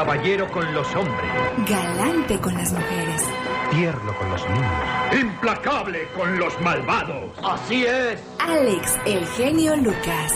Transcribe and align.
Caballero 0.00 0.50
con 0.50 0.64
los 0.72 0.86
hombres. 0.96 1.30
Galante 1.68 2.38
con 2.40 2.54
las 2.54 2.72
mujeres. 2.72 3.22
Tierno 3.70 4.14
con 4.16 4.30
los 4.30 4.48
niños. 4.48 5.20
Implacable 5.20 6.08
con 6.16 6.38
los 6.38 6.58
malvados. 6.62 7.30
Así 7.44 7.84
es. 7.84 8.18
Alex, 8.38 8.96
el 9.04 9.26
genio 9.26 9.76
Lucas. 9.76 10.32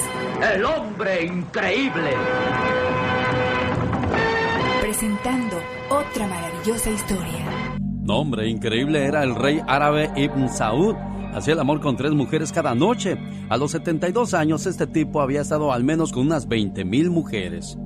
El 0.53 0.67
hombre 0.67 1.25
increíble. 1.25 2.11
Presentando 4.83 5.57
otra 5.89 6.27
maravillosa 6.27 6.91
historia. 6.91 7.79
Nombre 8.03 8.47
increíble 8.47 9.07
era 9.07 9.23
el 9.23 9.35
rey 9.35 9.63
árabe 9.67 10.11
Ibn 10.15 10.51
Saud. 10.51 10.95
Hacía 11.33 11.55
el 11.55 11.61
amor 11.61 11.81
con 11.81 11.97
tres 11.97 12.13
mujeres 12.13 12.53
cada 12.53 12.75
noche. 12.75 13.17
A 13.49 13.57
los 13.57 13.71
72 13.71 14.35
años, 14.35 14.67
este 14.67 14.87
tipo 14.87 15.23
había 15.23 15.41
estado 15.41 15.73
al 15.73 15.85
menos 15.85 16.13
con 16.13 16.27
unas 16.27 16.49
20 16.49 16.85
mil 16.85 17.09
mujeres. 17.09 17.79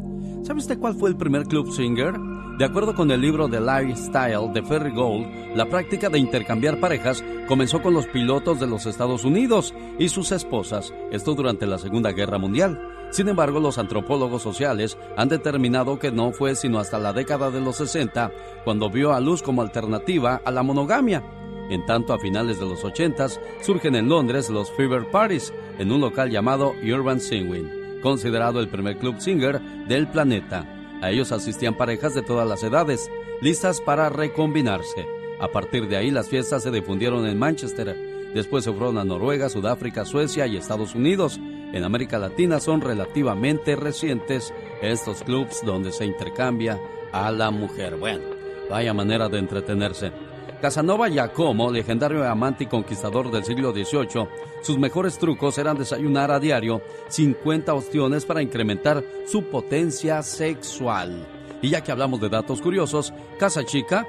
¿Sabe 0.48 0.61
usted 0.61 0.79
cuál 0.79 0.95
fue 0.95 1.11
el 1.11 1.16
primer 1.19 1.45
club 1.45 1.70
swinger? 1.70 2.15
De 2.56 2.65
acuerdo 2.65 2.95
con 2.95 3.11
el 3.11 3.20
libro 3.20 3.51
The 3.51 3.61
Lifestyle 3.61 4.51
de 4.55 4.62
Ferry 4.62 4.95
Gold, 4.95 5.55
la 5.55 5.66
práctica 5.66 6.09
de 6.09 6.19
intercambiar 6.19 6.80
parejas 6.80 7.23
comenzó 7.47 7.83
con 7.83 7.93
los 7.93 8.06
pilotos 8.06 8.59
de 8.59 8.66
los 8.66 8.87
Estados 8.87 9.27
Unidos 9.27 9.75
y 9.98 10.09
sus 10.09 10.33
esposas, 10.33 10.95
esto 11.12 11.34
durante 11.34 11.66
la 11.66 11.77
Segunda 11.77 12.12
Guerra 12.12 12.39
Mundial. 12.39 12.80
Sin 13.11 13.29
embargo, 13.29 13.61
los 13.61 13.77
antropólogos 13.77 14.41
sociales 14.41 14.97
han 15.19 15.29
determinado 15.29 15.98
que 15.98 16.11
no 16.11 16.33
fue 16.33 16.55
sino 16.55 16.78
hasta 16.78 16.98
la 16.98 17.12
década 17.12 17.51
de 17.51 17.61
los 17.61 17.77
60 17.77 18.33
cuando 18.65 18.89
vio 18.89 19.12
a 19.12 19.20
luz 19.20 19.42
como 19.42 19.61
alternativa 19.61 20.41
a 20.42 20.51
la 20.51 20.62
monogamia. 20.62 21.23
En 21.69 21.84
tanto, 21.84 22.15
a 22.15 22.19
finales 22.19 22.59
de 22.59 22.65
los 22.65 22.83
80 22.83 23.27
surgen 23.61 23.97
en 23.97 24.09
Londres 24.09 24.48
los 24.48 24.73
Fever 24.73 25.11
Parties 25.11 25.53
en 25.78 25.92
un 25.92 26.01
local 26.01 26.30
llamado 26.30 26.73
Urban 26.83 27.20
Singing, 27.20 27.78
considerado 28.01 28.61
el 28.61 28.69
primer 28.69 28.98
club 28.98 29.20
singer 29.20 29.61
del 29.87 30.09
planeta. 30.09 30.67
A 31.03 31.11
ellos 31.11 31.33
asistían 31.33 31.77
parejas 31.77 32.14
de 32.14 32.23
todas 32.23 32.48
las 32.48 32.62
edades, 32.62 33.11
listas 33.41 33.81
para 33.81 34.09
recombinarse. 34.09 35.06
A 35.41 35.48
partir 35.48 35.89
de 35.89 35.97
ahí 35.97 36.11
las 36.11 36.28
fiestas 36.28 36.62
se 36.62 36.70
difundieron 36.70 37.27
en 37.27 37.39
Manchester. 37.39 37.97
Después 38.34 38.64
se 38.64 38.73
fueron 38.73 38.98
a 38.98 39.05
Noruega, 39.05 39.48
Sudáfrica, 39.48 40.05
Suecia 40.05 40.47
y 40.47 40.56
Estados 40.56 40.95
Unidos. 40.95 41.39
En 41.73 41.84
América 41.84 42.19
Latina 42.19 42.61
son 42.61 42.81
relativamente 42.81 43.77
recientes 43.77 44.53
estos 44.83 45.23
clubs 45.23 45.62
donde 45.64 45.92
se 45.92 46.05
intercambia 46.05 46.80
a 47.12 47.30
la 47.30 47.51
mujer. 47.51 47.97
Bueno, 47.97 48.25
vaya 48.69 48.92
manera 48.92 49.28
de 49.28 49.39
entretenerse. 49.39 50.12
Casanova 50.61 51.09
Giacomo, 51.09 51.70
legendario 51.70 52.28
amante 52.28 52.64
y 52.64 52.67
conquistador 52.67 53.31
del 53.31 53.45
siglo 53.45 53.73
XVIII, 53.73 54.27
sus 54.61 54.77
mejores 54.77 55.17
trucos 55.17 55.56
eran 55.56 55.78
desayunar 55.78 56.33
a 56.33 56.41
diario 56.41 56.83
50 57.09 57.73
ostiones 57.75 58.25
para 58.25 58.42
incrementar 58.42 59.05
su 59.25 59.45
potencia 59.45 60.20
sexual. 60.23 61.25
Y 61.62 61.70
ya 61.70 61.83
que 61.83 61.92
hablamos 61.92 62.20
de 62.20 62.29
datos 62.29 62.61
curiosos, 62.61 63.12
Casa 63.39 63.64
Chica, 63.64 64.06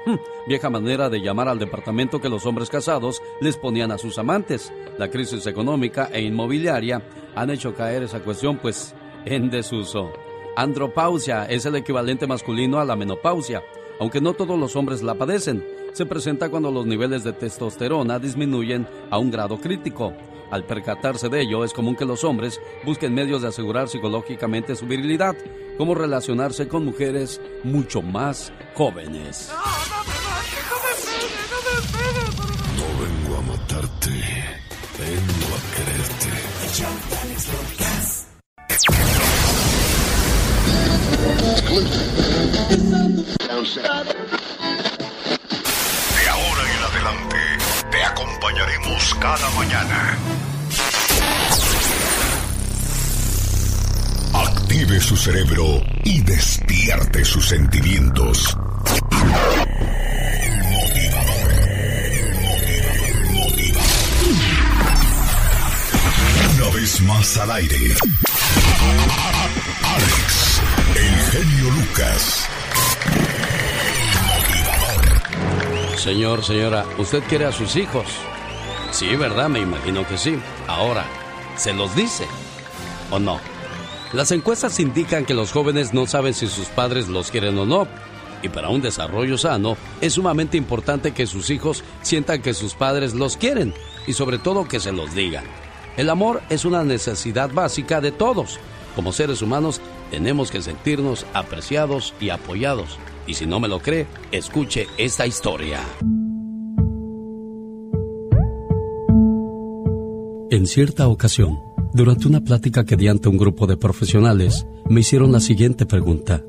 vieja 0.48 0.70
manera 0.70 1.08
de 1.08 1.20
llamar 1.20 1.48
al 1.48 1.58
departamento 1.60 2.20
que 2.20 2.28
los 2.28 2.44
hombres 2.46 2.68
casados 2.68 3.22
les 3.40 3.56
ponían 3.56 3.92
a 3.92 3.98
sus 3.98 4.18
amantes. 4.18 4.72
La 4.98 5.08
crisis 5.08 5.46
económica 5.46 6.10
e 6.12 6.20
inmobiliaria 6.20 7.00
han 7.36 7.50
hecho 7.50 7.74
caer 7.74 8.02
esa 8.02 8.20
cuestión 8.20 8.58
pues 8.58 8.92
en 9.24 9.50
desuso. 9.50 10.12
Andropausia 10.56 11.44
es 11.46 11.64
el 11.64 11.76
equivalente 11.76 12.26
masculino 12.26 12.80
a 12.80 12.84
la 12.84 12.96
menopausia, 12.96 13.62
aunque 14.00 14.20
no 14.20 14.34
todos 14.34 14.58
los 14.58 14.74
hombres 14.74 15.02
la 15.02 15.14
padecen 15.14 15.79
se 15.92 16.06
presenta 16.06 16.48
cuando 16.48 16.70
los 16.70 16.86
niveles 16.86 17.24
de 17.24 17.32
testosterona 17.32 18.18
disminuyen 18.18 18.86
a 19.10 19.18
un 19.18 19.30
grado 19.30 19.58
crítico. 19.58 20.12
Al 20.50 20.64
percatarse 20.64 21.28
de 21.28 21.42
ello, 21.42 21.64
es 21.64 21.72
común 21.72 21.96
que 21.96 22.04
los 22.04 22.24
hombres 22.24 22.60
busquen 22.84 23.14
medios 23.14 23.42
de 23.42 23.48
asegurar 23.48 23.88
psicológicamente 23.88 24.74
su 24.74 24.86
virilidad, 24.86 25.36
como 25.78 25.94
relacionarse 25.94 26.66
con 26.66 26.84
mujeres 26.84 27.40
mucho 27.62 28.02
más 28.02 28.52
jóvenes. 28.74 29.52
No 32.76 32.86
vengo 33.00 33.36
a 33.38 33.42
matarte, 33.42 34.10
vengo 34.98 35.54
a 35.54 35.60
quererte. 35.76 36.30
Acompañaremos 48.40 49.14
cada 49.20 49.50
mañana. 49.50 50.16
Active 54.32 55.00
su 55.00 55.16
cerebro 55.16 55.82
y 56.04 56.22
despierte 56.22 57.22
sus 57.24 57.46
sentimientos. 57.48 58.56
Una 66.56 66.70
vez 66.74 67.00
más 67.02 67.36
al 67.36 67.50
aire. 67.50 67.94
Alex, 69.84 70.60
el 70.96 71.16
genio 71.30 71.70
Lucas. 71.72 72.48
Señor, 76.00 76.42
señora, 76.42 76.86
¿usted 76.96 77.22
quiere 77.24 77.44
a 77.44 77.52
sus 77.52 77.76
hijos? 77.76 78.06
Sí, 78.90 79.16
¿verdad? 79.16 79.50
Me 79.50 79.60
imagino 79.60 80.06
que 80.08 80.16
sí. 80.16 80.40
Ahora, 80.66 81.04
¿se 81.58 81.74
los 81.74 81.94
dice 81.94 82.26
o 83.10 83.18
no? 83.18 83.38
Las 84.14 84.32
encuestas 84.32 84.80
indican 84.80 85.26
que 85.26 85.34
los 85.34 85.52
jóvenes 85.52 85.92
no 85.92 86.06
saben 86.06 86.32
si 86.32 86.46
sus 86.46 86.68
padres 86.68 87.08
los 87.08 87.30
quieren 87.30 87.58
o 87.58 87.66
no. 87.66 87.86
Y 88.42 88.48
para 88.48 88.70
un 88.70 88.80
desarrollo 88.80 89.36
sano 89.36 89.76
es 90.00 90.14
sumamente 90.14 90.56
importante 90.56 91.12
que 91.12 91.26
sus 91.26 91.50
hijos 91.50 91.84
sientan 92.00 92.40
que 92.40 92.54
sus 92.54 92.72
padres 92.72 93.12
los 93.12 93.36
quieren 93.36 93.74
y 94.06 94.14
sobre 94.14 94.38
todo 94.38 94.66
que 94.66 94.80
se 94.80 94.92
los 94.92 95.14
digan. 95.14 95.44
El 95.98 96.08
amor 96.08 96.40
es 96.48 96.64
una 96.64 96.82
necesidad 96.82 97.52
básica 97.52 98.00
de 98.00 98.10
todos. 98.10 98.58
Como 98.96 99.12
seres 99.12 99.42
humanos 99.42 99.82
tenemos 100.10 100.50
que 100.50 100.62
sentirnos 100.62 101.26
apreciados 101.34 102.14
y 102.20 102.30
apoyados. 102.30 102.98
Y 103.26 103.34
si 103.34 103.46
no 103.46 103.60
me 103.60 103.68
lo 103.68 103.80
cree, 103.80 104.06
escuche 104.32 104.86
esta 104.98 105.26
historia. 105.26 105.80
En 110.50 110.66
cierta 110.66 111.06
ocasión, 111.06 111.60
durante 111.94 112.26
una 112.26 112.40
plática 112.40 112.84
que 112.84 112.96
di 112.96 113.06
ante 113.06 113.28
un 113.28 113.36
grupo 113.36 113.66
de 113.66 113.76
profesionales, 113.76 114.66
me 114.88 115.00
hicieron 115.00 115.30
la 115.30 115.40
siguiente 115.40 115.86
pregunta. 115.86 116.44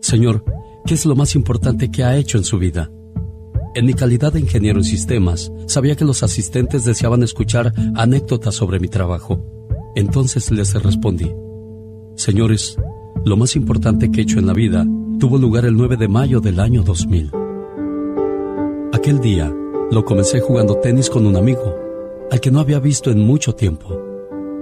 Señor, 0.00 0.44
¿qué 0.86 0.94
es 0.94 1.06
lo 1.06 1.16
más 1.16 1.34
importante 1.34 1.90
que 1.90 2.04
ha 2.04 2.16
hecho 2.16 2.38
en 2.38 2.44
su 2.44 2.58
vida? 2.58 2.90
En 3.74 3.86
mi 3.86 3.94
calidad 3.94 4.32
de 4.32 4.40
ingeniero 4.40 4.78
en 4.78 4.84
sistemas, 4.84 5.50
sabía 5.66 5.96
que 5.96 6.04
los 6.04 6.22
asistentes 6.22 6.84
deseaban 6.84 7.22
escuchar 7.22 7.72
anécdotas 7.94 8.54
sobre 8.54 8.78
mi 8.78 8.88
trabajo. 8.88 9.44
Entonces 9.96 10.50
les 10.50 10.74
respondí, 10.74 11.32
Señores, 12.16 12.76
lo 13.24 13.36
más 13.36 13.56
importante 13.56 14.10
que 14.10 14.20
he 14.20 14.22
hecho 14.24 14.38
en 14.38 14.46
la 14.46 14.52
vida 14.52 14.86
tuvo 15.22 15.38
lugar 15.38 15.64
el 15.66 15.76
9 15.76 15.96
de 15.98 16.08
mayo 16.08 16.40
del 16.40 16.58
año 16.58 16.82
2000. 16.82 17.30
Aquel 18.92 19.20
día 19.20 19.54
lo 19.92 20.04
comencé 20.04 20.40
jugando 20.40 20.78
tenis 20.78 21.08
con 21.08 21.26
un 21.26 21.36
amigo, 21.36 21.76
al 22.32 22.40
que 22.40 22.50
no 22.50 22.58
había 22.58 22.80
visto 22.80 23.08
en 23.08 23.20
mucho 23.20 23.54
tiempo. 23.54 24.02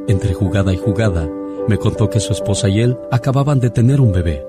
Entre 0.06 0.34
jugada 0.34 0.70
y 0.74 0.76
jugada, 0.76 1.26
me 1.66 1.78
contó 1.78 2.10
que 2.10 2.20
su 2.20 2.34
esposa 2.34 2.68
y 2.68 2.82
él 2.82 2.98
acababan 3.10 3.58
de 3.58 3.70
tener 3.70 4.02
un 4.02 4.12
bebé. 4.12 4.46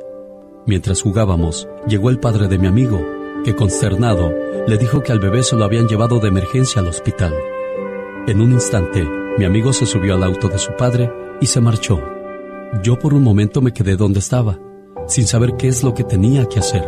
Mientras 0.66 1.02
jugábamos, 1.02 1.70
llegó 1.88 2.10
el 2.10 2.20
padre 2.20 2.50
de 2.50 2.58
mi 2.58 2.68
amigo, 2.68 3.00
que 3.46 3.56
consternado 3.56 4.34
le 4.68 4.78
dijo 4.78 5.04
que 5.04 5.14
al 5.14 5.20
bebé 5.22 5.44
se 5.44 5.56
lo 5.56 5.64
habían 5.64 5.88
llevado 5.88 6.20
de 6.20 6.28
emergencia 6.28 6.82
al 6.82 6.90
hospital. 6.90 7.34
En 8.28 8.42
un 8.42 8.52
instante, 8.52 9.08
mi 9.38 9.46
amigo 9.46 9.72
se 9.72 9.86
subió 9.86 10.16
al 10.16 10.24
auto 10.26 10.50
de 10.50 10.60
su 10.60 10.74
padre 10.76 11.10
y 11.40 11.46
se 11.46 11.62
marchó. 11.62 12.02
Yo 12.84 13.00
por 13.00 13.14
un 13.14 13.24
momento 13.24 13.62
me 13.62 13.72
quedé 13.72 13.96
donde 13.96 14.20
estaba, 14.20 14.60
sin 15.12 15.28
saber 15.28 15.58
qué 15.58 15.68
es 15.68 15.84
lo 15.84 15.94
que 15.94 16.06
tenía 16.06 16.46
que 16.46 16.60
hacer. 16.60 16.86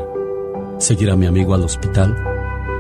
¿Seguir 0.80 1.12
a 1.12 1.18
mi 1.18 1.26
amigo 1.26 1.54
al 1.54 1.64
hospital? 1.64 2.16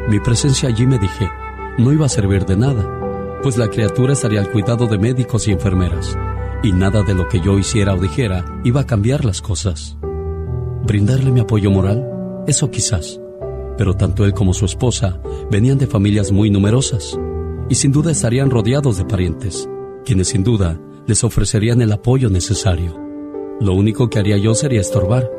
Mi 0.07 0.21
presencia 0.21 0.69
allí 0.69 0.87
me 0.87 0.97
dije, 0.97 1.29
no 1.77 1.91
iba 1.91 2.05
a 2.05 2.09
servir 2.09 2.45
de 2.45 2.55
nada, 2.55 3.39
pues 3.43 3.57
la 3.57 3.67
criatura 3.67 4.13
estaría 4.13 4.39
al 4.39 4.49
cuidado 4.49 4.87
de 4.87 4.97
médicos 4.97 5.49
y 5.49 5.51
enfermeras, 5.51 6.17
y 6.63 6.71
nada 6.71 7.03
de 7.03 7.13
lo 7.13 7.27
que 7.27 7.41
yo 7.41 7.59
hiciera 7.59 7.93
o 7.93 7.99
dijera 7.99 8.45
iba 8.63 8.81
a 8.81 8.85
cambiar 8.85 9.25
las 9.25 9.41
cosas. 9.41 9.97
¿Brindarle 10.85 11.29
mi 11.29 11.41
apoyo 11.41 11.69
moral? 11.69 12.07
Eso 12.47 12.71
quizás, 12.71 13.19
pero 13.77 13.95
tanto 13.95 14.23
él 14.23 14.33
como 14.33 14.53
su 14.53 14.63
esposa 14.63 15.19
venían 15.51 15.77
de 15.77 15.87
familias 15.87 16.31
muy 16.31 16.51
numerosas, 16.51 17.19
y 17.67 17.75
sin 17.75 17.91
duda 17.91 18.11
estarían 18.11 18.49
rodeados 18.49 18.95
de 18.97 19.03
parientes, 19.03 19.67
quienes 20.05 20.29
sin 20.29 20.45
duda 20.45 20.79
les 21.05 21.21
ofrecerían 21.25 21.81
el 21.81 21.91
apoyo 21.91 22.29
necesario. 22.29 23.02
Lo 23.59 23.73
único 23.73 24.09
que 24.09 24.19
haría 24.19 24.37
yo 24.37 24.55
sería 24.55 24.81
estorbar, 24.81 25.29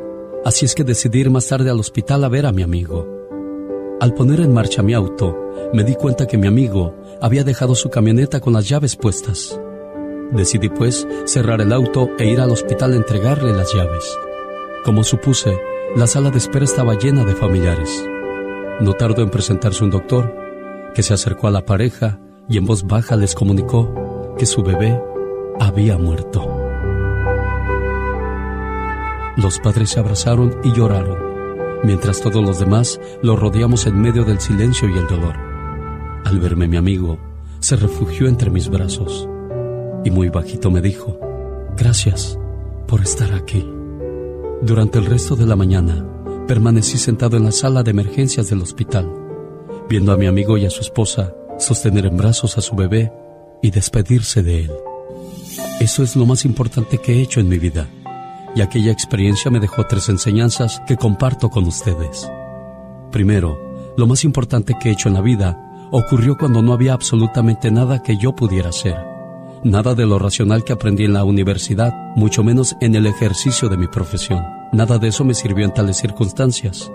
así 0.45 0.65
es 0.65 0.73
que 0.73 0.83
decidí 0.83 1.19
ir 1.19 1.29
más 1.29 1.47
tarde 1.47 1.69
al 1.69 1.79
hospital 1.79 2.23
a 2.23 2.29
ver 2.29 2.45
a 2.45 2.51
mi 2.51 2.63
amigo. 2.63 3.07
Al 3.99 4.13
poner 4.13 4.39
en 4.41 4.53
marcha 4.53 4.83
mi 4.83 4.93
auto, 4.93 5.37
me 5.73 5.83
di 5.83 5.95
cuenta 5.95 6.25
que 6.25 6.37
mi 6.37 6.47
amigo 6.47 6.95
había 7.21 7.43
dejado 7.43 7.75
su 7.75 7.89
camioneta 7.89 8.39
con 8.39 8.53
las 8.53 8.67
llaves 8.67 8.95
puestas. 8.95 9.59
Decidí 10.31 10.69
pues 10.69 11.07
cerrar 11.25 11.61
el 11.61 11.71
auto 11.71 12.09
e 12.17 12.25
ir 12.25 12.39
al 12.39 12.51
hospital 12.51 12.93
a 12.93 12.97
entregarle 12.97 13.53
las 13.53 13.73
llaves. 13.73 14.17
Como 14.83 15.03
supuse, 15.03 15.57
la 15.95 16.07
sala 16.07 16.29
de 16.29 16.39
espera 16.39 16.65
estaba 16.65 16.95
llena 16.95 17.23
de 17.23 17.35
familiares. 17.35 18.05
No 18.81 18.93
tardó 18.93 19.21
en 19.21 19.29
presentarse 19.29 19.83
un 19.83 19.91
doctor, 19.91 20.33
que 20.93 21.03
se 21.03 21.13
acercó 21.13 21.47
a 21.47 21.51
la 21.51 21.65
pareja 21.65 22.19
y 22.49 22.57
en 22.57 22.65
voz 22.65 22.83
baja 22.83 23.15
les 23.15 23.35
comunicó 23.35 24.35
que 24.37 24.45
su 24.45 24.63
bebé 24.63 25.01
había 25.59 25.97
muerto. 25.97 26.64
Los 29.37 29.59
padres 29.59 29.89
se 29.89 29.99
abrazaron 29.99 30.55
y 30.63 30.71
lloraron, 30.71 31.17
mientras 31.83 32.21
todos 32.21 32.43
los 32.43 32.59
demás 32.59 32.99
lo 33.21 33.35
rodeamos 33.35 33.85
en 33.85 33.99
medio 34.01 34.23
del 34.23 34.39
silencio 34.39 34.89
y 34.89 34.97
el 34.97 35.07
dolor. 35.07 35.35
Al 36.23 36.39
verme 36.39 36.67
mi 36.67 36.77
amigo, 36.77 37.19
se 37.59 37.75
refugió 37.75 38.27
entre 38.27 38.49
mis 38.49 38.69
brazos 38.69 39.27
y 40.05 40.11
muy 40.11 40.29
bajito 40.29 40.69
me 40.69 40.81
dijo, 40.81 41.19
gracias 41.75 42.39
por 42.87 43.01
estar 43.01 43.33
aquí. 43.33 43.67
Durante 44.61 44.99
el 44.99 45.05
resto 45.05 45.35
de 45.35 45.47
la 45.47 45.55
mañana, 45.55 46.05
permanecí 46.47 46.97
sentado 46.97 47.37
en 47.37 47.43
la 47.43 47.51
sala 47.51 47.83
de 47.83 47.91
emergencias 47.91 48.49
del 48.49 48.61
hospital, 48.61 49.11
viendo 49.89 50.13
a 50.13 50.17
mi 50.17 50.27
amigo 50.27 50.57
y 50.57 50.65
a 50.65 50.69
su 50.69 50.81
esposa 50.81 51.33
sostener 51.57 52.05
en 52.05 52.17
brazos 52.17 52.57
a 52.57 52.61
su 52.61 52.75
bebé 52.75 53.11
y 53.61 53.71
despedirse 53.71 54.43
de 54.43 54.65
él. 54.65 54.71
Eso 55.79 56.03
es 56.03 56.15
lo 56.15 56.25
más 56.25 56.45
importante 56.45 56.99
que 56.99 57.13
he 57.13 57.21
hecho 57.21 57.39
en 57.39 57.49
mi 57.49 57.57
vida, 57.57 57.89
y 58.55 58.61
aquella 58.61 58.91
experiencia 58.91 59.51
me 59.51 59.59
dejó 59.59 59.85
tres 59.85 60.09
enseñanzas 60.09 60.81
que 60.87 60.97
comparto 60.97 61.49
con 61.49 61.65
ustedes. 61.65 62.29
Primero, 63.11 63.59
lo 63.97 64.07
más 64.07 64.23
importante 64.23 64.75
que 64.79 64.89
he 64.89 64.93
hecho 64.93 65.09
en 65.09 65.15
la 65.15 65.21
vida 65.21 65.87
ocurrió 65.91 66.37
cuando 66.37 66.61
no 66.61 66.73
había 66.73 66.93
absolutamente 66.93 67.69
nada 67.69 68.01
que 68.01 68.17
yo 68.17 68.33
pudiera 68.33 68.69
hacer. 68.69 68.95
Nada 69.63 69.95
de 69.95 70.05
lo 70.05 70.19
racional 70.19 70.63
que 70.63 70.73
aprendí 70.73 71.05
en 71.05 71.13
la 71.13 71.23
universidad, 71.23 71.93
mucho 72.15 72.43
menos 72.43 72.75
en 72.81 72.95
el 72.95 73.07
ejercicio 73.07 73.67
de 73.67 73.77
mi 73.77 73.87
profesión. 73.87 74.43
Nada 74.71 74.99
de 74.99 75.07
eso 75.07 75.23
me 75.23 75.33
sirvió 75.33 75.65
en 75.65 75.73
tales 75.73 75.97
circunstancias. 75.97 76.91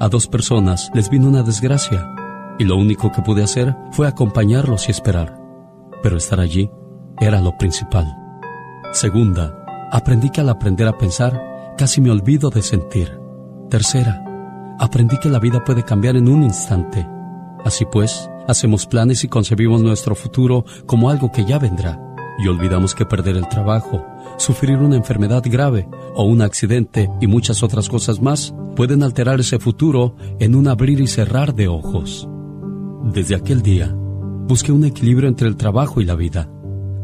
A 0.00 0.08
dos 0.08 0.26
personas 0.26 0.90
les 0.94 1.10
vino 1.10 1.28
una 1.28 1.42
desgracia 1.42 2.08
y 2.58 2.64
lo 2.64 2.76
único 2.76 3.12
que 3.12 3.22
pude 3.22 3.42
hacer 3.42 3.76
fue 3.92 4.08
acompañarlos 4.08 4.88
y 4.88 4.90
esperar. 4.90 5.38
Pero 6.02 6.16
estar 6.16 6.40
allí 6.40 6.70
era 7.20 7.40
lo 7.40 7.56
principal. 7.58 8.06
Segunda, 8.92 9.59
aprendí 9.90 10.30
que 10.30 10.40
al 10.40 10.48
aprender 10.48 10.86
a 10.86 10.96
pensar, 10.96 11.74
casi 11.76 12.00
me 12.00 12.10
olvido 12.10 12.50
de 12.50 12.62
sentir. 12.62 13.18
Tercera, 13.68 14.24
aprendí 14.78 15.18
que 15.18 15.28
la 15.28 15.38
vida 15.38 15.64
puede 15.64 15.84
cambiar 15.84 16.16
en 16.16 16.28
un 16.28 16.42
instante. 16.42 17.06
Así 17.64 17.84
pues, 17.84 18.30
hacemos 18.48 18.86
planes 18.86 19.24
y 19.24 19.28
concebimos 19.28 19.82
nuestro 19.82 20.14
futuro 20.14 20.64
como 20.86 21.10
algo 21.10 21.30
que 21.30 21.44
ya 21.44 21.58
vendrá. 21.58 22.00
Y 22.38 22.48
olvidamos 22.48 22.94
que 22.94 23.04
perder 23.04 23.36
el 23.36 23.48
trabajo, 23.48 24.06
sufrir 24.38 24.78
una 24.78 24.96
enfermedad 24.96 25.42
grave 25.44 25.88
o 26.14 26.24
un 26.24 26.40
accidente 26.40 27.10
y 27.20 27.26
muchas 27.26 27.62
otras 27.62 27.88
cosas 27.88 28.22
más 28.22 28.54
pueden 28.76 29.02
alterar 29.02 29.40
ese 29.40 29.58
futuro 29.58 30.16
en 30.38 30.54
un 30.54 30.68
abrir 30.68 31.00
y 31.00 31.06
cerrar 31.06 31.54
de 31.54 31.68
ojos. 31.68 32.28
Desde 33.04 33.34
aquel 33.34 33.60
día, 33.60 33.94
busqué 33.94 34.72
un 34.72 34.84
equilibrio 34.84 35.28
entre 35.28 35.48
el 35.48 35.56
trabajo 35.56 36.00
y 36.00 36.04
la 36.04 36.14
vida. 36.14 36.48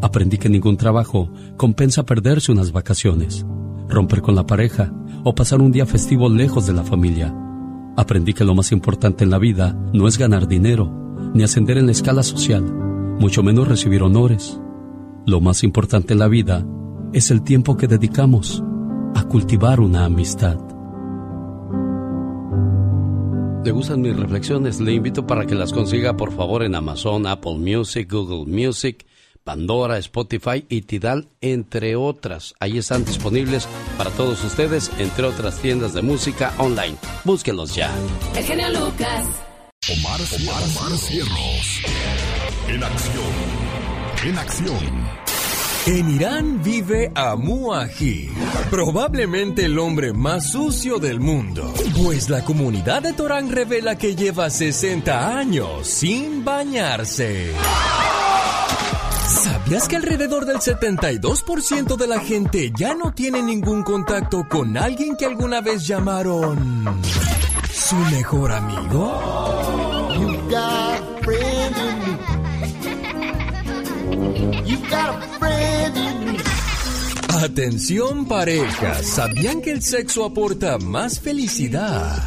Aprendí 0.02 0.38
que 0.38 0.48
ningún 0.48 0.76
trabajo 0.76 1.30
compensa 1.56 2.04
perderse 2.04 2.52
unas 2.52 2.72
vacaciones, 2.72 3.46
romper 3.88 4.20
con 4.20 4.34
la 4.34 4.46
pareja 4.46 4.92
o 5.24 5.34
pasar 5.34 5.60
un 5.60 5.72
día 5.72 5.86
festivo 5.86 6.28
lejos 6.28 6.66
de 6.66 6.74
la 6.74 6.84
familia. 6.84 7.34
Aprendí 7.96 8.34
que 8.34 8.44
lo 8.44 8.54
más 8.54 8.72
importante 8.72 9.24
en 9.24 9.30
la 9.30 9.38
vida 9.38 9.74
no 9.94 10.06
es 10.06 10.18
ganar 10.18 10.46
dinero, 10.46 10.92
ni 11.34 11.42
ascender 11.42 11.78
en 11.78 11.86
la 11.86 11.92
escala 11.92 12.22
social, 12.22 12.62
mucho 13.18 13.42
menos 13.42 13.68
recibir 13.68 14.02
honores. 14.02 14.60
Lo 15.24 15.40
más 15.40 15.64
importante 15.64 16.12
en 16.12 16.18
la 16.18 16.28
vida 16.28 16.64
es 17.12 17.30
el 17.30 17.42
tiempo 17.42 17.76
que 17.76 17.88
dedicamos 17.88 18.62
a 19.14 19.24
cultivar 19.24 19.80
una 19.80 20.04
amistad. 20.04 20.58
¿Le 23.64 23.72
gustan 23.72 24.02
mis 24.02 24.14
reflexiones? 24.14 24.78
Le 24.78 24.92
invito 24.92 25.26
para 25.26 25.46
que 25.46 25.56
las 25.56 25.72
consiga 25.72 26.16
por 26.16 26.30
favor 26.32 26.62
en 26.62 26.74
Amazon, 26.74 27.26
Apple 27.26 27.58
Music, 27.58 28.12
Google 28.12 28.44
Music, 28.46 29.06
Pandora, 29.46 29.96
Spotify 29.98 30.66
y 30.68 30.82
Tidal, 30.82 31.28
entre 31.40 31.94
otras. 31.94 32.56
Ahí 32.58 32.78
están 32.78 33.04
disponibles 33.04 33.68
para 33.96 34.10
todos 34.10 34.42
ustedes, 34.42 34.90
entre 34.98 35.24
otras 35.24 35.60
tiendas 35.60 35.94
de 35.94 36.02
música 36.02 36.52
online. 36.58 36.96
Búsquenlos 37.22 37.72
ya. 37.72 37.94
El 38.34 38.42
genio 38.42 38.68
Lucas. 38.70 39.24
Omar, 39.88 40.20
Omar, 40.34 40.62
Omar 40.64 40.98
Cierros. 40.98 41.80
En 42.66 42.82
acción. 42.82 43.24
En 44.24 44.36
acción. 44.36 45.26
En 45.86 46.10
Irán 46.10 46.60
vive 46.64 47.12
Amu 47.14 47.72
Aji, 47.72 48.28
probablemente 48.68 49.66
el 49.66 49.78
hombre 49.78 50.12
más 50.12 50.50
sucio 50.50 50.98
del 50.98 51.20
mundo, 51.20 51.72
pues 52.02 52.28
la 52.28 52.42
comunidad 52.42 53.02
de 53.02 53.12
Torán 53.12 53.52
revela 53.52 53.96
que 53.96 54.16
lleva 54.16 54.50
60 54.50 55.38
años 55.38 55.86
sin 55.86 56.44
bañarse. 56.44 57.52
¿Sabías 59.26 59.88
que 59.88 59.96
alrededor 59.96 60.46
del 60.46 60.58
72% 60.58 61.96
de 61.96 62.06
la 62.06 62.20
gente 62.20 62.72
ya 62.78 62.94
no 62.94 63.12
tiene 63.12 63.42
ningún 63.42 63.82
contacto 63.82 64.46
con 64.48 64.76
alguien 64.76 65.16
que 65.16 65.26
alguna 65.26 65.60
vez 65.60 65.84
llamaron 65.86 67.02
su 67.72 67.96
mejor 67.96 68.52
amigo? 68.52 70.08
You 70.14 70.36
got 70.48 71.00
a 71.00 71.18
friend 71.22 71.76
in 71.76 71.98
me. 74.52 74.62
You 74.64 74.78
got 74.88 75.08
a 75.08 75.38
friend 75.40 75.96
in 75.96 76.32
me. 76.32 76.38
Atención 77.44 78.26
parejas, 78.26 79.06
¿sabían 79.06 79.60
que 79.60 79.72
el 79.72 79.82
sexo 79.82 80.24
aporta 80.24 80.78
más 80.78 81.18
felicidad 81.18 82.22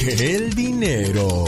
que 0.00 0.36
el 0.36 0.54
dinero? 0.54 1.44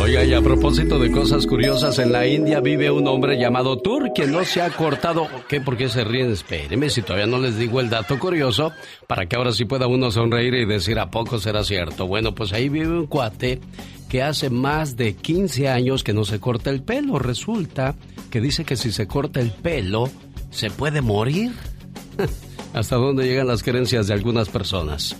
Oiga, 0.00 0.24
y 0.24 0.32
a 0.32 0.40
propósito 0.40 0.98
de 0.98 1.10
cosas 1.10 1.46
curiosas, 1.46 1.98
en 1.98 2.10
la 2.10 2.26
India 2.26 2.60
vive 2.60 2.90
un 2.90 3.06
hombre 3.06 3.38
llamado 3.38 3.76
Tur 3.76 4.14
que 4.14 4.26
no 4.26 4.42
se 4.46 4.62
ha 4.62 4.70
cortado. 4.70 5.28
¿Qué? 5.46 5.60
¿Por 5.60 5.76
qué 5.76 5.90
se 5.90 6.04
ríen? 6.04 6.32
Espérenme, 6.32 6.88
si 6.88 7.02
todavía 7.02 7.26
no 7.26 7.38
les 7.38 7.58
digo 7.58 7.80
el 7.80 7.90
dato 7.90 8.18
curioso, 8.18 8.72
para 9.06 9.26
que 9.26 9.36
ahora 9.36 9.52
sí 9.52 9.66
pueda 9.66 9.86
uno 9.88 10.10
sonreír 10.10 10.54
y 10.54 10.64
decir 10.64 10.98
a 10.98 11.10
poco 11.10 11.38
será 11.38 11.64
cierto. 11.64 12.06
Bueno, 12.06 12.34
pues 12.34 12.54
ahí 12.54 12.70
vive 12.70 12.98
un 12.98 13.08
cuate 13.08 13.60
que 14.08 14.22
hace 14.22 14.48
más 14.48 14.96
de 14.96 15.16
15 15.16 15.68
años 15.68 16.02
que 16.02 16.14
no 16.14 16.24
se 16.24 16.40
corta 16.40 16.70
el 16.70 16.82
pelo. 16.82 17.18
Resulta 17.18 17.94
que 18.30 18.40
dice 18.40 18.64
que 18.64 18.76
si 18.76 18.92
se 18.92 19.06
corta 19.06 19.40
el 19.40 19.50
pelo, 19.50 20.08
se 20.48 20.70
puede 20.70 21.02
morir. 21.02 21.52
¿Hasta 22.72 22.96
dónde 22.96 23.26
llegan 23.26 23.48
las 23.48 23.62
creencias 23.62 24.06
de 24.06 24.14
algunas 24.14 24.48
personas? 24.48 25.14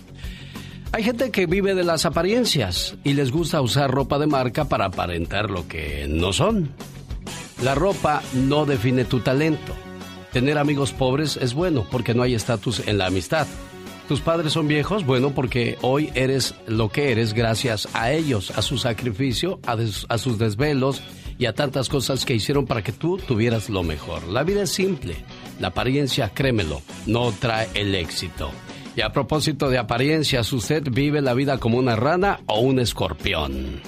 Hay 0.93 1.03
gente 1.03 1.31
que 1.31 1.45
vive 1.45 1.73
de 1.73 1.85
las 1.85 2.05
apariencias 2.05 2.95
y 3.05 3.13
les 3.13 3.31
gusta 3.31 3.61
usar 3.61 3.89
ropa 3.89 4.19
de 4.19 4.27
marca 4.27 4.65
para 4.65 4.85
aparentar 4.85 5.49
lo 5.49 5.65
que 5.65 6.05
no 6.09 6.33
son. 6.33 6.69
La 7.63 7.75
ropa 7.75 8.21
no 8.33 8.65
define 8.65 9.05
tu 9.05 9.21
talento. 9.21 9.73
Tener 10.33 10.57
amigos 10.57 10.91
pobres 10.91 11.37
es 11.37 11.53
bueno 11.53 11.87
porque 11.89 12.13
no 12.13 12.23
hay 12.23 12.33
estatus 12.35 12.85
en 12.87 12.97
la 12.97 13.05
amistad. 13.05 13.47
Tus 14.09 14.19
padres 14.19 14.51
son 14.51 14.67
viejos, 14.67 15.05
bueno, 15.05 15.33
porque 15.33 15.77
hoy 15.81 16.09
eres 16.13 16.55
lo 16.67 16.89
que 16.89 17.13
eres 17.13 17.33
gracias 17.33 17.87
a 17.93 18.11
ellos, 18.11 18.51
a 18.51 18.61
su 18.61 18.77
sacrificio, 18.77 19.61
a, 19.65 20.17
sus 20.17 20.37
desvelos 20.37 21.01
y 21.37 21.45
a 21.45 21.53
tantas 21.53 21.87
cosas 21.87 22.25
que 22.25 22.35
hicieron 22.35 22.65
para 22.65 22.83
que 22.83 22.91
tú 22.91 23.17
tuvieras 23.17 23.69
lo 23.69 23.83
mejor. 23.83 24.27
La 24.27 24.43
vida 24.43 24.63
es 24.63 24.71
simple. 24.71 25.15
La 25.61 25.69
apariencia, 25.69 26.31
créemelo, 26.33 26.81
no 27.05 27.31
trae 27.31 27.69
el 27.75 27.95
éxito. 27.95 28.51
Y 28.95 29.01
a 29.01 29.11
propósito 29.11 29.69
de 29.69 29.77
apariencias, 29.77 30.51
¿usted 30.51 30.83
vive 30.91 31.21
la 31.21 31.33
vida 31.33 31.57
como 31.57 31.77
una 31.77 31.95
rana 31.95 32.41
o 32.47 32.59
un 32.59 32.79
escorpión? 32.79 33.81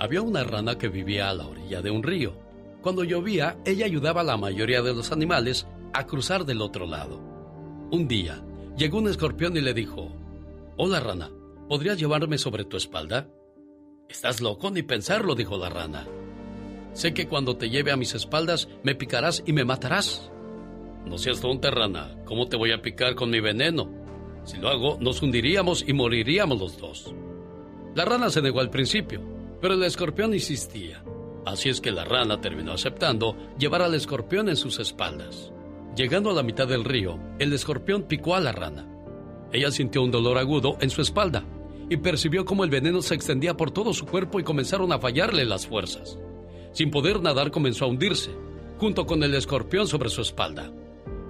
Había 0.00 0.22
una 0.22 0.44
rana 0.44 0.78
que 0.78 0.88
vivía 0.88 1.28
a 1.28 1.34
la 1.34 1.46
orilla 1.46 1.82
de 1.82 1.90
un 1.90 2.02
río. 2.02 2.32
Cuando 2.80 3.04
llovía, 3.04 3.58
ella 3.64 3.84
ayudaba 3.84 4.22
a 4.22 4.24
la 4.24 4.36
mayoría 4.36 4.82
de 4.82 4.94
los 4.94 5.12
animales 5.12 5.66
a 5.92 6.06
cruzar 6.06 6.46
del 6.46 6.62
otro 6.62 6.86
lado. 6.86 7.20
Un 7.90 8.08
día, 8.08 8.42
llegó 8.76 8.98
un 8.98 9.08
escorpión 9.08 9.56
y 9.56 9.60
le 9.60 9.74
dijo, 9.74 10.10
Hola 10.78 10.98
rana, 10.98 11.30
¿podrías 11.68 11.98
llevarme 11.98 12.38
sobre 12.38 12.64
tu 12.64 12.78
espalda? 12.78 13.28
Estás 14.08 14.40
loco 14.40 14.70
ni 14.70 14.82
pensarlo, 14.82 15.34
dijo 15.34 15.58
la 15.58 15.68
rana. 15.68 16.06
Sé 16.94 17.12
que 17.12 17.28
cuando 17.28 17.56
te 17.56 17.68
lleve 17.68 17.92
a 17.92 17.96
mis 17.96 18.14
espaldas 18.14 18.68
me 18.82 18.94
picarás 18.94 19.42
y 19.46 19.52
me 19.52 19.64
matarás. 19.64 20.30
No 21.06 21.18
seas 21.18 21.40
tonta, 21.40 21.70
rana. 21.70 22.16
¿Cómo 22.24 22.48
te 22.48 22.56
voy 22.56 22.72
a 22.72 22.80
picar 22.80 23.14
con 23.14 23.30
mi 23.30 23.40
veneno? 23.40 23.90
Si 24.44 24.58
lo 24.58 24.68
hago, 24.68 24.98
nos 25.00 25.22
hundiríamos 25.22 25.84
y 25.86 25.92
moriríamos 25.92 26.58
los 26.58 26.78
dos. 26.78 27.14
La 27.94 28.04
rana 28.04 28.30
se 28.30 28.42
negó 28.42 28.60
al 28.60 28.70
principio, 28.70 29.20
pero 29.60 29.74
el 29.74 29.82
escorpión 29.82 30.32
insistía. 30.34 31.04
Así 31.44 31.68
es 31.68 31.80
que 31.80 31.90
la 31.90 32.04
rana 32.04 32.40
terminó 32.40 32.72
aceptando 32.72 33.36
llevar 33.58 33.82
al 33.82 33.94
escorpión 33.94 34.48
en 34.48 34.56
sus 34.56 34.78
espaldas. 34.78 35.52
Llegando 35.96 36.30
a 36.30 36.34
la 36.34 36.42
mitad 36.42 36.66
del 36.66 36.84
río, 36.84 37.18
el 37.38 37.52
escorpión 37.52 38.04
picó 38.04 38.34
a 38.34 38.40
la 38.40 38.52
rana. 38.52 38.88
Ella 39.52 39.70
sintió 39.70 40.02
un 40.02 40.10
dolor 40.10 40.38
agudo 40.38 40.78
en 40.80 40.88
su 40.88 41.02
espalda 41.02 41.44
y 41.90 41.98
percibió 41.98 42.44
cómo 42.44 42.64
el 42.64 42.70
veneno 42.70 43.02
se 43.02 43.14
extendía 43.14 43.54
por 43.54 43.70
todo 43.70 43.92
su 43.92 44.06
cuerpo 44.06 44.40
y 44.40 44.44
comenzaron 44.44 44.92
a 44.92 44.98
fallarle 44.98 45.44
las 45.44 45.66
fuerzas. 45.66 46.18
Sin 46.72 46.90
poder 46.90 47.20
nadar 47.20 47.50
comenzó 47.50 47.84
a 47.84 47.88
hundirse, 47.88 48.30
junto 48.78 49.04
con 49.04 49.22
el 49.22 49.34
escorpión 49.34 49.86
sobre 49.86 50.08
su 50.08 50.22
espalda. 50.22 50.72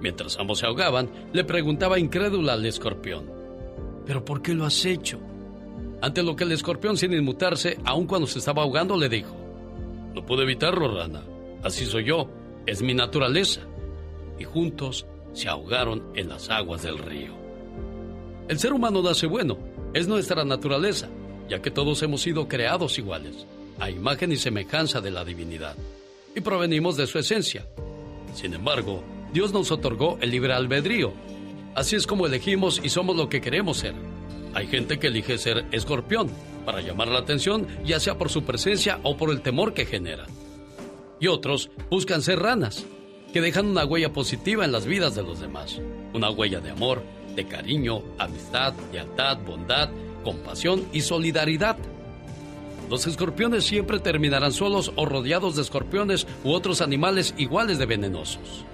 Mientras 0.03 0.37
ambos 0.37 0.59
se 0.59 0.67
ahogaban, 0.67 1.09
le 1.33 1.43
preguntaba 1.43 1.97
incrédula 1.97 2.53
al 2.53 2.65
escorpión. 2.65 3.41
¿pero 4.05 4.23
por 4.25 4.41
qué 4.41 4.53
lo 4.53 4.65
has 4.65 4.85
hecho? 4.85 5.19
Ante 6.01 6.23
lo 6.23 6.35
que 6.35 6.43
el 6.43 6.51
escorpión, 6.51 6.97
sin 6.97 7.13
inmutarse, 7.13 7.77
aun 7.85 8.05
cuando 8.05 8.27
se 8.27 8.39
estaba 8.39 8.63
ahogando, 8.63 8.97
le 8.97 9.07
dijo, 9.07 9.33
no 10.13 10.25
puedo 10.25 10.41
evitarlo, 10.41 10.93
rana. 10.93 11.23
Así 11.63 11.85
soy 11.85 12.03
yo, 12.03 12.29
es 12.65 12.81
mi 12.81 12.93
naturaleza. 12.93 13.61
Y 14.37 14.43
juntos 14.43 15.05
se 15.31 15.47
ahogaron 15.47 16.03
en 16.15 16.27
las 16.27 16.49
aguas 16.49 16.83
del 16.83 16.97
río. 16.97 17.31
El 18.49 18.59
ser 18.59 18.73
humano 18.73 19.01
nace 19.01 19.25
bueno, 19.25 19.57
es 19.93 20.07
nuestra 20.07 20.43
naturaleza, 20.43 21.07
ya 21.47 21.61
que 21.61 21.71
todos 21.71 22.03
hemos 22.03 22.21
sido 22.21 22.49
creados 22.49 22.99
iguales, 22.99 23.47
a 23.79 23.89
imagen 23.89 24.33
y 24.33 24.35
semejanza 24.35 24.99
de 24.99 25.11
la 25.11 25.23
divinidad, 25.23 25.77
y 26.35 26.41
provenimos 26.41 26.97
de 26.97 27.07
su 27.07 27.19
esencia. 27.19 27.65
Sin 28.33 28.53
embargo, 28.53 29.01
Dios 29.33 29.51
nos 29.51 29.71
otorgó 29.71 30.19
el 30.21 30.29
libre 30.29 30.53
albedrío. 30.53 31.11
Así 31.73 31.95
es 31.95 32.05
como 32.05 32.27
elegimos 32.27 32.79
y 32.83 32.89
somos 32.89 33.15
lo 33.15 33.29
que 33.29 33.41
queremos 33.41 33.77
ser. 33.77 33.95
Hay 34.53 34.67
gente 34.67 34.99
que 34.99 35.07
elige 35.07 35.39
ser 35.39 35.65
escorpión 35.71 36.29
para 36.65 36.81
llamar 36.81 37.07
la 37.07 37.19
atención, 37.19 37.67
ya 37.83 37.99
sea 37.99 38.17
por 38.17 38.29
su 38.29 38.43
presencia 38.43 38.99
o 39.01 39.17
por 39.17 39.31
el 39.31 39.41
temor 39.41 39.73
que 39.73 39.87
genera. 39.87 40.27
Y 41.19 41.27
otros 41.27 41.71
buscan 41.89 42.21
ser 42.21 42.39
ranas, 42.39 42.85
que 43.33 43.41
dejan 43.41 43.65
una 43.65 43.85
huella 43.85 44.13
positiva 44.13 44.65
en 44.65 44.71
las 44.71 44.85
vidas 44.85 45.15
de 45.15 45.23
los 45.23 45.39
demás. 45.39 45.81
Una 46.13 46.29
huella 46.29 46.59
de 46.59 46.69
amor, 46.69 47.01
de 47.35 47.47
cariño, 47.47 48.03
amistad, 48.19 48.75
lealtad, 48.91 49.39
bondad, 49.39 49.89
compasión 50.23 50.85
y 50.93 51.01
solidaridad. 51.01 51.77
Los 52.87 53.07
escorpiones 53.07 53.63
siempre 53.63 53.99
terminarán 53.99 54.51
solos 54.51 54.91
o 54.95 55.07
rodeados 55.07 55.55
de 55.55 55.63
escorpiones 55.63 56.27
u 56.43 56.51
otros 56.51 56.81
animales 56.81 57.33
iguales 57.37 57.79
de 57.79 57.87
venenosos. 57.87 58.65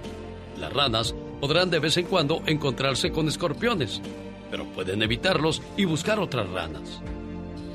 Las 0.60 0.74
ranas 0.74 1.14
podrán 1.40 1.70
de 1.70 1.78
vez 1.78 1.96
en 1.96 2.04
cuando 2.04 2.42
encontrarse 2.44 3.10
con 3.10 3.28
escorpiones, 3.28 4.02
pero 4.50 4.66
pueden 4.66 5.02
evitarlos 5.02 5.62
y 5.78 5.86
buscar 5.86 6.20
otras 6.20 6.50
ranas. 6.50 7.00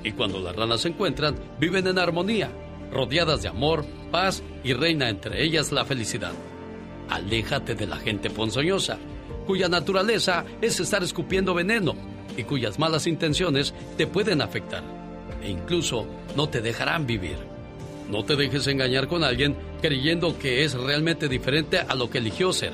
Y 0.03 0.11
cuando 0.11 0.39
las 0.39 0.55
ranas 0.55 0.81
se 0.81 0.89
encuentran, 0.89 1.35
viven 1.59 1.87
en 1.87 1.97
armonía, 1.97 2.51
rodeadas 2.91 3.41
de 3.41 3.47
amor, 3.47 3.83
paz 4.11 4.43
y 4.63 4.73
reina 4.73 5.09
entre 5.09 5.43
ellas 5.43 5.71
la 5.71 5.83
felicidad. 5.83 6.33
Aléjate 7.09 7.73
de 7.73 7.87
la 7.87 7.97
gente 7.97 8.29
ponzoñosa, 8.29 8.99
cuya 9.47 9.67
naturaleza 9.67 10.45
es 10.61 10.79
estar 10.79 11.01
escupiendo 11.01 11.55
veneno 11.55 11.95
y 12.37 12.43
cuyas 12.43 12.77
malas 12.77 13.07
intenciones 13.07 13.73
te 13.97 14.05
pueden 14.05 14.43
afectar 14.43 14.83
e 15.41 15.49
incluso 15.49 16.05
no 16.35 16.49
te 16.49 16.61
dejarán 16.61 17.07
vivir. 17.07 17.54
No 18.09 18.23
te 18.23 18.35
dejes 18.35 18.67
engañar 18.67 19.07
con 19.07 19.23
alguien 19.23 19.55
creyendo 19.81 20.37
que 20.37 20.63
es 20.63 20.73
realmente 20.73 21.27
diferente 21.27 21.79
a 21.79 21.95
lo 21.95 22.09
que 22.09 22.19
eligió 22.19 22.53
ser. 22.53 22.73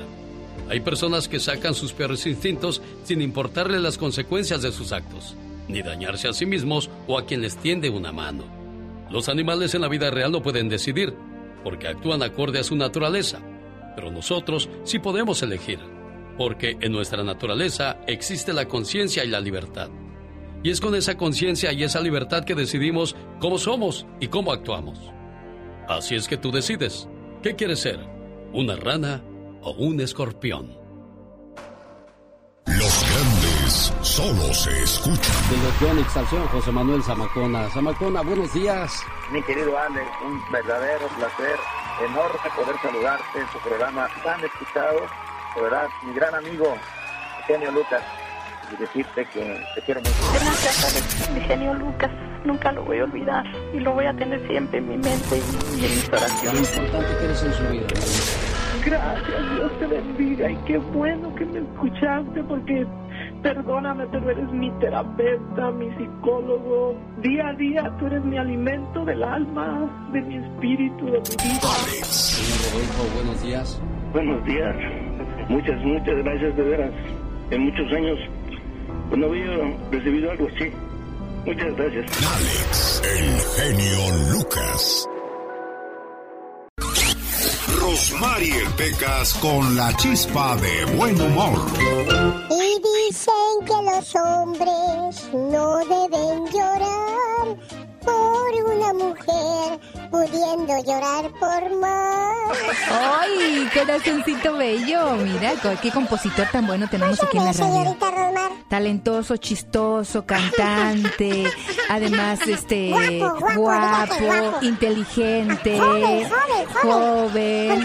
Hay 0.68 0.80
personas 0.80 1.28
que 1.28 1.40
sacan 1.40 1.74
sus 1.74 1.92
peores 1.92 2.26
instintos 2.26 2.82
sin 3.04 3.22
importarle 3.22 3.80
las 3.80 3.98
consecuencias 3.98 4.62
de 4.62 4.72
sus 4.72 4.92
actos, 4.92 5.36
ni 5.68 5.82
dañarse 5.82 6.28
a 6.28 6.32
sí 6.32 6.46
mismos 6.46 6.90
o 7.06 7.18
a 7.18 7.26
quien 7.26 7.40
les 7.42 7.56
tiende 7.56 7.90
una 7.90 8.12
mano. 8.12 8.44
Los 9.10 9.28
animales 9.28 9.74
en 9.74 9.82
la 9.82 9.88
vida 9.88 10.10
real 10.10 10.32
no 10.32 10.42
pueden 10.42 10.68
decidir, 10.68 11.14
porque 11.64 11.88
actúan 11.88 12.22
acorde 12.22 12.58
a 12.58 12.64
su 12.64 12.76
naturaleza, 12.76 13.40
pero 13.94 14.10
nosotros 14.10 14.68
sí 14.84 14.98
podemos 14.98 15.42
elegir, 15.42 15.78
porque 16.38 16.76
en 16.80 16.92
nuestra 16.92 17.22
naturaleza 17.22 17.98
existe 18.06 18.52
la 18.52 18.66
conciencia 18.66 19.24
y 19.24 19.28
la 19.28 19.40
libertad. 19.40 19.90
Y 20.62 20.70
es 20.70 20.80
con 20.80 20.94
esa 20.94 21.16
conciencia 21.16 21.72
y 21.72 21.82
esa 21.82 22.00
libertad 22.00 22.44
que 22.44 22.54
decidimos 22.54 23.16
cómo 23.40 23.58
somos 23.58 24.06
y 24.20 24.28
cómo 24.28 24.52
actuamos. 24.52 25.12
Así 25.88 26.14
es 26.14 26.28
que 26.28 26.36
tú 26.36 26.50
decides, 26.50 27.08
¿qué 27.42 27.56
quieres 27.56 27.80
ser? 27.80 27.98
¿Una 28.52 28.76
rana 28.76 29.22
o 29.62 29.72
un 29.72 30.00
escorpión? 30.00 30.78
Los 32.66 33.04
grandes 33.10 33.92
solo 34.02 34.54
se 34.54 34.82
escuchan. 34.82 35.36
De 35.50 36.04
José 36.52 36.70
Manuel 36.70 37.02
Zamacona. 37.02 37.68
Zamacona, 37.70 38.22
buenos 38.22 38.52
días. 38.54 39.02
Mi 39.32 39.42
querido 39.42 39.76
Alex, 39.78 40.06
un 40.24 40.40
verdadero 40.52 41.08
placer, 41.08 41.56
enorme 42.04 42.50
poder 42.56 42.76
saludarte 42.80 43.40
en 43.40 43.46
tu 43.48 43.58
programa 43.68 44.08
tan 44.22 44.44
escuchado. 44.44 45.00
De 45.56 45.62
verdad, 45.62 45.88
mi 46.06 46.14
gran 46.14 46.34
amigo, 46.34 46.76
Eugenio 47.40 47.72
Lucas 47.72 48.02
y 48.72 48.76
decirte 48.76 49.26
que 49.26 49.64
te 49.74 49.82
quiero 49.82 50.00
mucho. 50.00 50.14
Gracias, 50.32 51.30
mi 51.30 51.40
genio 51.40 51.74
Lucas. 51.74 52.10
Nunca 52.44 52.72
lo 52.72 52.84
voy 52.84 52.98
a 52.98 53.04
olvidar 53.04 53.44
y 53.72 53.80
lo 53.80 53.92
voy 53.92 54.06
a 54.06 54.14
tener 54.14 54.46
siempre 54.48 54.78
en 54.78 54.88
mi 54.88 54.96
mente 54.96 55.36
y, 55.36 55.84
en 55.84 55.90
mis 55.90 56.08
oraciones. 56.08 56.76
Lo 56.76 56.82
importante 56.82 57.18
que 57.18 57.24
eres 57.24 57.42
en 57.42 57.52
su 57.52 57.62
vida. 57.70 57.86
Gracias, 58.84 59.54
Dios 59.54 59.78
te 59.78 59.86
bendiga 59.86 60.50
y 60.50 60.56
qué 60.66 60.78
bueno 60.78 61.32
que 61.36 61.44
me 61.46 61.60
escuchaste 61.60 62.42
porque 62.42 62.84
perdóname, 63.42 64.06
pero 64.10 64.30
eres 64.30 64.50
mi 64.50 64.70
terapeuta, 64.80 65.70
mi 65.70 65.88
psicólogo. 65.96 66.96
Día 67.18 67.48
a 67.48 67.52
día 67.54 67.92
tú 67.98 68.06
eres 68.06 68.24
mi 68.24 68.38
alimento 68.38 69.04
del 69.04 69.22
alma, 69.22 70.08
de 70.12 70.20
mi 70.22 70.36
espíritu, 70.36 71.06
de 71.06 71.12
mi 71.12 71.48
vida. 71.48 71.68
Señor 72.02 72.72
Rodolfo, 72.72 73.14
buenos 73.14 73.42
días. 73.42 73.82
Buenos 74.12 74.44
días. 74.44 74.76
Muchas, 75.48 75.80
muchas 75.84 76.16
gracias 76.16 76.56
de 76.56 76.62
veras. 76.62 76.90
En 77.50 77.62
muchos 77.62 77.92
años 77.92 78.18
no 79.16 79.26
había 79.26 79.46
recibido 79.90 80.30
algo 80.30 80.48
así. 80.54 80.72
Muchas 81.44 81.76
gracias. 81.76 82.06
Alex, 82.24 83.02
el 83.04 83.40
genio 83.56 84.32
Lucas. 84.32 85.08
Rosmarie 87.80 88.64
Pecas 88.76 89.34
con 89.34 89.76
la 89.76 89.94
chispa 89.96 90.56
de 90.56 90.84
buen 90.96 91.20
humor. 91.20 91.58
Y 92.50 93.08
dicen 93.10 93.66
que 93.66 93.72
los 93.90 94.14
hombres 94.14 95.30
no 95.32 95.78
deben 95.78 96.46
llorar 96.46 97.91
por 98.04 98.74
una 98.74 98.92
mujer 98.92 99.80
pudiendo 100.10 100.74
llorar 100.84 101.30
por 101.40 101.76
más. 101.76 102.58
¡Ay, 102.90 103.68
corazoncito 103.72 104.56
bello! 104.56 105.16
Mira, 105.16 105.52
qué 105.80 105.90
compositor 105.90 106.46
tan 106.52 106.66
bueno 106.66 106.88
tenemos 106.88 107.22
aquí 107.22 107.38
en 107.38 107.44
la 107.44 107.52
radio. 107.52 107.64
señorita 107.64 108.10
Rosmar? 108.10 108.50
Talentoso, 108.68 109.36
chistoso, 109.36 110.24
cantante, 110.26 111.44
además, 111.88 112.40
este, 112.46 112.90
guapo, 113.56 114.14
guapo, 114.16 114.58
inteligente, 114.62 115.78
joven, 115.78 116.28
joven, 116.82 117.84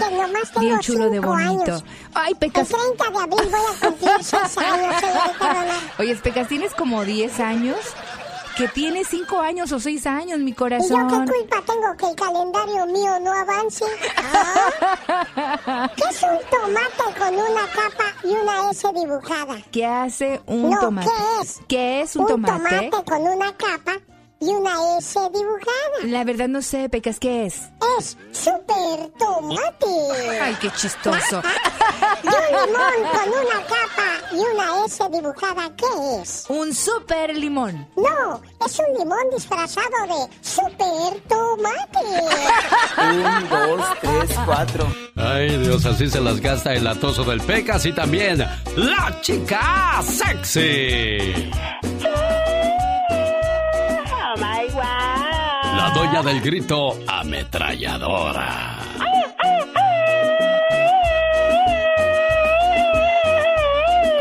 bien 0.60 0.78
chulo 0.80 1.10
de 1.10 1.20
bonito. 1.20 1.72
Años. 1.72 1.84
Ay, 2.14 2.34
Pecas. 2.34 2.70
El 2.70 2.76
30 2.76 3.10
de 3.10 3.18
abril 3.18 3.50
voy 3.50 3.60
a 3.60 3.86
cumplir 3.86 4.24
6 4.24 4.58
años, 4.58 4.96
señorita 5.00 5.52
Rosmar. 5.52 5.76
Oye, 5.98 6.16
Pecas, 6.16 6.48
tienes 6.48 6.74
como 6.74 7.04
10 7.04 7.40
años 7.40 7.78
que 8.58 8.66
tiene 8.68 9.04
cinco 9.04 9.40
años 9.40 9.70
o 9.70 9.78
seis 9.78 10.04
años, 10.04 10.40
mi 10.40 10.50
¿Y 10.50 10.54
corazón. 10.54 11.08
yo 11.08 11.24
qué 11.24 11.32
culpa 11.32 11.62
tengo 11.64 11.96
que 11.96 12.06
el 12.10 12.16
calendario 12.16 12.86
mío 12.86 13.20
no 13.20 13.32
avance? 13.32 13.84
¿Ah? 14.16 15.88
¿Qué 15.96 16.02
es 16.10 16.22
un 16.24 16.38
tomate 16.50 17.18
con 17.18 17.34
una 17.34 17.66
capa 17.68 18.04
y 18.24 18.28
una 18.28 18.70
S 18.70 18.88
dibujada? 18.92 19.56
¿Qué 19.70 19.86
hace 19.86 20.40
un 20.46 20.70
no, 20.70 20.80
tomate? 20.80 21.08
¿qué 21.08 21.42
es? 21.42 21.60
¿Qué 21.68 22.00
es 22.00 22.16
un, 22.16 22.26
tomate? 22.26 22.90
tomate 22.90 23.04
con 23.04 23.22
una 23.22 23.56
capa 23.56 23.92
y 24.40 24.46
una 24.46 24.98
S 24.98 25.18
dibujada. 25.32 26.04
La 26.04 26.24
verdad 26.24 26.48
no 26.48 26.62
sé, 26.62 26.88
Pecas, 26.88 27.18
¿qué 27.18 27.46
es? 27.46 27.70
Es 27.98 28.16
super 28.32 29.10
tomate. 29.18 30.40
Ay, 30.40 30.56
qué 30.60 30.70
chistoso. 30.70 31.42
y 32.22 32.26
un 32.26 32.66
limón 32.66 33.10
con 33.10 33.28
una 33.30 33.60
capa 33.66 34.32
y 34.32 34.36
una 34.36 34.84
S 34.86 35.04
dibujada, 35.10 35.74
¿qué 35.76 36.20
es? 36.22 36.44
Un 36.48 36.72
super 36.72 37.36
limón. 37.36 37.88
No, 37.96 38.40
es 38.64 38.78
un 38.78 38.98
limón 38.98 39.30
disfrazado 39.34 39.88
de 40.06 40.36
super 40.40 41.20
tomate. 41.28 41.98
Un, 42.98 43.48
dos, 43.48 43.86
tres, 44.00 44.38
cuatro. 44.44 44.86
Ay, 45.16 45.58
Dios, 45.58 45.84
así 45.84 46.08
se 46.08 46.20
las 46.20 46.40
gasta 46.40 46.74
el 46.74 46.86
atoso 46.86 47.24
del 47.24 47.40
Pecas 47.40 47.84
y 47.86 47.92
también 47.92 48.38
la 48.76 49.20
chica 49.20 50.00
sexy. 50.02 51.50
Doña 55.94 56.22
del 56.22 56.40
grito 56.40 56.96
ametralladora. 57.06 58.78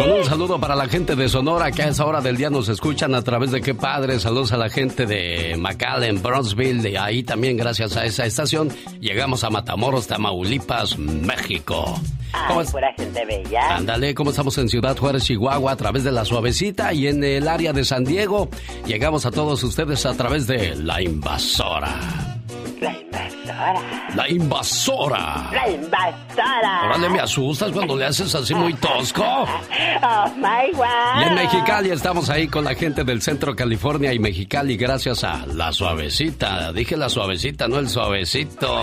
Con 0.08 0.20
un 0.20 0.24
saludo 0.26 0.58
para 0.58 0.74
la 0.74 0.88
gente 0.88 1.18
de 1.18 1.28
Sonora 1.28 1.70
que 1.70 1.84
a 1.84 1.90
esa 1.90 2.06
hora 2.06 2.22
del 2.22 2.38
día 2.38 2.50
nos 2.50 2.70
escuchan 2.70 3.14
a 3.14 3.22
través 3.24 3.52
de 3.52 3.60
qué 3.60 3.76
padre. 3.76 4.22
Saludos 4.22 4.54
a 4.54 4.58
la 4.58 4.70
gente 4.70 5.06
de 5.06 5.58
McAllen, 5.58 6.24
Bronzeville. 6.24 6.82
De 6.82 6.98
ahí 6.98 7.24
también, 7.24 7.58
gracias 7.58 7.98
a 7.98 8.06
esa 8.06 8.26
estación, 8.26 8.70
llegamos 9.02 9.44
a 9.44 9.50
Matamoros, 9.50 10.08
Tamaulipas, 10.08 10.98
México. 10.98 12.00
Ay, 12.32 12.66
pura 12.72 12.94
gente 12.96 13.26
bella. 13.26 13.76
Ándale, 13.76 14.16
¿cómo 14.16 14.30
estamos 14.30 14.58
en 14.60 14.70
Ciudad 14.70 14.96
Juárez, 14.96 15.26
Chihuahua, 15.26 15.74
a 15.74 15.76
través 15.76 16.06
de 16.06 16.14
la 16.14 16.24
suavecita 16.24 16.94
y 16.94 17.08
en 17.08 17.22
el 17.22 17.46
área 17.46 17.74
de 17.74 17.84
San 17.84 18.06
Diego? 18.06 18.48
Llegamos 18.86 19.26
a 19.26 19.32
todos 19.32 19.62
ustedes 19.62 20.06
a 20.06 20.14
través 20.14 20.48
de 20.48 20.74
La 20.76 21.02
Invasora. 21.02 22.37
La 22.80 22.94
invasora. 22.94 23.82
La 24.16 24.30
invasora. 24.30 25.50
La 25.52 25.70
invasora. 25.70 26.86
Órale, 26.86 27.10
me 27.10 27.20
asustas 27.20 27.72
cuando 27.72 27.96
le 27.96 28.06
haces 28.06 28.34
así 28.36 28.54
muy 28.54 28.74
tosco. 28.76 29.24
Oh 29.24 30.30
my 30.36 30.72
God. 30.74 31.22
Y 31.22 31.24
en 31.24 31.36
Mexicali 31.36 31.90
estamos 31.90 32.30
ahí 32.30 32.48
con 32.48 32.66
la 32.66 32.76
gente 32.76 33.04
del 33.04 33.22
Centro 33.22 33.56
California 33.56 34.14
y 34.14 34.20
Mexicali 34.20 34.78
gracias 34.78 35.24
a 35.24 35.46
la 35.48 35.72
suavecita. 35.72 36.72
Dije 36.72 36.98
la 36.98 37.10
suavecita, 37.10 37.68
no 37.68 37.80
el 37.80 37.90
suavecito. 37.90 38.76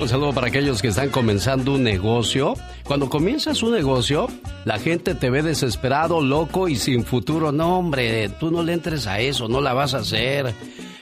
Un 0.00 0.08
saludo 0.08 0.32
para 0.32 0.48
aquellos 0.48 0.82
que 0.82 0.88
están 0.88 1.10
comenzando 1.10 1.74
un 1.74 1.82
negocio. 1.82 2.54
Cuando 2.86 3.08
comienzas 3.08 3.62
un 3.62 3.72
negocio, 3.72 4.28
la 4.66 4.78
gente 4.78 5.14
te 5.14 5.30
ve 5.30 5.42
desesperado, 5.42 6.20
loco 6.20 6.68
y 6.68 6.76
sin 6.76 7.04
futuro. 7.04 7.50
No, 7.50 7.78
hombre, 7.78 8.28
tú 8.28 8.50
no 8.50 8.62
le 8.62 8.74
entres 8.74 9.06
a 9.06 9.20
eso, 9.20 9.48
no 9.48 9.62
la 9.62 9.72
vas 9.72 9.94
a 9.94 9.98
hacer. 9.98 10.54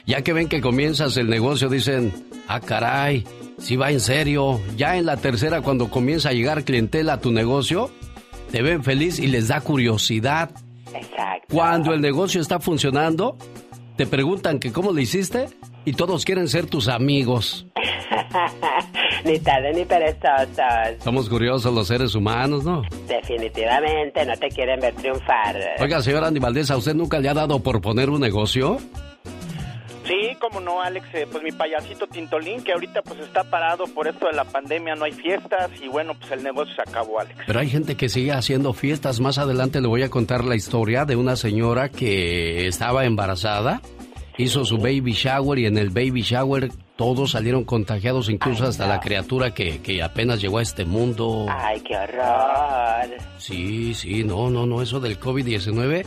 Ya 0.05 0.21
que 0.21 0.31
ven 0.31 0.47
que 0.47 0.61
comienzas 0.61 1.17
el 1.17 1.29
negocio, 1.29 1.67
dicen, 1.67 2.13
ah, 2.47 2.61
caray, 2.61 3.25
si 3.57 3.75
va 3.75 3.91
en 3.91 3.99
serio. 3.99 4.61
Ya 4.77 4.95
en 4.95 5.05
la 5.05 5.17
tercera, 5.17 5.61
cuando 5.61 5.89
comienza 5.89 6.29
a 6.29 6.33
llegar 6.33 6.63
clientela 6.63 7.13
a 7.13 7.21
tu 7.21 7.31
negocio, 7.31 7.91
te 8.49 8.61
ven 8.61 8.81
feliz 8.81 9.19
y 9.19 9.27
les 9.27 9.49
da 9.49 9.59
curiosidad. 9.59 10.51
Exacto. 10.93 11.53
Cuando 11.53 11.93
el 11.93 11.99
negocio 11.99 12.39
está 12.39 12.59
funcionando, 12.61 13.37
te 13.97 14.07
preguntan 14.07 14.59
que 14.59 14.71
cómo 14.71 14.93
lo 14.93 15.01
hiciste 15.01 15.47
y 15.83 15.93
todos 15.93 16.23
quieren 16.23 16.47
ser 16.47 16.65
tus 16.67 16.87
amigos. 16.87 17.67
ni 19.23 19.39
tarde 19.39 19.73
ni 19.73 19.85
perezosos. 19.85 21.03
Somos 21.03 21.29
curiosos 21.29 21.73
los 21.73 21.87
seres 21.87 22.15
humanos, 22.15 22.63
¿no? 22.63 22.83
Definitivamente 23.07 24.25
no 24.25 24.35
te 24.37 24.49
quieren 24.49 24.79
ver 24.79 24.93
triunfar. 24.95 25.55
Oiga, 25.79 26.01
señor 26.01 26.23
Andy 26.23 26.39
Valdés, 26.39 26.71
¿a 26.71 26.77
usted 26.77 26.93
nunca 26.93 27.19
le 27.19 27.29
ha 27.29 27.33
dado 27.33 27.59
por 27.59 27.81
poner 27.81 28.09
un 28.09 28.21
negocio? 28.21 28.79
Sí, 30.05 30.35
como 30.39 30.59
no, 30.59 30.81
Alex, 30.81 31.07
eh, 31.13 31.25
pues 31.31 31.41
mi 31.41 31.51
payasito 31.51 32.07
Tintolín, 32.07 32.61
que 32.61 32.73
ahorita 32.73 33.01
pues 33.03 33.21
está 33.21 33.45
parado 33.45 33.85
por 33.85 34.07
esto 34.07 34.27
de 34.27 34.33
la 34.33 34.43
pandemia, 34.43 34.95
no 34.95 35.05
hay 35.05 35.13
fiestas 35.13 35.71
y 35.81 35.87
bueno, 35.87 36.13
pues 36.13 36.29
el 36.31 36.43
negocio 36.43 36.75
se 36.75 36.81
acabó, 36.81 37.21
Alex. 37.21 37.39
Pero 37.47 37.59
hay 37.59 37.69
gente 37.69 37.95
que 37.95 38.09
sigue 38.09 38.33
haciendo 38.33 38.73
fiestas. 38.73 39.21
Más 39.21 39.37
adelante 39.37 39.79
le 39.79 39.87
voy 39.87 40.03
a 40.03 40.09
contar 40.09 40.43
la 40.43 40.55
historia 40.55 41.05
de 41.05 41.15
una 41.15 41.37
señora 41.37 41.87
que 41.87 42.67
estaba 42.67 43.05
embarazada, 43.05 43.81
hizo 44.37 44.65
su 44.65 44.77
baby 44.77 45.13
shower 45.13 45.59
y 45.59 45.67
en 45.67 45.77
el 45.77 45.89
baby 45.89 46.21
shower 46.21 46.69
todos 46.95 47.31
salieron 47.31 47.63
contagiados, 47.63 48.29
incluso 48.29 48.65
hasta 48.65 48.87
la 48.87 48.99
criatura 48.99 49.53
que, 49.53 49.81
que 49.81 50.03
apenas 50.03 50.41
llegó 50.41 50.59
a 50.59 50.61
este 50.61 50.85
mundo. 50.85 51.47
Ay, 51.49 51.81
qué 51.81 51.95
horror. 51.95 53.17
Sí, 53.37 53.93
sí, 53.93 54.23
no, 54.23 54.49
no, 54.49 54.65
no, 54.65 54.81
eso 54.81 54.99
del 54.99 55.19
COVID-19 55.19 56.05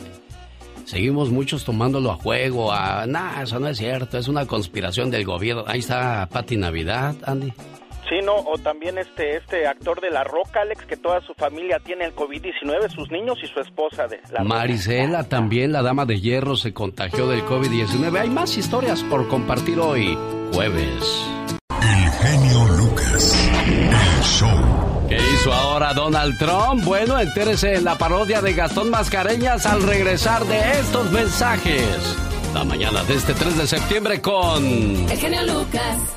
seguimos 0.87 1.29
muchos 1.29 1.65
tomándolo 1.65 2.11
a 2.11 2.15
juego, 2.15 2.71
a... 2.71 3.05
Nah, 3.05 3.43
eso 3.43 3.59
no 3.59 3.67
es 3.67 3.77
cierto, 3.77 4.17
es 4.17 4.27
una 4.27 4.45
conspiración 4.45 5.11
del 5.11 5.25
gobierno. 5.25 5.65
Ahí 5.67 5.79
está 5.79 6.27
Pati 6.31 6.55
Navidad, 6.55 7.15
Andy. 7.25 7.51
Sí, 8.09 8.19
no, 8.23 8.35
o 8.35 8.57
también 8.57 8.97
este 8.97 9.35
este 9.35 9.67
actor 9.67 9.99
de 9.99 10.09
La 10.09 10.23
Roca, 10.23 10.61
Alex, 10.61 10.85
que 10.85 10.95
toda 10.95 11.19
su 11.21 11.33
familia 11.33 11.79
tiene 11.79 12.05
el 12.05 12.15
COVID-19, 12.15 12.89
sus 12.89 13.11
niños 13.11 13.37
y 13.43 13.47
su 13.47 13.59
esposa 13.59 14.07
de 14.07 14.21
La 14.31 14.43
Marisela 14.43 15.23
también, 15.25 15.73
la 15.73 15.81
dama 15.81 16.05
de 16.05 16.21
hierro, 16.21 16.55
se 16.55 16.73
contagió 16.73 17.27
del 17.27 17.43
COVID-19. 17.43 18.17
Hay 18.17 18.29
más 18.29 18.57
historias 18.57 19.03
por 19.03 19.27
compartir 19.27 19.79
hoy, 19.79 20.17
jueves. 20.53 21.27
El 21.81 22.11
genio 22.11 22.65
Lucas, 22.77 23.49
el 23.65 24.23
show. 24.23 25.07
¿Qué 25.09 25.17
hizo 25.17 25.53
ahora 25.53 25.93
Donald 25.93 26.37
Trump? 26.37 26.83
Bueno, 26.85 27.19
entérese 27.19 27.75
en 27.75 27.83
la 27.83 27.97
parodia 27.97 28.41
de 28.41 28.53
Gastón 28.53 28.89
Mascareñas 28.89 29.65
al 29.65 29.83
regresar 29.83 30.45
de 30.45 30.59
estos 30.79 31.11
mensajes. 31.11 32.17
La 32.53 32.63
mañana 32.63 33.03
de 33.03 33.15
este 33.15 33.33
3 33.33 33.57
de 33.57 33.67
septiembre 33.67 34.21
con... 34.21 34.65
El 34.65 35.17
genio 35.17 35.43
Lucas. 35.43 36.16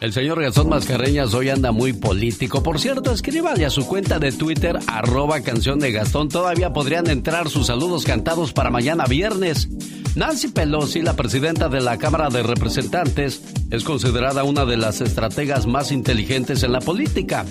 El 0.00 0.12
señor 0.12 0.40
Gastón 0.40 0.68
Mascareñas 0.68 1.34
hoy 1.34 1.48
anda 1.48 1.72
muy 1.72 1.92
político. 1.92 2.62
Por 2.62 2.78
cierto, 2.78 3.10
escríbale 3.10 3.66
a 3.66 3.70
su 3.70 3.84
cuenta 3.84 4.20
de 4.20 4.30
Twitter, 4.30 4.78
arroba 4.86 5.40
canción 5.40 5.80
de 5.80 5.90
Gastón. 5.90 6.28
Todavía 6.28 6.72
podrían 6.72 7.10
entrar 7.10 7.48
sus 7.48 7.66
saludos 7.66 8.04
cantados 8.04 8.52
para 8.52 8.70
mañana 8.70 9.06
viernes. 9.06 9.68
Nancy 10.14 10.48
Pelosi, 10.48 11.02
la 11.02 11.16
presidenta 11.16 11.68
de 11.68 11.80
la 11.80 11.98
Cámara 11.98 12.28
de 12.28 12.44
Representantes, 12.44 13.42
es 13.72 13.82
considerada 13.82 14.44
una 14.44 14.64
de 14.64 14.76
las 14.76 15.00
estrategas 15.00 15.66
más 15.66 15.90
inteligentes 15.90 16.62
en 16.62 16.72
la 16.72 16.80
política. 16.80 17.44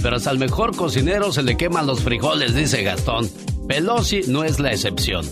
Pero 0.00 0.14
hasta 0.14 0.30
al 0.30 0.38
mejor 0.38 0.76
cocinero 0.76 1.32
se 1.32 1.42
le 1.42 1.56
queman 1.56 1.88
los 1.88 2.02
frijoles, 2.02 2.54
dice 2.54 2.84
Gastón. 2.84 3.28
Pelosi 3.66 4.22
no 4.28 4.44
es 4.44 4.60
la 4.60 4.70
excepción. 4.70 5.26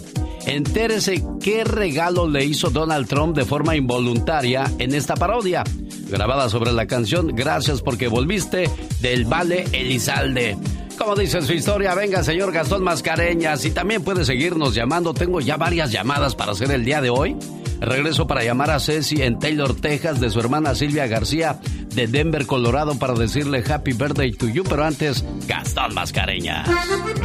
Entérese 0.49 1.23
qué 1.43 1.63
regalo 1.63 2.27
le 2.27 2.43
hizo 2.43 2.71
Donald 2.71 3.07
Trump 3.07 3.37
de 3.37 3.45
forma 3.45 3.77
involuntaria 3.77 4.65
en 4.79 4.95
esta 4.95 5.15
parodia, 5.15 5.63
grabada 6.09 6.49
sobre 6.49 6.73
la 6.73 6.87
canción 6.87 7.37
Gracias 7.37 7.83
porque 7.83 8.09
volviste 8.09 8.71
del 9.03 9.27
Vale 9.27 9.67
Elizalde. 9.73 10.57
Como 10.97 11.15
dice 11.17 11.43
su 11.43 11.53
historia, 11.53 11.95
venga 11.95 12.25
señor 12.25 12.51
Gastón 12.51 12.83
Mascareñas 12.83 13.67
y 13.67 13.73
también 13.73 14.03
puede 14.03 14.25
seguirnos 14.25 14.75
llamando. 14.75 15.13
Tengo 15.13 15.41
ya 15.41 15.59
varias 15.59 15.93
llamadas 15.93 16.35
para 16.35 16.53
hacer 16.53 16.71
el 16.71 16.83
día 16.83 17.03
de 17.03 17.11
hoy. 17.11 17.37
Regreso 17.81 18.27
para 18.27 18.45
llamar 18.45 18.71
a 18.71 18.81
Ceci 18.81 19.23
en 19.23 19.39
Taylor, 19.39 19.75
Texas, 19.75 20.21
de 20.21 20.31
su 20.31 20.41
hermana 20.41 20.75
Silvia 20.75 21.07
García 21.07 21.61
de 21.95 22.07
Denver, 22.07 22.47
Colorado, 22.47 22.99
para 22.99 23.15
decirle 23.15 23.65
Happy 23.69 23.93
Birthday 23.93 24.33
to 24.33 24.49
you, 24.49 24.63
pero 24.65 24.85
antes, 24.85 25.25
Gastón 25.47 25.95
Mascareñas. 25.95 26.69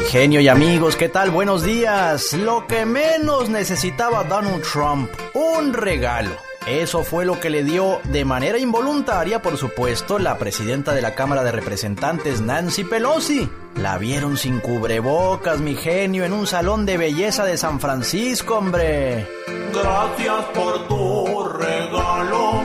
Genio 0.09 0.41
y 0.41 0.47
amigos, 0.47 0.95
¿qué 0.95 1.09
tal? 1.09 1.31
Buenos 1.31 1.63
días. 1.63 2.33
Lo 2.33 2.65
que 2.67 2.85
menos 2.85 3.49
necesitaba 3.49 4.23
Donald 4.23 4.63
Trump, 4.63 5.09
un 5.33 5.73
regalo. 5.73 6.31
Eso 6.65 7.03
fue 7.03 7.25
lo 7.25 7.39
que 7.39 7.49
le 7.49 7.63
dio 7.63 7.99
de 8.05 8.23
manera 8.23 8.57
involuntaria, 8.57 9.41
por 9.41 9.57
supuesto, 9.57 10.17
la 10.17 10.37
presidenta 10.37 10.93
de 10.93 11.01
la 11.01 11.13
Cámara 11.13 11.43
de 11.43 11.51
Representantes, 11.51 12.41
Nancy 12.41 12.85
Pelosi. 12.85 13.49
La 13.75 13.97
vieron 13.97 14.37
sin 14.37 14.59
cubrebocas, 14.59 15.59
mi 15.59 15.75
genio, 15.75 16.25
en 16.25 16.33
un 16.33 16.45
salón 16.45 16.85
de 16.85 16.97
belleza 16.97 17.43
de 17.43 17.57
San 17.57 17.79
Francisco, 17.79 18.57
hombre. 18.57 19.27
Gracias 19.73 20.45
por 20.53 20.87
tu 20.87 21.43
regalo. 21.57 22.63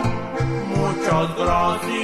Muchas 0.77 1.37
gracias. 1.37 1.98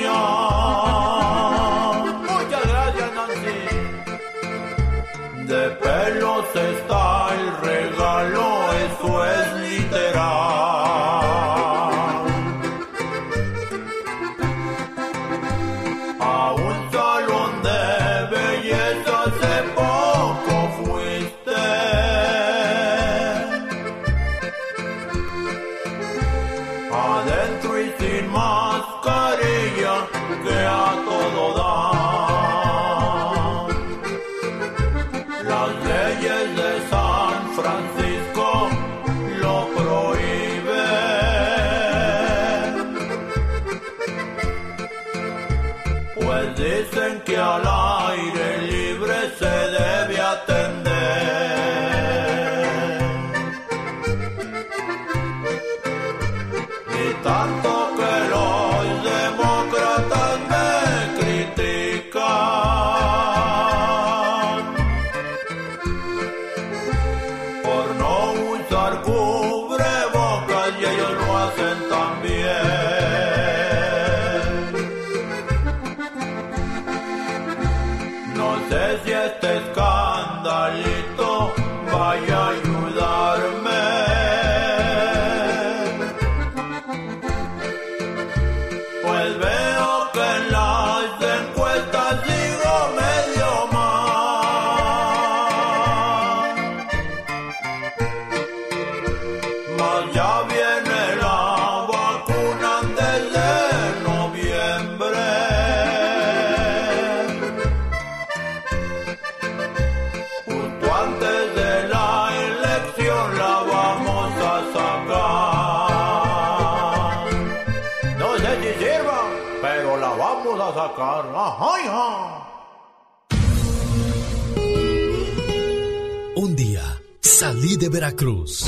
Salí 127.34 127.76
de 127.76 127.88
Veracruz. 127.88 128.64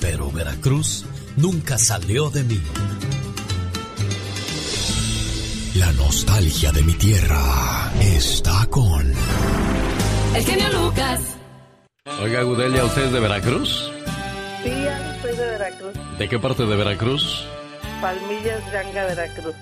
Pero 0.00 0.30
Veracruz 0.30 1.04
nunca 1.36 1.76
salió 1.76 2.30
de 2.30 2.44
mí. 2.44 2.62
La 5.74 5.92
nostalgia 5.92 6.72
de 6.72 6.82
mi 6.82 6.94
tierra 6.94 7.92
está 8.00 8.64
con... 8.70 9.12
El 10.34 10.44
genio 10.44 10.72
Lucas. 10.72 11.20
Oiga, 12.22 12.42
Gudelia, 12.42 12.86
¿usted 12.86 13.04
es 13.04 13.12
de 13.12 13.20
Veracruz? 13.20 13.90
Sí, 14.64 14.72
soy 15.20 15.36
de 15.36 15.46
Veracruz. 15.46 15.92
¿De 16.18 16.26
qué 16.26 16.38
parte 16.38 16.64
de 16.64 16.74
Veracruz? 16.74 17.44
Palmillas, 18.00 18.62
Yanga, 18.72 19.04
Veracruz. 19.04 19.54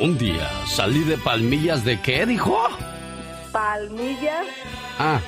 Un 0.00 0.16
día 0.16 0.48
salí 0.64 1.00
de 1.00 1.18
Palmillas 1.18 1.84
de 1.84 2.00
qué, 2.00 2.24
dijo? 2.24 2.56
Palmillas. 3.52 4.46
Ah. 4.98 5.20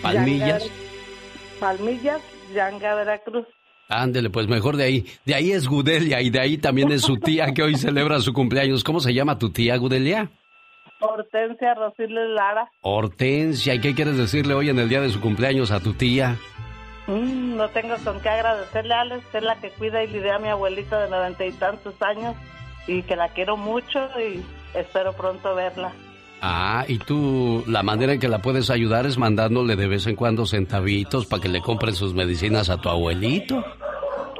Palmillas. 0.00 0.62
Yanga, 0.62 0.74
Palmillas, 1.58 2.20
Yanga, 2.54 2.94
Veracruz. 2.94 3.46
Ándele, 3.88 4.30
pues 4.30 4.46
mejor 4.46 4.76
de 4.76 4.84
ahí. 4.84 5.06
De 5.24 5.34
ahí 5.34 5.50
es 5.50 5.66
Gudelia 5.66 6.20
y 6.20 6.30
de 6.30 6.38
ahí 6.38 6.56
también 6.56 6.92
es 6.92 7.02
su 7.02 7.16
tía 7.16 7.52
que 7.52 7.64
hoy 7.64 7.74
celebra 7.74 8.20
su 8.20 8.32
cumpleaños. 8.32 8.84
¿Cómo 8.84 9.00
se 9.00 9.12
llama 9.12 9.36
tu 9.36 9.50
tía, 9.50 9.76
Gudelia? 9.76 10.30
Hortensia 11.00 11.74
Rosiles 11.74 12.28
Lara. 12.28 12.70
Hortensia. 12.82 13.74
¿Y 13.74 13.80
qué 13.80 13.92
quieres 13.92 14.16
decirle 14.16 14.54
hoy 14.54 14.68
en 14.68 14.78
el 14.78 14.88
día 14.88 15.00
de 15.00 15.08
su 15.08 15.20
cumpleaños 15.20 15.72
a 15.72 15.80
tu 15.80 15.94
tía? 15.94 16.38
Mm, 17.06 17.56
no 17.56 17.68
tengo 17.70 17.96
con 18.04 18.20
qué 18.20 18.28
agradecerle, 18.28 18.94
Alex. 18.94 19.24
Es 19.34 19.42
la 19.42 19.56
que 19.56 19.70
cuida 19.70 20.02
y 20.04 20.08
lidia 20.08 20.36
a 20.36 20.38
mi 20.38 20.48
abuelita 20.48 21.00
de 21.00 21.10
noventa 21.10 21.44
y 21.44 21.52
tantos 21.52 21.94
años 22.00 22.36
y 22.86 23.02
que 23.02 23.16
la 23.16 23.28
quiero 23.28 23.56
mucho 23.56 23.98
y 24.18 24.42
espero 24.74 25.12
pronto 25.12 25.54
verla. 25.54 25.92
Ah, 26.42 26.84
y 26.88 26.98
tú, 26.98 27.62
la 27.66 27.82
manera 27.82 28.14
en 28.14 28.20
que 28.20 28.28
la 28.28 28.38
puedes 28.38 28.70
ayudar 28.70 29.04
es 29.04 29.18
mandándole 29.18 29.76
de 29.76 29.88
vez 29.88 30.06
en 30.06 30.16
cuando 30.16 30.46
centavitos 30.46 31.26
para 31.26 31.42
que 31.42 31.48
le 31.48 31.60
compren 31.60 31.94
sus 31.94 32.14
medicinas 32.14 32.70
a 32.70 32.78
tu 32.78 32.88
abuelito. 32.88 33.62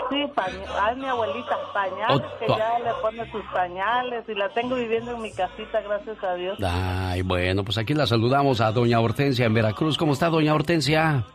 Sí, 0.09 0.16
ay, 0.37 0.96
mi 0.96 1.05
abuelita, 1.05 1.57
pañales, 1.73 2.27
que 2.40 2.49
ya 2.49 2.79
le 2.81 2.90
pone 3.01 3.31
sus 3.31 3.44
pañales 3.53 4.25
y 4.29 4.35
la 4.35 4.49
tengo 4.49 4.75
viviendo 4.75 5.12
en 5.12 5.23
mi 5.23 5.31
casita, 5.31 5.81
gracias 5.83 6.25
a 6.25 6.35
Dios. 6.35 6.59
Ay, 6.64 7.23
bueno, 7.23 7.62
pues 7.62 7.79
aquí 7.79 7.94
la 7.94 8.07
saludamos 8.07 8.61
a 8.61 8.73
doña 8.73 8.99
Hortensia 8.99 9.46
en 9.46 9.55
Veracruz. 9.55 9.96
¿Cómo 9.99 10.14
está, 10.14 10.29
doña 10.29 10.55
Hortensia? 10.55 11.27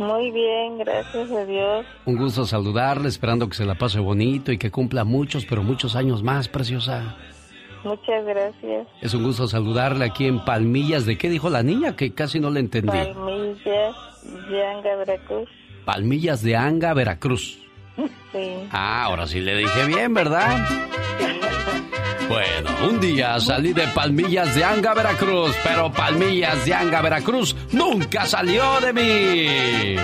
Muy 0.00 0.30
bien, 0.30 0.78
gracias 0.78 1.30
a 1.30 1.44
Dios. 1.44 1.84
Un 2.06 2.16
gusto 2.16 2.46
saludarle, 2.46 3.06
esperando 3.06 3.50
que 3.50 3.54
se 3.54 3.66
la 3.66 3.74
pase 3.74 4.00
bonito 4.00 4.50
y 4.50 4.56
que 4.56 4.70
cumpla 4.70 5.04
muchos, 5.04 5.44
pero 5.44 5.62
muchos 5.62 5.94
años 5.94 6.22
más, 6.22 6.48
preciosa. 6.48 7.16
Muchas 7.84 8.24
gracias. 8.24 8.88
Es 9.02 9.12
un 9.12 9.24
gusto 9.24 9.46
saludarle 9.46 10.06
aquí 10.06 10.26
en 10.26 10.42
Palmillas. 10.42 11.04
¿De 11.04 11.18
qué 11.18 11.28
dijo 11.28 11.50
la 11.50 11.62
niña? 11.62 11.96
Que 11.96 12.14
casi 12.14 12.40
no 12.40 12.48
le 12.48 12.60
entendí. 12.60 12.88
Palmillas, 12.88 13.94
Yanga, 14.50 14.96
Veracruz. 14.96 15.48
Palmillas 15.84 16.42
de 16.42 16.56
Anga, 16.56 16.94
Veracruz. 16.94 17.58
Sí. 17.96 18.68
Ah, 18.70 19.04
ahora 19.04 19.26
sí 19.26 19.40
le 19.40 19.56
dije 19.56 19.84
bien, 19.86 20.14
¿verdad? 20.14 20.66
Bueno, 22.28 22.70
un 22.88 23.00
día 23.00 23.40
salí 23.40 23.72
de 23.72 23.88
Palmillas 23.88 24.54
de 24.54 24.62
Anga, 24.62 24.94
Veracruz, 24.94 25.52
pero 25.64 25.90
Palmillas 25.90 26.64
de 26.64 26.72
Anga, 26.72 27.02
Veracruz 27.02 27.56
nunca 27.72 28.24
salió 28.24 28.80
de 28.80 28.92
mí. 28.92 29.96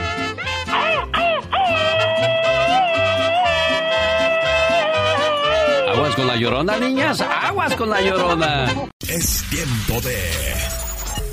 Aguas 5.88 6.14
con 6.16 6.27
la 6.27 6.37
llorona, 6.37 6.77
niñas, 6.79 7.20
aguas 7.20 7.77
con 7.77 7.90
la 7.90 8.01
llorona. 8.01 8.66
Es 9.09 9.44
tiempo 9.49 10.01
de 10.01 10.57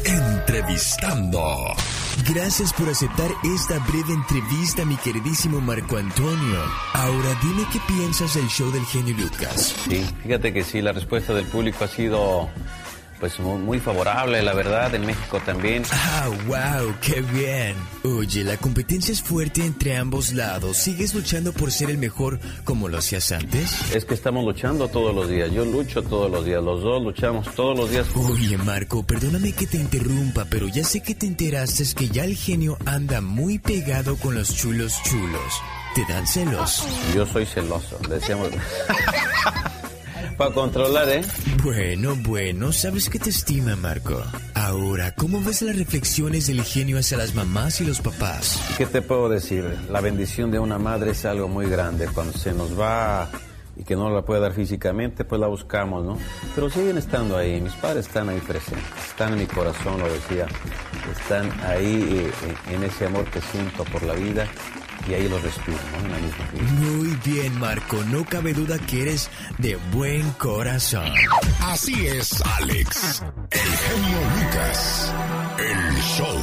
entrevistando. 0.06 1.76
Gracias 2.22 2.72
por 2.74 2.88
aceptar 2.90 3.30
esta 3.44 3.80
breve 3.80 4.14
entrevista, 4.14 4.86
mi 4.86 4.96
queridísimo 4.98 5.60
Marco 5.60 5.98
Antonio. 5.98 6.60
Ahora 6.94 7.30
dime 7.42 7.66
qué 7.72 7.80
piensas 7.88 8.36
del 8.36 8.48
show 8.48 8.72
del 8.72 8.86
genio 8.86 9.16
Lucas. 9.18 9.76
Sí, 9.90 10.06
fíjate 10.22 10.54
que 10.54 10.64
sí, 10.64 10.82
la 10.82 10.94
respuesta 10.94 11.34
del 11.34 11.46
público 11.46 11.84
ha 11.84 11.88
sido 11.88 12.50
pues 13.24 13.40
mu- 13.40 13.58
muy 13.58 13.80
favorable, 13.80 14.42
la 14.42 14.54
verdad, 14.54 14.94
en 14.94 15.06
México 15.06 15.40
también. 15.46 15.84
Ah, 15.94 16.28
wow, 16.46 16.94
qué 17.00 17.22
bien. 17.22 17.74
Oye, 18.04 18.44
la 18.44 18.58
competencia 18.58 19.14
es 19.14 19.22
fuerte 19.24 19.66
entre 19.66 19.96
ambos 19.96 20.34
lados. 20.34 20.76
¿Sigues 20.76 21.14
luchando 21.16 21.54
por 21.54 21.72
ser 21.72 21.90
el 21.90 21.98
mejor 21.98 22.42
como 22.66 22.90
lo 22.90 22.98
hacías 22.98 23.32
antes? 23.32 23.94
Es 23.96 24.04
que 24.04 24.14
estamos 24.14 24.44
luchando 24.44 24.90
todos 24.90 25.16
los 25.16 25.30
días, 25.30 25.50
yo 25.54 25.64
lucho 25.64 26.02
todos 26.04 26.30
los 26.30 26.44
días, 26.44 26.62
los 26.62 26.84
dos 26.84 27.02
luchamos 27.02 27.48
todos 27.56 27.78
los 27.78 27.90
días. 27.92 28.08
Oye, 28.14 28.58
Marco, 28.58 29.04
perdóname 29.04 29.54
que 29.54 29.68
te 29.68 29.78
interrumpa, 29.78 30.44
pero 30.50 30.68
ya 30.68 30.84
sé 30.84 31.02
que 31.02 31.16
te 31.16 31.26
enteraste 31.26 31.86
que 31.96 32.10
ya 32.10 32.26
el 32.26 32.36
genio 32.36 32.78
anda 32.86 33.22
muy 33.22 33.58
pegado 33.58 34.18
con 34.18 34.36
los 34.36 34.54
chulos 34.54 35.02
chulos. 35.06 35.62
¿Te 35.96 36.04
dan 36.12 36.28
celos? 36.28 36.84
Yo 37.16 37.26
soy 37.26 37.46
celoso, 37.46 37.98
decíamos. 38.10 38.50
Para 40.38 40.52
controlar, 40.52 41.10
¿eh? 41.10 41.22
Bueno, 41.64 42.16
bueno, 42.16 42.72
sabes 42.72 43.10
que 43.10 43.20
te 43.20 43.30
estima, 43.30 43.76
Marco. 43.76 44.22
Ahora, 44.56 45.14
¿cómo 45.16 45.42
ves 45.42 45.62
las 45.62 45.78
reflexiones 45.78 46.48
del 46.48 46.64
genio 46.64 46.98
hacia 46.98 47.18
las 47.18 47.36
mamás 47.36 47.82
y 47.82 47.86
los 47.86 48.02
papás? 48.02 48.60
¿Qué 48.78 48.86
te 48.86 49.02
puedo 49.02 49.30
decir? 49.30 49.64
La 49.90 50.02
bendición 50.02 50.50
de 50.52 50.60
una 50.60 50.80
madre 50.80 51.12
es 51.12 51.26
algo 51.26 51.48
muy 51.48 51.70
grande. 51.70 52.08
Cuando 52.14 52.38
se 52.38 52.54
nos 52.54 52.80
va 52.80 53.30
y 53.76 53.84
que 53.84 53.96
no 53.96 54.10
la 54.10 54.24
puede 54.24 54.42
dar 54.42 54.54
físicamente, 54.54 55.24
pues 55.26 55.40
la 55.40 55.48
buscamos, 55.48 56.04
¿no? 56.06 56.18
Pero 56.56 56.70
siguen 56.70 56.98
estando 56.98 57.38
ahí. 57.38 57.62
Mis 57.62 57.74
padres 57.74 58.08
están 58.08 58.30
ahí 58.30 58.40
presentes. 58.40 58.86
Están 59.10 59.34
en 59.34 59.40
mi 59.40 59.46
corazón, 59.46 60.00
lo 60.00 60.12
decía. 60.12 60.48
Están 61.12 61.52
ahí 61.62 62.32
eh, 62.32 62.74
en 62.74 62.84
ese 62.84 63.06
amor 63.06 63.26
que 63.26 63.42
siento 63.42 63.84
por 63.86 64.04
la 64.04 64.14
vida 64.14 64.48
y 65.08 65.14
ahí 65.14 65.28
los 65.28 65.42
respiro, 65.42 65.78
¿no? 65.92 66.06
En 66.06 66.12
la 66.12 66.18
misma 66.20 66.52
vida. 66.52 66.64
Muy 66.80 67.18
bien, 67.26 67.60
Marco. 67.60 67.98
No 68.12 68.26
cabe 68.26 68.54
duda 68.54 68.78
que 68.80 69.02
eres 69.02 69.30
de 69.58 69.78
buen 69.92 70.30
corazón. 70.32 71.12
Así 71.62 72.08
es, 72.08 72.42
Alex. 72.60 73.24
El 73.52 73.60
genio 73.60 74.20
Lucas. 74.38 75.14
El 75.60 75.96
show. 76.02 76.38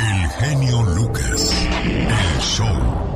El 0.00 0.28
genio 0.30 0.82
Lucas. 0.94 1.68
El 1.84 2.40
show. 2.40 3.10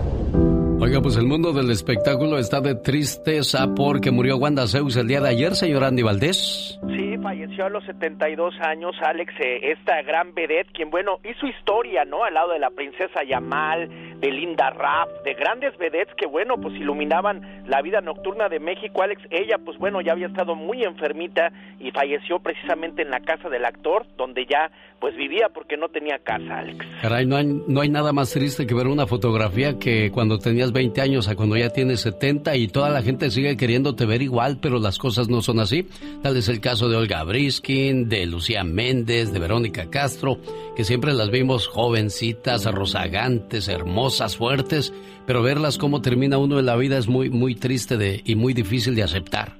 Oiga, 0.81 1.01
pues 1.01 1.17
el 1.17 1.25
mundo 1.27 1.53
del 1.53 1.71
espectáculo 1.71 2.39
está 2.39 2.61
de 2.61 2.75
tristeza 2.75 3.75
porque 3.75 4.11
murió 4.11 4.37
Wanda 4.37 4.67
Zeus 4.69 4.97
el 4.97 5.07
día 5.09 5.21
de 5.21 5.31
ayer, 5.31 5.57
señor 5.57 5.83
Andy 5.85 6.03
Valdés. 6.03 6.79
Sí, 6.87 7.14
falleció 7.25 7.65
a 7.65 7.71
los 7.71 7.83
72 7.85 8.55
años 8.61 8.95
Alex, 9.01 9.33
eh, 9.41 9.73
esta 9.73 10.03
gran 10.03 10.35
vedette, 10.35 10.71
quien, 10.73 10.91
bueno, 10.91 11.21
hizo 11.25 11.47
historia, 11.47 12.05
¿no? 12.05 12.23
Al 12.23 12.35
lado 12.35 12.53
de 12.53 12.59
la 12.59 12.69
princesa 12.69 13.25
Yamal, 13.25 13.89
de 14.25 14.31
Linda 14.31 14.71
Raff, 14.71 15.11
de 15.23 15.35
grandes 15.35 15.77
vedettes 15.77 16.15
que, 16.17 16.27
bueno, 16.27 16.55
pues 16.57 16.75
iluminaban 16.77 17.43
la 17.67 17.83
vida 17.83 18.01
nocturna 18.01 18.49
de 18.49 18.59
México. 18.59 19.03
Alex, 19.03 19.21
ella, 19.31 19.59
pues 19.63 19.77
bueno, 19.77 20.01
ya 20.01 20.13
había 20.13 20.29
estado 20.29 20.55
muy 20.55 20.83
enfermita 20.83 21.53
y 21.79 21.91
falleció 21.91 22.39
precisamente 22.39 23.03
en 23.03 23.11
la 23.11 23.21
casa 23.21 23.51
del 23.51 23.67
actor, 23.67 24.07
donde 24.17 24.47
ya, 24.47 24.71
pues 24.99 25.15
vivía 25.15 25.51
porque 25.53 25.77
no 25.77 25.91
tenía 25.91 26.19
casa, 26.21 26.61
Alex. 26.61 26.87
Caray, 27.03 27.27
no 27.27 27.37
hay, 27.37 27.45
no 27.45 27.83
hay 27.83 27.91
nada 27.91 28.15
más 28.15 28.33
triste 28.33 28.67
que 28.67 28.73
ver 28.73 28.87
una 28.87 29.07
fotografía 29.07 29.79
que 29.79 30.11
cuando 30.11 30.39
tenías 30.39 30.73
20 30.73 31.03
años 31.03 31.29
a 31.29 31.37
cuando 31.37 31.59
ya 31.59 31.69
tienes 31.69 32.01
70 32.01 32.57
y 32.57 32.69
toda 32.69 32.89
la 32.89 33.03
gente 33.03 33.31
sigue 33.31 33.59
queriéndote 33.59 34.07
ver 34.07 34.23
igual, 34.23 34.57
pero 34.59 34.79
las 34.79 34.97
cosas 34.97 35.29
no 35.29 35.43
son 35.43 35.61
así. 35.61 35.87
Tal 36.23 36.35
es 36.39 36.49
el 36.49 36.63
caso 36.63 36.89
de 36.89 36.97
Olga 36.97 37.23
Briskin, 37.25 38.09
de 38.09 38.25
Lucía 38.25 38.65
Méndez, 38.65 39.35
de 39.35 39.39
Verónica 39.39 39.91
Castro, 39.91 40.39
que 40.75 40.85
siempre 40.85 41.13
las 41.13 41.31
vimos 41.31 41.69
jovencitas, 41.69 42.65
rozagantes, 42.65 43.69
hermosas, 43.69 44.37
fuertes, 44.37 44.93
pero 45.27 45.43
verlas 45.43 45.79
cómo 45.79 46.01
termina 46.03 46.39
uno 46.39 46.59
en 46.59 46.67
la 46.67 46.77
vida 46.77 46.99
es 46.99 47.09
muy, 47.09 47.31
muy 47.31 47.55
triste 47.55 47.97
de, 47.97 48.21
y 48.25 48.35
muy 48.35 48.55
difícil 48.55 48.95
de 48.95 49.03
aceptar. 49.03 49.53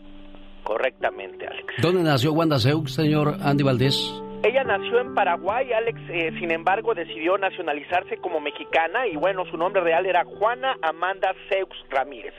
Correctamente, 0.65 1.47
Alex. 1.47 1.75
¿Dónde 1.81 2.03
nació 2.03 2.33
Wanda 2.33 2.59
Seux, 2.59 2.93
señor 2.93 3.37
Andy 3.43 3.63
Valdés? 3.63 4.15
Ella 4.43 4.63
nació 4.65 5.01
en 5.01 5.15
Paraguay, 5.15 5.73
Alex, 5.73 5.99
eh, 6.11 6.31
sin 6.39 6.51
embargo, 6.51 6.95
decidió 6.95 7.39
nacionalizarse 7.39 8.19
como 8.19 8.41
mexicana 8.41 9.07
y 9.07 9.17
bueno, 9.17 9.45
su 9.51 9.57
nombre 9.57 9.83
real 9.83 10.05
era 10.05 10.25
Juana 10.25 10.77
Amanda 10.83 11.33
Seux 11.49 11.71
Ramírez. 11.89 12.35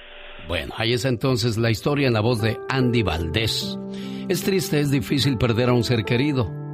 Bueno, 0.47 0.73
ahí 0.77 0.93
es 0.93 1.05
entonces 1.05 1.57
la 1.57 1.71
historia 1.71 2.07
en 2.07 2.13
la 2.13 2.21
voz 2.21 2.41
de 2.41 2.57
Andy 2.69 3.01
Valdés. 3.01 3.79
Es 4.29 4.43
triste, 4.43 4.79
es 4.79 4.91
difícil 4.91 5.37
perder 5.37 5.69
a 5.69 5.73
un 5.73 5.83
ser 5.83 6.03
querido. 6.03 6.64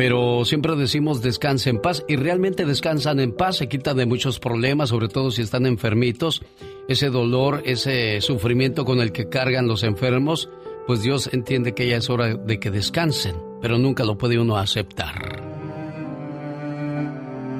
Pero 0.00 0.46
siempre 0.46 0.74
decimos 0.76 1.20
descanse 1.20 1.68
en 1.68 1.78
paz 1.78 2.06
y 2.08 2.16
realmente 2.16 2.64
descansan 2.64 3.20
en 3.20 3.32
paz, 3.32 3.58
se 3.58 3.68
quitan 3.68 3.98
de 3.98 4.06
muchos 4.06 4.40
problemas, 4.40 4.88
sobre 4.88 5.08
todo 5.08 5.30
si 5.30 5.42
están 5.42 5.66
enfermitos. 5.66 6.40
Ese 6.88 7.10
dolor, 7.10 7.60
ese 7.66 8.22
sufrimiento 8.22 8.86
con 8.86 9.00
el 9.00 9.12
que 9.12 9.28
cargan 9.28 9.68
los 9.68 9.82
enfermos, 9.82 10.48
pues 10.86 11.02
Dios 11.02 11.28
entiende 11.34 11.74
que 11.74 11.86
ya 11.86 11.98
es 11.98 12.08
hora 12.08 12.34
de 12.34 12.58
que 12.58 12.70
descansen, 12.70 13.36
pero 13.60 13.76
nunca 13.76 14.04
lo 14.04 14.16
puede 14.16 14.38
uno 14.38 14.56
aceptar. 14.56 15.42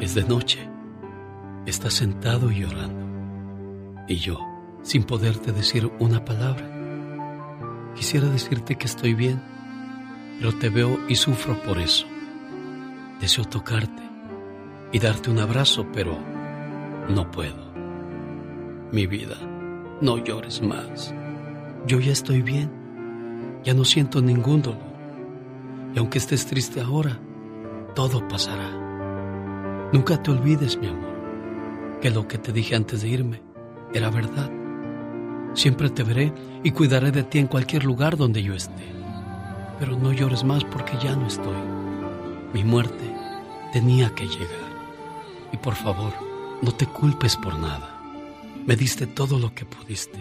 Es 0.01 0.15
de 0.15 0.25
noche. 0.25 0.67
Estás 1.67 1.93
sentado 1.93 2.51
y 2.51 2.61
llorando. 2.61 4.07
Y 4.09 4.15
yo, 4.15 4.41
sin 4.83 5.03
poderte 5.03 5.53
decir 5.53 5.91
una 5.99 6.25
palabra. 6.25 6.67
Quisiera 7.95 8.31
decirte 8.31 8.77
que 8.77 8.87
estoy 8.87 9.13
bien, 9.13 9.43
pero 10.39 10.55
te 10.55 10.71
veo 10.71 10.99
y 11.07 11.17
sufro 11.17 11.61
por 11.65 11.79
eso. 11.79 12.10
Deseo 13.21 13.45
tocarte 13.45 14.03
y 14.93 14.99
darte 14.99 15.31
un 15.31 15.39
abrazo, 15.39 15.87
pero 15.93 16.17
no 17.09 17.31
puedo. 17.31 17.71
Mi 18.93 19.07
vida, 19.07 19.37
no 20.01 20.17
llores 20.17 20.63
más. 20.63 21.15
Yo 21.87 22.01
ya 22.01 22.13
estoy 22.13 22.41
bien. 22.41 22.71
Ya 23.63 23.75
no 23.75 23.85
siento 23.85 24.23
ningún 24.23 24.63
dolor. 24.63 24.91
Y 25.95 25.99
aunque 25.99 26.19
estés 26.19 26.47
triste 26.47 26.81
ahora, 26.81 27.19
todo 27.95 28.27
pasará. 28.27 28.71
Nunca 29.93 30.23
te 30.23 30.31
olvides, 30.31 30.79
mi 30.79 30.87
amor, 30.87 31.99
que 32.01 32.11
lo 32.11 32.27
que 32.27 32.39
te 32.39 32.53
dije 32.53 32.75
antes 32.75 33.03
de 33.03 33.09
irme 33.09 33.43
era 33.93 34.09
verdad. 34.09 34.51
Siempre 35.53 35.91
te 35.91 36.05
veré 36.05 36.33
y 36.63 36.71
cuidaré 36.71 37.11
de 37.11 37.25
ti 37.25 37.39
en 37.39 37.49
cualquier 37.49 37.85
lugar 37.85 38.17
donde 38.17 38.43
yo 38.43 38.55
esté. 38.55 38.95
Pero 39.79 39.99
no 39.99 40.13
llores 40.13 40.43
más 40.43 40.65
porque 40.65 40.93
ya 41.03 41.17
no 41.17 41.27
estoy. 41.27 41.80
Mi 42.53 42.65
muerte 42.65 43.05
tenía 43.73 44.15
que 44.15 44.27
llegar. 44.27 44.71
Y 45.53 45.57
por 45.57 45.75
favor, 45.75 46.13
no 46.63 46.73
te 46.73 46.87
culpes 46.87 47.37
por 47.37 47.59
nada. 47.59 47.97
Me 48.67 48.77
diste 48.77 49.07
todo 49.07 49.39
lo 49.39 49.55
que 49.55 49.65
pudiste. 49.65 50.19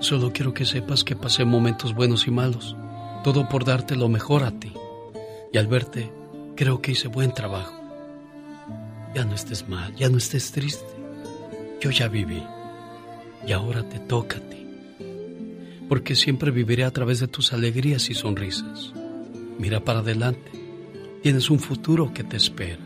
Solo 0.00 0.32
quiero 0.32 0.54
que 0.54 0.64
sepas 0.64 1.02
que 1.02 1.16
pasé 1.16 1.44
momentos 1.44 1.94
buenos 1.94 2.26
y 2.26 2.30
malos. 2.30 2.76
Todo 3.24 3.48
por 3.48 3.64
darte 3.64 3.96
lo 3.96 4.08
mejor 4.08 4.44
a 4.44 4.52
ti. 4.52 4.72
Y 5.52 5.58
al 5.58 5.66
verte, 5.66 6.12
creo 6.54 6.80
que 6.80 6.92
hice 6.92 7.08
buen 7.08 7.34
trabajo. 7.34 7.74
Ya 9.14 9.24
no 9.24 9.34
estés 9.34 9.68
mal, 9.68 9.94
ya 9.96 10.08
no 10.08 10.18
estés 10.18 10.52
triste. 10.52 10.86
Yo 11.80 11.90
ya 11.90 12.08
viví. 12.08 12.42
Y 13.46 13.52
ahora 13.52 13.88
te 13.88 13.98
toca 13.98 14.38
a 14.38 14.40
ti. 14.40 14.66
Porque 15.88 16.14
siempre 16.14 16.50
viviré 16.50 16.84
a 16.84 16.92
través 16.92 17.18
de 17.20 17.28
tus 17.28 17.52
alegrías 17.52 18.10
y 18.10 18.14
sonrisas. 18.14 18.92
Mira 19.58 19.80
para 19.80 20.00
adelante. 20.00 20.57
Tienes 21.28 21.50
un 21.50 21.58
futuro 21.58 22.14
que 22.14 22.24
te 22.24 22.38
espera. 22.38 22.80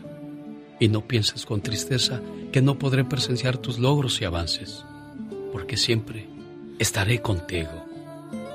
Y 0.77 0.89
no 0.89 1.07
pienses 1.07 1.45
con 1.45 1.61
tristeza 1.61 2.19
que 2.51 2.61
no 2.61 2.77
podré 2.77 3.05
presenciar 3.05 3.55
tus 3.57 3.79
logros 3.79 4.19
y 4.19 4.25
avances. 4.25 4.83
Porque 5.53 5.77
siempre 5.77 6.27
estaré 6.77 7.21
contigo, 7.21 7.85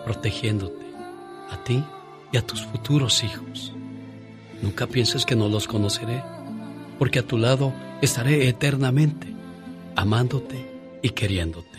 protegiéndote, 0.05 0.85
a 1.51 1.65
ti 1.65 1.83
y 2.31 2.37
a 2.37 2.47
tus 2.47 2.67
futuros 2.67 3.25
hijos. 3.25 3.73
Nunca 4.61 4.87
pienses 4.87 5.25
que 5.25 5.37
no 5.37 5.49
los 5.49 5.67
conoceré, 5.67 6.23
porque 6.99 7.21
a 7.21 7.27
tu 7.27 7.39
lado 7.39 7.73
estaré 8.03 8.47
eternamente, 8.47 9.29
amándote 9.97 10.71
y 11.01 11.09
queriéndote. 11.09 11.79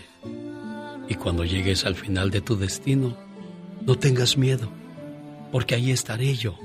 Y 1.08 1.14
cuando 1.14 1.46
llegues 1.46 1.86
al 1.86 1.94
final 1.94 2.32
de 2.32 2.42
tu 2.42 2.58
destino, 2.58 3.16
no 3.86 4.00
tengas 4.00 4.36
miedo, 4.36 4.68
porque 5.52 5.76
ahí 5.76 5.92
estaré 5.92 6.34
yo, 6.34 6.58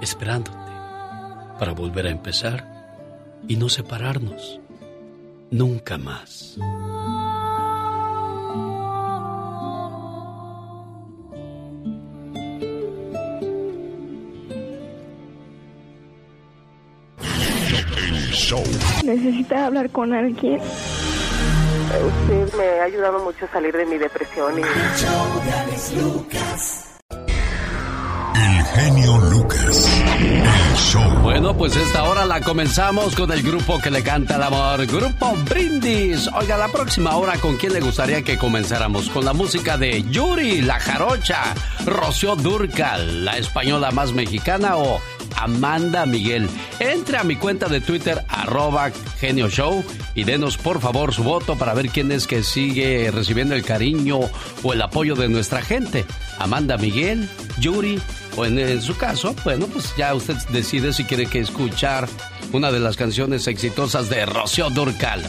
esperándote, 0.00 0.57
para 1.58 1.72
volver 1.72 2.06
a 2.06 2.10
empezar 2.10 2.64
y 3.46 3.56
no 3.56 3.68
separarnos 3.68 4.60
nunca 5.50 5.98
más. 5.98 6.58
Necesita 19.04 19.66
hablar 19.66 19.90
con 19.90 20.12
alguien. 20.12 20.60
Usted 20.60 22.54
me 22.56 22.80
ha 22.80 22.84
ayudado 22.84 23.24
mucho 23.24 23.44
a 23.44 23.48
salir 23.48 23.74
de 23.74 23.86
mi 23.86 23.98
depresión 23.98 24.58
y... 24.58 24.62
Genio 28.78 29.18
Lucas. 29.18 30.02
El 30.20 30.76
show. 30.76 31.02
Bueno, 31.22 31.56
pues 31.56 31.74
esta 31.74 32.04
hora 32.04 32.24
la 32.24 32.40
comenzamos 32.40 33.16
con 33.16 33.32
el 33.32 33.42
grupo 33.42 33.80
que 33.80 33.90
le 33.90 34.04
canta 34.04 34.36
el 34.36 34.42
amor, 34.44 34.86
Grupo 34.86 35.34
Brindis. 35.50 36.28
Oiga, 36.32 36.56
la 36.56 36.68
próxima 36.68 37.16
hora, 37.16 37.36
¿con 37.38 37.56
quién 37.56 37.72
le 37.72 37.80
gustaría 37.80 38.22
que 38.22 38.38
comenzáramos? 38.38 39.08
Con 39.10 39.24
la 39.24 39.32
música 39.32 39.76
de 39.76 40.04
Yuri, 40.04 40.62
la 40.62 40.78
jarocha, 40.78 41.54
Rocío 41.86 42.36
Durcal, 42.36 43.24
la 43.24 43.36
española 43.36 43.90
más 43.90 44.12
mexicana 44.12 44.76
o 44.76 45.00
Amanda 45.34 46.06
Miguel. 46.06 46.48
Entre 46.78 47.18
a 47.18 47.24
mi 47.24 47.34
cuenta 47.34 47.66
de 47.66 47.80
Twitter, 47.80 48.24
arroba 48.28 48.92
Genio 49.18 49.48
Show, 49.48 49.84
y 50.14 50.22
denos 50.22 50.56
por 50.56 50.80
favor 50.80 51.12
su 51.12 51.24
voto 51.24 51.56
para 51.56 51.74
ver 51.74 51.88
quién 51.88 52.12
es 52.12 52.28
que 52.28 52.44
sigue 52.44 53.10
recibiendo 53.10 53.56
el 53.56 53.64
cariño 53.64 54.20
o 54.62 54.72
el 54.72 54.82
apoyo 54.82 55.16
de 55.16 55.28
nuestra 55.28 55.62
gente. 55.62 56.04
Amanda 56.38 56.76
Miguel, 56.76 57.28
Yuri, 57.58 58.00
o 58.38 58.44
en, 58.44 58.80
su 58.80 58.96
caso, 58.96 59.34
bueno, 59.44 59.66
pues 59.66 59.94
ya 59.96 60.14
usted 60.14 60.36
decide 60.50 60.92
si 60.92 61.04
quiere 61.04 61.26
que 61.26 61.40
escuchar 61.40 62.08
una 62.52 62.70
de 62.70 62.78
las 62.78 62.96
canciones 62.96 63.48
exitosas 63.48 64.08
de 64.08 64.24
Rocío 64.26 64.70
Durcal. 64.70 65.22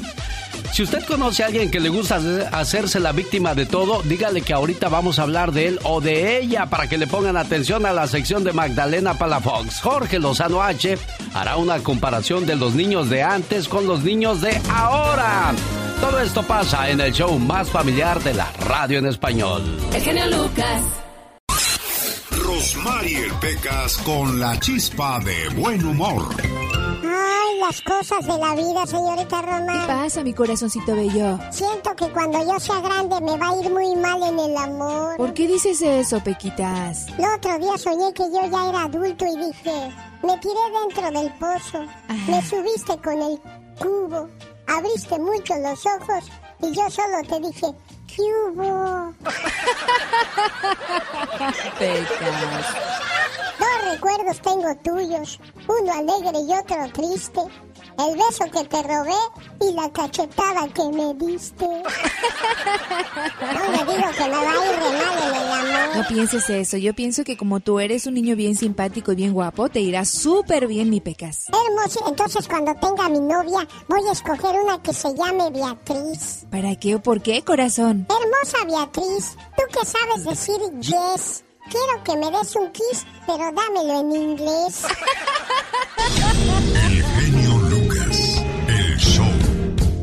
Si 0.74 0.84
usted 0.84 1.04
conoce 1.06 1.44
a 1.44 1.48
alguien 1.48 1.72
que 1.72 1.80
le 1.80 1.90
gusta 1.90 2.20
hacerse 2.52 3.00
la 3.00 3.12
víctima 3.12 3.56
de 3.56 3.66
todo, 3.66 4.04
dígale 4.04 4.42
que 4.42 4.54
ahorita 4.54 4.90
vamos 4.90 5.18
a 5.18 5.24
hablar 5.24 5.52
de 5.52 5.70
él 5.70 5.80
o 5.84 6.02
de 6.02 6.38
ella 6.38 6.68
para 6.68 6.88
que 6.88 7.00
le 7.00 7.08
pongan 7.08 7.36
atención 7.36 7.88
a 7.88 7.94
la 7.94 8.08
sección 8.08 8.44
de 8.44 8.54
Magdalena 8.54 9.16
Palafox. 9.16 9.82
Jorge 9.82 10.20
Lozano 10.20 10.62
H 10.62 10.98
hará 11.34 11.58
una 11.58 11.80
comparación 11.80 12.46
de 12.46 12.56
los 12.56 12.76
niños 12.76 13.10
de 13.10 13.24
antes 13.24 13.68
con 13.68 13.88
los 13.88 14.04
niños 14.04 14.42
de 14.42 14.62
ahora. 14.72 15.54
Todo 16.00 16.20
esto 16.20 16.44
pasa 16.44 16.90
en 16.90 17.02
el 17.02 17.12
show 17.12 17.38
más 17.40 17.70
familiar 17.70 18.22
de 18.22 18.36
la 18.36 18.52
radio 18.68 19.00
en 19.00 19.08
español. 19.08 19.64
El 19.92 20.02
genio 20.02 20.28
Lucas. 20.28 21.09
Rosmarie 22.60 23.32
Pecas 23.40 23.98
con 24.00 24.38
la 24.38 24.60
chispa 24.60 25.22
de 25.22 25.48
buen 25.62 25.82
humor. 25.86 26.36
Ay, 26.42 27.58
las 27.58 27.82
cosas 27.82 28.28
de 28.28 28.38
la 28.38 28.54
vida, 28.54 28.86
señorita 28.86 29.42
Roma. 29.42 29.72
¿Qué 29.72 29.88
pasa, 29.88 30.24
mi 30.26 30.34
corazoncito 30.34 30.94
bello? 30.94 31.40
Siento 31.52 31.96
que 31.96 32.10
cuando 32.10 32.44
yo 32.46 32.60
sea 32.60 32.82
grande 32.82 33.22
me 33.22 33.38
va 33.38 33.52
a 33.52 33.56
ir 33.62 33.72
muy 33.72 33.96
mal 33.96 34.22
en 34.24 34.40
el 34.40 34.58
amor. 34.58 35.16
¿Por 35.16 35.34
qué 35.34 35.48
dices 35.48 35.82
eso, 35.82 36.22
Pequitas? 36.22 37.08
El 37.18 37.24
otro 37.34 37.58
día 37.60 37.78
soñé 37.78 38.14
que 38.14 38.24
yo 38.24 38.42
ya 38.52 38.68
era 38.68 38.84
adulto 38.84 39.26
y 39.26 39.38
dije, 39.38 39.94
me 40.22 40.38
tiré 40.40 40.60
dentro 40.84 41.18
del 41.18 41.32
pozo, 41.36 41.86
me 42.28 42.42
subiste 42.42 42.98
con 42.98 43.22
el 43.22 43.40
cubo, 43.80 44.28
abriste 44.68 45.18
mucho 45.18 45.56
los 45.60 45.86
ojos 45.86 46.26
y 46.62 46.76
yo 46.76 46.90
solo 46.90 47.24
te 47.26 47.40
dije, 47.40 47.68
¿qué 48.16 48.22
hubo? 48.22 49.14
Pecas. 51.80 52.76
Dos 53.60 53.92
recuerdos 53.92 54.42
tengo 54.42 54.76
tuyos, 54.84 55.40
uno 55.68 55.94
alegre 55.94 56.40
y 56.40 56.54
otro 56.54 56.90
triste. 56.94 57.42
El 58.00 58.16
beso 58.16 58.46
que 58.50 58.64
te 58.64 58.82
robé 58.82 59.12
y 59.60 59.74
la 59.74 59.92
cachetada 59.92 60.68
que 60.70 60.84
me 60.90 61.14
diste. 61.16 61.66
No 63.42 63.72
le 63.72 63.78
digo 63.78 64.10
que 64.18 64.24
me 64.24 64.30
va 64.30 64.52
a 64.52 64.56
ir 64.56 64.80
re 64.80 64.92
mal 64.92 65.18
en 65.18 65.36
el 65.36 65.52
amor. 65.52 65.98
No 65.98 66.08
pienses 66.08 66.50
eso. 66.50 66.78
Yo 66.78 66.94
pienso 66.94 67.24
que 67.24 67.36
como 67.36 67.60
tú 67.60 67.80
eres 67.80 68.06
un 68.06 68.14
niño 68.14 68.36
bien 68.36 68.56
simpático 68.56 69.12
y 69.12 69.16
bien 69.16 69.34
guapo, 69.34 69.70
te 69.70 69.82
irá 69.82 70.06
súper 70.06 70.68
bien, 70.68 70.90
mi 70.90 71.02
Pecas. 71.02 71.48
Hermoso, 71.50 72.08
entonces 72.08 72.48
cuando 72.48 72.74
tenga 72.76 73.10
mi 73.10 73.20
novia 73.20 73.68
voy 73.88 74.08
a 74.08 74.12
escoger 74.12 74.56
una 74.62 74.82
que 74.82 74.94
se 74.94 75.14
llame 75.16 75.50
Beatriz. 75.50 76.46
¿Para 76.50 76.76
qué 76.76 76.96
o 76.96 77.02
por 77.02 77.22
qué, 77.22 77.44
corazón? 77.44 78.08
Hermosa 78.10 78.66
Beatriz, 78.66 79.36
tú 79.58 79.64
que 79.72 79.86
sabes 79.86 80.24
decir 80.26 80.60
yes. 80.80 81.44
Quiero 81.70 82.04
que 82.04 82.16
me 82.18 82.32
des 82.32 82.56
un 82.56 82.72
kiss, 82.72 83.06
pero 83.28 83.52
dámelo 83.52 84.00
en 84.00 84.12
inglés. 84.12 84.84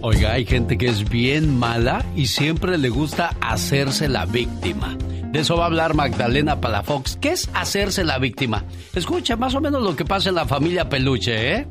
Oiga, 0.09 0.35
hay 0.35 0.47
gente 0.47 0.79
que 0.79 0.87
es 0.87 1.11
bien 1.11 1.59
mala 1.59 2.05
y 2.15 2.27
siempre 2.27 2.79
le 2.79 2.91
gusta 2.91 3.35
hacerse 3.41 4.09
la 4.09 4.25
víctima. 4.25 4.95
De 5.33 5.41
eso 5.41 5.57
va 5.57 5.65
a 5.65 5.67
hablar 5.67 5.95
Magdalena 5.95 6.61
Palafox. 6.61 7.17
¿Qué 7.17 7.31
es 7.31 7.51
hacerse 7.55 8.05
la 8.05 8.21
víctima? 8.21 8.63
Escucha 8.95 9.35
más 9.35 9.57
o 9.57 9.61
menos 9.61 9.83
lo 9.83 9.97
que 9.97 10.05
pasa 10.05 10.29
en 10.29 10.37
la 10.37 10.47
familia 10.47 10.89
Peluche, 10.89 11.57
¿eh? 11.57 11.67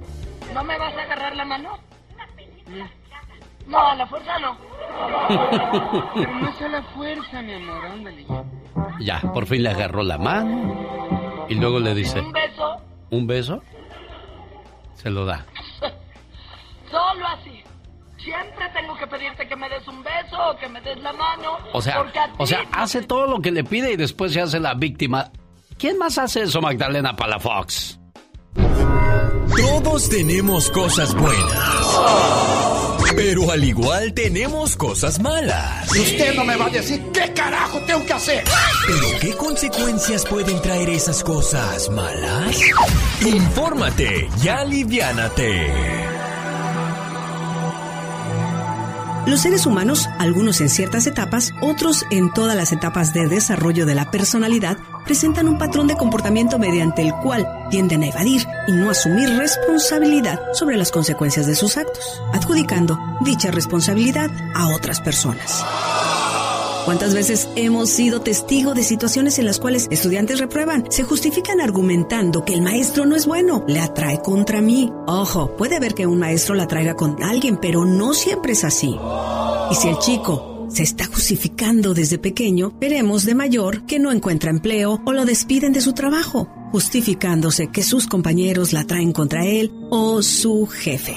¿No 0.54 0.65
me 0.65 0.78
vas 0.78 0.93
a 0.98 1.02
agarrar 1.04 1.34
la 1.34 1.45
mano? 1.45 1.80
No, 3.67 3.80
a 3.80 3.95
la 3.95 4.06
fuerza 4.06 4.38
no. 4.39 4.58
Pero 6.13 6.34
no 6.38 6.50
es 6.50 6.62
a 6.62 6.67
la 6.67 6.84
fuerza, 6.84 7.41
mi 7.41 7.54
amor, 7.54 7.86
ándale. 7.86 8.26
Ya, 9.00 9.21
por 9.34 9.45
fin 9.45 9.63
le 9.63 9.69
agarró 9.69 10.04
la 10.04 10.17
mano 10.17 11.45
y 11.48 11.56
luego 11.56 11.80
le 11.80 11.95
dice, 11.95 12.19
Un 12.19 12.34
beso, 12.34 12.82
¿un 13.12 13.28
beso? 13.28 13.63
Se 14.95 15.10
lo 15.10 15.24
da. 15.24 15.45
solo 16.91 17.28
así. 17.28 17.64
Siempre 18.26 18.66
tengo 18.74 18.98
que 18.98 19.06
pedirte 19.06 19.48
que 19.48 19.56
me 19.56 19.70
des 19.70 19.88
un 19.88 20.02
beso 20.02 20.36
o 20.50 20.58
que 20.58 20.68
me 20.68 20.82
des 20.82 20.98
la 20.98 21.14
mano. 21.14 21.60
O 21.74 21.80
sea, 21.80 22.02
o 22.40 22.46
hace 22.72 23.04
todo 23.04 23.28
lo 23.28 23.40
que 23.40 23.52
le 23.52 23.64
pide 23.64 23.94
y 23.94 23.98
después 23.98 24.34
se 24.34 24.42
hace 24.42 24.60
la 24.60 24.74
víctima. 24.74 25.32
¿Quién 25.78 26.00
más 26.00 26.18
hace 26.18 26.42
eso, 26.42 26.60
Magdalena 26.60 27.16
Palafox? 27.16 28.00
Todo 28.56 29.82
Todos 29.84 30.10
tenemos 30.10 30.72
cosas 30.72 31.14
buenas. 31.14 32.00
Pero 33.16 33.52
al 33.52 33.64
igual 33.64 34.14
tenemos 34.14 34.76
cosas 34.76 35.20
malas. 35.20 35.96
Y 35.96 36.00
usted 36.00 36.36
no 36.36 36.44
me 36.44 36.56
va 36.56 36.66
a 36.66 36.70
decir 36.70 37.02
qué 37.14 37.32
carajo 37.32 37.80
tengo 37.86 38.04
que 38.06 38.14
hacer. 38.14 38.44
¿Pero 38.88 39.20
qué 39.22 39.34
consecuencias 39.38 40.26
pueden 40.26 40.60
traer 40.64 40.90
esas 40.90 41.24
cosas 41.24 41.90
malas? 41.92 42.60
Infórmate 43.22 44.28
y 44.44 44.48
aliviánate. 44.48 46.14
Los 49.28 49.42
seres 49.42 49.66
humanos, 49.66 50.08
algunos 50.20 50.62
en 50.62 50.70
ciertas 50.70 51.08
etapas, 51.08 51.52
otros 51.60 52.06
en 52.12 52.32
todas 52.32 52.56
las 52.56 52.72
etapas 52.72 53.12
de 53.12 53.28
desarrollo 53.28 53.88
de 53.88 53.96
la 53.96 54.12
personalidad, 54.12 54.78
presentan 55.04 55.48
un 55.48 55.58
patrón 55.58 55.88
de 55.88 55.98
comportamiento 55.98 56.60
mediante 56.60 57.02
el 57.02 57.12
cual 57.12 57.48
tienden 57.72 58.04
a 58.04 58.08
evadir 58.08 58.46
y 58.68 58.72
no 58.74 58.92
asumir 58.92 59.30
responsabilidad 59.30 60.40
sobre 60.54 60.78
las 60.78 60.92
consecuencias 60.92 61.48
de 61.48 61.56
sus 61.56 61.76
actos, 61.76 62.22
adjudicando 62.34 63.00
dicha 63.22 63.50
responsabilidad 63.50 64.30
a 64.54 64.68
otras 64.76 65.02
personas. 65.02 65.66
¿Cuántas 66.86 67.15
veces 67.15 67.50
hemos 67.56 67.89
sido 67.89 68.21
testigo 68.21 68.76
de 68.76 68.84
situaciones 68.84 69.39
en 69.39 69.45
las 69.45 69.60
cuales 69.60 69.88
estudiantes 69.89 70.38
reprueban? 70.38 70.86
Se 70.91 71.02
justifican 71.02 71.60
argumentando 71.60 72.45
que 72.45 72.54
el 72.54 72.62
maestro 72.62 73.08
no 73.08 73.15
es 73.15 73.26
bueno, 73.26 73.65
le 73.67 73.80
atrae 73.80 74.21
contra 74.21 74.62
mí. 74.62 74.93
Ojo, 75.08 75.58
puede 75.58 75.78
haber 75.78 75.95
que 75.95 76.06
un 76.06 76.19
maestro 76.19 76.54
la 76.54 76.67
traiga 76.67 76.95
con 76.95 77.24
alguien, 77.24 77.58
pero 77.58 77.86
no 77.86 78.13
siempre 78.13 78.52
es 78.52 78.63
así. 78.63 78.95
Y 79.71 79.76
si 79.76 79.88
el 79.88 79.98
chico 79.98 80.67
se 80.69 80.84
está 80.84 81.08
justificando 81.08 81.95
desde 81.95 82.19
pequeño, 82.19 82.71
veremos 82.80 83.26
de 83.26 83.34
mayor 83.34 83.88
que 83.88 83.98
no 83.98 84.12
encuentra 84.12 84.52
empleo 84.52 85.02
o 85.06 85.12
lo 85.12 85.26
despiden 85.26 85.74
de 85.74 85.82
su 85.82 85.93
trabajo, 85.93 86.48
justificándose 86.71 87.71
que 87.71 87.82
sus 87.82 88.06
compañeros 88.06 88.74
la 88.74 88.86
traen 88.86 89.12
contra 89.12 89.43
él 89.43 89.71
o 89.89 90.21
su 90.21 90.67
jefe. 90.67 91.15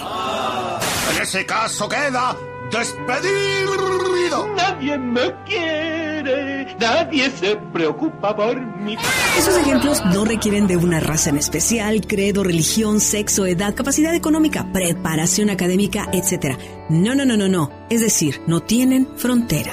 En 1.14 1.22
ese 1.22 1.44
caso 1.44 1.90
queda 1.90 2.34
despedido. 2.70 4.48
Nadie 4.54 4.98
me 4.98 5.34
quiere, 5.44 6.76
nadie 6.78 7.30
se 7.30 7.56
preocupa 7.72 8.36
por 8.36 8.60
mí. 8.78 8.96
Esos 9.38 9.56
ejemplos 9.56 10.04
no 10.06 10.24
requieren 10.24 10.66
de 10.66 10.76
una 10.76 11.00
raza 11.00 11.30
en 11.30 11.38
especial, 11.38 12.06
credo, 12.06 12.44
religión, 12.44 13.00
sexo, 13.00 13.46
edad, 13.46 13.74
capacidad 13.74 14.14
económica, 14.14 14.66
preparación 14.72 15.50
académica, 15.50 16.08
etc. 16.12 16.58
No, 16.88 17.14
no, 17.14 17.24
no, 17.24 17.36
no, 17.36 17.48
no. 17.48 17.70
Es 17.90 18.00
decir, 18.00 18.42
no 18.46 18.60
tienen 18.60 19.08
frontera. 19.16 19.72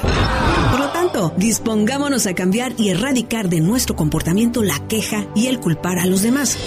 Por 0.72 0.80
lo 0.80 0.90
tanto, 0.92 1.34
dispongámonos 1.38 2.28
a 2.28 2.34
cambiar 2.34 2.74
y 2.78 2.90
erradicar 2.90 3.50
de 3.50 3.60
nuestro 3.60 3.96
comportamiento 3.96 4.64
la 4.64 4.80
queja 4.88 5.26
y 5.36 5.48
el 5.48 5.60
culpar 5.60 6.00
a 6.00 6.06
los 6.06 6.22
demás. 6.22 6.58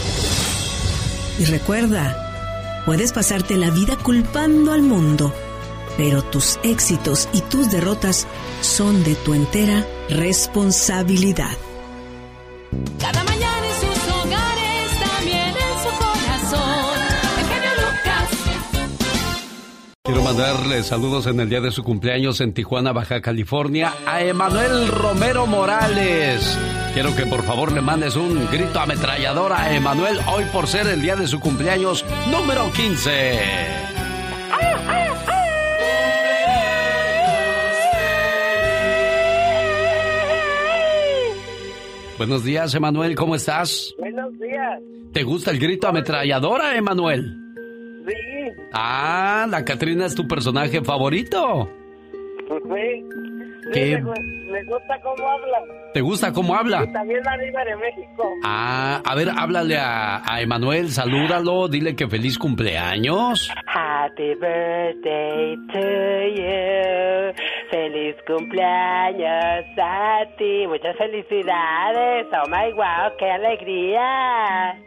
Y 1.39 1.45
recuerda, 1.45 2.83
puedes 2.85 3.13
pasarte 3.13 3.57
la 3.57 3.71
vida 3.71 3.97
culpando 3.97 4.73
al 4.73 4.83
mundo, 4.83 5.33
pero 5.99 6.23
tus 6.23 6.59
éxitos 6.63 7.29
y 7.35 7.43
tus 7.43 7.71
derrotas 7.73 8.27
son 8.63 9.03
de 9.03 9.17
tu 9.17 9.35
entera 9.35 9.85
responsabilidad. 10.09 11.59
Cada 13.01 13.25
mañana 13.25 13.67
en 13.67 13.75
sus 13.75 14.13
hogares, 14.15 15.01
también 15.01 15.49
en 15.49 15.75
su 15.83 15.91
corazón. 15.99 16.95
El 17.53 17.81
Lucas. 17.83 18.31
Quiero 20.05 20.23
mandarle 20.23 20.85
saludos 20.85 21.27
en 21.27 21.41
el 21.41 21.49
día 21.51 21.61
de 21.61 21.73
su 21.73 21.83
cumpleaños 21.83 22.41
en 22.41 22.55
Tijuana, 22.55 22.93
Baja 22.93 23.21
California, 23.21 23.93
a 24.07 24.23
Emanuel 24.23 24.87
Romero 24.87 25.49
Morales. 25.49 26.57
Quiero 26.95 27.15
que 27.17 27.27
por 27.27 27.43
favor 27.43 27.73
le 27.73 27.81
mandes 27.81 28.15
un 28.15 28.49
grito 28.53 28.79
ametrallador 28.79 29.53
a 29.53 29.75
Emanuel 29.75 30.21
hoy 30.33 30.45
por 30.53 30.69
ser 30.69 30.87
el 30.87 31.03
día 31.03 31.17
de 31.17 31.27
su 31.27 31.41
cumpleaños 31.41 32.05
número 32.31 32.71
15. 32.71 33.98
Buenos 42.19 42.43
días, 42.43 42.75
Emanuel, 42.75 43.15
¿cómo 43.15 43.37
estás? 43.37 43.95
Buenos 43.97 44.37
días. 44.41 44.81
¿Te 45.13 45.23
gusta 45.23 45.53
el 45.53 45.61
grito 45.61 45.87
ametralladora, 45.87 46.77
Emanuel? 46.77 47.33
Sí. 48.09 48.15
Ah, 48.73 49.47
la 49.49 49.65
Catrina 49.65 50.05
es 50.07 50.17
tu 50.17 50.27
personaje 50.27 50.83
favorito. 50.83 51.71
Sí. 52.49 53.05
¿Qué? 53.73 53.97
Me, 53.99 54.03
gu- 54.03 54.47
me 54.51 54.65
gusta 54.65 55.01
cómo 55.03 55.29
habla. 55.29 55.59
¿Te 55.93 56.01
gusta 56.01 56.33
cómo 56.33 56.55
habla? 56.55 56.85
Y 56.85 56.93
también 56.93 57.21
la 57.25 57.37
diva 57.39 57.65
de 57.65 57.77
México. 57.77 58.25
Ah, 58.45 59.01
a 59.05 59.15
ver, 59.15 59.29
háblale 59.37 59.77
a, 59.79 60.23
a 60.31 60.41
Emanuel, 60.41 60.89
salúdalo, 60.91 61.69
dile 61.69 61.95
que 61.97 62.07
feliz 62.09 62.39
cumpleaños. 62.39 63.51
Happy 63.67 64.35
birthday 64.35 65.57
to 65.73 65.79
you. 66.37 67.35
Feliz 67.71 68.17
cumpleaños 68.27 69.65
a 69.81 70.21
ti. 70.39 70.67
Muchas 70.67 70.97
felicidades. 70.97 72.27
Oh 72.33 72.49
my 72.49 72.73
wow, 72.73 73.13
qué 73.19 73.31
alegría. 73.31 74.79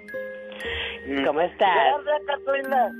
¿Cómo 1.25 1.41
estás? 1.41 1.69
Gracias. 2.05 2.91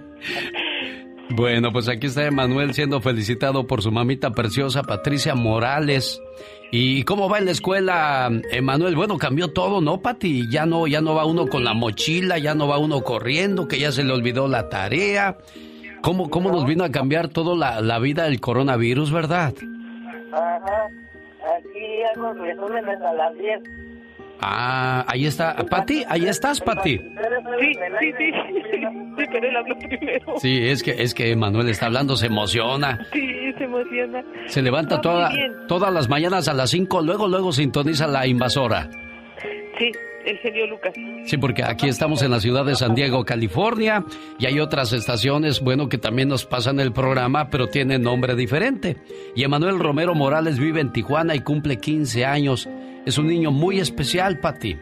Bueno, 1.32 1.72
pues 1.72 1.88
aquí 1.88 2.08
está 2.08 2.26
Emanuel 2.26 2.74
siendo 2.74 3.00
felicitado 3.00 3.66
por 3.66 3.82
su 3.82 3.92
mamita 3.92 4.30
preciosa 4.30 4.82
Patricia 4.82 5.36
Morales. 5.36 6.20
¿Y 6.72 7.04
cómo 7.04 7.28
va 7.28 7.38
en 7.38 7.44
la 7.44 7.52
escuela, 7.52 8.28
Emanuel? 8.50 8.96
Bueno, 8.96 9.16
cambió 9.16 9.52
todo, 9.52 9.80
¿no, 9.80 10.00
Pati? 10.00 10.50
Ya 10.50 10.66
no, 10.66 10.88
ya 10.88 11.00
no 11.00 11.14
va 11.14 11.24
uno 11.24 11.46
con 11.46 11.62
la 11.62 11.72
mochila, 11.72 12.38
ya 12.38 12.54
no 12.54 12.66
va 12.66 12.78
uno 12.78 13.02
corriendo, 13.02 13.68
que 13.68 13.78
ya 13.78 13.92
se 13.92 14.02
le 14.02 14.12
olvidó 14.12 14.48
la 14.48 14.68
tarea. 14.68 15.38
¿Cómo, 16.02 16.30
cómo 16.30 16.50
nos 16.50 16.64
vino 16.64 16.82
a 16.82 16.90
cambiar 16.90 17.28
todo 17.28 17.56
la, 17.56 17.80
la 17.80 17.98
vida 18.00 18.26
el 18.26 18.40
coronavirus, 18.40 19.12
verdad? 19.12 19.54
Ajá. 20.32 20.88
Aquí 21.58 22.02
hago 22.14 22.32
resúmenes 22.34 23.00
a 23.00 23.12
las 23.12 23.38
10. 23.38 23.60
Ah, 24.40 25.04
ahí 25.06 25.26
está. 25.26 25.54
Pati, 25.68 26.04
ahí 26.08 26.26
estás, 26.26 26.60
Pati. 26.60 26.98
Sí, 26.98 27.74
sí, 28.00 28.12
sí. 28.18 28.32
Sí, 29.18 29.26
pero 29.30 29.48
él 29.48 29.56
habló 29.56 29.76
primero. 29.76 30.34
Sí, 30.38 30.68
es 30.68 30.82
que, 30.82 30.92
es 30.92 31.14
que 31.14 31.30
Emanuel 31.30 31.68
está 31.68 31.86
hablando, 31.86 32.16
se 32.16 32.26
emociona. 32.26 33.06
Sí, 33.12 33.52
se 33.58 33.64
emociona. 33.64 34.24
Se 34.46 34.62
levanta 34.62 34.96
Va 34.96 35.00
toda, 35.02 35.32
todas 35.68 35.92
las 35.92 36.08
mañanas 36.08 36.48
a 36.48 36.54
las 36.54 36.70
5, 36.70 37.02
luego, 37.02 37.28
luego 37.28 37.52
sintoniza 37.52 38.06
la 38.06 38.26
invasora. 38.26 38.88
Sí, 39.78 39.90
el 40.24 40.38
genio 40.38 40.66
Lucas. 40.66 40.94
Sí, 41.24 41.36
porque 41.36 41.62
aquí 41.64 41.88
estamos 41.88 42.22
en 42.22 42.30
la 42.30 42.40
ciudad 42.40 42.64
de 42.64 42.76
San 42.76 42.94
Diego, 42.94 43.24
California, 43.24 44.04
y 44.38 44.46
hay 44.46 44.58
otras 44.60 44.92
estaciones, 44.92 45.60
bueno, 45.60 45.88
que 45.88 45.98
también 45.98 46.28
nos 46.28 46.46
pasan 46.46 46.80
el 46.80 46.92
programa, 46.92 47.50
pero 47.50 47.66
tienen 47.68 48.02
nombre 48.02 48.34
diferente. 48.34 48.96
Y 49.34 49.44
Emanuel 49.44 49.78
Romero 49.78 50.14
Morales 50.14 50.58
vive 50.58 50.80
en 50.80 50.92
Tijuana 50.92 51.34
y 51.34 51.40
cumple 51.40 51.78
15 51.78 52.24
años. 52.24 52.68
Es 53.06 53.18
un 53.18 53.26
niño 53.28 53.50
muy 53.50 53.78
especial, 53.80 54.38
Pati. 54.40 54.76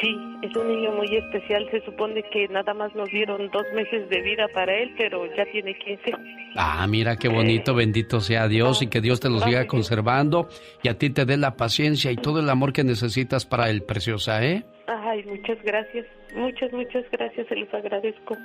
Sí, 0.00 0.14
es 0.42 0.54
un 0.54 0.68
niño 0.68 0.92
muy 0.92 1.06
especial. 1.16 1.66
Se 1.70 1.80
supone 1.84 2.22
que 2.30 2.46
nada 2.48 2.74
más 2.74 2.94
nos 2.94 3.08
dieron 3.10 3.48
dos 3.50 3.64
meses 3.74 4.08
de 4.10 4.20
vida 4.20 4.46
para 4.52 4.74
él, 4.76 4.92
pero 4.98 5.24
ya 5.34 5.44
tiene 5.50 5.74
15. 5.78 6.12
Ah, 6.54 6.86
mira 6.86 7.16
qué 7.16 7.28
bonito, 7.28 7.74
bendito 7.74 8.20
sea 8.20 8.46
Dios 8.46 8.82
y 8.82 8.88
que 8.88 9.00
Dios 9.00 9.20
te 9.20 9.30
lo 9.30 9.40
siga 9.40 9.66
conservando 9.66 10.48
y 10.82 10.88
a 10.88 10.98
ti 10.98 11.10
te 11.10 11.24
dé 11.24 11.36
la 11.38 11.56
paciencia 11.56 12.10
y 12.12 12.16
todo 12.16 12.40
el 12.40 12.48
amor 12.50 12.72
que 12.74 12.84
necesitas 12.84 13.46
para 13.46 13.70
él, 13.70 13.82
preciosa, 13.82 14.44
¿eh? 14.44 14.64
Ay, 14.86 15.24
muchas 15.24 15.58
gracias. 15.64 16.06
Muchas, 16.34 16.70
muchas 16.72 17.04
gracias. 17.10 17.46
Se 17.48 17.56
los 17.56 17.72
agradezco. 17.72 18.36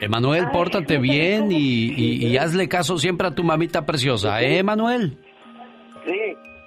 Emanuel, 0.00 0.44
Ay, 0.46 0.52
pórtate 0.52 0.98
bien 0.98 1.50
y, 1.50 1.92
y- 1.92 2.26
y 2.28 2.36
hazle 2.36 2.68
caso 2.68 2.98
siempre 2.98 3.26
a 3.26 3.34
tu 3.34 3.42
mamita 3.42 3.84
preciosa, 3.84 4.40
¿eh, 4.42 4.58
Emanuel? 4.58 5.18
Sí. 6.06 6.12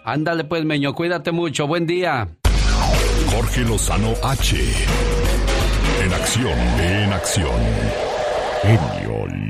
Ándale 0.08 0.45
pues, 0.45 0.64
Meño, 0.64 0.95
cuídate 0.95 1.34
mucho, 1.34 1.68
buen 1.68 1.86
día. 1.86 2.30
Jorge 3.30 3.60
Lozano 3.64 4.14
H. 4.24 4.55
En 6.01 6.14
acción, 6.14 6.58
en 6.80 7.12
acción. 7.12 7.60
Genio 8.62 9.07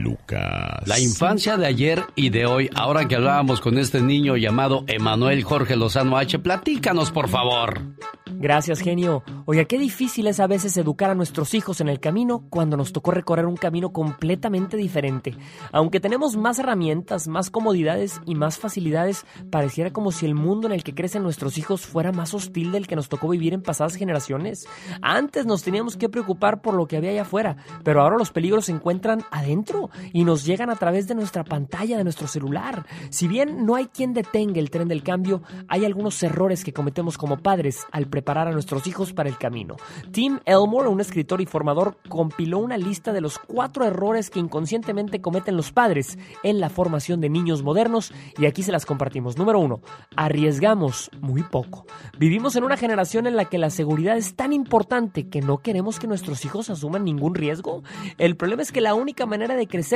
Lucas. 0.07 0.85
La 0.85 0.99
infancia 0.99 1.55
de 1.55 1.65
ayer 1.65 2.03
y 2.15 2.29
de 2.29 2.45
hoy, 2.45 2.69
ahora 2.75 3.07
que 3.07 3.15
hablábamos 3.15 3.61
con 3.61 3.77
este 3.77 4.01
niño 4.01 4.35
llamado 4.35 4.83
Emanuel 4.87 5.43
Jorge 5.43 5.75
Lozano 5.75 6.17
H, 6.17 6.39
platícanos 6.39 7.11
por 7.11 7.29
favor. 7.29 7.81
Gracias, 8.39 8.81
genio. 8.81 9.23
Oiga, 9.45 9.65
qué 9.65 9.79
difícil 9.79 10.27
es 10.27 10.39
a 10.39 10.47
veces 10.47 10.75
educar 10.77 11.09
a 11.09 11.15
nuestros 11.15 11.53
hijos 11.53 11.79
en 11.81 11.87
el 11.87 11.99
camino 11.99 12.43
cuando 12.49 12.77
nos 12.77 12.91
tocó 12.91 13.11
recorrer 13.11 13.45
un 13.45 13.55
camino 13.55 13.93
completamente 13.93 14.77
diferente. 14.77 15.35
Aunque 15.71 15.99
tenemos 15.99 16.35
más 16.35 16.59
herramientas, 16.59 17.27
más 17.27 17.49
comodidades 17.49 18.21
y 18.25 18.35
más 18.35 18.59
facilidades, 18.59 19.25
pareciera 19.49 19.91
como 19.91 20.11
si 20.11 20.25
el 20.25 20.35
mundo 20.35 20.67
en 20.67 20.73
el 20.73 20.83
que 20.83 20.93
crecen 20.93 21.23
nuestros 21.23 21.57
hijos 21.57 21.85
fuera 21.85 22.11
más 22.11 22.33
hostil 22.33 22.71
del 22.71 22.87
que 22.87 22.95
nos 22.95 23.09
tocó 23.09 23.29
vivir 23.29 23.53
en 23.53 23.63
pasadas 23.63 23.95
generaciones. 23.95 24.67
Antes 25.01 25.45
nos 25.45 25.63
teníamos 25.63 25.97
que 25.97 26.09
preocupar 26.09 26.61
por 26.61 26.73
lo 26.73 26.87
que 26.87 26.97
había 26.97 27.11
allá 27.11 27.21
afuera, 27.23 27.57
pero 27.83 28.01
ahora 28.01 28.17
los 28.17 28.31
peligros 28.31 28.65
se 28.65 28.73
encuentran 28.73 28.97
entran 28.97 29.23
adentro 29.31 29.89
y 30.13 30.23
nos 30.23 30.45
llegan 30.45 30.69
a 30.69 30.75
través 30.75 31.07
de 31.07 31.15
nuestra 31.15 31.43
pantalla 31.43 31.97
de 31.97 32.03
nuestro 32.03 32.27
celular. 32.27 32.85
Si 33.09 33.27
bien 33.27 33.65
no 33.65 33.75
hay 33.75 33.87
quien 33.87 34.13
detenga 34.13 34.59
el 34.59 34.69
tren 34.69 34.87
del 34.87 35.03
cambio, 35.03 35.41
hay 35.67 35.85
algunos 35.85 36.21
errores 36.23 36.63
que 36.63 36.73
cometemos 36.73 37.17
como 37.17 37.37
padres 37.37 37.85
al 37.91 38.07
preparar 38.07 38.47
a 38.47 38.51
nuestros 38.51 38.87
hijos 38.87 39.13
para 39.13 39.29
el 39.29 39.37
camino. 39.37 39.75
Tim 40.11 40.39
Elmore, 40.45 40.89
un 40.89 41.01
escritor 41.01 41.41
y 41.41 41.45
formador, 41.45 41.97
compiló 42.09 42.59
una 42.59 42.77
lista 42.77 43.13
de 43.13 43.21
los 43.21 43.39
cuatro 43.39 43.85
errores 43.85 44.29
que 44.29 44.39
inconscientemente 44.39 45.21
cometen 45.21 45.57
los 45.57 45.71
padres 45.71 46.17
en 46.43 46.59
la 46.59 46.69
formación 46.69 47.21
de 47.21 47.29
niños 47.29 47.63
modernos 47.63 48.13
y 48.37 48.45
aquí 48.45 48.63
se 48.63 48.71
las 48.71 48.85
compartimos. 48.85 49.37
Número 49.37 49.59
uno, 49.59 49.81
arriesgamos 50.15 51.09
muy 51.19 51.43
poco. 51.43 51.85
Vivimos 52.17 52.55
en 52.55 52.63
una 52.63 52.77
generación 52.77 53.27
en 53.27 53.35
la 53.35 53.45
que 53.45 53.57
la 53.57 53.69
seguridad 53.69 54.17
es 54.17 54.35
tan 54.35 54.53
importante 54.53 55.27
que 55.29 55.41
no 55.41 55.59
queremos 55.59 55.99
que 55.99 56.07
nuestros 56.07 56.45
hijos 56.45 56.69
asuman 56.69 57.03
ningún 57.03 57.35
riesgo. 57.35 57.83
El 58.17 58.35
problema 58.35 58.61
es 58.61 58.71
que 58.71 58.81
la 58.81 58.93
única 58.93 59.25
manera 59.25 59.55
de 59.55 59.67
crecer 59.67 59.86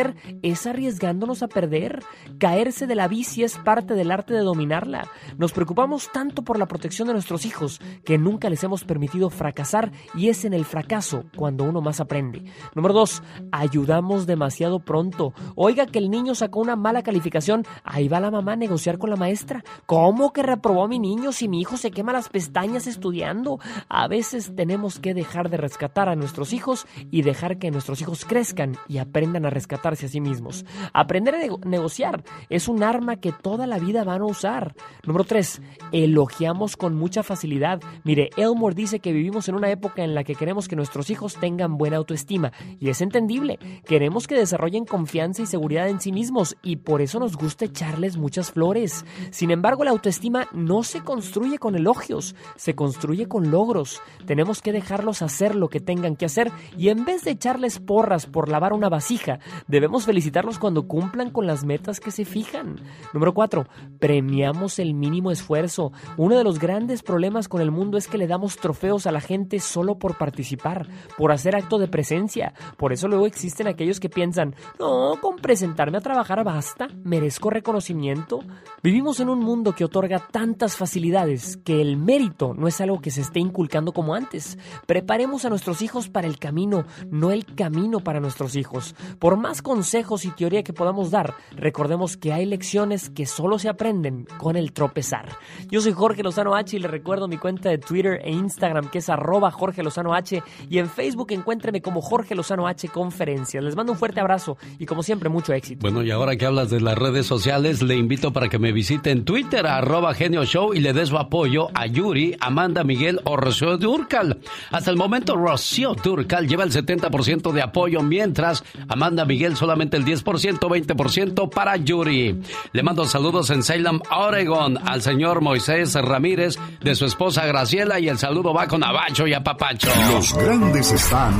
es 0.41 0.67
arriesgándonos 0.67 1.43
a 1.43 1.47
perder. 1.47 2.03
Caerse 2.37 2.87
de 2.87 2.95
la 2.95 3.07
bici 3.07 3.43
es 3.43 3.57
parte 3.57 3.93
del 3.93 4.11
arte 4.11 4.33
de 4.33 4.39
dominarla. 4.41 5.09
Nos 5.37 5.51
preocupamos 5.51 6.09
tanto 6.11 6.43
por 6.43 6.57
la 6.57 6.67
protección 6.67 7.07
de 7.07 7.13
nuestros 7.13 7.45
hijos 7.45 7.81
que 8.05 8.17
nunca 8.17 8.49
les 8.49 8.63
hemos 8.63 8.83
permitido 8.83 9.29
fracasar 9.29 9.91
y 10.15 10.29
es 10.29 10.45
en 10.45 10.53
el 10.53 10.65
fracaso 10.65 11.25
cuando 11.35 11.63
uno 11.63 11.81
más 11.81 11.99
aprende. 11.99 12.43
Número 12.75 12.93
dos, 12.93 13.21
ayudamos 13.51 14.27
demasiado 14.27 14.79
pronto. 14.79 15.33
Oiga 15.55 15.85
que 15.85 15.99
el 15.99 16.09
niño 16.09 16.35
sacó 16.35 16.59
una 16.59 16.75
mala 16.75 17.03
calificación, 17.03 17.65
ahí 17.83 18.07
va 18.07 18.19
la 18.19 18.31
mamá 18.31 18.53
a 18.53 18.57
negociar 18.57 18.97
con 18.97 19.09
la 19.09 19.15
maestra. 19.15 19.63
¿Cómo 19.85 20.31
que 20.31 20.43
reprobó 20.43 20.83
a 20.83 20.87
mi 20.87 20.99
niño 20.99 21.31
si 21.31 21.47
mi 21.47 21.61
hijo 21.61 21.77
se 21.77 21.91
quema 21.91 22.13
las 22.13 22.29
pestañas 22.29 22.87
estudiando? 22.87 23.59
A 23.89 24.07
veces 24.07 24.55
tenemos 24.55 24.99
que 24.99 25.13
dejar 25.13 25.49
de 25.49 25.57
rescatar 25.57 26.09
a 26.09 26.15
nuestros 26.15 26.53
hijos 26.53 26.85
y 27.09 27.23
dejar 27.23 27.57
que 27.57 27.71
nuestros 27.71 28.01
hijos 28.01 28.25
crezcan 28.25 28.77
y 28.87 28.97
aprendan 28.99 29.45
a 29.45 29.49
rescatarse 29.71 30.05
a 30.05 30.09
sí 30.09 30.19
mismos. 30.19 30.65
Aprender 30.93 31.35
a 31.35 31.39
negociar 31.65 32.23
es 32.49 32.67
un 32.67 32.83
arma 32.83 33.15
que 33.15 33.31
toda 33.31 33.67
la 33.67 33.79
vida 33.79 34.03
van 34.03 34.21
a 34.21 34.25
usar. 34.25 34.75
Número 35.05 35.23
3. 35.23 35.61
Elogiamos 35.93 36.75
con 36.75 36.95
mucha 36.95 37.23
facilidad. 37.23 37.81
Mire, 38.03 38.31
Elmore 38.35 38.75
dice 38.75 38.99
que 38.99 39.13
vivimos 39.13 39.47
en 39.47 39.55
una 39.55 39.69
época 39.69 40.03
en 40.03 40.13
la 40.13 40.25
que 40.25 40.35
queremos 40.35 40.67
que 40.67 40.75
nuestros 40.75 41.09
hijos 41.09 41.35
tengan 41.35 41.77
buena 41.77 41.97
autoestima 41.97 42.51
y 42.79 42.89
es 42.89 43.01
entendible. 43.01 43.59
Queremos 43.85 44.27
que 44.27 44.35
desarrollen 44.35 44.85
confianza 44.85 45.41
y 45.41 45.45
seguridad 45.45 45.87
en 45.87 46.01
sí 46.01 46.11
mismos 46.11 46.57
y 46.61 46.77
por 46.77 47.01
eso 47.01 47.19
nos 47.19 47.37
gusta 47.37 47.65
echarles 47.65 48.17
muchas 48.17 48.51
flores. 48.51 49.05
Sin 49.31 49.51
embargo, 49.51 49.85
la 49.85 49.91
autoestima 49.91 50.47
no 50.51 50.83
se 50.83 51.01
construye 51.01 51.59
con 51.59 51.75
elogios, 51.75 52.35
se 52.57 52.75
construye 52.75 53.27
con 53.27 53.51
logros. 53.51 54.01
Tenemos 54.25 54.61
que 54.61 54.73
dejarlos 54.73 55.21
hacer 55.21 55.55
lo 55.55 55.69
que 55.69 55.79
tengan 55.79 56.17
que 56.17 56.25
hacer 56.25 56.51
y 56.77 56.89
en 56.89 57.05
vez 57.05 57.23
de 57.23 57.31
echarles 57.31 57.79
porras 57.79 58.25
por 58.25 58.49
lavar 58.49 58.73
una 58.73 58.89
vasija, 58.89 59.39
debemos 59.67 60.05
felicitarlos 60.05 60.59
cuando 60.59 60.87
cumplan 60.87 61.31
con 61.31 61.47
las 61.47 61.63
metas 61.63 61.99
que 61.99 62.11
se 62.11 62.25
fijan. 62.25 62.79
Número 63.13 63.33
4. 63.33 63.65
Premiamos 63.99 64.79
el 64.79 64.93
mínimo 64.93 65.31
esfuerzo. 65.31 65.91
Uno 66.17 66.37
de 66.37 66.43
los 66.43 66.59
grandes 66.59 67.03
problemas 67.03 67.47
con 67.47 67.61
el 67.61 67.71
mundo 67.71 67.97
es 67.97 68.07
que 68.07 68.17
le 68.17 68.27
damos 68.27 68.57
trofeos 68.57 69.07
a 69.07 69.11
la 69.11 69.21
gente 69.21 69.59
solo 69.59 69.97
por 69.97 70.17
participar, 70.17 70.87
por 71.17 71.31
hacer 71.31 71.55
acto 71.55 71.79
de 71.79 71.87
presencia. 71.87 72.53
Por 72.77 72.93
eso 72.93 73.07
luego 73.07 73.25
existen 73.25 73.67
aquellos 73.67 73.99
que 73.99 74.09
piensan, 74.09 74.55
no, 74.79 75.15
con 75.21 75.37
presentarme 75.37 75.97
a 75.97 76.01
trabajar 76.01 76.43
basta, 76.43 76.87
merezco 77.03 77.49
reconocimiento. 77.49 78.39
Vivimos 78.83 79.19
en 79.19 79.29
un 79.29 79.39
mundo 79.39 79.73
que 79.73 79.85
otorga 79.85 80.19
tantas 80.19 80.75
facilidades 80.75 81.57
que 81.57 81.81
el 81.81 81.97
mérito 81.97 82.53
no 82.53 82.67
es 82.67 82.79
algo 82.81 83.01
que 83.01 83.11
se 83.11 83.21
esté 83.21 83.39
inculcando 83.39 83.91
como 83.91 84.15
antes. 84.15 84.57
Preparemos 84.87 85.45
a 85.45 85.49
nuestros 85.49 85.81
hijos 85.81 86.09
para 86.09 86.27
el 86.27 86.39
camino, 86.39 86.85
no 87.09 87.31
el 87.31 87.45
camino 87.45 87.99
para 87.99 88.19
nuestros 88.19 88.55
hijos. 88.55 88.95
Por 89.19 89.37
más 89.37 89.50
consejos 89.59 90.23
y 90.25 90.29
teoría 90.29 90.61
que 90.61 90.71
podamos 90.73 91.09
dar, 91.09 91.33
recordemos 91.55 92.15
que 92.15 92.31
hay 92.31 92.45
lecciones 92.45 93.09
que 93.09 93.25
solo 93.25 93.57
se 93.57 93.69
aprenden 93.69 94.27
con 94.37 94.55
el 94.55 94.71
tropezar. 94.71 95.29
Yo 95.71 95.81
soy 95.81 95.93
Jorge 95.93 96.21
Lozano 96.21 96.55
H 96.55 96.77
y 96.77 96.79
le 96.79 96.87
recuerdo 96.87 97.27
mi 97.27 97.37
cuenta 97.37 97.69
de 97.69 97.79
Twitter 97.79 98.21
e 98.23 98.31
Instagram 98.31 98.91
que 98.91 98.99
es 98.99 99.09
arroba 99.09 99.49
Jorge 99.49 99.81
Lozano 99.81 100.13
H 100.13 100.43
y 100.69 100.77
en 100.77 100.89
Facebook 100.89 101.31
encuéntreme 101.31 101.81
como 101.81 102.01
Jorge 102.01 102.35
Lozano 102.35 102.67
H 102.67 102.87
Conferencias. 102.89 103.63
Les 103.63 103.75
mando 103.75 103.93
un 103.93 103.97
fuerte 103.97 104.19
abrazo 104.19 104.57
y 104.77 104.85
como 104.85 105.01
siempre 105.01 105.29
mucho 105.29 105.53
éxito. 105.53 105.81
Bueno, 105.81 106.03
y 106.03 106.11
ahora 106.11 106.35
que 106.35 106.45
hablas 106.45 106.69
de 106.69 106.81
las 106.81 106.97
redes 106.97 107.25
sociales, 107.25 107.81
le 107.81 107.95
invito 107.95 108.31
para 108.31 108.49
que 108.49 108.59
me 108.59 108.71
visite 108.71 109.11
en 109.11 109.25
Twitter, 109.25 109.65
arroba 109.65 110.13
Genio 110.13 110.45
Show 110.45 110.73
y 110.73 110.79
le 110.79 110.93
dé 110.93 111.05
su 111.05 111.17
apoyo 111.17 111.69
a 111.73 111.87
Yuri, 111.87 112.35
Amanda 112.39 112.83
Miguel 112.83 113.19
o 113.23 113.37
Rocío 113.37 113.77
Durcal. 113.77 114.39
Hasta 114.69 114.91
el 114.91 114.97
momento, 114.97 115.35
Rocío 115.35 115.95
Durcal 115.95 116.47
lleva 116.47 116.63
el 116.63 116.71
70% 116.71 117.51
de 117.51 117.61
apoyo, 117.61 118.01
mientras 118.01 118.63
Amanda 118.87 119.25
Miguel 119.25 119.40
solamente 119.55 119.97
el 119.97 120.05
10%, 120.05 120.59
20% 120.59 121.49
para 121.49 121.75
Yuri. 121.77 122.41
Le 122.71 122.83
mando 122.83 123.05
saludos 123.05 123.49
en 123.49 123.63
Salem, 123.63 123.99
Oregon, 124.11 124.77
al 124.87 125.01
señor 125.01 125.41
Moisés 125.41 125.93
Ramírez, 125.95 126.57
de 126.81 126.95
su 126.95 127.05
esposa 127.05 127.45
Graciela, 127.45 127.99
y 127.99 128.07
el 128.09 128.17
saludo 128.17 128.53
va 128.53 128.67
con 128.67 128.83
Abacho 128.83 129.27
y 129.27 129.33
a 129.33 129.43
Papacho. 129.43 129.89
Los 130.13 130.33
grandes 130.33 130.91
están 130.91 131.31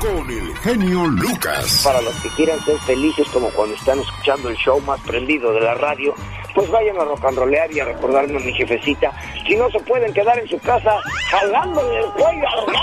con 0.00 0.30
el 0.30 0.56
genio 0.58 1.06
Lucas. 1.06 1.82
Para 1.84 2.00
los 2.02 2.14
que 2.16 2.28
quieran 2.30 2.60
ser 2.64 2.78
felices 2.80 3.26
como 3.32 3.48
cuando 3.50 3.74
están 3.74 3.98
escuchando 4.00 4.48
el 4.48 4.56
show 4.56 4.80
más 4.80 5.00
prendido 5.00 5.52
de 5.52 5.60
la 5.60 5.74
radio, 5.74 6.14
pues 6.54 6.70
vayan 6.70 6.96
a 6.96 7.04
rock 7.04 7.24
and 7.24 7.38
rollear 7.38 7.72
y 7.72 7.80
a 7.80 7.84
recordarme 7.84 8.36
a 8.36 8.40
mi 8.40 8.52
jefecita. 8.52 9.12
Si 9.46 9.56
no 9.56 9.70
se 9.70 9.80
pueden 9.80 10.12
quedar 10.12 10.38
en 10.38 10.48
su 10.48 10.58
casa 10.60 10.96
jalándole 11.30 11.98
el 11.98 12.06
cuello 12.12 12.46
al 12.48 12.66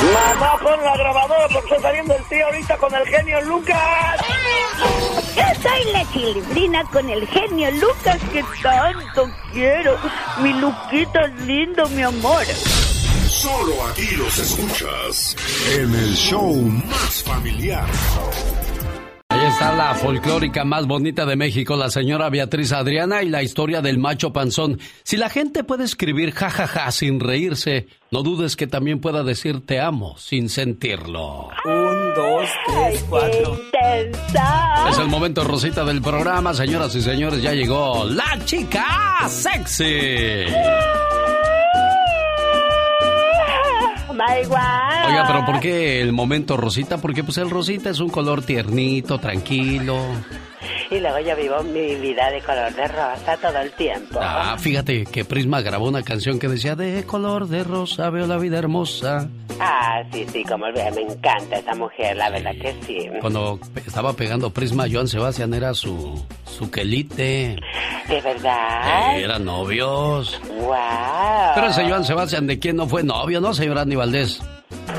Mamá, 0.00 0.58
pon 0.62 0.82
la 0.82 0.96
grabadora 0.96 1.46
porque 1.52 1.74
está 1.74 1.88
saliendo 1.88 2.16
el 2.16 2.24
tío 2.24 2.46
ahorita 2.46 2.76
con 2.78 2.94
el 2.94 3.06
genio 3.06 3.40
Lucas. 3.42 4.20
Yo 5.36 5.42
soy 5.62 5.92
la 5.92 6.10
chilibrina 6.10 6.84
con 6.90 7.10
el 7.10 7.26
genio 7.28 7.70
Lucas 7.72 8.18
que 8.32 8.42
tanto 8.62 9.30
quiero. 9.52 9.98
Mi 10.42 10.52
Luquita 10.54 11.20
es 11.26 11.34
lindo, 11.46 11.88
mi 11.90 12.02
amor. 12.02 12.44
Solo 13.40 13.86
aquí 13.86 14.16
los 14.16 14.38
escuchas 14.38 15.34
en 15.74 15.94
el 15.94 16.14
show 16.14 16.54
más 16.56 17.22
familiar. 17.22 17.88
Ahí 19.30 19.46
está 19.46 19.74
la 19.74 19.94
folclórica 19.94 20.66
más 20.66 20.86
bonita 20.86 21.24
de 21.24 21.36
México, 21.36 21.74
la 21.74 21.88
señora 21.88 22.28
Beatriz 22.28 22.72
Adriana 22.72 23.22
y 23.22 23.30
la 23.30 23.42
historia 23.42 23.80
del 23.80 23.96
macho 23.96 24.34
panzón. 24.34 24.78
Si 25.04 25.16
la 25.16 25.30
gente 25.30 25.64
puede 25.64 25.84
escribir 25.84 26.32
jajaja 26.32 26.90
sin 26.90 27.18
reírse, 27.18 27.88
no 28.10 28.22
dudes 28.22 28.56
que 28.56 28.66
también 28.66 29.00
pueda 29.00 29.22
decir 29.22 29.64
te 29.64 29.80
amo 29.80 30.18
sin 30.18 30.50
sentirlo. 30.50 31.48
Un, 31.64 32.14
dos, 32.14 32.50
tres, 32.66 33.06
cuatro. 33.08 33.58
Es 34.90 34.98
el 34.98 35.08
momento 35.08 35.44
rosita 35.44 35.82
del 35.86 36.02
programa, 36.02 36.52
señoras 36.52 36.94
y 36.94 37.00
señores, 37.00 37.40
ya 37.40 37.54
llegó 37.54 38.04
la 38.04 38.38
chica 38.44 39.26
sexy. 39.30 40.44
Oiga, 45.06 45.24
pero 45.26 45.46
¿por 45.46 45.60
qué 45.60 46.00
el 46.00 46.12
momento 46.12 46.56
rosita? 46.56 46.98
Porque 46.98 47.24
pues 47.24 47.38
el 47.38 47.50
rosita 47.50 47.90
es 47.90 48.00
un 48.00 48.10
color 48.10 48.42
tiernito, 48.42 49.18
tranquilo. 49.18 49.98
Y 50.90 50.98
luego 51.00 51.18
yo 51.20 51.36
vivo 51.36 51.62
mi 51.62 51.94
vida 51.96 52.30
de 52.30 52.40
color 52.40 52.72
de 52.74 52.88
rosa 52.88 53.36
todo 53.40 53.58
el 53.58 53.72
tiempo. 53.72 54.18
Ah, 54.20 54.56
fíjate 54.58 55.04
que 55.06 55.24
Prisma 55.24 55.60
grabó 55.62 55.88
una 55.88 56.02
canción 56.02 56.38
que 56.38 56.48
decía 56.48 56.76
de 56.76 57.04
color 57.04 57.48
de 57.48 57.64
rosa 57.64 58.10
veo 58.10 58.26
la 58.26 58.38
vida 58.38 58.58
hermosa. 58.58 59.28
Ah, 59.60 60.02
sí, 60.12 60.26
sí, 60.32 60.42
como 60.44 60.66
ve, 60.72 60.90
me 60.94 61.02
encanta 61.02 61.56
esa 61.56 61.74
mujer, 61.74 62.16
la 62.16 62.30
verdad 62.30 62.52
que 62.52 62.74
sí. 62.86 63.08
Cuando 63.20 63.60
estaba 63.74 64.14
pegando 64.14 64.50
Prisma, 64.50 64.86
Joan 64.90 65.06
Sebastián 65.06 65.52
era 65.52 65.74
su, 65.74 66.22
su 66.44 66.70
quelite. 66.70 67.56
¿De 68.08 68.20
verdad? 68.22 69.16
Eh, 69.18 69.24
eran 69.24 69.44
novios. 69.44 70.40
¡Wow! 70.48 70.74
Pero 71.54 71.66
ese 71.68 71.88
Joan 71.88 72.04
Sebastián, 72.04 72.46
¿de 72.46 72.58
quién 72.58 72.76
no 72.76 72.86
fue 72.86 73.02
novio, 73.02 73.40
no, 73.40 73.52
señor 73.52 73.78
Andy 73.78 73.96
Valdés? 73.96 74.40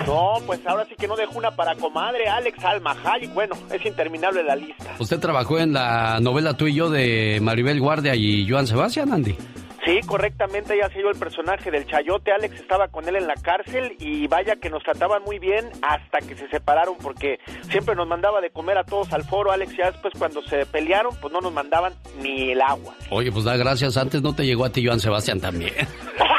No, 0.05 0.33
pues 0.45 0.59
ahora 0.65 0.85
sí 0.85 0.95
que 0.97 1.07
no 1.07 1.15
dejó 1.15 1.37
una 1.37 1.51
para 1.51 1.75
comadre, 1.75 2.27
Alex 2.27 2.63
Alma 2.63 2.95
Hayek. 3.03 3.33
Bueno, 3.33 3.55
es 3.71 3.85
interminable 3.85 4.43
la 4.43 4.55
lista. 4.55 4.95
¿Usted 4.99 5.19
trabajó 5.19 5.59
en 5.59 5.73
la 5.73 6.19
novela 6.19 6.55
Tú 6.55 6.67
y 6.67 6.75
yo 6.75 6.89
de 6.89 7.39
Maribel 7.41 7.79
Guardia 7.79 8.15
y 8.15 8.49
Joan 8.49 8.67
Sebastián, 8.67 9.11
Andy? 9.13 9.35
Sí, 9.83 9.99
correctamente, 10.05 10.75
ella 10.75 10.89
se 10.89 10.99
dio 10.99 11.09
el 11.09 11.17
personaje 11.17 11.71
del 11.71 11.87
Chayote. 11.87 12.31
Alex 12.31 12.59
estaba 12.59 12.87
con 12.89 13.07
él 13.07 13.15
en 13.15 13.25
la 13.25 13.33
cárcel 13.33 13.95
y 13.99 14.27
vaya 14.27 14.55
que 14.57 14.69
nos 14.69 14.83
trataban 14.83 15.23
muy 15.23 15.39
bien 15.39 15.69
hasta 15.81 16.19
que 16.19 16.35
se 16.35 16.47
separaron 16.49 16.95
porque 17.01 17.39
siempre 17.67 17.95
nos 17.95 18.07
mandaba 18.07 18.41
de 18.41 18.51
comer 18.51 18.77
a 18.77 18.83
todos 18.83 19.11
al 19.11 19.23
foro. 19.23 19.51
Alex 19.51 19.75
ya 19.75 19.89
después 19.89 20.13
cuando 20.19 20.43
se 20.43 20.67
pelearon, 20.67 21.15
pues 21.19 21.33
no 21.33 21.41
nos 21.41 21.51
mandaban 21.51 21.93
ni 22.21 22.51
el 22.51 22.61
agua. 22.61 22.93
Oye, 23.09 23.31
pues 23.31 23.43
da 23.43 23.57
gracias. 23.57 23.97
Antes 23.97 24.21
no 24.21 24.35
te 24.35 24.45
llegó 24.45 24.65
a 24.65 24.69
ti 24.69 24.85
Joan 24.85 24.99
Sebastián 24.99 25.41
también. 25.41 25.73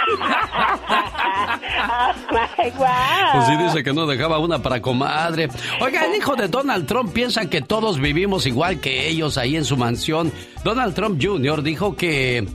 Pues 3.33 3.47
sí 3.47 3.57
dice 3.57 3.83
que 3.83 3.93
no 3.93 4.07
dejaba 4.07 4.39
una 4.39 4.61
para 4.61 4.81
comadre. 4.81 5.49
Oiga, 5.81 6.05
el 6.05 6.17
hijo 6.17 6.37
de 6.37 6.49
Donald 6.49 6.87
Trump 6.87 7.13
piensa 7.13 7.49
que 7.49 7.61
todos 7.63 7.99
vivimos 7.99 8.47
igual 8.47 8.81
que 8.81 9.09
ellos 9.09 9.39
ahí 9.39 9.57
en 9.57 9.65
su 9.65 9.77
mansión. 9.77 10.33
Donald 10.65 10.95
Trump 10.95 11.21
Jr. 11.23 11.63
dijo 11.63 11.97
que 11.97 12.47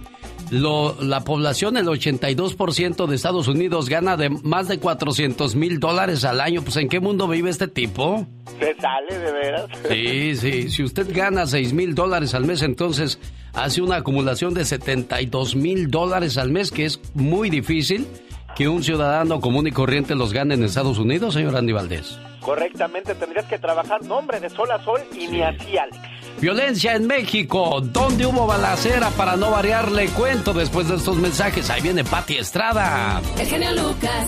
lo, 0.52 0.96
la 1.02 1.22
población, 1.22 1.78
el 1.78 1.88
82% 1.88 3.06
de 3.08 3.16
Estados 3.16 3.48
Unidos 3.48 3.90
gana 3.90 4.18
de 4.18 4.30
más 4.30 4.68
de 4.68 4.80
400 4.80 5.56
mil 5.56 5.80
dólares 5.80 6.24
al 6.24 6.42
año. 6.42 6.62
Pues 6.62 6.78
¿en 6.78 6.90
qué 6.90 7.00
mundo 7.00 7.28
vive 7.28 7.50
este 7.50 7.68
tipo? 7.68 8.26
¿Se 8.60 8.76
sale 8.76 9.20
de 9.20 9.32
veras? 9.32 9.66
Sí, 9.90 10.36
sí. 10.36 10.70
Si 10.70 10.84
usted 10.84 11.08
gana 11.14 11.46
6 11.46 11.74
mil 11.74 11.96
dólares 11.96 12.34
al 12.34 12.46
mes, 12.46 12.62
entonces 12.62 13.20
hace 13.54 13.82
una 13.82 13.98
acumulación 13.98 14.54
de 14.54 14.66
72 14.66 15.56
mil 15.56 15.90
dólares 15.90 16.38
al 16.38 16.52
mes, 16.52 16.72
que 16.72 16.86
es 16.86 17.00
muy 17.14 17.50
difícil 17.50 18.08
que 18.56 18.68
un 18.68 18.84
ciudadano 18.84 19.40
común 19.40 19.68
y 19.68 19.72
corriente 19.72 20.16
los 20.16 20.34
gane 20.34 20.56
en 20.56 20.64
Estados 20.64 20.98
Unidos, 20.98 21.36
señor 21.36 21.56
Andy 21.56 21.74
Valdés. 21.74 22.18
Correctamente, 22.42 23.14
tendrías 23.14 23.46
que 23.46 23.60
trabajar, 23.60 24.04
nombre 24.04 24.40
de 24.40 24.50
sol 24.50 24.72
a 24.72 24.84
sol 24.84 25.02
y 25.14 25.28
ni 25.28 25.42
así, 25.42 25.78
Alex. 25.78 26.17
Violencia 26.40 26.94
en 26.96 27.08
México. 27.08 27.82
¿Dónde 27.82 28.26
hubo 28.26 28.46
balacera 28.46 29.10
para 29.12 29.36
no 29.36 29.52
variarle 29.52 30.08
cuento 30.10 30.54
después 30.54 30.88
de 30.88 30.96
estos 30.96 31.16
mensajes? 31.18 31.70
Ahí 31.70 31.82
viene 31.82 32.04
Pati 32.04 32.38
Estrada. 32.38 33.20
El 33.40 33.48
genio 33.48 33.72
Lucas. 33.72 34.28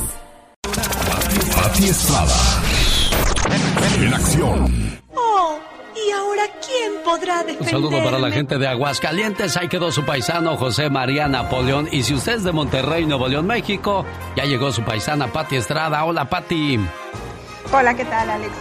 Pati 1.56 1.88
Estrada. 1.88 2.36
En 4.02 4.14
acción. 4.14 5.00
Oh, 5.16 5.60
¿y 5.96 6.12
ahora 6.12 6.44
quién 6.66 6.94
podrá 7.06 7.42
Un 7.42 7.48
defenderme? 7.48 7.72
saludo 7.72 8.04
para 8.04 8.18
la 8.18 8.32
gente 8.32 8.58
de 8.58 8.68
Aguascalientes. 8.68 9.56
Ahí 9.58 9.68
quedó 9.68 9.92
su 9.92 10.04
paisano 10.04 10.58
José 10.58 10.90
María 10.90 11.28
Napoleón. 11.28 11.90
Y 11.92 12.02
si 12.04 12.16
usted 12.16 12.38
es 12.38 12.44
de 12.44 12.52
Monterrey, 12.52 13.06
Nuevo 13.06 13.28
León, 13.28 13.46
México, 13.46 14.04
ya 14.36 14.46
llegó 14.46 14.72
su 14.72 14.82
paisana 14.84 15.28
Pati 15.28 15.58
Estrada. 15.58 16.04
Hola, 16.06 16.26
Pati. 16.28 16.80
Hola, 17.72 17.94
¿qué 17.94 18.06
tal, 18.06 18.30
Alex? 18.32 18.52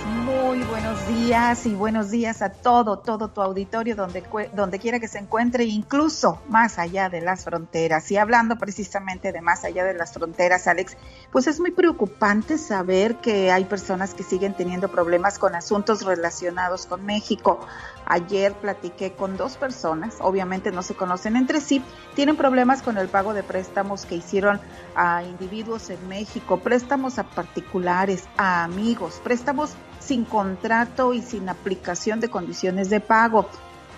Muy 0.48 0.60
buenos 0.60 1.06
días 1.06 1.66
y 1.66 1.74
buenos 1.74 2.10
días 2.10 2.40
a 2.40 2.48
todo, 2.48 3.00
todo 3.00 3.28
tu 3.28 3.42
auditorio, 3.42 3.94
donde, 3.94 4.24
donde 4.54 4.78
quiera 4.78 4.98
que 4.98 5.06
se 5.06 5.18
encuentre, 5.18 5.64
incluso 5.64 6.40
más 6.48 6.78
allá 6.78 7.10
de 7.10 7.20
las 7.20 7.44
fronteras. 7.44 8.10
Y 8.10 8.16
hablando 8.16 8.56
precisamente 8.56 9.30
de 9.30 9.42
más 9.42 9.64
allá 9.64 9.84
de 9.84 9.92
las 9.92 10.14
fronteras, 10.14 10.66
Alex, 10.66 10.96
pues 11.30 11.48
es 11.48 11.60
muy 11.60 11.70
preocupante 11.70 12.56
saber 12.56 13.16
que 13.16 13.50
hay 13.50 13.66
personas 13.66 14.14
que 14.14 14.22
siguen 14.22 14.54
teniendo 14.54 14.88
problemas 14.88 15.38
con 15.38 15.54
asuntos 15.54 16.00
relacionados 16.06 16.86
con 16.86 17.04
México. 17.04 17.60
Ayer 18.06 18.54
platiqué 18.54 19.12
con 19.12 19.36
dos 19.36 19.58
personas, 19.58 20.16
obviamente 20.20 20.72
no 20.72 20.82
se 20.82 20.94
conocen 20.94 21.36
entre 21.36 21.60
sí, 21.60 21.84
tienen 22.14 22.36
problemas 22.36 22.80
con 22.80 22.96
el 22.96 23.08
pago 23.08 23.34
de 23.34 23.42
préstamos 23.42 24.06
que 24.06 24.14
hicieron 24.14 24.62
a 24.96 25.24
individuos 25.24 25.90
en 25.90 26.08
México, 26.08 26.58
préstamos 26.58 27.18
a 27.18 27.24
particulares, 27.24 28.24
a 28.38 28.64
amigos, 28.64 29.20
préstamos 29.22 29.76
sin 30.08 30.24
contrato 30.24 31.12
y 31.12 31.20
sin 31.20 31.50
aplicación 31.50 32.18
de 32.18 32.30
condiciones 32.30 32.88
de 32.88 33.00
pago. 33.00 33.46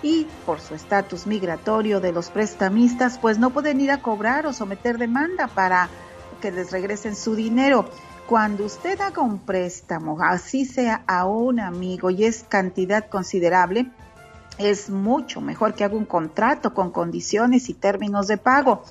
Y 0.03 0.27
por 0.45 0.59
su 0.59 0.75
estatus 0.75 1.25
migratorio 1.25 2.01
de 2.01 2.11
los 2.11 2.29
prestamistas, 2.29 3.17
pues 3.17 3.39
no 3.39 3.51
pueden 3.51 3.79
ir 3.79 3.91
a 3.91 4.01
cobrar 4.01 4.45
o 4.45 4.51
someter 4.51 4.97
demanda 4.97 5.47
para 5.47 5.89
que 6.41 6.51
les 6.51 6.71
regresen 6.71 7.15
su 7.15 7.35
dinero. 7.35 7.85
Cuando 8.27 8.65
usted 8.65 8.99
haga 8.99 9.21
un 9.21 9.39
préstamo, 9.39 10.17
así 10.21 10.65
sea 10.65 11.03
a 11.07 11.25
un 11.25 11.59
amigo 11.59 12.09
y 12.09 12.25
es 12.25 12.43
cantidad 12.43 13.07
considerable, 13.07 13.89
es 14.57 14.89
mucho 14.89 15.39
mejor 15.39 15.75
que 15.75 15.85
haga 15.85 15.95
un 15.95 16.05
contrato 16.05 16.73
con 16.73 16.91
condiciones 16.91 17.69
y 17.69 17.73
términos 17.73 18.27
de 18.27 18.37
pago. 18.37 18.83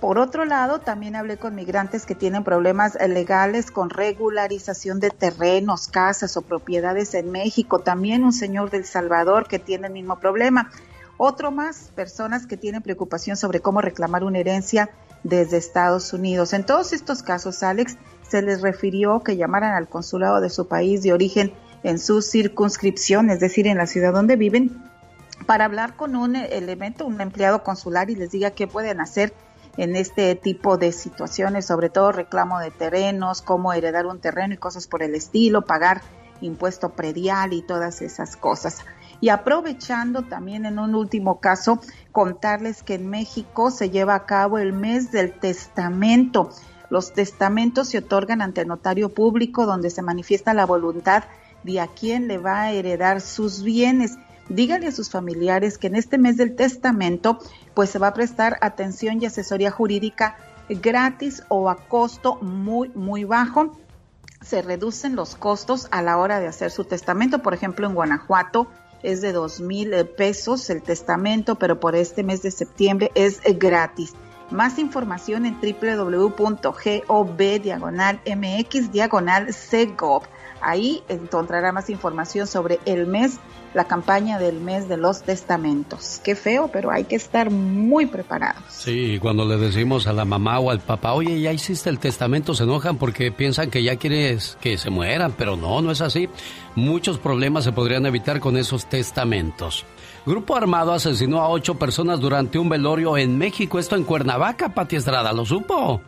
Por 0.00 0.18
otro 0.18 0.46
lado, 0.46 0.78
también 0.78 1.14
hablé 1.14 1.36
con 1.36 1.54
migrantes 1.54 2.06
que 2.06 2.14
tienen 2.14 2.42
problemas 2.42 2.96
eh, 2.96 3.06
legales 3.06 3.70
con 3.70 3.90
regularización 3.90 4.98
de 4.98 5.10
terrenos, 5.10 5.88
casas 5.88 6.38
o 6.38 6.42
propiedades 6.42 7.12
en 7.12 7.30
México. 7.30 7.80
También 7.80 8.24
un 8.24 8.32
señor 8.32 8.70
del 8.70 8.86
Salvador 8.86 9.46
que 9.46 9.58
tiene 9.58 9.88
el 9.88 9.92
mismo 9.92 10.18
problema. 10.18 10.70
Otro 11.18 11.50
más, 11.50 11.90
personas 11.94 12.46
que 12.46 12.56
tienen 12.56 12.80
preocupación 12.80 13.36
sobre 13.36 13.60
cómo 13.60 13.82
reclamar 13.82 14.24
una 14.24 14.38
herencia 14.38 14.88
desde 15.22 15.58
Estados 15.58 16.14
Unidos. 16.14 16.54
En 16.54 16.64
todos 16.64 16.94
estos 16.94 17.22
casos, 17.22 17.62
Alex, 17.62 17.98
se 18.26 18.40
les 18.40 18.62
refirió 18.62 19.20
que 19.20 19.36
llamaran 19.36 19.74
al 19.74 19.86
consulado 19.86 20.40
de 20.40 20.48
su 20.48 20.66
país 20.66 21.02
de 21.02 21.12
origen 21.12 21.52
en 21.82 21.98
su 21.98 22.22
circunscripción, 22.22 23.28
es 23.28 23.38
decir, 23.38 23.66
en 23.66 23.76
la 23.76 23.86
ciudad 23.86 24.14
donde 24.14 24.36
viven, 24.36 24.82
para 25.44 25.66
hablar 25.66 25.94
con 25.94 26.16
un 26.16 26.36
elemento, 26.36 27.06
un 27.06 27.20
empleado 27.20 27.62
consular 27.62 28.08
y 28.08 28.14
les 28.14 28.30
diga 28.30 28.52
qué 28.52 28.66
pueden 28.66 29.00
hacer 29.00 29.34
en 29.76 29.96
este 29.96 30.34
tipo 30.34 30.76
de 30.76 30.92
situaciones, 30.92 31.66
sobre 31.66 31.90
todo 31.90 32.12
reclamo 32.12 32.58
de 32.60 32.70
terrenos, 32.70 33.42
cómo 33.42 33.72
heredar 33.72 34.06
un 34.06 34.20
terreno 34.20 34.54
y 34.54 34.58
cosas 34.58 34.86
por 34.86 35.02
el 35.02 35.14
estilo, 35.14 35.62
pagar 35.62 36.02
impuesto 36.40 36.90
predial 36.90 37.52
y 37.52 37.62
todas 37.62 38.02
esas 38.02 38.36
cosas. 38.36 38.84
Y 39.20 39.28
aprovechando 39.28 40.22
también 40.22 40.64
en 40.64 40.78
un 40.78 40.94
último 40.94 41.40
caso, 41.40 41.80
contarles 42.10 42.82
que 42.82 42.94
en 42.94 43.08
México 43.08 43.70
se 43.70 43.90
lleva 43.90 44.14
a 44.14 44.24
cabo 44.24 44.58
el 44.58 44.72
mes 44.72 45.12
del 45.12 45.32
testamento. 45.32 46.50
Los 46.88 47.12
testamentos 47.12 47.88
se 47.88 47.98
otorgan 47.98 48.40
ante 48.40 48.62
el 48.62 48.68
notario 48.68 49.10
público 49.10 49.66
donde 49.66 49.90
se 49.90 50.02
manifiesta 50.02 50.54
la 50.54 50.66
voluntad 50.66 51.24
de 51.62 51.80
a 51.80 51.86
quién 51.86 52.28
le 52.28 52.38
va 52.38 52.62
a 52.62 52.72
heredar 52.72 53.20
sus 53.20 53.62
bienes. 53.62 54.16
Díganle 54.50 54.88
a 54.88 54.92
sus 54.92 55.10
familiares 55.10 55.78
que 55.78 55.86
en 55.86 55.94
este 55.94 56.18
mes 56.18 56.36
del 56.36 56.56
testamento 56.56 57.38
pues 57.72 57.90
se 57.90 58.00
va 58.00 58.08
a 58.08 58.14
prestar 58.14 58.58
atención 58.60 59.22
y 59.22 59.26
asesoría 59.26 59.70
jurídica 59.70 60.36
gratis 60.68 61.44
o 61.48 61.70
a 61.70 61.76
costo 61.76 62.36
muy 62.42 62.90
muy 62.96 63.22
bajo. 63.22 63.78
Se 64.42 64.60
reducen 64.60 65.14
los 65.14 65.36
costos 65.36 65.86
a 65.92 66.02
la 66.02 66.18
hora 66.18 66.40
de 66.40 66.48
hacer 66.48 66.72
su 66.72 66.84
testamento. 66.84 67.42
Por 67.42 67.54
ejemplo, 67.54 67.86
en 67.86 67.94
Guanajuato 67.94 68.66
es 69.04 69.20
de 69.20 69.32
dos 69.32 69.60
mil 69.60 69.94
eh, 69.94 70.04
pesos 70.04 70.68
el 70.68 70.82
testamento, 70.82 71.54
pero 71.54 71.78
por 71.78 71.94
este 71.94 72.24
mes 72.24 72.42
de 72.42 72.50
septiembre 72.50 73.12
es 73.14 73.40
eh, 73.44 73.52
gratis. 73.52 74.14
Más 74.50 74.80
información 74.80 75.46
en 75.46 75.60
www.gov 75.60 77.36
diagonal 77.62 78.20
mx 78.26 78.90
diagonal 78.90 79.54
cgov. 79.54 80.24
Ahí 80.60 81.04
encontrará 81.08 81.70
más 81.70 81.88
información 81.88 82.48
sobre 82.48 82.80
el 82.84 83.06
mes, 83.06 83.38
la 83.74 83.84
campaña 83.84 84.38
del 84.38 84.60
mes 84.60 84.88
de 84.88 84.96
los 84.96 85.22
testamentos. 85.22 86.20
Qué 86.24 86.34
feo, 86.34 86.68
pero 86.72 86.90
hay 86.90 87.04
que 87.04 87.16
estar 87.16 87.50
muy 87.50 88.06
preparados. 88.06 88.62
Sí, 88.68 89.18
cuando 89.20 89.44
le 89.44 89.56
decimos 89.56 90.06
a 90.06 90.12
la 90.12 90.24
mamá 90.24 90.58
o 90.58 90.70
al 90.70 90.80
papá, 90.80 91.12
oye, 91.12 91.40
ya 91.40 91.52
hiciste 91.52 91.88
el 91.88 91.98
testamento, 91.98 92.54
se 92.54 92.64
enojan 92.64 92.96
porque 92.96 93.30
piensan 93.30 93.70
que 93.70 93.82
ya 93.82 93.96
quieres 93.96 94.58
que 94.60 94.76
se 94.78 94.90
mueran, 94.90 95.34
pero 95.36 95.56
no, 95.56 95.80
no 95.82 95.90
es 95.90 96.00
así. 96.00 96.28
Muchos 96.74 97.18
problemas 97.18 97.64
se 97.64 97.72
podrían 97.72 98.06
evitar 98.06 98.40
con 98.40 98.56
esos 98.56 98.86
testamentos. 98.86 99.84
Grupo 100.26 100.56
armado 100.56 100.92
asesinó 100.92 101.40
a 101.40 101.48
ocho 101.48 101.78
personas 101.78 102.20
durante 102.20 102.58
un 102.58 102.68
velorio 102.68 103.16
en 103.16 103.38
México, 103.38 103.78
esto 103.78 103.96
en 103.96 104.04
Cuernavaca, 104.04 104.74
Pati 104.74 104.96
Estrada, 104.96 105.32
¿lo 105.32 105.44
supo? 105.46 106.00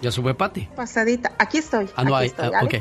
¿Ya 0.00 0.10
sube 0.10 0.34
Pati? 0.34 0.68
Pasadita, 0.76 1.32
aquí 1.38 1.58
estoy. 1.58 1.88
Ah, 1.96 2.04
no, 2.04 2.14
aquí 2.14 2.22
hay, 2.22 2.26
estoy, 2.28 2.50
ah, 2.54 2.64
ok. 2.64 2.74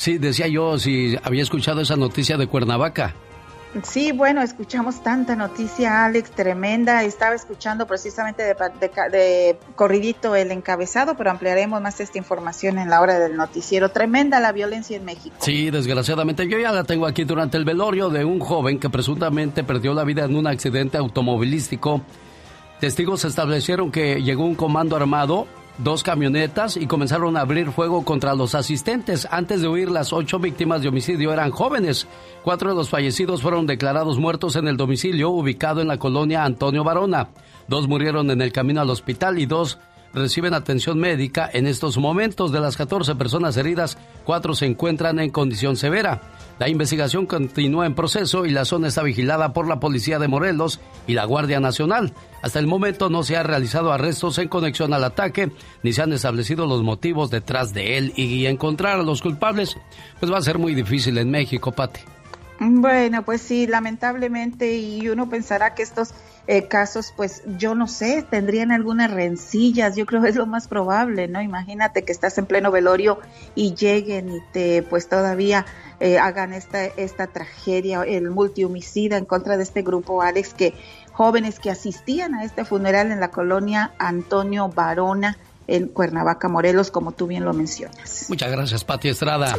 Sí, 0.00 0.16
decía 0.16 0.48
yo 0.48 0.78
si 0.78 1.14
había 1.22 1.42
escuchado 1.42 1.82
esa 1.82 1.94
noticia 1.94 2.38
de 2.38 2.46
Cuernavaca. 2.46 3.14
Sí, 3.82 4.12
bueno, 4.12 4.40
escuchamos 4.40 5.02
tanta 5.02 5.36
noticia, 5.36 6.06
Alex, 6.06 6.30
tremenda. 6.30 7.04
Estaba 7.04 7.34
escuchando 7.34 7.86
precisamente 7.86 8.42
de, 8.42 8.54
de- 8.80 9.10
de 9.18 9.58
corridito 9.76 10.34
el 10.34 10.52
encabezado, 10.52 11.18
pero 11.18 11.30
ampliaremos 11.30 11.82
más 11.82 12.00
esta 12.00 12.16
información 12.16 12.78
en 12.78 12.88
la 12.88 13.02
hora 13.02 13.18
del 13.18 13.36
noticiero. 13.36 13.90
Tremenda 13.90 14.40
la 14.40 14.52
violencia 14.52 14.96
en 14.96 15.04
México. 15.04 15.36
Sí, 15.40 15.70
desgraciadamente 15.70 16.48
yo 16.48 16.58
ya 16.58 16.72
la 16.72 16.84
tengo 16.84 17.06
aquí 17.06 17.24
durante 17.24 17.58
el 17.58 17.66
velorio 17.66 18.08
de 18.08 18.24
un 18.24 18.40
joven 18.40 18.80
que 18.80 18.88
presuntamente 18.88 19.64
perdió 19.64 19.92
la 19.92 20.04
vida 20.04 20.24
en 20.24 20.34
un 20.34 20.46
accidente 20.46 20.96
automovilístico. 20.96 22.00
Testigos 22.80 23.26
establecieron 23.26 23.92
que 23.92 24.22
llegó 24.22 24.46
un 24.46 24.54
comando 24.54 24.96
armado, 24.96 25.46
dos 25.82 26.02
camionetas 26.02 26.76
y 26.76 26.86
comenzaron 26.86 27.36
a 27.36 27.40
abrir 27.40 27.72
fuego 27.72 28.04
contra 28.04 28.34
los 28.34 28.54
asistentes. 28.54 29.26
Antes 29.30 29.62
de 29.62 29.68
huir, 29.68 29.90
las 29.90 30.12
ocho 30.12 30.38
víctimas 30.38 30.82
de 30.82 30.88
homicidio 30.88 31.32
eran 31.32 31.50
jóvenes. 31.50 32.06
Cuatro 32.44 32.70
de 32.70 32.76
los 32.76 32.90
fallecidos 32.90 33.42
fueron 33.42 33.66
declarados 33.66 34.18
muertos 34.18 34.56
en 34.56 34.68
el 34.68 34.76
domicilio 34.76 35.30
ubicado 35.30 35.80
en 35.80 35.88
la 35.88 35.98
colonia 35.98 36.44
Antonio 36.44 36.84
Barona. 36.84 37.28
Dos 37.68 37.88
murieron 37.88 38.30
en 38.30 38.42
el 38.42 38.52
camino 38.52 38.80
al 38.80 38.90
hospital 38.90 39.38
y 39.38 39.46
dos 39.46 39.78
reciben 40.14 40.54
atención 40.54 40.98
médica 40.98 41.48
en 41.52 41.66
estos 41.66 41.98
momentos. 41.98 42.52
De 42.52 42.60
las 42.60 42.76
14 42.76 43.14
personas 43.14 43.56
heridas, 43.56 43.98
cuatro 44.24 44.54
se 44.54 44.66
encuentran 44.66 45.18
en 45.18 45.30
condición 45.30 45.76
severa. 45.76 46.20
La 46.58 46.68
investigación 46.68 47.26
continúa 47.26 47.86
en 47.86 47.94
proceso 47.94 48.44
y 48.44 48.50
la 48.50 48.64
zona 48.64 48.88
está 48.88 49.02
vigilada 49.02 49.52
por 49.52 49.66
la 49.66 49.80
Policía 49.80 50.18
de 50.18 50.28
Morelos 50.28 50.80
y 51.06 51.14
la 51.14 51.24
Guardia 51.24 51.58
Nacional. 51.58 52.12
Hasta 52.42 52.58
el 52.58 52.66
momento 52.66 53.08
no 53.08 53.22
se 53.22 53.36
han 53.36 53.46
realizado 53.46 53.92
arrestos 53.92 54.38
en 54.38 54.48
conexión 54.48 54.92
al 54.92 55.04
ataque, 55.04 55.50
ni 55.82 55.92
se 55.92 56.02
han 56.02 56.12
establecido 56.12 56.66
los 56.66 56.82
motivos 56.82 57.30
detrás 57.30 57.72
de 57.72 57.96
él 57.96 58.12
y 58.16 58.46
encontrar 58.46 59.00
a 59.00 59.02
los 59.02 59.22
culpables, 59.22 59.76
pues 60.18 60.30
va 60.30 60.38
a 60.38 60.42
ser 60.42 60.58
muy 60.58 60.74
difícil 60.74 61.16
en 61.18 61.30
México, 61.30 61.72
Pati. 61.72 62.00
Bueno, 62.60 63.22
pues 63.24 63.40
sí, 63.40 63.66
lamentablemente, 63.66 64.76
y 64.76 65.08
uno 65.08 65.30
pensará 65.30 65.74
que 65.74 65.82
estos 65.82 66.12
eh, 66.52 66.66
casos, 66.66 67.14
pues 67.16 67.44
yo 67.58 67.76
no 67.76 67.86
sé, 67.86 68.26
tendrían 68.28 68.72
algunas 68.72 69.08
rencillas, 69.08 69.94
yo 69.94 70.04
creo 70.04 70.20
que 70.20 70.30
es 70.30 70.34
lo 70.34 70.46
más 70.46 70.66
probable, 70.66 71.28
¿no? 71.28 71.40
Imagínate 71.40 72.02
que 72.02 72.10
estás 72.10 72.38
en 72.38 72.46
pleno 72.46 72.72
velorio 72.72 73.20
y 73.54 73.76
lleguen 73.76 74.30
y 74.30 74.40
te, 74.50 74.82
pues 74.82 75.08
todavía 75.08 75.64
eh, 76.00 76.18
hagan 76.18 76.52
esta, 76.52 76.86
esta 76.86 77.28
tragedia, 77.28 78.02
el 78.02 78.30
multihomicida 78.30 79.16
en 79.16 79.26
contra 79.26 79.56
de 79.56 79.62
este 79.62 79.82
grupo, 79.82 80.22
Alex, 80.22 80.52
que 80.52 80.74
jóvenes 81.12 81.60
que 81.60 81.70
asistían 81.70 82.34
a 82.34 82.42
este 82.42 82.64
funeral 82.64 83.12
en 83.12 83.20
la 83.20 83.30
colonia 83.30 83.92
Antonio 84.00 84.68
Barona 84.70 85.38
en 85.70 85.86
Cuernavaca, 85.88 86.48
Morelos, 86.48 86.90
como 86.90 87.12
tú 87.12 87.26
bien 87.28 87.44
lo 87.44 87.52
mencionas. 87.52 88.26
Muchas 88.28 88.50
gracias, 88.50 88.84
Pati 88.84 89.08
Estrada. 89.08 89.56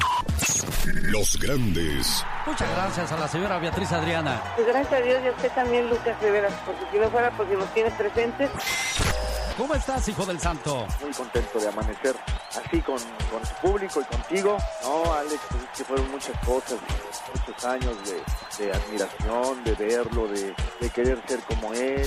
Los 1.04 1.40
grandes. 1.40 2.24
Muchas 2.46 2.70
gracias 2.72 3.12
a 3.12 3.18
la 3.18 3.28
señora 3.28 3.60
Beatriz 3.60 3.92
Adriana. 3.94 4.42
Pues 4.56 4.68
gracias 4.68 4.94
a 4.94 5.04
Dios 5.04 5.22
y 5.24 5.28
a 5.28 5.32
usted 5.32 5.52
también, 5.54 5.90
Lucas 5.90 6.16
Rivera, 6.22 6.50
porque 6.66 6.86
si 6.92 6.98
no 6.98 7.10
fuera 7.10 7.32
porque 7.32 7.56
nos 7.56 7.74
tiene 7.74 7.92
presentes. 7.92 8.50
¿Cómo 9.58 9.76
estás, 9.76 10.08
hijo 10.08 10.26
del 10.26 10.40
santo? 10.40 10.88
Muy 11.02 11.12
contento 11.12 11.60
de 11.60 11.68
amanecer 11.68 12.16
así 12.50 12.82
con, 12.82 12.98
con 12.98 13.42
tu 13.42 13.56
público 13.62 14.02
y 14.02 14.06
contigo. 14.06 14.58
No, 14.84 15.14
Alex, 15.14 15.40
pues 15.50 15.64
es 15.64 15.70
que 15.78 15.84
fueron 15.84 16.12
muchas 16.12 16.38
cosas, 16.46 16.80
muchos 17.36 17.66
años 17.66 17.96
de, 18.06 18.64
de 18.66 18.74
admiración, 18.74 19.64
de 19.64 19.76
verlo, 19.76 20.28
de, 20.28 20.56
de 20.80 20.90
querer 20.90 21.22
ser 21.28 21.40
como 21.42 21.74
él. 21.74 22.06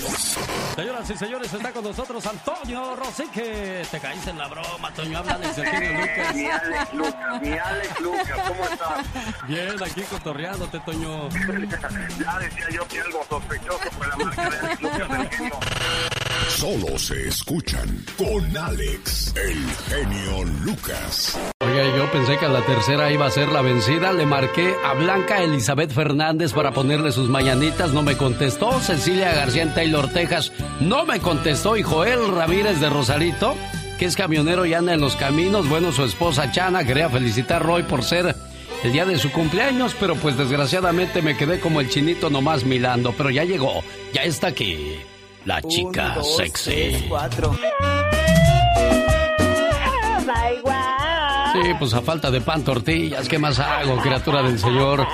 Señoras 0.75 1.09
y 1.09 1.17
señores, 1.17 1.53
está 1.53 1.71
con 1.71 1.83
nosotros 1.83 2.25
Antonio 2.25 2.95
Rosique. 2.95 3.83
Te 3.89 3.99
caíste 3.99 4.31
en 4.31 4.37
la 4.37 4.47
broma, 4.47 4.91
Toño. 4.93 5.17
Habla 5.19 5.37
de 5.37 5.53
Sergio 5.53 5.79
Lucas. 5.93 6.35
Mi 6.35 6.45
Alex 6.49 6.93
Lucas, 6.93 7.41
mi 7.41 7.57
Alex 7.57 7.99
Lucas, 8.01 8.39
¿cómo 8.47 8.63
estás? 8.65 9.05
Bien, 9.47 9.83
aquí 9.83 10.01
cotorreándote, 10.01 10.79
Toño. 10.81 11.29
ya 12.19 12.39
decía 12.39 12.69
yo 12.71 12.87
que 12.87 12.99
algo 13.01 13.23
sospechoso 13.29 13.91
fue 13.97 14.07
la 14.07 14.15
marca 14.17 14.49
de 14.49 14.57
Alex 14.59 14.81
Lucas 14.81 15.09
del 15.09 15.29
genio. 15.29 15.59
Solo 16.49 16.97
se 16.97 17.27
escuchan 17.27 18.05
con 18.17 18.55
Alex, 18.55 19.33
el 19.35 19.65
genio 19.89 20.43
Lucas. 20.63 21.37
Oiga, 21.59 21.97
yo 21.97 22.09
pensé 22.11 22.37
que 22.37 22.45
a 22.45 22.49
la 22.49 22.65
tercera 22.65 23.11
iba 23.11 23.25
a 23.25 23.31
ser 23.31 23.49
la 23.49 23.61
vencida. 23.61 24.13
Le 24.13 24.25
marqué 24.25 24.73
a 24.85 24.93
Blanca 24.93 25.43
Elizabeth 25.43 25.91
Fernández 25.91 26.53
para 26.53 26.71
ponerle 26.71 27.11
sus 27.11 27.29
mañanitas. 27.29 27.91
No 27.91 28.03
me 28.03 28.15
contestó. 28.15 28.79
Cecilia 28.79 29.33
García 29.33 29.63
en 29.63 29.73
Taylor, 29.73 30.07
Texas. 30.09 30.53
No 30.79 31.05
me 31.05 31.19
contestó. 31.19 31.75
Y 31.75 31.83
Joel 31.83 32.29
Ramírez 32.29 32.79
de 32.79 32.89
Rosarito, 32.89 33.55
que 33.99 34.05
es 34.05 34.15
camionero 34.15 34.65
y 34.65 34.73
anda 34.73 34.93
en 34.93 35.01
los 35.01 35.15
caminos. 35.15 35.67
Bueno, 35.67 35.91
su 35.91 36.03
esposa 36.03 36.51
Chana 36.51 36.85
quería 36.85 37.09
felicitar 37.09 37.61
a 37.61 37.65
Roy 37.65 37.83
por 37.83 38.03
ser 38.03 38.35
el 38.83 38.91
día 38.93 39.05
de 39.05 39.17
su 39.17 39.31
cumpleaños, 39.31 39.95
pero 39.99 40.15
pues 40.15 40.37
desgraciadamente 40.37 41.21
me 41.21 41.35
quedé 41.35 41.59
como 41.59 41.81
el 41.81 41.89
chinito 41.89 42.29
nomás 42.29 42.63
milando. 42.63 43.13
Pero 43.17 43.29
ya 43.29 43.43
llegó, 43.43 43.83
ya 44.13 44.23
está 44.23 44.47
aquí. 44.47 44.95
La 45.45 45.61
chica 45.61 46.15
dos, 46.15 46.37
sexy. 46.37 46.71
tres, 46.71 47.03
cuatro. 47.07 47.55
Sí, 51.63 51.71
pues 51.79 51.93
a 51.93 52.01
falta 52.01 52.29
de 52.31 52.41
pan, 52.41 52.63
tortillas, 52.63 53.27
¿qué 53.29 53.39
más 53.39 53.59
hago, 53.59 53.97
criatura 53.97 54.43
del 54.43 54.59
Señor? 54.59 55.07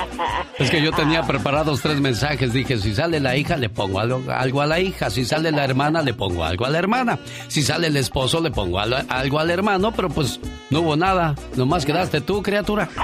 Es 0.57 0.69
que 0.71 0.81
yo 0.81 0.91
tenía 0.91 1.23
preparados 1.23 1.81
tres 1.81 1.99
mensajes. 2.01 2.51
Dije, 2.53 2.77
si 2.77 2.93
sale 2.95 3.19
la 3.19 3.35
hija, 3.35 3.57
le 3.57 3.69
pongo 3.69 3.99
algo, 3.99 4.21
a 4.61 4.65
la 4.65 4.79
hija. 4.79 5.09
Si 5.09 5.23
sale 5.25 5.51
la 5.51 5.63
hermana, 5.63 6.01
le 6.01 6.13
pongo 6.13 6.43
algo 6.43 6.65
a 6.65 6.69
la 6.69 6.79
hermana. 6.79 7.19
Si 7.47 7.61
sale 7.63 7.87
el 7.87 7.97
esposo, 7.97 8.41
le 8.41 8.51
pongo 8.51 8.79
al- 8.79 9.05
algo 9.09 9.39
al 9.39 9.49
hermano, 9.51 9.91
pero 9.91 10.09
pues 10.09 10.39
no 10.69 10.81
hubo 10.81 10.95
nada. 10.95 11.35
Nomás 11.55 11.85
quedaste 11.85 12.21
tú, 12.21 12.41
criatura. 12.41 12.89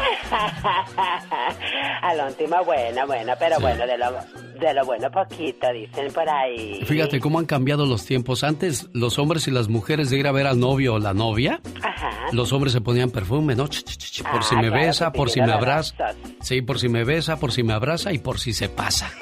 A 2.01 2.13
la 2.13 2.27
última 2.27 2.61
buena, 2.61 3.05
buena, 3.05 3.35
pero 3.37 3.59
bueno, 3.59 3.85
de 3.85 3.97
lo, 3.97 4.11
de 4.59 4.73
lo 4.73 4.85
bueno 4.85 5.09
poquito, 5.11 5.67
dicen 5.73 6.11
por 6.13 6.27
ahí. 6.29 6.81
Fíjate 6.85 7.19
cómo 7.19 7.39
han 7.39 7.45
cambiado 7.45 7.85
los 7.85 8.05
tiempos. 8.05 8.43
Antes, 8.43 8.87
los 8.93 9.19
hombres 9.19 9.47
y 9.47 9.51
las 9.51 9.67
mujeres 9.67 10.09
de 10.09 10.17
ir 10.17 10.27
a 10.27 10.31
ver 10.31 10.47
al 10.47 10.59
novio 10.59 10.95
o 10.95 10.99
la 10.99 11.13
novia, 11.13 11.59
Ajá. 11.83 12.09
los 12.31 12.53
hombres 12.53 12.73
se 12.73 12.81
ponían 12.81 13.09
perfume, 13.27 13.55
¿no? 13.55 13.67
Ch, 13.67 13.83
ch, 13.83 13.97
ch, 13.97 14.23
por 14.23 14.39
Ah, 14.39 14.43
si 14.43 14.55
me 14.55 14.69
claro, 14.69 14.75
besa, 14.85 15.11
por 15.11 15.29
si 15.29 15.41
me 15.41 15.51
abraza. 15.51 15.93
Sí, 16.41 16.61
por 16.61 16.79
si 16.79 16.87
me 16.87 17.03
besa, 17.03 17.37
por 17.37 17.51
si 17.51 17.61
me 17.61 17.73
abraza 17.73 18.13
y 18.13 18.19
por 18.19 18.39
si 18.39 18.53
se 18.53 18.69
pasa. 18.69 19.11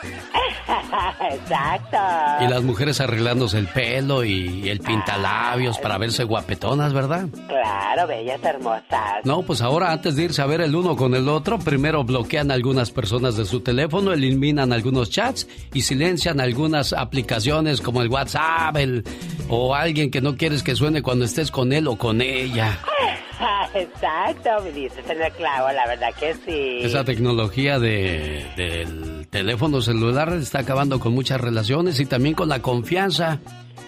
Exacto. 1.31 1.97
Y 2.41 2.47
las 2.47 2.63
mujeres 2.63 3.01
arreglándose 3.01 3.57
el 3.57 3.67
pelo 3.67 4.23
y 4.23 4.69
el 4.69 4.79
pintalabios 4.79 5.79
para 5.79 5.97
verse 5.97 6.23
guapetonas, 6.23 6.93
¿verdad? 6.93 7.25
Claro, 7.47 8.07
bellas, 8.07 8.43
hermosas. 8.43 9.23
No, 9.23 9.41
pues 9.41 9.61
ahora 9.61 9.91
antes 9.91 10.15
de 10.15 10.23
irse 10.23 10.41
a 10.41 10.45
ver 10.45 10.61
el 10.61 10.75
uno 10.75 10.95
con 10.95 11.15
el 11.15 11.27
otro, 11.27 11.57
primero 11.57 12.03
bloquean 12.03 12.51
algunas 12.51 12.91
personas 12.91 13.35
de 13.35 13.45
su 13.45 13.61
teléfono, 13.61 14.13
eliminan 14.13 14.71
algunos 14.71 15.09
chats 15.09 15.47
y 15.73 15.81
silencian 15.81 16.39
algunas 16.39 16.93
aplicaciones 16.93 17.81
como 17.81 18.01
el 18.01 18.09
WhatsApp 18.09 18.77
el, 18.77 19.03
o 19.49 19.73
alguien 19.73 20.11
que 20.11 20.21
no 20.21 20.35
quieres 20.37 20.61
que 20.61 20.75
suene 20.75 21.01
cuando 21.01 21.25
estés 21.25 21.49
con 21.49 21.73
él 21.73 21.87
o 21.87 21.97
con 21.97 22.21
ella. 22.21 22.79
Exacto, 23.73 24.49
me 24.63 24.71
dices 24.71 25.09
en 25.09 25.21
el 25.21 25.31
clavo, 25.33 25.71
la 25.71 25.87
verdad 25.87 26.13
que 26.19 26.33
sí. 26.33 26.79
Esa 26.85 27.03
tecnología 27.03 27.79
de, 27.79 28.45
del 28.55 29.27
teléfono 29.29 29.81
celular 29.81 30.31
está 30.33 30.59
acabando 30.59 30.99
con 30.99 31.13
muchas 31.13 31.41
relaciones 31.41 31.99
y 31.99 32.05
también 32.05 32.35
con 32.35 32.49
la 32.49 32.61
confianza. 32.61 33.39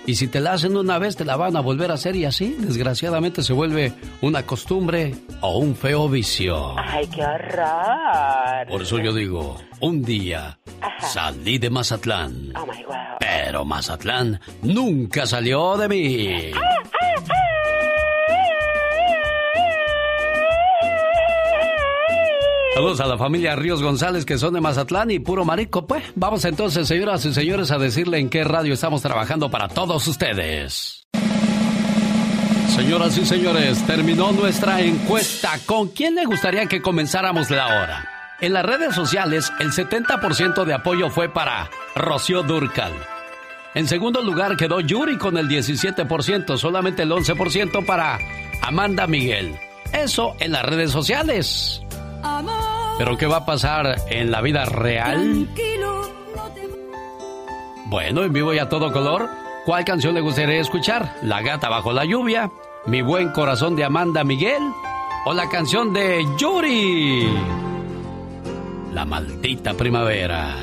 Y 0.05 0.15
si 0.15 0.29
te 0.29 0.39
la 0.39 0.53
hacen 0.53 0.77
una 0.77 0.99
vez, 0.99 1.17
te 1.17 1.25
la 1.25 1.35
van 1.35 1.57
a 1.57 1.59
volver 1.59 1.91
a 1.91 1.95
hacer 1.95 2.15
y 2.15 2.23
así, 2.23 2.55
desgraciadamente, 2.59 3.43
se 3.43 3.51
vuelve 3.51 3.91
una 4.21 4.43
costumbre 4.43 5.13
o 5.41 5.57
un 5.57 5.75
feo 5.75 6.07
vicio. 6.07 6.75
Ay, 6.79 7.07
qué 7.07 7.23
horror. 7.25 8.67
Por 8.69 8.81
eso 8.83 8.99
yo 8.99 9.13
digo, 9.13 9.57
un 9.81 10.01
día 10.03 10.57
salí 11.01 11.57
de 11.57 11.69
Mazatlán, 11.69 12.53
Oh 12.55 12.65
my 12.65 12.83
wow. 12.85 12.95
pero 13.19 13.65
Mazatlán 13.65 14.39
nunca 14.61 15.25
salió 15.25 15.75
de 15.75 15.89
mí. 15.89 16.51
Saludos 22.77 22.99
a 22.99 23.07
la 23.07 23.17
familia 23.17 23.55
Ríos 23.55 23.81
González 23.81 24.23
que 24.23 24.37
son 24.37 24.53
de 24.53 24.61
Mazatlán 24.61 25.09
y 25.09 25.17
puro 25.17 25.43
marico. 25.43 25.87
Pues 25.87 26.03
vamos 26.13 26.45
entonces, 26.45 26.87
señoras 26.87 27.25
y 27.25 27.33
señores, 27.33 27.71
a 27.71 27.79
decirle 27.79 28.19
en 28.19 28.29
qué 28.29 28.43
radio 28.43 28.71
estamos 28.71 29.01
trabajando 29.01 29.49
para 29.49 29.67
todos 29.67 30.07
ustedes. 30.07 31.03
Señoras 32.67 33.17
y 33.17 33.25
señores, 33.25 33.83
terminó 33.87 34.31
nuestra 34.31 34.79
encuesta. 34.81 35.57
¿Con 35.65 35.87
quién 35.87 36.13
le 36.13 36.25
gustaría 36.25 36.67
que 36.67 36.79
comenzáramos 36.79 37.49
la 37.49 37.65
hora? 37.65 38.09
En 38.41 38.53
las 38.53 38.63
redes 38.63 38.93
sociales, 38.93 39.51
el 39.59 39.71
70% 39.71 40.63
de 40.63 40.73
apoyo 40.75 41.09
fue 41.09 41.29
para 41.29 41.71
Rocío 41.95 42.43
Durcal. 42.43 42.93
En 43.73 43.87
segundo 43.87 44.21
lugar 44.21 44.55
quedó 44.55 44.81
Yuri 44.81 45.17
con 45.17 45.39
el 45.39 45.49
17%, 45.49 46.55
solamente 46.57 47.01
el 47.01 47.09
11% 47.09 47.83
para 47.87 48.19
Amanda 48.61 49.07
Miguel. 49.07 49.55
Eso 49.93 50.35
en 50.39 50.51
las 50.51 50.63
redes 50.63 50.91
sociales. 50.91 51.81
¿Pero 52.97 53.17
qué 53.17 53.27
va 53.27 53.37
a 53.37 53.45
pasar 53.45 53.95
en 54.09 54.31
la 54.31 54.41
vida 54.41 54.65
real? 54.65 55.47
Bueno, 57.85 58.23
en 58.23 58.33
vivo 58.33 58.53
y 58.53 58.59
a 58.59 58.67
todo 58.67 58.91
color, 58.91 59.29
¿cuál 59.65 59.85
canción 59.85 60.13
le 60.13 60.21
gustaría 60.21 60.59
escuchar? 60.59 61.15
¿La 61.21 61.41
gata 61.41 61.69
bajo 61.69 61.93
la 61.93 62.05
lluvia? 62.05 62.51
¿Mi 62.85 63.01
buen 63.01 63.29
corazón 63.29 63.75
de 63.75 63.85
Amanda 63.85 64.23
Miguel? 64.23 64.61
¿O 65.25 65.33
la 65.33 65.47
canción 65.49 65.93
de 65.93 66.25
Yuri? 66.37 67.27
La 68.93 69.05
maldita 69.05 69.73
primavera. 69.73 70.55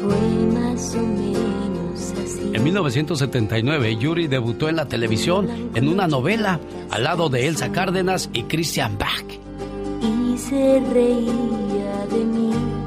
Fue 0.00 0.60
más 0.60 0.94
o 0.94 1.02
menos 1.02 2.12
así. 2.12 2.50
En 2.54 2.64
1979, 2.64 3.96
Yuri 3.96 4.26
debutó 4.26 4.68
en 4.68 4.76
la 4.76 4.86
televisión 4.86 5.70
en 5.74 5.88
una 5.88 6.06
novela 6.06 6.60
al 6.90 7.04
lado 7.04 7.28
de 7.28 7.46
Elsa 7.46 7.72
Cárdenas 7.72 8.30
y 8.32 8.44
Christian 8.44 8.96
Bach. 8.98 9.47
Y 10.00 10.38
se 10.38 10.80
reía 10.92 12.06
de 12.10 12.24
mí. 12.24 12.78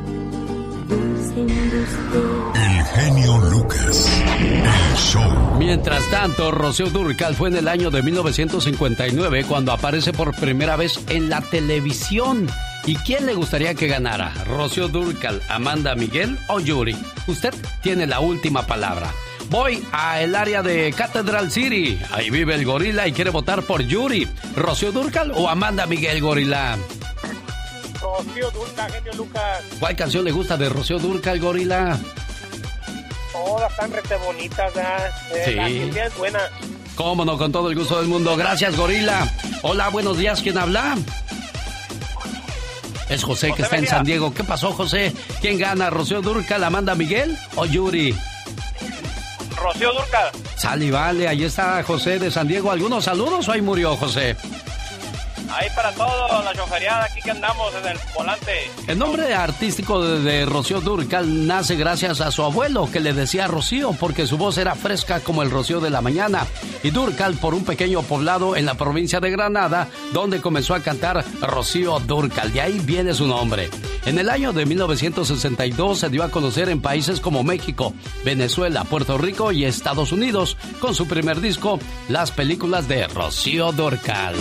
El 2.54 2.84
genio 2.86 3.38
Lucas. 3.50 4.22
El 4.38 4.98
show. 4.98 5.56
Mientras 5.58 6.06
tanto, 6.10 6.52
Rocío 6.52 6.88
Durcal 6.88 7.36
fue 7.36 7.50
en 7.50 7.56
el 7.56 7.68
año 7.68 7.90
de 7.90 8.02
1959 8.04 9.46
cuando 9.46 9.72
aparece 9.72 10.12
por 10.12 10.36
primera 10.36 10.76
vez 10.76 11.00
en 11.10 11.30
la 11.30 11.42
televisión. 11.42 12.48
¿Y 12.86 12.96
quién 12.98 13.26
le 13.26 13.34
gustaría 13.34 13.76
que 13.76 13.88
ganara? 13.88 14.34
¿Rocío 14.46 14.88
Durcal, 14.88 15.42
Amanda 15.50 15.96
Miguel 15.96 16.38
o 16.48 16.60
Yuri? 16.60 16.98
Usted 17.28 17.54
tiene 17.82 18.08
la 18.08 18.20
última 18.20 18.68
palabra. 18.68 19.12
Voy 19.50 19.84
a 19.92 20.22
el 20.22 20.36
área 20.36 20.62
de 20.64 20.94
Catedral 20.94 21.52
City. 21.52 22.00
Ahí 22.12 22.30
vive 22.30 22.56
el 22.56 22.66
gorila 22.66 23.08
y 23.08 23.14
quiere 23.14 23.32
votar 23.32 23.64
por 23.64 23.82
Yuri. 23.82 24.28
¿Rocío 24.56 24.92
Durcal 24.92 25.32
o 25.36 25.50
Amanda 25.50 25.86
Miguel 25.86 26.22
Gorila? 26.22 26.78
Rocío 28.02 28.52
Dulca, 28.52 28.90
genio 28.90 29.14
Lucas. 29.14 29.64
¿Cuál 29.80 29.96
canción 29.96 30.26
le 30.26 30.32
gusta 30.32 30.58
de 30.58 30.70
Rocío 30.70 31.00
Durcal, 31.00 31.40
gorila? 31.40 31.98
Todas 33.32 33.72
están 33.72 33.92
rete 33.92 34.16
bonitas, 34.18 34.74
¿verdad? 34.74 35.12
Eh, 35.34 35.44
Sí. 35.46 35.92
La 35.96 36.06
es 36.06 36.18
buena. 36.18 36.40
Cómo 36.96 37.24
no, 37.26 37.38
con 37.38 37.52
todo 37.52 37.70
el 37.70 37.78
gusto 37.78 37.98
del 38.00 38.08
mundo. 38.08 38.36
Gracias, 38.36 38.76
gorila. 38.76 39.28
Hola, 39.62 39.90
buenos 39.90 40.18
días. 40.18 40.42
¿Quién 40.42 40.58
habla? 40.58 40.98
Es 43.10 43.24
José, 43.24 43.52
que 43.56 43.64
está 43.64 43.78
en. 43.78 43.88
San 43.88 44.06
Diego. 44.06 44.34
¿Qué 44.34 44.44
pasó, 44.44 44.72
José? 44.72 45.14
¿Quién 45.42 45.58
gana? 45.58 45.90
¿Rocío 45.90 46.22
Durcal, 46.22 46.64
Amanda 46.64 46.96
Miguel 46.96 47.38
o 47.56 47.66
Yuri? 47.66 48.16
Rocío 49.58 49.92
Durca. 49.94 50.32
Sal 50.56 50.82
y 50.84 50.92
vale, 50.92 51.28
ahí 51.28 51.44
está 51.44 51.84
José 51.84 52.20
de 52.20 52.32
San 52.32 52.48
Diego. 52.48 52.72
¿Algunos 52.72 53.04
saludos 53.06 53.48
o 53.48 53.52
ahí 53.52 53.62
murió 53.62 53.96
José? 53.98 54.36
Ahí 55.54 55.68
para 55.76 55.92
todos, 55.92 56.46
la 56.46 56.54
choferiada, 56.54 57.06
aquí 57.06 57.22
que 57.22 57.32
andamos 57.32 57.74
en 57.76 57.88
el 57.88 57.98
volante. 58.16 58.72
El 58.88 58.98
nombre 58.98 59.34
artístico 59.34 60.02
de, 60.02 60.46
Rocío 60.46 60.80
Durcal 60.80 61.46
nace 61.46 61.76
gracias 61.76 62.22
a 62.22 62.32
su 62.32 62.44
abuelo, 62.44 62.90
que 62.92 63.02
le 63.02 63.14
decía 63.14 63.48
Rocío, 63.48 63.92
porque 64.00 64.28
su 64.28 64.38
voz 64.38 64.58
era 64.58 64.76
fresca 64.76 65.20
como 65.20 65.44
el 65.44 65.52
rocío 65.52 65.82
de 65.82 65.90
la 65.90 66.02
mañana. 66.02 66.48
Y 66.84 66.92
Durcal 66.92 67.36
por 67.36 67.54
un 67.54 67.66
pequeño 67.66 68.02
poblado 68.04 68.56
en 68.56 68.66
la 68.66 68.76
provincia 68.76 69.20
de 69.20 69.30
Granada, 69.30 69.90
donde 70.14 70.42
comenzó 70.42 70.74
a 70.74 70.82
cantar 70.82 71.26
Rocío 71.42 72.00
Durcal. 72.00 72.54
De 72.54 72.62
ahí 72.62 72.80
viene 72.80 73.14
su 73.14 73.28
nombre. 73.28 73.70
En 74.06 74.18
el 74.18 74.30
año 74.30 74.54
de 74.54 74.66
1962 74.66 76.00
se 76.00 76.10
dio 76.10 76.24
a 76.24 76.32
conocer 76.32 76.70
en 76.70 76.82
países 76.82 77.20
como 77.20 77.44
México, 77.44 77.94
Venezuela, 78.24 78.84
Puerto 78.86 79.18
Rico 79.18 79.52
y 79.52 79.66
Estados 79.66 80.12
Unidos, 80.12 80.58
con 80.80 80.96
su 80.96 81.08
primer 81.08 81.42
disco, 81.42 81.78
Las 82.08 82.32
películas 82.32 82.88
de 82.88 83.08
Rocío 83.08 83.72
Durcal. 83.72 84.36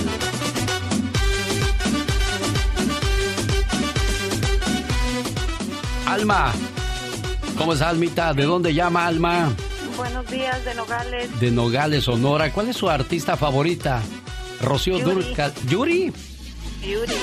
Alma. 6.11 6.53
¿Cómo 7.57 7.73
es 7.73 7.81
Almita? 7.83 8.35
¿De 8.35 8.43
dónde 8.45 8.75
llama 8.75 9.07
Alma? 9.07 9.51
Buenos 9.97 10.27
días, 10.29 10.65
de 10.65 10.75
Nogales. 10.75 11.41
De 11.41 11.51
Nogales, 11.53 12.05
Sonora. 12.05 12.53
¿Cuál 12.53 12.69
es 12.69 12.77
su 12.77 12.91
artista 12.91 13.37
favorita? 13.37 14.03
Rocío 14.61 14.99
Yuri. 14.99 15.15
Durcal. 15.27 15.53
¿Yuri? 15.69 16.13
Yuri. 16.83 17.15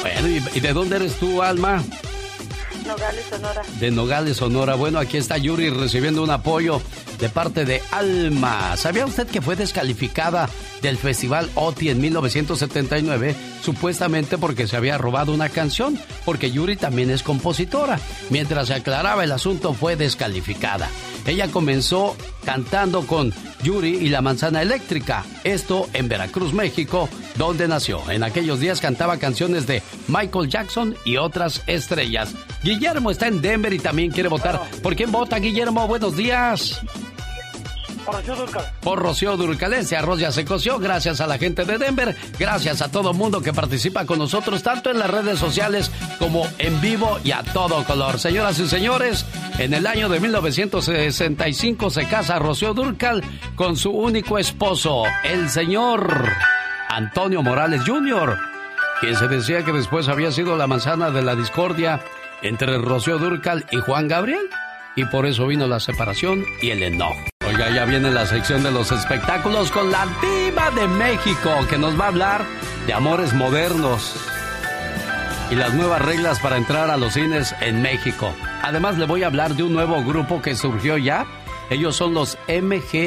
Bueno, 0.00 0.28
¿y, 0.28 0.42
y 0.56 0.60
de 0.60 0.72
dónde 0.72 0.96
eres 0.96 1.16
tú, 1.18 1.42
Alma? 1.42 1.82
Nogales, 2.86 3.24
Sonora. 3.28 3.62
De 3.80 3.90
Nogales, 3.90 4.36
Sonora. 4.36 4.74
Bueno, 4.74 4.98
aquí 4.98 5.16
está 5.16 5.38
Yuri 5.38 5.70
recibiendo 5.70 6.22
un 6.22 6.30
apoyo 6.30 6.80
de 7.18 7.28
parte 7.28 7.64
de 7.64 7.82
Alma. 7.90 8.76
¿Sabía 8.76 9.06
usted 9.06 9.26
que 9.26 9.40
fue 9.40 9.56
descalificada 9.56 10.48
del 10.82 10.98
Festival 10.98 11.50
OTI 11.54 11.90
en 11.90 12.00
1979? 12.00 13.34
Supuestamente 13.62 14.38
porque 14.38 14.66
se 14.66 14.76
había 14.76 14.98
robado 14.98 15.32
una 15.32 15.48
canción, 15.48 15.98
porque 16.24 16.50
Yuri 16.50 16.76
también 16.76 17.10
es 17.10 17.22
compositora. 17.22 17.98
Mientras 18.30 18.68
se 18.68 18.74
aclaraba 18.74 19.24
el 19.24 19.32
asunto, 19.32 19.74
fue 19.74 19.96
descalificada. 19.96 20.88
Ella 21.26 21.48
comenzó 21.48 22.16
cantando 22.44 23.06
con 23.06 23.32
Yuri 23.62 23.96
y 23.96 24.08
la 24.08 24.20
manzana 24.20 24.62
eléctrica. 24.62 25.24
Esto 25.42 25.88
en 25.92 26.08
Veracruz, 26.08 26.52
México, 26.52 27.08
donde 27.36 27.66
nació. 27.68 28.10
En 28.10 28.22
aquellos 28.22 28.60
días 28.60 28.80
cantaba 28.80 29.16
canciones 29.16 29.66
de 29.66 29.82
Michael 30.08 30.48
Jackson 30.48 30.96
y 31.04 31.16
otras 31.16 31.62
estrellas. 31.66 32.34
Guillermo 32.62 33.10
está 33.10 33.26
en 33.26 33.40
Denver 33.40 33.72
y 33.72 33.78
también 33.78 34.10
quiere 34.10 34.28
votar. 34.28 34.60
¿Por 34.82 34.96
quién 34.96 35.10
vota, 35.10 35.38
Guillermo? 35.38 35.86
Buenos 35.88 36.16
días. 36.16 36.80
Por 38.04 38.14
Rocío 38.16 38.36
Durcal. 38.36 38.64
Por 38.80 38.98
Rocío 38.98 39.36
Durcal. 39.36 39.74
Ese 39.74 39.96
arroz 39.96 40.20
ya 40.20 40.32
se 40.32 40.44
coció. 40.44 40.78
Gracias 40.78 41.20
a 41.20 41.26
la 41.26 41.38
gente 41.38 41.64
de 41.64 41.78
Denver. 41.78 42.16
Gracias 42.38 42.82
a 42.82 42.90
todo 42.90 43.14
mundo 43.14 43.40
que 43.40 43.52
participa 43.52 44.04
con 44.04 44.18
nosotros, 44.18 44.62
tanto 44.62 44.90
en 44.90 44.98
las 44.98 45.10
redes 45.10 45.38
sociales 45.38 45.90
como 46.18 46.46
en 46.58 46.80
vivo 46.80 47.18
y 47.24 47.32
a 47.32 47.42
todo 47.42 47.84
color. 47.84 48.18
Señoras 48.18 48.58
y 48.58 48.68
señores, 48.68 49.24
en 49.58 49.74
el 49.74 49.86
año 49.86 50.08
de 50.08 50.20
1965 50.20 51.90
se 51.90 52.08
casa 52.08 52.38
Rocío 52.38 52.74
Durcal 52.74 53.22
con 53.54 53.76
su 53.76 53.90
único 53.90 54.38
esposo, 54.38 55.04
el 55.24 55.48
señor 55.48 56.28
Antonio 56.88 57.42
Morales 57.42 57.82
Jr., 57.86 58.36
quien 59.00 59.16
se 59.16 59.28
decía 59.28 59.64
que 59.64 59.72
después 59.72 60.08
había 60.08 60.30
sido 60.30 60.56
la 60.56 60.66
manzana 60.66 61.10
de 61.10 61.22
la 61.22 61.34
discordia 61.34 62.00
entre 62.42 62.78
Rocío 62.78 63.18
Durcal 63.18 63.66
y 63.70 63.78
Juan 63.78 64.08
Gabriel. 64.08 64.48
Y 64.96 65.04
por 65.06 65.26
eso 65.26 65.46
vino 65.46 65.66
la 65.66 65.80
separación 65.80 66.44
y 66.62 66.70
el 66.70 66.82
enojo. 66.82 67.33
Ya 67.56 67.84
viene 67.84 68.10
la 68.10 68.26
sección 68.26 68.62
de 68.62 68.70
los 68.70 68.90
espectáculos 68.90 69.70
con 69.70 69.90
la 69.90 70.06
diva 70.20 70.70
de 70.72 70.88
México, 70.88 71.50
que 71.70 71.78
nos 71.78 71.98
va 71.98 72.06
a 72.06 72.08
hablar 72.08 72.44
de 72.86 72.92
amores 72.92 73.32
modernos 73.32 74.14
y 75.50 75.54
las 75.54 75.72
nuevas 75.72 76.02
reglas 76.02 76.40
para 76.40 76.56
entrar 76.56 76.90
a 76.90 76.96
los 76.96 77.14
cines 77.14 77.54
en 77.60 77.80
México. 77.80 78.32
Además, 78.62 78.98
le 78.98 79.06
voy 79.06 79.22
a 79.22 79.26
hablar 79.26 79.54
de 79.54 79.62
un 79.62 79.72
nuevo 79.72 80.02
grupo 80.02 80.42
que 80.42 80.56
surgió 80.56 80.98
ya. 80.98 81.26
Ellos 81.70 81.96
son 81.96 82.12
los 82.12 82.36
MGTOW. 82.48 83.06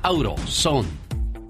the 0.06 0.46
sun. 0.46 0.86
Auroson. 0.86 0.86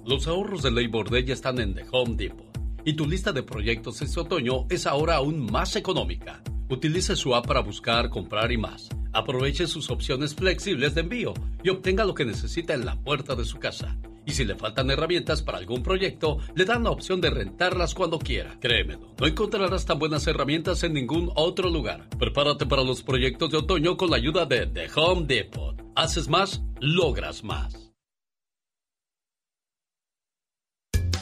Los 0.06 0.26
ahorros 0.26 0.62
de 0.62 0.70
Labor 0.70 1.10
Day 1.10 1.30
están 1.30 1.60
en 1.60 1.74
The 1.74 1.84
Home 1.92 2.16
Depot. 2.16 2.46
Y 2.84 2.94
tu 2.94 3.06
lista 3.06 3.32
de 3.32 3.42
proyectos 3.42 4.00
este 4.00 4.20
otoño 4.20 4.66
es 4.70 4.86
ahora 4.86 5.16
aún 5.16 5.50
más 5.50 5.76
económica. 5.76 6.42
Utilice 6.68 7.16
su 7.16 7.34
app 7.34 7.46
para 7.46 7.60
buscar, 7.60 8.08
comprar 8.08 8.50
y 8.52 8.56
más. 8.56 8.88
Aproveche 9.12 9.66
sus 9.66 9.90
opciones 9.90 10.34
flexibles 10.34 10.94
de 10.94 11.02
envío 11.02 11.34
y 11.62 11.68
obtenga 11.68 12.04
lo 12.04 12.14
que 12.14 12.24
necesita 12.24 12.74
en 12.74 12.86
la 12.86 12.96
puerta 12.96 13.34
de 13.34 13.44
su 13.44 13.58
casa. 13.58 13.96
Y 14.24 14.32
si 14.32 14.44
le 14.44 14.56
faltan 14.56 14.90
herramientas 14.90 15.42
para 15.42 15.58
algún 15.58 15.82
proyecto, 15.82 16.38
le 16.54 16.64
dan 16.64 16.84
la 16.84 16.90
opción 16.90 17.20
de 17.20 17.30
rentarlas 17.30 17.94
cuando 17.94 18.18
quiera. 18.18 18.58
Créemelo, 18.58 19.14
no 19.18 19.26
encontrarás 19.26 19.84
tan 19.86 19.98
buenas 19.98 20.26
herramientas 20.26 20.82
en 20.82 20.94
ningún 20.94 21.30
otro 21.34 21.68
lugar. 21.70 22.08
Prepárate 22.18 22.66
para 22.66 22.82
los 22.82 23.02
proyectos 23.02 23.50
de 23.50 23.58
otoño 23.58 23.96
con 23.96 24.10
la 24.10 24.16
ayuda 24.16 24.46
de 24.46 24.66
The 24.66 24.88
Home 24.96 25.26
Depot. 25.26 25.80
Haces 25.94 26.28
más, 26.28 26.62
logras 26.80 27.44
más. 27.44 27.85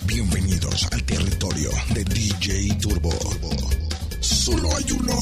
Bienvenidos 0.06 0.86
al 0.92 1.02
territorio 1.04 1.70
de 1.94 2.04
DJ 2.04 2.74
Turbo. 2.80 3.10
Solo 4.20 4.68
hay 4.76 4.92
uno. 4.92 5.18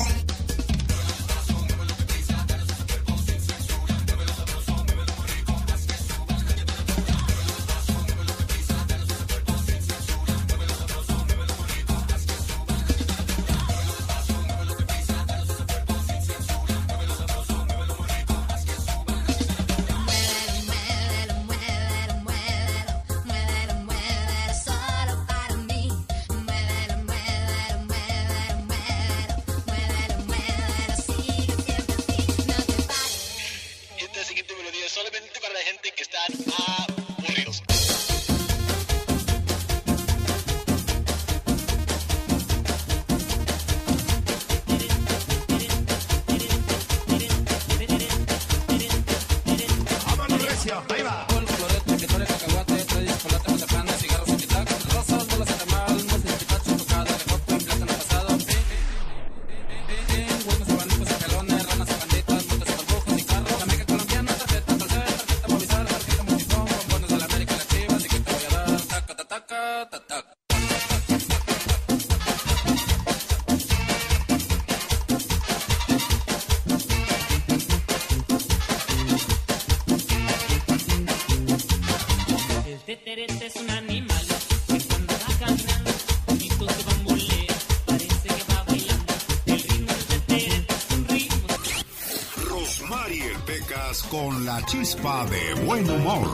Chispa 94.73 95.27
de 95.27 95.55
buen 95.67 95.85
humor. 95.91 96.27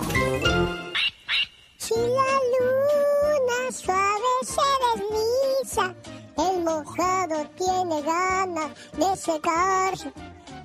Si 1.77 1.95
la 1.95 2.33
luna 2.55 3.73
suave 3.73 4.33
se 4.45 4.69
desliza, 4.87 5.93
el 6.37 6.63
mojado 6.63 7.51
tiene 7.57 8.01
ganas 8.03 8.71
de 8.97 9.17
secarse. 9.17 10.13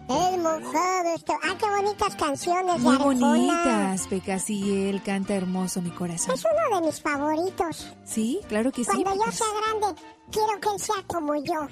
El 0.08 0.38
mojado 0.40 1.16
está... 1.16 1.34
¡Ah, 1.44 1.56
qué 1.58 1.66
bonitas 1.66 2.16
canciones 2.16 2.80
Muy 2.80 2.92
de 2.92 3.02
Arjona! 3.04 3.28
bonitas, 3.28 4.08
Peca. 4.08 4.38
Sí, 4.38 4.90
él 4.90 5.02
canta 5.02 5.34
hermoso, 5.34 5.82
mi 5.82 5.90
corazón. 5.90 6.36
Es 6.36 6.44
uno 6.46 6.80
de 6.80 6.86
mis 6.86 7.02
favoritos. 7.02 7.88
Sí, 8.06 8.40
claro 8.50 8.72
que 8.72 8.84
sí. 8.84 8.92
Cuando 8.92 9.16
yo 9.16 9.20
Pecas. 9.32 9.36
sea 9.36 9.48
grande, 9.80 10.02
quiero 10.30 10.60
que 10.60 10.70
él 10.70 10.80
sea 10.80 11.04
como 11.08 11.36
yo. 11.36 11.54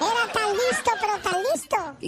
Era 0.00 0.32
tan 0.32 0.52
listo, 0.52 0.90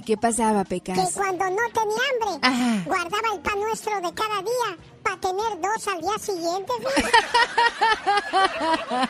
¿Y 0.03 0.05
qué 0.05 0.17
pasaba, 0.17 0.65
que 0.65 0.81
Pecas? 0.81 1.13
cuando 1.15 1.45
no 1.45 1.57
tenía 1.73 1.97
hambre, 2.11 2.39
Ajá. 2.43 2.83
guardaba 2.87 3.29
el 3.35 3.41
pan 3.41 3.61
nuestro 3.61 3.95
de 4.01 4.13
cada 4.15 4.43
día 4.43 4.77
para 5.05 5.17
tener 5.21 5.61
dos 5.61 5.87
al 5.87 6.01
día 6.01 6.19
siguiente. 6.19 6.73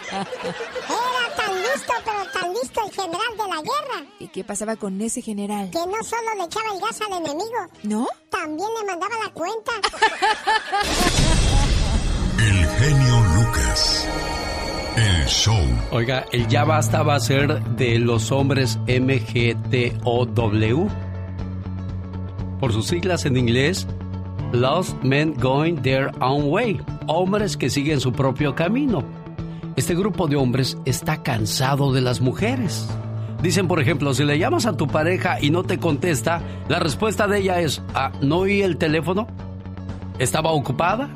Era 0.02 1.34
tan 1.36 1.62
listo, 1.62 1.92
pero 2.04 2.30
tan 2.32 2.52
listo 2.52 2.80
el 2.84 2.92
general 2.92 3.36
de 3.38 3.48
la 3.48 3.62
guerra, 3.62 4.06
¿Y 4.18 4.28
qué 4.28 4.44
pasaba 4.44 4.76
con 4.76 5.00
ese 5.00 5.22
general? 5.22 5.70
que 5.70 5.78
no 5.78 6.02
solo 6.04 6.34
le 6.36 6.44
echaba 6.44 6.74
el 6.74 6.80
gas 6.80 7.00
al 7.00 7.12
enemigo, 7.24 7.68
¿No? 7.84 8.06
también 8.30 8.68
le 8.78 8.86
mandaba 8.86 9.14
la 9.24 9.30
cuenta. 9.32 9.72
El 12.38 12.66
genio 12.66 13.20
Lucas. 13.36 14.06
Oiga, 15.90 16.26
el 16.30 16.46
ya 16.46 16.64
basta 16.64 17.02
va 17.02 17.14
a 17.14 17.20
ser 17.20 17.64
de 17.76 17.98
los 17.98 18.30
hombres 18.30 18.78
MGTOW. 18.86 19.30
Por 22.60 22.72
sus 22.72 22.86
siglas 22.86 23.24
en 23.24 23.38
inglés, 23.38 23.86
Lost 24.52 25.02
Men 25.02 25.34
Going 25.40 25.76
Their 25.76 26.10
Own 26.20 26.50
Way. 26.50 26.82
Hombres 27.06 27.56
que 27.56 27.70
siguen 27.70 27.98
su 27.98 28.12
propio 28.12 28.54
camino. 28.54 29.02
Este 29.74 29.94
grupo 29.94 30.28
de 30.28 30.36
hombres 30.36 30.76
está 30.84 31.22
cansado 31.22 31.94
de 31.94 32.02
las 32.02 32.20
mujeres. 32.20 32.86
Dicen, 33.42 33.68
por 33.68 33.80
ejemplo, 33.80 34.12
si 34.12 34.24
le 34.24 34.38
llamas 34.38 34.66
a 34.66 34.76
tu 34.76 34.86
pareja 34.86 35.40
y 35.40 35.48
no 35.48 35.62
te 35.62 35.78
contesta, 35.78 36.42
la 36.68 36.78
respuesta 36.78 37.26
de 37.26 37.38
ella 37.38 37.58
es, 37.60 37.80
ah, 37.94 38.12
¿no 38.20 38.40
oí 38.40 38.60
el 38.60 38.76
teléfono? 38.76 39.26
¿Estaba 40.18 40.52
ocupada? 40.52 41.08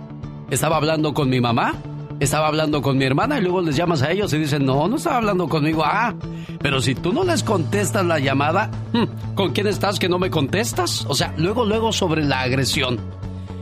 ¿Estaba 0.50 0.76
hablando 0.78 1.12
con 1.12 1.28
mi 1.28 1.40
mamá? 1.40 1.74
¿Estaba 2.18 2.48
hablando 2.48 2.80
con 2.80 2.96
mi 2.96 3.04
hermana? 3.04 3.38
Y 3.38 3.42
luego 3.42 3.60
les 3.60 3.76
llamas 3.76 4.00
a 4.02 4.10
ellos 4.10 4.32
y 4.32 4.38
dicen, 4.38 4.64
no, 4.64 4.88
no 4.88 4.96
estaba 4.96 5.18
hablando 5.18 5.48
conmigo. 5.48 5.82
Ah, 5.84 6.14
pero 6.60 6.80
si 6.80 6.94
tú 6.94 7.12
no 7.12 7.24
les 7.24 7.42
contestas 7.42 8.06
la 8.06 8.18
llamada, 8.18 8.70
hmm, 8.92 9.34
¿con 9.34 9.52
quién 9.52 9.66
estás 9.66 9.98
que 9.98 10.08
no 10.08 10.18
me 10.18 10.30
contestas? 10.30 11.04
O 11.08 11.14
sea, 11.14 11.34
luego, 11.36 11.66
luego 11.66 11.92
sobre 11.92 12.24
la 12.24 12.40
agresión. 12.40 12.98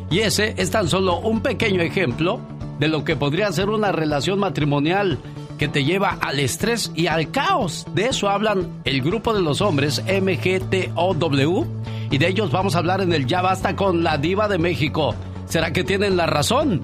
Y 0.08 0.20
ese 0.20 0.54
es 0.56 0.70
tan 0.70 0.88
solo 0.88 1.18
un 1.18 1.40
pequeño 1.40 1.82
ejemplo 1.82 2.40
de 2.78 2.86
lo 2.86 3.04
que 3.04 3.16
podría 3.16 3.50
ser 3.50 3.70
una 3.70 3.90
relación 3.90 4.38
matrimonial 4.38 5.18
que 5.58 5.66
te 5.66 5.84
lleva 5.84 6.18
al 6.20 6.38
estrés 6.38 6.92
y 6.94 7.08
al 7.08 7.32
caos. 7.32 7.86
De 7.94 8.06
eso 8.06 8.28
hablan 8.28 8.68
el 8.84 9.02
grupo 9.02 9.34
de 9.34 9.42
los 9.42 9.60
hombres 9.60 10.02
MGTOW 10.04 11.66
y 12.10 12.18
de 12.18 12.28
ellos 12.28 12.52
vamos 12.52 12.76
a 12.76 12.78
hablar 12.78 13.00
en 13.00 13.12
el 13.12 13.26
Ya 13.26 13.42
Basta 13.42 13.74
con 13.74 14.04
la 14.04 14.18
Diva 14.18 14.46
de 14.46 14.58
México. 14.58 15.14
¿Será 15.46 15.72
que 15.72 15.84
tienen 15.84 16.16
la 16.16 16.26
razón? 16.26 16.82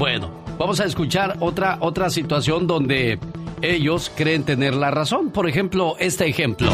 Bueno, 0.00 0.30
vamos 0.56 0.80
a 0.80 0.86
escuchar 0.86 1.36
otra, 1.40 1.76
otra 1.80 2.08
situación 2.08 2.66
donde 2.66 3.18
ellos 3.60 4.10
creen 4.16 4.44
tener 4.44 4.72
la 4.72 4.90
razón. 4.90 5.30
Por 5.30 5.46
ejemplo, 5.46 5.94
este 5.98 6.26
ejemplo. 6.26 6.72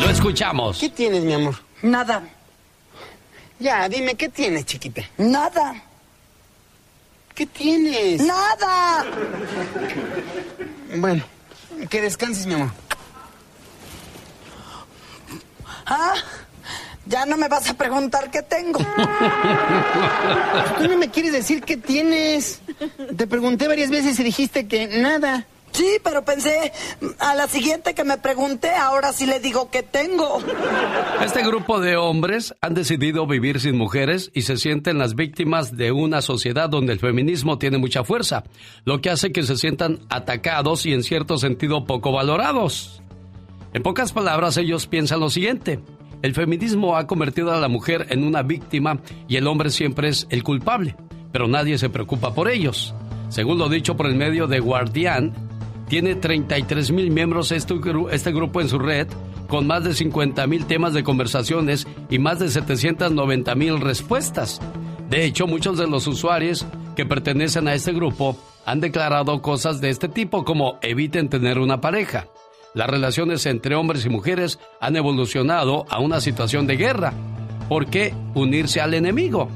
Lo 0.00 0.08
escuchamos. 0.08 0.78
¿Qué 0.78 0.90
tienes, 0.90 1.24
mi 1.24 1.32
amor? 1.32 1.56
Nada. 1.82 2.22
Ya, 3.58 3.88
dime, 3.88 4.14
¿qué 4.14 4.28
tienes, 4.28 4.64
chiquita? 4.64 5.02
Nada. 5.18 5.82
¿Qué 7.34 7.46
tienes? 7.46 8.22
Nada. 8.24 9.06
Bueno, 10.94 11.24
que 11.90 12.00
descanses, 12.00 12.46
mi 12.46 12.54
amor. 12.54 12.70
¿Ah? 15.84 16.14
Ya 17.06 17.26
no 17.26 17.36
me 17.36 17.48
vas 17.48 17.68
a 17.68 17.74
preguntar 17.74 18.30
qué 18.30 18.42
tengo. 18.42 18.78
Tú 20.78 20.88
no 20.88 20.96
me 20.96 21.10
quieres 21.10 21.32
decir 21.32 21.62
qué 21.62 21.76
tienes. 21.76 22.62
Te 23.16 23.26
pregunté 23.26 23.68
varias 23.68 23.90
veces 23.90 24.18
y 24.18 24.24
dijiste 24.24 24.66
que 24.66 24.86
nada. 24.86 25.46
Sí, 25.74 25.98
pero 26.04 26.24
pensé, 26.24 26.72
a 27.18 27.34
la 27.34 27.48
siguiente 27.48 27.94
que 27.94 28.04
me 28.04 28.16
pregunté, 28.16 28.70
ahora 28.70 29.12
sí 29.12 29.26
le 29.26 29.40
digo 29.40 29.72
que 29.72 29.82
tengo. 29.82 30.38
Este 31.20 31.42
grupo 31.42 31.80
de 31.80 31.96
hombres 31.96 32.54
han 32.60 32.74
decidido 32.74 33.26
vivir 33.26 33.58
sin 33.58 33.76
mujeres 33.76 34.30
y 34.34 34.42
se 34.42 34.56
sienten 34.56 34.98
las 34.98 35.16
víctimas 35.16 35.76
de 35.76 35.90
una 35.90 36.22
sociedad 36.22 36.68
donde 36.68 36.92
el 36.92 37.00
feminismo 37.00 37.58
tiene 37.58 37.78
mucha 37.78 38.04
fuerza, 38.04 38.44
lo 38.84 39.00
que 39.00 39.10
hace 39.10 39.32
que 39.32 39.42
se 39.42 39.56
sientan 39.56 39.98
atacados 40.10 40.86
y 40.86 40.92
en 40.92 41.02
cierto 41.02 41.38
sentido 41.38 41.86
poco 41.86 42.12
valorados. 42.12 43.02
En 43.72 43.82
pocas 43.82 44.12
palabras, 44.12 44.56
ellos 44.56 44.86
piensan 44.86 45.18
lo 45.18 45.28
siguiente. 45.28 45.80
El 46.24 46.32
feminismo 46.32 46.96
ha 46.96 47.06
convertido 47.06 47.52
a 47.52 47.60
la 47.60 47.68
mujer 47.68 48.06
en 48.08 48.24
una 48.24 48.42
víctima 48.42 48.98
y 49.28 49.36
el 49.36 49.46
hombre 49.46 49.68
siempre 49.68 50.08
es 50.08 50.26
el 50.30 50.42
culpable, 50.42 50.96
pero 51.32 51.48
nadie 51.48 51.76
se 51.76 51.90
preocupa 51.90 52.32
por 52.32 52.48
ellos. 52.48 52.94
Según 53.28 53.58
lo 53.58 53.68
dicho 53.68 53.94
por 53.94 54.06
el 54.06 54.14
medio 54.14 54.46
de 54.46 54.58
Guardian, 54.58 55.34
tiene 55.86 56.14
33 56.14 56.92
mil 56.92 57.10
miembros 57.10 57.52
este, 57.52 57.74
este 58.10 58.32
grupo 58.32 58.62
en 58.62 58.70
su 58.70 58.78
red, 58.78 59.06
con 59.48 59.66
más 59.66 59.84
de 59.84 59.92
50 59.92 60.46
mil 60.46 60.64
temas 60.64 60.94
de 60.94 61.04
conversaciones 61.04 61.86
y 62.08 62.18
más 62.18 62.38
de 62.38 62.48
790 62.48 63.54
mil 63.54 63.78
respuestas. 63.82 64.62
De 65.10 65.26
hecho, 65.26 65.46
muchos 65.46 65.76
de 65.76 65.86
los 65.86 66.06
usuarios 66.06 66.64
que 66.96 67.04
pertenecen 67.04 67.68
a 67.68 67.74
este 67.74 67.92
grupo 67.92 68.34
han 68.64 68.80
declarado 68.80 69.42
cosas 69.42 69.82
de 69.82 69.90
este 69.90 70.08
tipo 70.08 70.42
como 70.42 70.78
eviten 70.80 71.28
tener 71.28 71.58
una 71.58 71.82
pareja. 71.82 72.28
Las 72.74 72.90
relaciones 72.90 73.46
entre 73.46 73.76
hombres 73.76 74.04
y 74.04 74.08
mujeres 74.08 74.58
han 74.80 74.96
evolucionado 74.96 75.86
a 75.88 76.00
una 76.00 76.20
situación 76.20 76.66
de 76.66 76.76
guerra. 76.76 77.12
¿Por 77.68 77.86
qué 77.86 78.12
unirse 78.34 78.80
al 78.80 78.94
enemigo? 78.94 79.48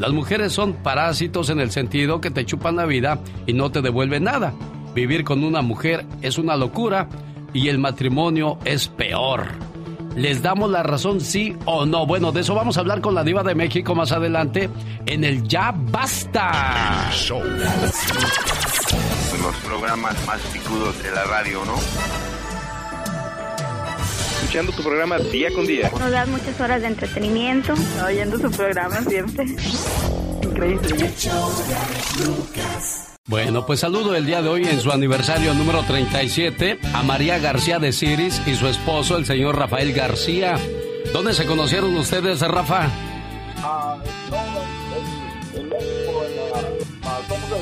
Las 0.00 0.12
mujeres 0.12 0.52
son 0.52 0.72
parásitos 0.72 1.50
en 1.50 1.60
el 1.60 1.70
sentido 1.70 2.20
que 2.20 2.32
te 2.32 2.44
chupan 2.44 2.74
la 2.74 2.84
vida 2.84 3.20
y 3.46 3.52
no 3.52 3.70
te 3.70 3.80
devuelven 3.80 4.24
nada. 4.24 4.52
Vivir 4.92 5.22
con 5.22 5.44
una 5.44 5.62
mujer 5.62 6.04
es 6.20 6.36
una 6.36 6.56
locura 6.56 7.08
y 7.52 7.68
el 7.68 7.78
matrimonio 7.78 8.58
es 8.64 8.88
peor. 8.88 9.46
¿Les 10.16 10.42
damos 10.42 10.68
la 10.68 10.82
razón 10.82 11.20
sí 11.20 11.56
o 11.66 11.86
no? 11.86 12.06
Bueno, 12.06 12.32
de 12.32 12.40
eso 12.40 12.56
vamos 12.56 12.76
a 12.76 12.80
hablar 12.80 13.00
con 13.00 13.14
la 13.14 13.22
diva 13.22 13.44
de 13.44 13.54
México 13.54 13.94
más 13.94 14.10
adelante 14.10 14.68
en 15.06 15.22
el 15.22 15.46
Ya 15.46 15.72
Basta. 15.76 17.08
Los 19.40 19.56
programas 19.64 20.26
más 20.26 20.40
picudos 20.52 21.00
de 21.04 21.12
la 21.12 21.22
radio, 21.24 21.64
¿no? 21.64 22.33
Escuchando 24.44 24.72
tu 24.72 24.82
programa 24.82 25.18
día 25.18 25.48
con 25.54 25.66
día. 25.66 25.90
Nos 25.98 26.10
da 26.10 26.26
muchas 26.26 26.60
horas 26.60 26.82
de 26.82 26.88
entretenimiento. 26.88 27.72
Oyendo 28.04 28.38
su 28.38 28.50
programa 28.50 29.00
siempre. 29.00 29.46
Increíble. 30.42 31.10
Bueno, 33.26 33.64
pues 33.64 33.80
saludo 33.80 34.14
el 34.14 34.26
día 34.26 34.42
de 34.42 34.50
hoy 34.50 34.64
en 34.64 34.80
su 34.82 34.92
aniversario 34.92 35.54
número 35.54 35.82
37 35.84 36.78
a 36.92 37.02
María 37.02 37.38
García 37.38 37.78
de 37.78 37.90
Ciris 37.90 38.42
y 38.46 38.54
su 38.54 38.68
esposo, 38.68 39.16
el 39.16 39.24
señor 39.24 39.56
Rafael 39.56 39.94
García. 39.94 40.58
¿Dónde 41.10 41.32
se 41.32 41.46
conocieron 41.46 41.96
ustedes, 41.96 42.42
Rafa? 42.42 42.90
Ah, 43.62 43.96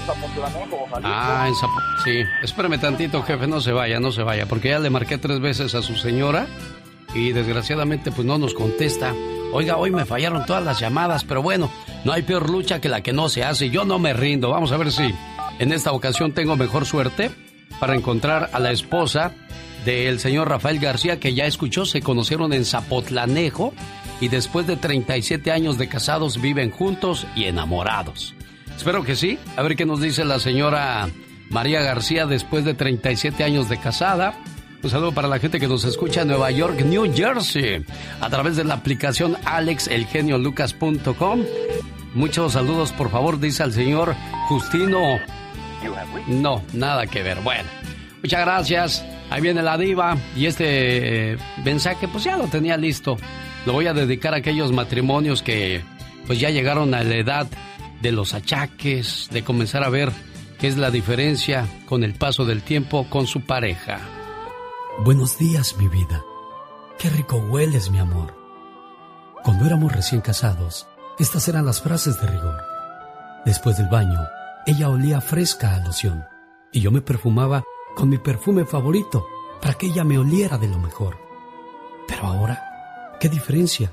Zapotlanejo, 0.06 0.86
Jalisco. 0.90 1.00
Ah, 1.12 1.44
en 1.48 1.54
Zap- 1.54 2.02
Sí, 2.04 2.22
espérame 2.42 2.78
tantito, 2.80 3.22
jefe, 3.22 3.46
no 3.46 3.60
se 3.60 3.72
vaya, 3.72 4.00
no 4.00 4.12
se 4.12 4.22
vaya, 4.22 4.46
porque 4.46 4.70
ya 4.70 4.78
le 4.78 4.90
marqué 4.90 5.18
tres 5.18 5.40
veces 5.40 5.74
a 5.74 5.82
su 5.82 5.94
señora 5.96 6.46
y 7.14 7.32
desgraciadamente 7.32 8.10
pues 8.12 8.26
no 8.26 8.38
nos 8.38 8.54
contesta. 8.54 9.14
Oiga, 9.52 9.76
hoy 9.76 9.90
me 9.90 10.04
fallaron 10.06 10.46
todas 10.46 10.64
las 10.64 10.80
llamadas, 10.80 11.24
pero 11.24 11.42
bueno, 11.42 11.70
no 12.04 12.12
hay 12.12 12.22
peor 12.22 12.48
lucha 12.48 12.80
que 12.80 12.88
la 12.88 13.02
que 13.02 13.12
no 13.12 13.28
se 13.28 13.44
hace. 13.44 13.68
Yo 13.70 13.84
no 13.84 13.98
me 13.98 14.12
rindo. 14.14 14.48
Vamos 14.50 14.72
a 14.72 14.76
ver 14.78 14.90
si 14.90 15.14
en 15.58 15.72
esta 15.72 15.92
ocasión 15.92 16.32
tengo 16.32 16.56
mejor 16.56 16.86
suerte 16.86 17.30
para 17.78 17.94
encontrar 17.94 18.48
a 18.52 18.58
la 18.58 18.70
esposa 18.72 19.32
del 19.84 20.20
señor 20.20 20.48
Rafael 20.48 20.78
García, 20.78 21.20
que 21.20 21.34
ya 21.34 21.44
escuchó, 21.44 21.84
se 21.84 22.00
conocieron 22.00 22.52
en 22.52 22.64
Zapotlanejo 22.64 23.74
y 24.20 24.28
después 24.28 24.66
de 24.66 24.76
37 24.76 25.50
años 25.52 25.76
de 25.76 25.88
casados 25.88 26.40
viven 26.40 26.70
juntos 26.70 27.26
y 27.34 27.44
enamorados. 27.44 28.34
Espero 28.76 29.04
que 29.04 29.16
sí. 29.16 29.38
A 29.56 29.62
ver 29.62 29.76
qué 29.76 29.86
nos 29.86 30.00
dice 30.00 30.24
la 30.24 30.38
señora 30.38 31.08
María 31.50 31.82
García 31.82 32.26
después 32.26 32.64
de 32.64 32.74
37 32.74 33.44
años 33.44 33.68
de 33.68 33.78
casada. 33.78 34.34
Un 34.82 34.90
saludo 34.90 35.12
para 35.12 35.28
la 35.28 35.38
gente 35.38 35.60
que 35.60 35.68
nos 35.68 35.84
escucha 35.84 36.22
en 36.22 36.28
Nueva 36.28 36.50
York, 36.50 36.80
New 36.80 37.14
Jersey, 37.14 37.84
a 38.20 38.28
través 38.30 38.56
de 38.56 38.64
la 38.64 38.74
aplicación 38.74 39.36
alexelgeniolucas.com. 39.44 41.40
Muchos 42.14 42.52
saludos, 42.54 42.90
por 42.92 43.10
favor, 43.10 43.38
dice 43.38 43.62
al 43.62 43.72
señor 43.72 44.16
Justino. 44.48 45.20
No, 46.26 46.62
nada 46.72 47.06
que 47.06 47.22
ver. 47.22 47.40
Bueno, 47.42 47.68
Muchas 48.22 48.40
gracias. 48.40 49.04
Ahí 49.30 49.40
viene 49.40 49.62
la 49.62 49.76
diva 49.76 50.16
y 50.36 50.46
este 50.46 51.32
eh, 51.32 51.38
mensaje 51.64 52.06
pues 52.06 52.22
ya 52.24 52.36
lo 52.36 52.46
tenía 52.46 52.76
listo. 52.76 53.16
Lo 53.66 53.72
voy 53.72 53.86
a 53.88 53.94
dedicar 53.94 54.34
a 54.34 54.36
aquellos 54.38 54.72
matrimonios 54.72 55.42
que 55.42 55.82
pues 56.26 56.38
ya 56.38 56.50
llegaron 56.50 56.94
a 56.94 57.02
la 57.02 57.16
edad 57.16 57.48
de 58.02 58.12
los 58.12 58.34
achaques, 58.34 59.28
de 59.30 59.44
comenzar 59.44 59.84
a 59.84 59.88
ver 59.88 60.12
qué 60.58 60.66
es 60.66 60.76
la 60.76 60.90
diferencia 60.90 61.66
con 61.86 62.02
el 62.02 62.14
paso 62.14 62.44
del 62.44 62.62
tiempo 62.62 63.06
con 63.08 63.26
su 63.26 63.46
pareja. 63.46 64.00
Buenos 65.04 65.38
días, 65.38 65.76
mi 65.78 65.88
vida. 65.88 66.22
Qué 66.98 67.08
rico 67.08 67.36
hueles, 67.36 67.90
mi 67.90 68.00
amor. 68.00 68.36
Cuando 69.44 69.64
éramos 69.64 69.92
recién 69.92 70.20
casados, 70.20 70.86
estas 71.18 71.46
eran 71.48 71.64
las 71.64 71.80
frases 71.80 72.20
de 72.20 72.26
rigor. 72.26 72.60
Después 73.44 73.76
del 73.78 73.88
baño, 73.88 74.20
ella 74.66 74.88
olía 74.88 75.20
fresca 75.20 75.74
a 75.74 75.84
loción 75.84 76.24
y 76.72 76.80
yo 76.80 76.90
me 76.90 77.00
perfumaba 77.00 77.62
con 77.94 78.08
mi 78.08 78.18
perfume 78.18 78.64
favorito 78.64 79.26
para 79.60 79.74
que 79.74 79.86
ella 79.86 80.04
me 80.04 80.18
oliera 80.18 80.58
de 80.58 80.68
lo 80.68 80.78
mejor. 80.78 81.18
Pero 82.08 82.26
ahora, 82.26 83.16
¿qué 83.20 83.28
diferencia? 83.28 83.92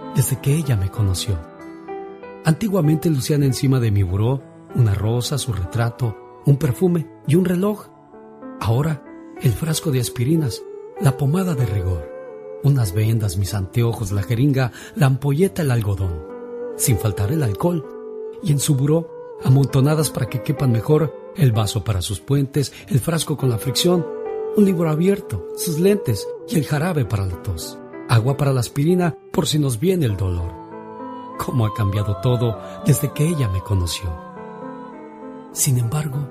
desde 0.15 0.39
que 0.39 0.55
ella 0.55 0.75
me 0.75 0.89
conoció. 0.89 1.39
Antiguamente 2.45 3.09
lucían 3.09 3.43
encima 3.43 3.79
de 3.79 3.91
mi 3.91 4.03
buró 4.03 4.41
una 4.75 4.93
rosa, 4.93 5.37
su 5.37 5.53
retrato, 5.53 6.41
un 6.45 6.57
perfume 6.57 7.07
y 7.27 7.35
un 7.35 7.45
reloj. 7.45 7.87
Ahora, 8.59 9.03
el 9.41 9.51
frasco 9.51 9.91
de 9.91 9.99
aspirinas, 9.99 10.61
la 10.99 11.17
pomada 11.17 11.55
de 11.55 11.65
rigor, 11.65 12.09
unas 12.63 12.93
vendas, 12.93 13.37
mis 13.37 13.53
anteojos, 13.53 14.11
la 14.11 14.23
jeringa, 14.23 14.71
la 14.95 15.07
ampolleta, 15.07 15.61
el 15.61 15.71
algodón, 15.71 16.23
sin 16.77 16.97
faltar 16.97 17.31
el 17.31 17.43
alcohol, 17.43 17.85
y 18.43 18.51
en 18.51 18.59
su 18.59 18.75
buró, 18.75 19.09
amontonadas 19.43 20.09
para 20.09 20.27
que 20.27 20.43
quepan 20.43 20.71
mejor, 20.71 21.15
el 21.35 21.51
vaso 21.51 21.83
para 21.83 22.01
sus 22.01 22.19
puentes, 22.19 22.71
el 22.87 22.99
frasco 22.99 23.37
con 23.37 23.49
la 23.49 23.57
fricción, 23.57 24.05
un 24.55 24.65
libro 24.65 24.89
abierto, 24.89 25.47
sus 25.55 25.79
lentes 25.79 26.27
y 26.47 26.57
el 26.57 26.65
jarabe 26.65 27.05
para 27.05 27.25
la 27.25 27.41
tos, 27.41 27.79
agua 28.11 28.35
para 28.35 28.51
la 28.51 28.59
aspirina 28.59 29.15
por 29.31 29.47
si 29.47 29.57
nos 29.57 29.79
viene 29.79 30.05
el 30.05 30.17
dolor. 30.17 30.51
Cómo 31.39 31.65
ha 31.65 31.73
cambiado 31.73 32.17
todo 32.17 32.59
desde 32.85 33.13
que 33.13 33.25
ella 33.25 33.47
me 33.47 33.61
conoció. 33.61 34.13
Sin 35.53 35.77
embargo, 35.77 36.27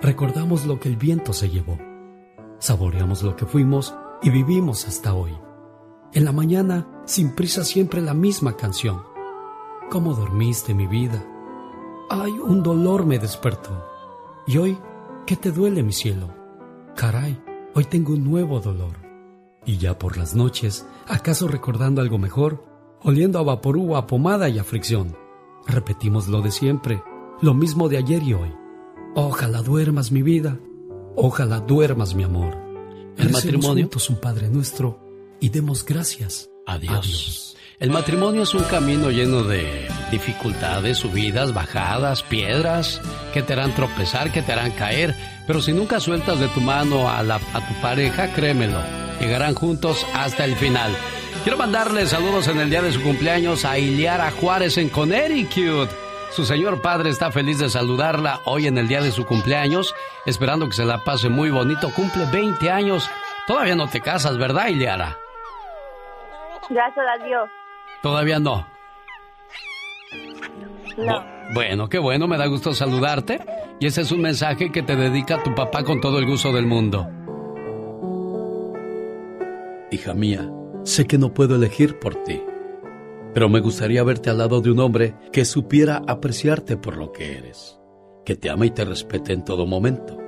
recordamos 0.00 0.64
lo 0.64 0.78
que 0.78 0.88
el 0.88 0.96
viento 0.96 1.32
se 1.32 1.50
llevó. 1.50 1.76
Saboreamos 2.60 3.24
lo 3.24 3.34
que 3.34 3.46
fuimos 3.46 3.96
y 4.22 4.30
vivimos 4.30 4.86
hasta 4.86 5.12
hoy. 5.12 5.36
En 6.12 6.24
la 6.24 6.30
mañana, 6.30 6.86
sin 7.04 7.34
prisa, 7.34 7.64
siempre 7.64 8.00
la 8.00 8.14
misma 8.14 8.56
canción. 8.56 9.02
¿Cómo 9.90 10.14
dormiste, 10.14 10.72
mi 10.72 10.86
vida? 10.86 11.26
Ay, 12.10 12.30
un 12.30 12.62
dolor 12.62 13.06
me 13.06 13.18
despertó. 13.18 13.84
Y 14.46 14.58
hoy, 14.58 14.78
¿qué 15.26 15.34
te 15.34 15.50
duele, 15.50 15.82
mi 15.82 15.92
cielo? 15.92 16.28
Caray, 16.94 17.42
hoy 17.74 17.86
tengo 17.86 18.12
un 18.12 18.22
nuevo 18.22 18.60
dolor. 18.60 19.02
Y 19.66 19.78
ya 19.78 19.98
por 19.98 20.16
las 20.16 20.34
noches, 20.34 20.86
¿acaso 21.06 21.48
recordando 21.48 22.00
algo 22.00 22.18
mejor? 22.18 22.64
Oliendo 23.02 23.38
a 23.38 23.42
vaporú, 23.42 23.96
a 23.96 24.06
pomada 24.06 24.48
y 24.48 24.58
a 24.58 24.64
fricción. 24.64 25.16
Repetimos 25.66 26.28
lo 26.28 26.42
de 26.42 26.50
siempre, 26.50 27.02
lo 27.40 27.54
mismo 27.54 27.88
de 27.88 27.98
ayer 27.98 28.22
y 28.22 28.34
hoy. 28.34 28.54
Ojalá 29.14 29.62
duermas, 29.62 30.10
mi 30.10 30.22
vida. 30.22 30.58
Ojalá 31.16 31.60
duermas, 31.60 32.14
mi 32.14 32.24
amor. 32.24 32.56
El 33.16 33.30
matrimonio 33.30 33.84
juntos 33.84 34.10
un 34.10 34.16
Padre 34.16 34.48
nuestro 34.48 34.98
y 35.40 35.50
demos 35.50 35.84
gracias 35.84 36.50
a 36.66 36.78
Dios. 36.78 37.56
El 37.78 37.90
matrimonio 37.90 38.42
es 38.42 38.54
un 38.54 38.62
camino 38.64 39.10
lleno 39.10 39.42
de 39.42 39.88
dificultades, 40.10 40.98
subidas, 40.98 41.52
bajadas, 41.52 42.22
piedras 42.22 43.00
que 43.32 43.42
te 43.42 43.52
harán 43.52 43.74
tropezar, 43.74 44.32
que 44.32 44.42
te 44.42 44.52
harán 44.52 44.72
caer. 44.72 45.14
Pero 45.46 45.60
si 45.60 45.72
nunca 45.72 46.00
sueltas 46.00 46.38
de 46.38 46.48
tu 46.48 46.60
mano 46.60 47.08
a, 47.08 47.22
la, 47.22 47.36
a 47.36 47.68
tu 47.68 47.80
pareja, 47.82 48.32
créemelo, 48.32 48.78
llegarán 49.24 49.54
juntos 49.54 50.06
hasta 50.14 50.44
el 50.44 50.54
final. 50.56 50.92
Quiero 51.42 51.58
mandarle 51.58 52.06
saludos 52.06 52.46
en 52.48 52.60
el 52.60 52.70
día 52.70 52.82
de 52.82 52.92
su 52.92 53.02
cumpleaños 53.02 53.64
a 53.64 53.78
Iliara 53.78 54.30
Juárez 54.30 54.76
en 54.76 54.90
Connecticut. 54.90 55.88
Su 56.30 56.44
señor 56.44 56.82
padre 56.82 57.10
está 57.10 57.30
feliz 57.30 57.58
de 57.58 57.70
saludarla 57.70 58.40
hoy 58.44 58.66
en 58.66 58.76
el 58.76 58.88
día 58.88 59.00
de 59.00 59.12
su 59.12 59.24
cumpleaños, 59.24 59.94
esperando 60.26 60.68
que 60.68 60.74
se 60.74 60.84
la 60.84 61.04
pase 61.04 61.28
muy 61.28 61.50
bonito. 61.50 61.90
Cumple 61.90 62.26
20 62.26 62.70
años. 62.70 63.08
Todavía 63.46 63.74
no 63.76 63.88
te 63.88 64.00
casas, 64.00 64.36
¿verdad, 64.36 64.68
Iliara? 64.68 65.16
Gracias 66.68 67.06
a 67.06 67.24
Dios. 67.24 67.48
Todavía 68.02 68.38
no. 68.38 68.66
No. 70.98 71.24
Bueno, 71.52 71.88
qué 71.88 71.98
bueno, 71.98 72.26
me 72.26 72.36
da 72.36 72.46
gusto 72.46 72.74
saludarte. 72.74 73.40
Y 73.80 73.86
ese 73.86 74.02
es 74.02 74.12
un 74.12 74.20
mensaje 74.20 74.70
que 74.70 74.82
te 74.82 74.96
dedica 74.96 75.42
tu 75.42 75.54
papá 75.54 75.82
con 75.82 76.00
todo 76.00 76.18
el 76.18 76.26
gusto 76.26 76.52
del 76.52 76.66
mundo. 76.66 77.06
Hija 79.90 80.14
mía, 80.14 80.50
sé 80.82 81.06
que 81.06 81.18
no 81.18 81.34
puedo 81.34 81.56
elegir 81.56 81.98
por 81.98 82.14
ti, 82.24 82.42
pero 83.34 83.48
me 83.48 83.60
gustaría 83.60 84.02
verte 84.02 84.30
al 84.30 84.38
lado 84.38 84.60
de 84.60 84.70
un 84.70 84.80
hombre 84.80 85.14
que 85.30 85.44
supiera 85.44 86.02
apreciarte 86.06 86.76
por 86.76 86.96
lo 86.96 87.12
que 87.12 87.36
eres, 87.36 87.78
que 88.24 88.34
te 88.34 88.48
ama 88.48 88.66
y 88.66 88.70
te 88.70 88.84
respete 88.84 89.32
en 89.32 89.44
todo 89.44 89.66
momento. 89.66 90.18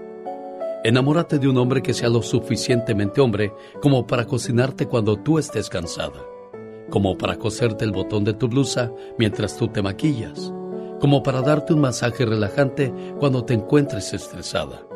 Enamórate 0.85 1.39
de 1.39 1.49
un 1.49 1.57
hombre 1.57 1.83
que 1.83 1.95
sea 1.95 2.09
lo 2.09 2.23
suficientemente 2.23 3.21
hombre 3.21 3.53
como 3.81 4.07
para 4.07 4.27
cocinarte 4.27 4.87
cuando 4.87 5.17
tú 5.17 5.39
estés 5.39 5.69
cansada, 5.69 6.23
como 6.91 7.17
para 7.17 7.37
coserte 7.37 7.85
el 7.85 7.93
botón 7.93 8.25
de 8.25 8.35
tu 8.35 8.49
blusa 8.49 8.93
mientras 9.19 9.57
tú 9.57 9.69
te 9.69 9.83
maquillas, 9.83 10.53
como 11.01 11.23
para 11.23 11.41
darte 11.41 11.73
un 11.73 11.81
masaje 11.81 12.27
relajante 12.27 12.93
cuando 13.19 13.45
te 13.45 13.55
encuentres 13.55 14.13
estresada. 14.13 14.87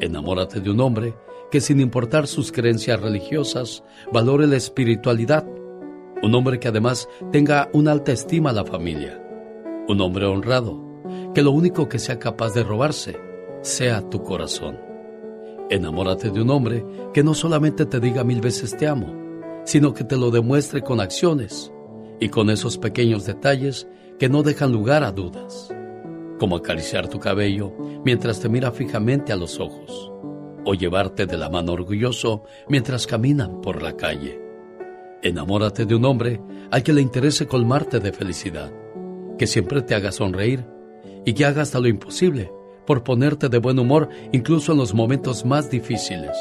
Enamórate 0.00 0.60
de 0.60 0.70
un 0.70 0.80
hombre 0.80 1.14
que 1.54 1.60
sin 1.60 1.78
importar 1.78 2.26
sus 2.26 2.50
creencias 2.50 3.00
religiosas, 3.00 3.84
valore 4.12 4.48
la 4.48 4.56
espiritualidad. 4.56 5.46
Un 6.20 6.34
hombre 6.34 6.58
que 6.58 6.66
además 6.66 7.08
tenga 7.30 7.70
una 7.72 7.92
alta 7.92 8.10
estima 8.10 8.50
a 8.50 8.52
la 8.52 8.64
familia. 8.64 9.22
Un 9.86 10.00
hombre 10.00 10.26
honrado, 10.26 10.84
que 11.32 11.42
lo 11.42 11.52
único 11.52 11.88
que 11.88 12.00
sea 12.00 12.18
capaz 12.18 12.54
de 12.54 12.64
robarse 12.64 13.16
sea 13.62 14.00
tu 14.10 14.20
corazón. 14.24 14.80
Enamórate 15.70 16.30
de 16.30 16.42
un 16.42 16.50
hombre 16.50 16.84
que 17.12 17.22
no 17.22 17.34
solamente 17.34 17.86
te 17.86 18.00
diga 18.00 18.24
mil 18.24 18.40
veces 18.40 18.76
te 18.76 18.88
amo, 18.88 19.14
sino 19.64 19.94
que 19.94 20.02
te 20.02 20.16
lo 20.16 20.32
demuestre 20.32 20.82
con 20.82 20.98
acciones 20.98 21.72
y 22.18 22.30
con 22.30 22.50
esos 22.50 22.78
pequeños 22.78 23.26
detalles 23.26 23.86
que 24.18 24.28
no 24.28 24.42
dejan 24.42 24.72
lugar 24.72 25.04
a 25.04 25.12
dudas, 25.12 25.72
como 26.40 26.56
acariciar 26.56 27.06
tu 27.06 27.20
cabello 27.20 27.72
mientras 28.04 28.40
te 28.40 28.48
mira 28.48 28.72
fijamente 28.72 29.32
a 29.32 29.36
los 29.36 29.60
ojos, 29.60 30.10
o 30.64 30.74
llevarte 30.74 31.26
de 31.26 31.36
la 31.36 31.50
mano 31.50 31.72
orgulloso 31.72 32.44
mientras 32.68 33.06
caminan 33.06 33.60
por 33.60 33.82
la 33.82 33.96
calle. 33.96 34.40
Enamórate 35.22 35.86
de 35.86 35.94
un 35.94 36.04
hombre 36.04 36.40
al 36.70 36.82
que 36.82 36.92
le 36.92 37.00
interese 37.00 37.46
colmarte 37.46 38.00
de 38.00 38.12
felicidad, 38.12 38.72
que 39.38 39.46
siempre 39.46 39.82
te 39.82 39.94
haga 39.94 40.12
sonreír 40.12 40.64
y 41.24 41.32
que 41.32 41.44
haga 41.44 41.62
hasta 41.62 41.80
lo 41.80 41.88
imposible 41.88 42.52
por 42.86 43.02
ponerte 43.02 43.48
de 43.48 43.58
buen 43.58 43.78
humor 43.78 44.08
incluso 44.32 44.72
en 44.72 44.78
los 44.78 44.94
momentos 44.94 45.44
más 45.44 45.70
difíciles. 45.70 46.36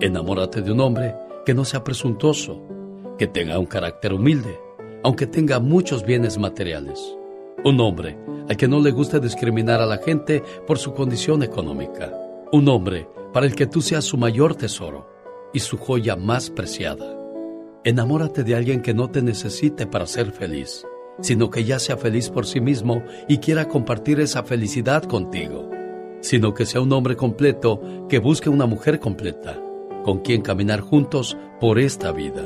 Enamórate 0.00 0.62
de 0.62 0.72
un 0.72 0.80
hombre 0.80 1.14
que 1.44 1.54
no 1.54 1.64
sea 1.64 1.82
presuntuoso, 1.82 2.62
que 3.18 3.26
tenga 3.26 3.58
un 3.58 3.66
carácter 3.66 4.12
humilde, 4.12 4.58
aunque 5.02 5.26
tenga 5.26 5.58
muchos 5.58 6.04
bienes 6.04 6.38
materiales. 6.38 7.00
Un 7.64 7.80
hombre 7.80 8.18
al 8.48 8.56
que 8.56 8.68
no 8.68 8.80
le 8.80 8.90
guste 8.90 9.20
discriminar 9.20 9.80
a 9.80 9.86
la 9.86 9.98
gente 9.98 10.42
por 10.66 10.78
su 10.78 10.92
condición 10.94 11.42
económica. 11.42 12.12
Un 12.54 12.68
hombre 12.68 13.08
para 13.32 13.46
el 13.46 13.54
que 13.54 13.66
tú 13.66 13.80
seas 13.80 14.04
su 14.04 14.18
mayor 14.18 14.54
tesoro 14.54 15.08
y 15.54 15.60
su 15.60 15.78
joya 15.78 16.16
más 16.16 16.50
preciada. 16.50 17.16
Enamórate 17.82 18.44
de 18.44 18.54
alguien 18.54 18.82
que 18.82 18.92
no 18.92 19.10
te 19.10 19.22
necesite 19.22 19.86
para 19.86 20.06
ser 20.06 20.32
feliz, 20.32 20.84
sino 21.22 21.48
que 21.48 21.64
ya 21.64 21.78
sea 21.78 21.96
feliz 21.96 22.28
por 22.28 22.44
sí 22.44 22.60
mismo 22.60 23.02
y 23.26 23.38
quiera 23.38 23.68
compartir 23.68 24.20
esa 24.20 24.42
felicidad 24.42 25.02
contigo. 25.04 25.70
Sino 26.20 26.52
que 26.52 26.66
sea 26.66 26.82
un 26.82 26.92
hombre 26.92 27.16
completo 27.16 27.80
que 28.10 28.18
busque 28.18 28.50
una 28.50 28.66
mujer 28.66 29.00
completa, 29.00 29.58
con 30.04 30.18
quien 30.18 30.42
caminar 30.42 30.80
juntos 30.80 31.38
por 31.58 31.78
esta 31.78 32.12
vida. 32.12 32.44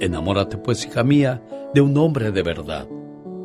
Enamórate 0.00 0.58
pues, 0.58 0.84
hija 0.84 1.02
mía, 1.02 1.42
de 1.72 1.80
un 1.80 1.96
hombre 1.96 2.30
de 2.30 2.42
verdad, 2.42 2.86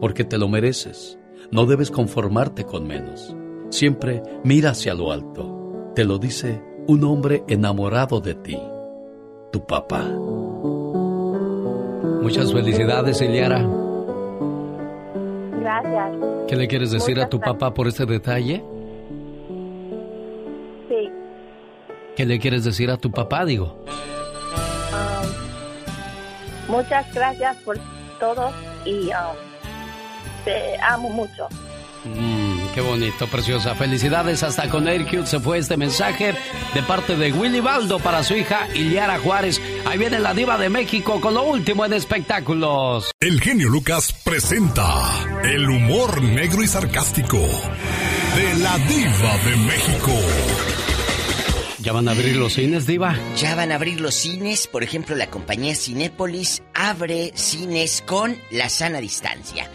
porque 0.02 0.26
te 0.26 0.38
lo 0.38 0.50
mereces. 0.50 1.18
No 1.52 1.66
debes 1.66 1.90
conformarte 1.90 2.66
con 2.66 2.86
menos. 2.86 3.34
Siempre 3.70 4.22
mira 4.44 4.72
hacia 4.72 4.94
lo 4.94 5.14
alto. 5.14 5.59
Te 5.96 6.06
lo 6.06 6.18
dice 6.18 6.62
un 6.88 7.04
hombre 7.04 7.44
enamorado 7.48 8.20
de 8.22 8.36
ti, 8.36 8.58
tu 9.52 9.66
papá. 9.66 10.04
Muchas 12.22 12.52
felicidades, 12.54 13.22
Eliara. 13.22 13.66
Gracias. 15.60 16.12
¿Qué 16.48 16.56
le 16.56 16.68
quieres 16.68 16.92
decir 16.92 17.16
Muchas 17.16 17.26
a 17.26 17.30
tu 17.30 17.40
papá 17.40 17.74
por 17.74 17.88
este 17.88 18.06
detalle? 18.06 18.64
Sí. 20.88 21.10
¿Qué 22.16 22.26
le 22.26 22.40
quieres 22.40 22.64
decir 22.64 22.90
a 22.92 22.98
tu 22.98 23.12
papá, 23.12 23.46
digo? 23.46 23.78
um, 24.92 26.76
muchas 26.76 27.14
gracias 27.14 27.58
por 27.58 27.78
todo 28.20 28.52
y 28.86 29.08
um, 29.08 29.36
te 30.46 30.78
amo 30.82 31.10
mucho. 31.10 31.48
Mm, 32.06 32.39
qué 32.80 32.86
bonito, 32.86 33.28
preciosa. 33.28 33.76
Felicidades, 33.76 34.42
hasta 34.42 34.70
con 34.70 34.88
Aircute 34.88 35.26
se 35.26 35.42
fue 35.42 35.58
este 35.58 35.76
mensaje 35.76 36.34
de 36.74 36.84
parte 36.84 37.18
de 37.18 37.34
Willy 37.34 37.60
Baldo 37.60 38.00
para 38.00 38.24
su 38.24 38.36
hija 38.36 38.70
Iliara 38.74 39.20
Juárez. 39.20 39.62
Ahí 39.86 39.98
viene 39.98 40.18
la 40.18 40.34
diva 40.34 40.58
de 40.58 40.70
México 40.70 41.20
con 41.20 41.34
lo 41.34 41.44
último 41.44 41.84
en 41.84 41.92
espectáculos. 41.92 43.12
El 43.20 43.42
genio 43.42 43.68
Lucas 43.68 44.14
presenta 44.24 44.88
el 45.44 45.70
humor 45.70 46.22
negro 46.22 46.64
y 46.64 46.68
sarcástico 46.68 47.38
de 47.38 48.56
la 48.60 48.78
diva 48.78 49.38
de 49.46 49.56
México. 49.58 50.12
¿Ya 51.80 51.92
van 51.92 52.08
a 52.08 52.12
abrir 52.12 52.38
los 52.38 52.54
cines, 52.54 52.88
diva? 52.88 53.18
Ya 53.36 53.56
van 53.56 53.74
a 53.74 53.76
abrir 53.76 54.00
los 54.00 54.16
cines, 54.16 54.68
por 54.68 54.84
ejemplo, 54.84 55.18
la 55.18 55.30
compañía 55.30 55.76
Cinépolis 55.76 56.64
abre 56.74 57.34
cines 57.36 58.04
con 58.08 58.38
la 58.52 58.70
sana 58.70 59.02
distancia. 59.02 59.70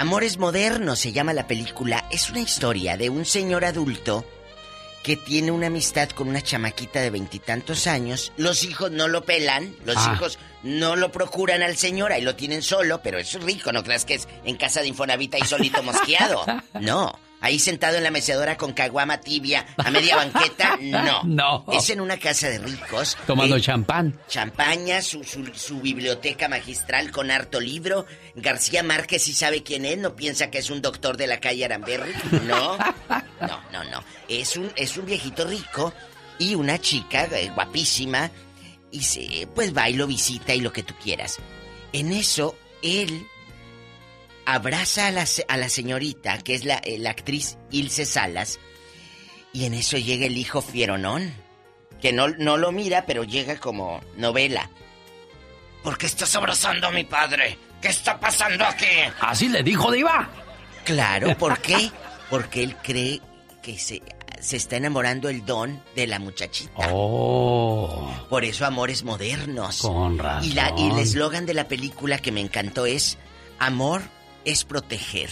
Amores 0.00 0.38
Modernos 0.38 1.00
se 1.00 1.10
llama 1.10 1.32
la 1.32 1.48
película. 1.48 2.06
Es 2.12 2.30
una 2.30 2.38
historia 2.38 2.96
de 2.96 3.10
un 3.10 3.24
señor 3.24 3.64
adulto 3.64 4.24
que 5.02 5.16
tiene 5.16 5.50
una 5.50 5.66
amistad 5.66 6.08
con 6.10 6.28
una 6.28 6.40
chamaquita 6.40 7.00
de 7.00 7.10
veintitantos 7.10 7.88
años. 7.88 8.30
Los 8.36 8.62
hijos 8.62 8.92
no 8.92 9.08
lo 9.08 9.24
pelan, 9.24 9.74
los 9.84 9.96
Ah. 9.98 10.12
hijos 10.14 10.38
no 10.62 10.94
lo 10.94 11.10
procuran 11.10 11.62
al 11.62 11.76
señor, 11.76 12.12
ahí 12.12 12.22
lo 12.22 12.36
tienen 12.36 12.62
solo, 12.62 13.02
pero 13.02 13.18
es 13.18 13.32
rico, 13.42 13.72
no 13.72 13.82
creas 13.82 14.04
que 14.04 14.14
es 14.14 14.28
en 14.44 14.56
casa 14.56 14.82
de 14.82 14.86
Infonavita 14.86 15.36
y 15.36 15.42
solito 15.42 15.82
mosqueado. 15.82 16.44
No, 16.80 17.18
ahí 17.40 17.58
sentado 17.58 17.96
en 17.96 18.04
la 18.04 18.10
mecedora 18.10 18.56
con 18.56 18.72
caguama 18.72 19.20
tibia 19.20 19.66
a 19.76 19.90
media 19.90 20.16
banqueta, 20.16 20.76
no. 20.80 21.22
No. 21.24 21.64
Es 21.72 21.90
en 21.90 22.00
una 22.00 22.18
casa 22.18 22.48
de 22.48 22.58
ricos. 22.58 23.16
Tomando 23.26 23.56
Eh, 23.56 23.60
champán. 23.60 24.18
Champaña, 24.28 25.02
su, 25.02 25.22
su, 25.24 25.46
su 25.54 25.80
biblioteca 25.80 26.48
magistral 26.48 27.10
con 27.10 27.30
harto 27.30 27.60
libro. 27.60 28.06
García 28.34 28.82
Márquez 28.82 29.22
sí 29.22 29.32
sabe 29.34 29.62
quién 29.62 29.84
es, 29.84 29.98
no 29.98 30.16
piensa 30.16 30.50
que 30.50 30.58
es 30.58 30.70
un 30.70 30.82
doctor 30.82 31.16
de 31.16 31.26
la 31.26 31.40
calle 31.40 31.64
Aramberri. 31.64 32.12
No, 32.46 32.76
no, 33.40 33.60
no, 33.72 33.84
no. 33.90 34.04
Es 34.28 34.56
un, 34.56 34.70
es 34.76 34.96
un 34.96 35.06
viejito 35.06 35.46
rico 35.46 35.92
y 36.38 36.54
una 36.54 36.78
chica 36.80 37.24
eh, 37.32 37.50
guapísima. 37.54 38.30
Y 38.90 39.02
se, 39.02 39.46
pues 39.54 39.76
va 39.76 39.90
y 39.90 39.94
lo 39.94 40.06
visita 40.06 40.54
y 40.54 40.60
lo 40.62 40.72
que 40.72 40.82
tú 40.82 40.94
quieras. 41.02 41.38
En 41.92 42.10
eso, 42.12 42.56
él 42.82 43.26
abraza 44.48 45.08
a 45.08 45.10
la, 45.10 45.26
a 45.48 45.56
la 45.58 45.68
señorita, 45.68 46.38
que 46.38 46.54
es 46.54 46.64
la, 46.64 46.78
eh, 46.78 46.96
la 46.98 47.10
actriz 47.10 47.58
Ilse 47.70 48.06
Salas, 48.06 48.58
y 49.52 49.66
en 49.66 49.74
eso 49.74 49.98
llega 49.98 50.24
el 50.24 50.38
hijo 50.38 50.62
Fieronón, 50.62 51.34
que 52.00 52.14
no, 52.14 52.28
no 52.28 52.56
lo 52.56 52.72
mira, 52.72 53.04
pero 53.04 53.24
llega 53.24 53.58
como 53.58 54.00
novela. 54.16 54.70
¿Por 55.82 55.98
qué 55.98 56.06
estás 56.06 56.34
abrazando 56.34 56.86
a 56.86 56.90
mi 56.90 57.04
padre? 57.04 57.58
¿Qué 57.82 57.88
está 57.88 58.18
pasando 58.18 58.64
aquí? 58.64 58.86
¿Así 59.20 59.50
le 59.50 59.62
dijo, 59.62 59.92
diva? 59.92 60.30
Claro, 60.82 61.36
¿por 61.36 61.58
qué? 61.60 61.90
Porque 62.30 62.62
él 62.62 62.74
cree 62.82 63.20
que 63.62 63.78
se, 63.78 64.02
se 64.40 64.56
está 64.56 64.76
enamorando 64.76 65.28
el 65.28 65.44
don 65.44 65.82
de 65.94 66.06
la 66.06 66.18
muchachita. 66.18 66.72
Oh. 66.90 68.10
Por 68.30 68.44
eso 68.44 68.64
amores 68.64 69.04
modernos. 69.04 69.82
Con 69.82 70.16
razón. 70.16 70.50
Y, 70.50 70.54
la, 70.54 70.72
y 70.74 70.88
el 70.88 70.98
eslogan 70.98 71.44
de 71.44 71.52
la 71.52 71.68
película 71.68 72.16
que 72.18 72.32
me 72.32 72.40
encantó 72.40 72.86
es 72.86 73.18
Amor 73.58 74.02
es 74.44 74.64
proteger. 74.64 75.30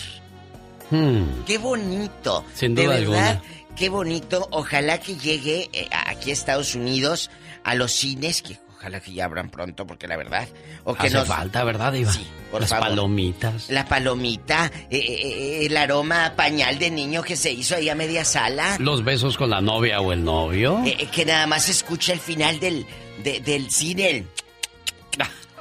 Hmm. 0.91 1.45
Qué 1.47 1.59
bonito. 1.59 2.45
Sin 2.55 2.75
de 2.75 2.85
duda 2.85 2.95
verdad, 2.97 3.29
alguna. 3.31 3.43
qué 3.77 3.89
bonito. 3.89 4.49
Ojalá 4.53 4.99
que 5.01 5.17
llegue 5.17 5.69
eh, 5.73 5.89
aquí 6.07 6.31
a 6.31 6.33
Estados 6.33 6.75
Unidos 6.75 7.31
a 7.65 7.75
los 7.75 7.91
cines, 7.93 8.43
que 8.43 8.57
ojalá 8.77 9.01
que 9.01 9.13
ya 9.13 9.25
abran 9.25 9.51
pronto, 9.51 9.85
porque 9.87 10.07
la 10.07 10.17
verdad. 10.17 10.47
O 10.85 10.95
que 10.95 11.09
Hace 11.09 11.17
nos- 11.17 11.27
falta, 11.27 11.65
¿verdad, 11.65 11.93
diva? 11.93 12.13
Sí, 12.13 12.25
por 12.53 12.61
Las 12.61 12.71
favor. 12.71 12.89
palomitas. 12.91 13.69
La 13.71 13.85
palomita, 13.87 14.71
eh, 14.89 14.99
eh, 14.99 15.67
el 15.67 15.77
aroma 15.77 16.27
a 16.27 16.37
pañal 16.37 16.79
de 16.79 16.93
niño 16.93 17.23
que 17.23 17.35
se 17.35 17.51
hizo 17.51 17.75
ahí 17.75 17.89
a 17.89 17.97
media 17.97 18.25
sala. 18.25 18.77
Los 18.79 19.03
besos 19.03 19.37
con 19.37 19.51
la 19.51 19.61
novia 19.61 20.01
o 20.01 20.13
el 20.13 20.23
novio. 20.23 20.81
Eh, 20.87 21.09
que 21.11 21.25
nada 21.25 21.49
más 21.49 21.69
escucha 21.69 22.13
el 22.13 22.21
final 22.21 22.61
del, 22.61 22.87
de- 23.25 23.41
del 23.41 23.69
cine. 23.73 24.11
el 24.11 24.27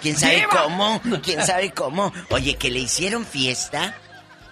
¿Quién 0.01 0.17
sabe 0.17 0.45
cómo? 0.49 1.01
¿Quién 1.23 1.45
sabe 1.45 1.71
cómo? 1.71 2.13
Oye, 2.29 2.55
que 2.55 2.69
le 2.69 2.79
hicieron 2.79 3.25
fiesta 3.25 3.95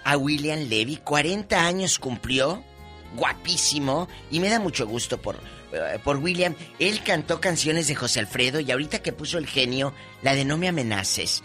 a 0.04 0.18
William 0.18 0.60
Levy. 0.70 0.98
40 0.98 1.66
años 1.66 2.00
cumplió. 2.00 2.64
Guapísimo. 3.16 4.08
Y 4.32 4.40
me 4.40 4.50
da 4.50 4.60
mucho 4.60 4.88
gusto 4.88 5.22
por, 5.22 5.36
eh, 5.72 6.00
por 6.04 6.18
William. 6.18 6.56
Él 6.80 7.04
cantó 7.04 7.40
canciones 7.40 7.88
de 7.88 7.96
José 7.96 8.20
Alfredo 8.20 8.60
y 8.60 8.72
ahorita 8.72 9.00
que 9.04 9.14
puso 9.14 9.38
el 9.38 9.48
genio, 9.48 9.94
la 10.22 10.34
de 10.34 10.46
No 10.46 10.58
me 10.58 10.68
amenaces. 10.68 11.44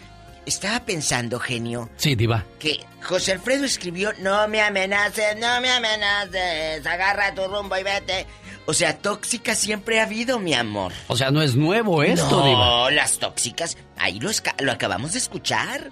Estaba 0.48 0.80
pensando, 0.80 1.38
genio, 1.38 1.90
Sí, 1.96 2.14
diva. 2.14 2.44
que 2.58 2.80
José 3.02 3.32
Alfredo 3.32 3.64
escribió 3.64 4.12
No 4.20 4.48
me 4.48 4.62
amenaces, 4.62 5.36
no 5.38 5.60
me 5.60 5.70
amenaces, 5.70 6.84
agarra 6.86 7.34
tu 7.34 7.46
rumbo 7.46 7.76
y 7.76 7.82
vete. 7.82 8.26
O 8.64 8.72
sea, 8.74 8.96
tóxica 8.98 9.54
siempre 9.54 10.00
ha 10.00 10.04
habido, 10.04 10.38
mi 10.38 10.54
amor. 10.54 10.92
O 11.08 11.16
sea, 11.16 11.30
no 11.30 11.42
es 11.42 11.54
nuevo 11.54 12.02
esto, 12.02 12.30
no, 12.30 12.46
diva. 12.46 12.90
las 12.90 13.18
tóxicas, 13.18 13.76
ahí 13.98 14.18
lo, 14.20 14.30
lo 14.60 14.72
acabamos 14.72 15.12
de 15.12 15.18
escuchar. 15.18 15.90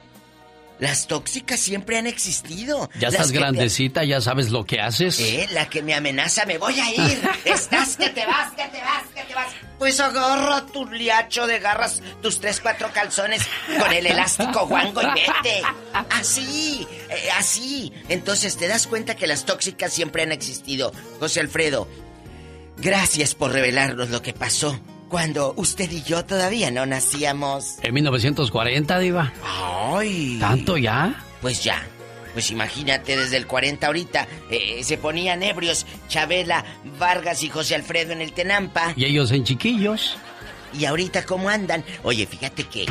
Las 0.78 1.06
tóxicas 1.06 1.58
siempre 1.58 1.96
han 1.96 2.06
existido. 2.06 2.90
Ya 2.98 3.08
Las 3.08 3.14
estás 3.14 3.28
te- 3.32 3.38
grandecita, 3.38 4.04
ya 4.04 4.20
sabes 4.20 4.50
lo 4.50 4.66
que 4.66 4.80
haces. 4.80 5.18
Eh, 5.20 5.48
la 5.52 5.68
que 5.70 5.82
me 5.82 5.94
amenaza, 5.94 6.44
me 6.44 6.58
voy 6.58 6.78
a 6.78 6.90
ir. 6.90 7.18
Estás 7.46 7.96
que 7.96 8.10
te 8.10 8.26
vas, 8.26 8.50
que 8.52 8.64
te 8.68 8.80
vas, 8.82 9.02
que 9.14 9.22
te 9.22 9.34
vas. 9.34 9.46
Pues 9.78 9.98
agarra 10.00 10.66
tu 10.66 10.84
liacho 10.86 11.46
de 11.46 11.58
garras, 11.60 12.02
tus 12.22 12.40
tres, 12.40 12.60
cuatro 12.60 12.90
calzones 12.92 13.42
con 13.80 13.90
el 13.92 14.06
elástico 14.06 14.66
guango 14.66 15.00
y 15.02 15.06
vete. 15.06 15.62
Así, 16.10 16.86
eh, 17.08 17.30
así. 17.38 17.92
Entonces 18.10 18.56
te 18.58 18.68
das 18.68 18.86
cuenta 18.86 19.14
que 19.16 19.26
las 19.26 19.46
tóxicas 19.46 19.92
siempre 19.94 20.22
han 20.24 20.32
existido. 20.32 20.92
José 21.20 21.40
Alfredo, 21.40 21.88
gracias 22.76 23.34
por 23.34 23.52
revelarnos 23.52 24.10
lo 24.10 24.20
que 24.22 24.32
pasó 24.34 24.78
cuando 25.08 25.54
usted 25.56 25.90
y 25.90 26.02
yo 26.02 26.24
todavía 26.24 26.70
no 26.70 26.86
nacíamos. 26.86 27.76
En 27.82 27.94
1940, 27.94 28.98
diva. 28.98 29.32
Ay. 29.44 30.38
¿Tanto 30.40 30.76
ya? 30.76 31.24
Pues 31.40 31.62
ya. 31.62 31.86
Pues 32.32 32.50
imagínate, 32.50 33.16
desde 33.16 33.38
el 33.38 33.46
40 33.46 33.86
ahorita 33.86 34.28
eh, 34.50 34.84
se 34.84 34.98
ponían 34.98 35.42
ebrios 35.42 35.86
Chabela, 36.08 36.64
Vargas 36.98 37.42
y 37.42 37.48
José 37.48 37.74
Alfredo 37.74 38.12
en 38.12 38.20
el 38.20 38.32
Tenampa. 38.32 38.92
Y 38.94 39.06
ellos 39.06 39.30
en 39.30 39.44
chiquillos. 39.44 40.16
Y 40.78 40.84
ahorita 40.84 41.24
cómo 41.24 41.48
andan. 41.48 41.82
Oye, 42.02 42.26
fíjate 42.26 42.64
que 42.64 42.84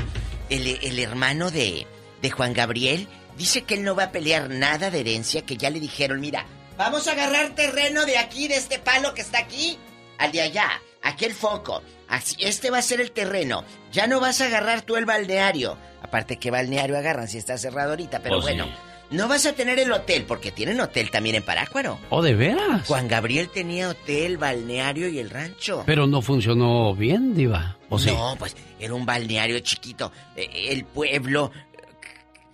el, 0.49 0.67
el 0.81 0.97
hermano 0.99 1.51
de, 1.51 1.85
de 2.21 2.31
Juan 2.31 2.53
Gabriel 2.53 3.07
dice 3.37 3.63
que 3.63 3.75
él 3.75 3.83
no 3.83 3.95
va 3.95 4.05
a 4.05 4.11
pelear 4.11 4.49
nada 4.49 4.89
de 4.89 5.01
herencia, 5.01 5.45
que 5.45 5.57
ya 5.57 5.69
le 5.69 5.79
dijeron, 5.79 6.21
mira, 6.21 6.45
vamos 6.77 7.07
a 7.07 7.11
agarrar 7.11 7.53
terreno 7.53 8.05
de 8.05 8.17
aquí, 8.17 8.47
de 8.47 8.55
este 8.55 8.79
palo 8.79 9.13
que 9.13 9.21
está 9.21 9.39
aquí, 9.39 9.77
al 10.17 10.31
de 10.31 10.41
allá, 10.41 10.81
aquí 11.03 11.25
el 11.25 11.33
foco. 11.33 11.83
Así, 12.07 12.35
este 12.39 12.69
va 12.69 12.77
a 12.79 12.81
ser 12.83 13.01
el 13.01 13.11
terreno. 13.11 13.63
Ya 13.91 14.07
no 14.07 14.19
vas 14.19 14.41
a 14.41 14.45
agarrar 14.45 14.81
tú 14.81 14.95
el 14.95 15.05
balneario. 15.05 15.77
Aparte, 16.01 16.37
¿qué 16.37 16.51
balneario 16.51 16.97
agarran 16.97 17.27
si 17.27 17.37
está 17.37 17.57
cerrado 17.57 17.91
ahorita? 17.91 18.21
Pero 18.21 18.37
sí. 18.37 18.43
bueno, 18.43 18.67
no 19.09 19.27
vas 19.27 19.45
a 19.45 19.53
tener 19.53 19.79
el 19.79 19.91
hotel, 19.91 20.25
porque 20.27 20.51
tienen 20.51 20.79
hotel 20.79 21.09
también 21.11 21.35
en 21.37 21.43
Parácuaro. 21.43 21.99
¿O 22.09 22.21
de 22.21 22.35
veras? 22.35 22.85
Juan 22.87 23.07
Gabriel 23.07 23.49
tenía 23.49 23.89
hotel, 23.89 24.37
balneario 24.37 25.07
y 25.09 25.19
el 25.19 25.29
rancho. 25.29 25.83
Pero 25.85 26.05
no 26.07 26.21
funcionó 26.21 26.93
bien, 26.95 27.33
diva. 27.35 27.77
¿O 27.89 27.97
sí? 27.99 28.11
No, 28.11 28.35
pues 28.37 28.55
era 28.79 28.93
un 28.93 29.05
balneario 29.05 29.59
chiquito. 29.59 30.11
Eh, 30.35 30.67
El 30.69 30.85
pueblo 30.85 31.51
eh, 31.73 31.81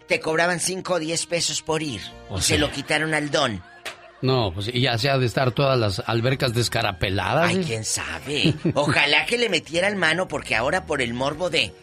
te 0.07 0.19
cobraban 0.19 0.59
5 0.59 0.93
o 0.93 0.99
10 0.99 1.25
pesos 1.25 1.61
por 1.61 1.83
ir. 1.83 2.01
O 2.29 2.37
y 2.37 2.41
sea. 2.41 2.55
se 2.55 2.61
lo 2.61 2.71
quitaron 2.71 3.13
al 3.13 3.31
don. 3.31 3.61
No, 4.21 4.51
pues 4.53 4.67
ya 4.73 4.97
se 4.97 5.09
ha 5.09 5.17
de 5.17 5.25
estar 5.25 5.51
todas 5.51 5.77
las 5.79 6.01
albercas 6.05 6.53
descarapeladas. 6.53 7.49
Ay, 7.49 7.63
quién 7.65 7.83
sabe. 7.85 8.53
Ojalá 8.75 9.25
que 9.25 9.37
le 9.37 9.49
metieran 9.49 9.97
mano 9.97 10.27
porque 10.27 10.55
ahora 10.55 10.85
por 10.85 11.01
el 11.01 11.13
morbo 11.13 11.49
de... 11.49 11.73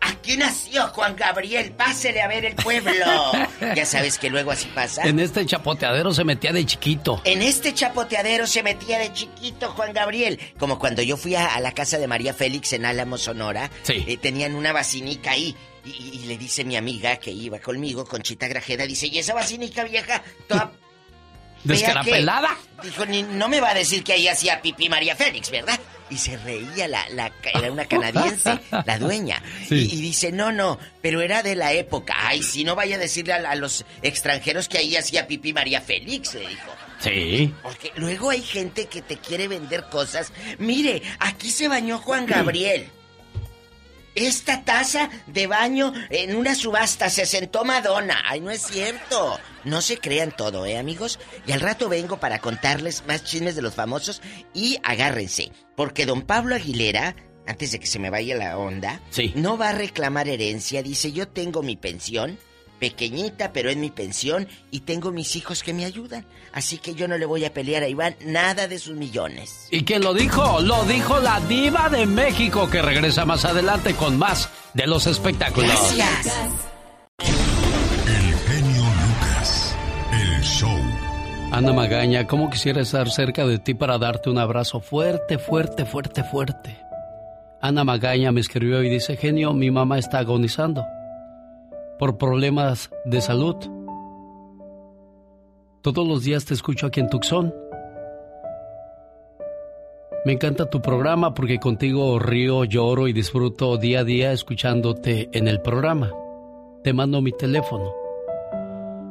Aquí 0.00 0.36
nació 0.36 0.88
Juan 0.88 1.16
Gabriel, 1.16 1.72
pásele 1.72 2.20
a 2.20 2.28
ver 2.28 2.44
el 2.44 2.54
pueblo. 2.54 2.92
ya 3.74 3.84
sabes 3.86 4.18
que 4.18 4.30
luego 4.30 4.50
así 4.52 4.66
pasa. 4.74 5.02
En 5.04 5.18
este 5.20 5.44
chapoteadero 5.46 6.12
se 6.12 6.24
metía 6.24 6.52
de 6.52 6.64
chiquito. 6.64 7.20
En 7.24 7.42
este 7.42 7.74
chapoteadero 7.74 8.46
se 8.46 8.62
metía 8.62 8.98
de 8.98 9.12
chiquito 9.12 9.70
Juan 9.70 9.92
Gabriel. 9.92 10.38
Como 10.58 10.78
cuando 10.78 11.02
yo 11.02 11.16
fui 11.16 11.34
a, 11.34 11.54
a 11.54 11.60
la 11.60 11.72
casa 11.72 11.98
de 11.98 12.06
María 12.06 12.34
Félix 12.34 12.72
en 12.72 12.84
Álamo, 12.84 13.18
Sonora. 13.18 13.70
Sí. 13.82 14.04
eh, 14.06 14.16
tenían 14.16 14.54
una 14.54 14.72
basinica 14.72 15.32
ahí. 15.32 15.54
Y, 15.84 16.24
le 16.26 16.36
dice 16.36 16.64
mi 16.64 16.76
amiga 16.76 17.16
que 17.16 17.30
iba 17.30 17.60
conmigo, 17.60 18.04
Conchita 18.04 18.48
Grajeda, 18.48 18.86
dice, 18.86 19.06
¿y 19.06 19.18
esa 19.18 19.34
basinica 19.34 19.84
vieja 19.84 20.20
toda 20.48 20.72
¿Descarapelada? 21.66 22.56
qué?" 22.80 22.88
Dijo, 22.88 23.06
ni, 23.06 23.22
no 23.22 23.48
me 23.48 23.60
va 23.60 23.70
a 23.70 23.74
decir 23.74 24.04
que 24.04 24.12
ahí 24.12 24.28
hacía 24.28 24.60
pipí 24.62 24.88
María 24.88 25.16
Félix, 25.16 25.50
¿verdad? 25.50 25.78
y 26.08 26.18
se 26.18 26.36
reía 26.36 26.86
la, 26.86 27.04
la 27.10 27.32
era 27.52 27.72
una 27.72 27.84
canadiense, 27.86 28.60
la 28.84 28.98
dueña. 28.98 29.42
Sí. 29.68 29.88
Y, 29.90 29.98
y 29.98 30.00
dice, 30.00 30.30
no, 30.30 30.52
no, 30.52 30.78
pero 31.02 31.20
era 31.20 31.42
de 31.42 31.56
la 31.56 31.72
época. 31.72 32.14
Ay, 32.16 32.42
si 32.42 32.62
no 32.62 32.76
vaya 32.76 32.96
a 32.96 32.98
decirle 33.00 33.32
a, 33.32 33.50
a 33.50 33.54
los 33.56 33.84
extranjeros 34.02 34.68
que 34.68 34.78
ahí 34.78 34.96
hacía 34.96 35.26
pipí 35.26 35.52
María 35.52 35.80
Félix, 35.80 36.34
le 36.34 36.48
dijo. 36.48 36.70
Sí. 37.00 37.52
Porque 37.62 37.92
luego 37.96 38.30
hay 38.30 38.42
gente 38.42 38.86
que 38.86 39.02
te 39.02 39.16
quiere 39.16 39.48
vender 39.48 39.84
cosas. 39.90 40.32
Mire, 40.58 41.02
aquí 41.18 41.50
se 41.50 41.68
bañó 41.68 41.98
Juan 41.98 42.26
Gabriel. 42.26 42.88
Esta 44.14 44.64
taza 44.64 45.10
de 45.26 45.46
baño 45.46 45.92
en 46.08 46.36
una 46.36 46.54
subasta 46.54 47.10
se 47.10 47.26
sentó 47.26 47.64
Madonna. 47.64 48.22
Ay, 48.26 48.40
no 48.40 48.50
es 48.50 48.62
cierto. 48.62 49.38
No 49.66 49.82
se 49.82 49.98
crean 49.98 50.30
todo, 50.30 50.64
¿eh, 50.64 50.78
amigos? 50.78 51.18
Y 51.44 51.50
al 51.50 51.60
rato 51.60 51.88
vengo 51.88 52.18
para 52.18 52.38
contarles 52.38 53.02
más 53.08 53.24
chismes 53.24 53.56
de 53.56 53.62
los 53.62 53.74
famosos 53.74 54.22
y 54.54 54.78
agárrense. 54.84 55.50
Porque 55.74 56.06
don 56.06 56.22
Pablo 56.22 56.54
Aguilera, 56.54 57.16
antes 57.48 57.72
de 57.72 57.80
que 57.80 57.88
se 57.88 57.98
me 57.98 58.08
vaya 58.08 58.36
la 58.36 58.58
onda, 58.58 59.00
no 59.34 59.58
va 59.58 59.70
a 59.70 59.72
reclamar 59.72 60.28
herencia. 60.28 60.84
Dice, 60.84 61.10
yo 61.10 61.26
tengo 61.26 61.64
mi 61.64 61.76
pensión, 61.76 62.38
pequeñita, 62.78 63.52
pero 63.52 63.68
es 63.68 63.76
mi 63.76 63.90
pensión, 63.90 64.46
y 64.70 64.80
tengo 64.80 65.10
mis 65.10 65.34
hijos 65.34 65.64
que 65.64 65.74
me 65.74 65.84
ayudan. 65.84 66.24
Así 66.52 66.78
que 66.78 66.94
yo 66.94 67.08
no 67.08 67.18
le 67.18 67.26
voy 67.26 67.44
a 67.44 67.52
pelear 67.52 67.82
a 67.82 67.88
Iván 67.88 68.14
nada 68.24 68.68
de 68.68 68.78
sus 68.78 68.96
millones. 68.96 69.66
¿Y 69.72 69.82
quién 69.82 70.04
lo 70.04 70.14
dijo? 70.14 70.60
Lo 70.60 70.84
dijo 70.84 71.18
la 71.18 71.40
diva 71.40 71.88
de 71.88 72.06
México 72.06 72.70
que 72.70 72.82
regresa 72.82 73.24
más 73.24 73.44
adelante 73.44 73.94
con 73.96 74.16
más 74.16 74.48
de 74.74 74.86
los 74.86 75.08
espectáculos. 75.08 75.92
El 75.92 76.75
Ana 81.56 81.72
Magaña, 81.72 82.26
¿cómo 82.26 82.50
quisiera 82.50 82.82
estar 82.82 83.08
cerca 83.08 83.46
de 83.46 83.58
ti 83.58 83.72
para 83.72 83.96
darte 83.96 84.28
un 84.28 84.36
abrazo 84.36 84.78
fuerte, 84.80 85.38
fuerte, 85.38 85.86
fuerte, 85.86 86.22
fuerte? 86.22 86.76
Ana 87.62 87.82
Magaña 87.82 88.30
me 88.30 88.40
escribió 88.40 88.82
y 88.82 88.90
dice, 88.90 89.16
genio, 89.16 89.54
mi 89.54 89.70
mamá 89.70 89.98
está 89.98 90.18
agonizando 90.18 90.84
por 91.98 92.18
problemas 92.18 92.90
de 93.06 93.22
salud. 93.22 93.56
Todos 95.80 96.06
los 96.06 96.24
días 96.24 96.44
te 96.44 96.52
escucho 96.52 96.88
aquí 96.88 97.00
en 97.00 97.08
Tucson. 97.08 97.54
Me 100.26 100.34
encanta 100.34 100.68
tu 100.68 100.82
programa 100.82 101.32
porque 101.32 101.58
contigo 101.58 102.18
río, 102.18 102.64
lloro 102.64 103.08
y 103.08 103.14
disfruto 103.14 103.78
día 103.78 104.00
a 104.00 104.04
día 104.04 104.32
escuchándote 104.32 105.30
en 105.32 105.48
el 105.48 105.62
programa. 105.62 106.12
Te 106.84 106.92
mando 106.92 107.22
mi 107.22 107.32
teléfono. 107.32 108.05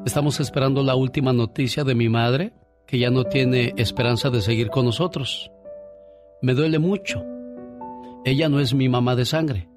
Estamos 0.05 0.39
esperando 0.39 0.83
la 0.83 0.93
última 0.93 1.33
noticia 1.33 1.83
de 1.83 1.95
mi 1.95 2.09
madre, 2.09 2.53
que 2.85 2.99
ya 2.99 3.09
no 3.09 3.23
tiene 3.23 3.73
esperanza 3.75 4.29
de 4.29 4.41
seguir 4.41 4.69
con 4.69 4.85
nosotros. 4.85 5.51
Me 6.43 6.53
duele 6.53 6.77
mucho. 6.77 7.25
Ella 8.23 8.47
no 8.47 8.59
es 8.59 8.75
mi 8.75 8.87
mamá 8.87 9.15
de 9.15 9.25
sangre, 9.25 9.67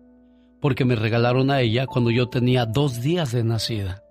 porque 0.60 0.84
me 0.84 0.96
regalaron 0.96 1.50
a 1.50 1.62
ella 1.62 1.86
cuando 1.86 2.10
yo 2.10 2.28
tenía 2.28 2.66
dos 2.66 3.00
días 3.00 3.32
de 3.32 3.42
nacida. 3.42 4.02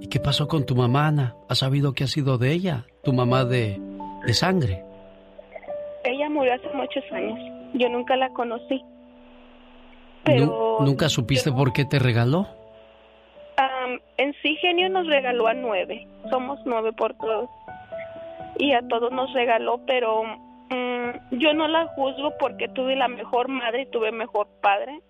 ¿Y 0.00 0.06
qué 0.06 0.18
pasó 0.20 0.48
con 0.48 0.64
tu 0.64 0.74
mamá, 0.74 1.08
Ana? 1.08 1.36
¿Has 1.50 1.58
sabido 1.58 1.92
qué 1.92 2.04
ha 2.04 2.08
sido 2.08 2.38
de 2.38 2.52
ella, 2.52 2.86
tu 3.04 3.12
mamá 3.12 3.44
de, 3.44 3.78
de 4.26 4.32
sangre? 4.32 4.82
Ella 6.04 6.30
murió 6.30 6.54
hace 6.54 6.74
muchos 6.74 7.04
años. 7.12 7.38
Yo 7.74 7.90
nunca 7.90 8.16
la 8.16 8.32
conocí. 8.32 8.82
Pero 10.24 10.78
¿Nunca 10.80 11.10
supiste 11.10 11.52
por 11.52 11.74
qué 11.74 11.84
te 11.84 11.98
regaló? 11.98 12.61
En 14.16 14.34
sí 14.42 14.56
Genio 14.56 14.88
nos 14.88 15.06
regaló 15.06 15.46
a 15.46 15.54
nueve. 15.54 16.06
Somos 16.30 16.58
nueve 16.64 16.92
por 16.92 17.14
todos. 17.14 17.48
Y 18.58 18.72
a 18.72 18.80
todos 18.88 19.10
nos 19.12 19.32
regaló, 19.32 19.80
pero 19.86 20.22
mm, 20.24 21.38
yo 21.38 21.54
no 21.54 21.68
la 21.68 21.86
juzgo 21.88 22.32
porque 22.38 22.68
tuve 22.68 22.96
la 22.96 23.08
mejor 23.08 23.48
madre 23.48 23.82
y 23.82 23.86
tuve 23.90 24.12
mejor 24.12 24.46
padre. 24.60 25.00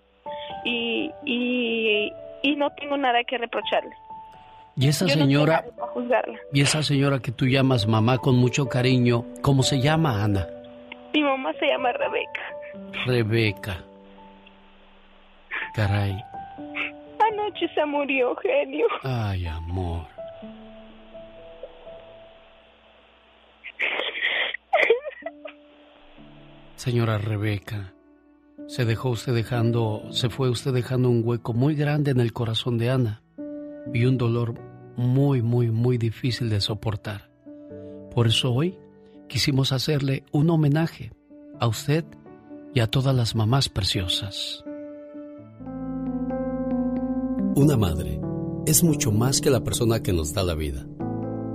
Y, 0.64 1.10
y, 1.24 2.12
y 2.42 2.56
no 2.56 2.70
tengo 2.70 2.96
nada 2.96 3.24
que 3.24 3.38
reprocharle. 3.38 3.94
Y 4.76 4.88
esa 4.88 5.06
Yo 5.06 5.16
no 5.16 5.22
señora, 5.22 5.64
juzgarla. 5.92 6.38
y 6.52 6.62
esa 6.62 6.82
señora 6.82 7.18
que 7.18 7.30
tú 7.32 7.46
llamas 7.46 7.86
mamá 7.86 8.16
con 8.18 8.36
mucho 8.36 8.68
cariño, 8.68 9.24
¿cómo 9.42 9.62
se 9.62 9.80
llama, 9.80 10.24
Ana? 10.24 10.46
Mi 11.12 11.22
mamá 11.22 11.52
se 11.60 11.66
llama 11.66 11.92
Rebeca. 11.92 12.40
Rebeca. 13.04 13.76
Caray. 15.74 16.16
Anoche 17.32 17.68
se 17.74 17.84
murió, 17.86 18.34
genio. 18.36 18.86
Ay, 19.02 19.46
amor. 19.46 20.06
Señora 26.76 27.16
Rebeca, 27.18 27.94
se 28.66 28.84
dejó 28.84 29.10
usted 29.10 29.34
dejando, 29.34 30.02
se 30.10 30.30
fue 30.30 30.50
usted 30.50 30.72
dejando 30.72 31.10
un 31.10 31.22
hueco 31.24 31.52
muy 31.52 31.76
grande 31.76 32.10
en 32.10 32.18
el 32.18 32.32
corazón 32.32 32.76
de 32.76 32.90
Ana 32.90 33.22
y 33.94 34.04
un 34.04 34.18
dolor 34.18 34.54
muy, 34.96 35.42
muy, 35.42 35.70
muy 35.70 35.96
difícil 35.96 36.50
de 36.50 36.60
soportar. 36.60 37.30
Por 38.12 38.26
eso 38.26 38.52
hoy 38.52 38.76
quisimos 39.28 39.72
hacerle 39.72 40.24
un 40.32 40.50
homenaje 40.50 41.12
a 41.60 41.68
usted 41.68 42.04
y 42.74 42.80
a 42.80 42.88
todas 42.88 43.14
las 43.14 43.36
mamás 43.36 43.68
preciosas. 43.68 44.64
Una 47.54 47.76
madre 47.76 48.18
es 48.64 48.82
mucho 48.82 49.12
más 49.12 49.42
que 49.42 49.50
la 49.50 49.62
persona 49.62 50.02
que 50.02 50.14
nos 50.14 50.32
da 50.32 50.42
la 50.42 50.54
vida. 50.54 50.86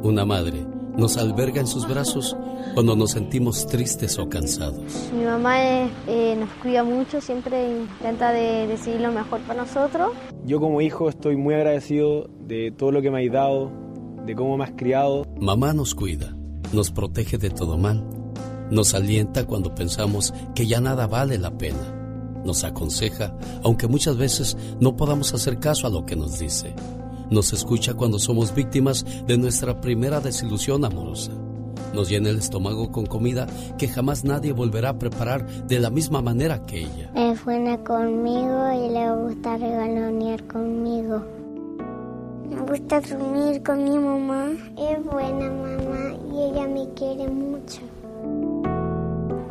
Una 0.04 0.26
madre 0.26 0.64
nos 0.96 1.18
alberga 1.18 1.60
en 1.60 1.66
sus 1.66 1.88
brazos 1.88 2.38
cuando 2.76 2.96
nos 2.96 3.12
sentimos 3.12 3.66
tristes 3.66 4.20
o 4.20 4.30
cansados. 4.30 5.10
Mi 5.12 5.26
mamá 5.26 5.60
eh, 5.64 5.90
eh, 6.08 6.36
nos 6.40 6.52
cuida 6.62 6.84
mucho, 6.84 7.20
siempre 7.20 7.80
intenta 7.80 8.32
de 8.32 8.68
decidir 8.68 9.02
lo 9.02 9.12
mejor 9.12 9.42
para 9.42 9.64
nosotros. 9.64 10.12
Yo 10.46 10.60
como 10.60 10.82
hijo 10.82 11.10
estoy 11.10 11.36
muy 11.36 11.56
agradecido 11.56 12.30
de 12.42 12.72
todo 12.72 12.92
lo 12.92 13.02
que 13.02 13.10
me 13.10 13.26
has 13.26 13.34
dado, 13.34 13.72
de 14.24 14.36
cómo 14.36 14.56
me 14.56 14.66
has 14.66 14.74
criado. 14.78 15.26
Mamá 15.42 15.74
nos 15.74 15.96
cuida, 15.96 16.38
nos 16.74 16.92
protege 16.92 17.40
de 17.40 17.50
todo 17.50 17.76
mal, 17.76 18.08
nos 18.70 18.94
alienta 18.94 19.48
cuando 19.48 19.74
pensamos 19.74 20.32
que 20.54 20.68
ya 20.68 20.80
nada 20.80 21.08
vale 21.08 21.40
la 21.40 21.58
pena, 21.58 22.07
nos 22.48 22.64
aconseja, 22.64 23.36
aunque 23.64 23.88
muchas 23.88 24.18
veces 24.18 24.58
no 24.80 24.96
podamos 24.96 25.34
hacer 25.36 25.60
caso 25.60 25.86
a 25.86 25.92
lo 25.92 26.06
que 26.06 26.16
nos 26.16 26.40
dice, 26.40 26.74
nos 27.30 27.54
escucha 27.54 27.94
cuando 27.94 28.18
somos 28.18 28.56
víctimas 28.56 29.06
de 29.28 29.38
nuestra 29.38 29.80
primera 29.80 30.20
desilusión 30.20 30.84
amorosa, 30.84 31.34
nos 31.94 32.10
llena 32.10 32.30
el 32.30 32.38
estómago 32.38 32.92
con 32.92 33.06
comida 33.06 33.48
que 33.78 33.88
jamás 33.88 34.24
nadie 34.24 34.54
volverá 34.54 34.90
a 34.90 35.00
preparar 35.00 35.46
de 35.68 35.80
la 35.80 35.90
misma 35.90 36.22
manera 36.22 36.66
que 36.66 36.80
ella. 36.80 37.12
Es 37.16 37.44
buena 37.44 37.78
conmigo 37.84 38.72
y 38.72 38.90
le 38.90 39.16
gusta 39.16 39.58
regalonear 39.58 40.44
conmigo. 40.48 41.24
Me 42.50 42.62
gusta 42.62 43.02
dormir 43.02 43.62
con 43.62 43.84
mi 43.84 43.98
mamá. 43.98 44.48
Es 44.78 45.04
buena 45.04 45.50
mamá 45.50 46.16
y 46.32 46.44
ella 46.44 46.68
me 46.68 46.88
quiere 46.94 47.28
mucho. 47.28 47.82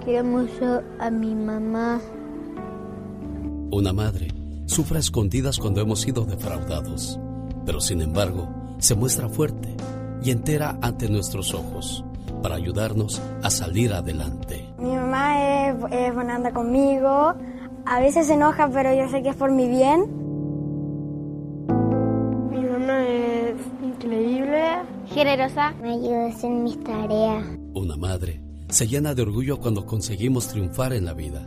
Quiero 0.04 0.24
mucho 0.24 0.82
a 0.98 1.10
mi 1.10 1.34
mamá. 1.34 2.00
Una 3.70 3.92
madre 3.92 4.28
sufre 4.66 4.98
a 4.98 5.00
escondidas 5.00 5.58
cuando 5.58 5.80
hemos 5.80 6.00
sido 6.00 6.24
defraudados, 6.24 7.18
pero 7.64 7.80
sin 7.80 8.00
embargo 8.00 8.48
se 8.78 8.94
muestra 8.94 9.28
fuerte 9.28 9.74
y 10.22 10.30
entera 10.30 10.78
ante 10.82 11.08
nuestros 11.08 11.52
ojos 11.52 12.04
para 12.42 12.54
ayudarnos 12.54 13.20
a 13.42 13.50
salir 13.50 13.92
adelante. 13.92 14.64
Mi 14.78 14.94
mamá 14.94 15.68
es, 15.68 15.74
es 15.90 16.14
buena 16.14 16.52
conmigo. 16.52 17.34
A 17.86 18.00
veces 18.00 18.28
se 18.28 18.34
enoja, 18.34 18.68
pero 18.68 18.94
yo 18.94 19.08
sé 19.08 19.22
que 19.22 19.30
es 19.30 19.36
por 19.36 19.50
mi 19.50 19.68
bien. 19.68 20.06
Mi 22.50 22.60
mamá 22.60 23.04
es 23.04 23.56
increíble. 23.82 24.62
Generosa. 25.08 25.72
Me 25.82 25.94
ayuda 25.94 26.26
a 26.26 26.28
hacer 26.28 26.50
mis 26.50 26.82
tareas. 26.84 27.44
Una 27.74 27.96
madre 27.96 28.40
se 28.68 28.86
llena 28.86 29.14
de 29.14 29.22
orgullo 29.22 29.58
cuando 29.58 29.86
conseguimos 29.86 30.48
triunfar 30.48 30.92
en 30.92 31.04
la 31.04 31.14
vida 31.14 31.46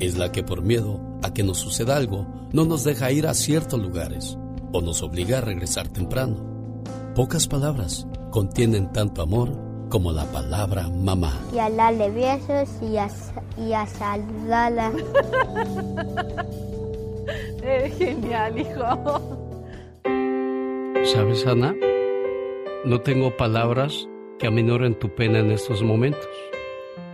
Es 0.00 0.16
la 0.16 0.32
que 0.32 0.42
por 0.42 0.62
miedo 0.62 1.00
a 1.22 1.32
que 1.32 1.42
nos 1.42 1.58
suceda 1.58 1.96
algo 1.96 2.26
no 2.52 2.64
nos 2.64 2.84
deja 2.84 3.12
ir 3.12 3.26
a 3.26 3.34
ciertos 3.34 3.80
lugares 3.80 4.38
o 4.72 4.80
nos 4.80 5.02
obliga 5.02 5.38
a 5.38 5.40
regresar 5.40 5.88
temprano. 5.88 6.82
Pocas 7.14 7.46
palabras 7.46 8.06
contienen 8.30 8.92
tanto 8.92 9.22
amor 9.22 9.56
como 9.88 10.10
la 10.10 10.24
palabra 10.24 10.88
mamá. 10.88 11.40
Y 11.54 11.58
a 11.58 11.70
darle 11.70 12.10
besos 12.10 12.68
y 12.82 12.96
a, 12.96 13.08
y 13.56 13.72
a 13.72 13.86
saludarla. 13.86 14.92
Eres 17.62 17.96
genial, 17.96 18.58
hijo. 18.58 19.20
¿Sabes, 21.04 21.46
Ana? 21.46 21.74
No 22.84 23.00
tengo 23.00 23.36
palabras 23.36 24.08
que 24.38 24.48
aminoren 24.48 24.98
tu 24.98 25.14
pena 25.14 25.38
en 25.38 25.52
estos 25.52 25.82
momentos. 25.82 26.28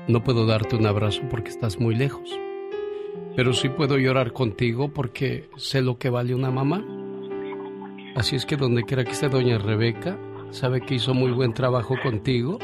No 0.09 0.25
puedo 0.25 0.47
darte 0.47 0.77
un 0.77 0.87
abrazo 0.87 1.21
porque 1.31 1.51
estás 1.51 1.79
muy 1.79 1.95
lejos. 1.95 2.31
Pero 3.37 3.53
sí 3.53 3.69
puedo 3.69 3.97
llorar 3.97 4.33
contigo 4.33 4.89
porque 4.89 5.49
sé 5.57 5.83
lo 5.83 5.99
que 5.99 6.11
vale 6.11 6.35
una 6.35 6.51
mamá. 6.51 6.85
Así 8.17 8.37
es 8.37 8.45
que 8.45 8.57
donde 8.57 8.85
quiera 8.85 9.05
que 9.05 9.13
esté 9.13 9.29
doña 9.29 9.59
Rebeca, 9.59 10.19
sabe 10.51 10.81
que 10.81 10.97
hizo 10.97 11.15
muy 11.15 11.31
buen 11.31 11.55
trabajo 11.55 11.95
contigo 12.03 12.59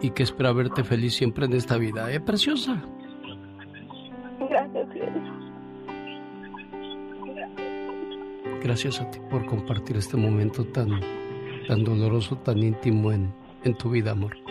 y 0.00 0.10
que 0.10 0.22
espera 0.22 0.52
verte 0.52 0.84
feliz 0.84 1.14
siempre 1.14 1.46
en 1.46 1.54
esta 1.54 1.76
vida. 1.76 2.12
¿Eh, 2.12 2.20
preciosa? 2.20 2.82
Gracias, 4.50 4.88
Gracias 8.62 9.00
a 9.00 9.10
ti 9.10 9.18
por 9.30 9.44
compartir 9.46 9.96
este 9.96 10.16
momento 10.16 10.64
tan, 10.64 11.00
tan 11.66 11.84
doloroso, 11.84 12.36
tan 12.38 12.58
íntimo 12.58 13.12
en, 13.12 13.32
en 13.64 13.74
tu 13.74 13.90
vida, 13.90 14.12
amor. 14.12 14.41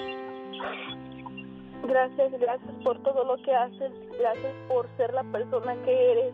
Gracias, 2.01 2.31
gracias 2.39 2.73
por 2.83 2.97
todo 3.03 3.23
lo 3.23 3.37
que 3.43 3.53
haces. 3.53 3.91
Gracias 4.17 4.53
por 4.67 4.87
ser 4.97 5.13
la 5.13 5.23
persona 5.25 5.75
que 5.85 6.11
eres. 6.11 6.33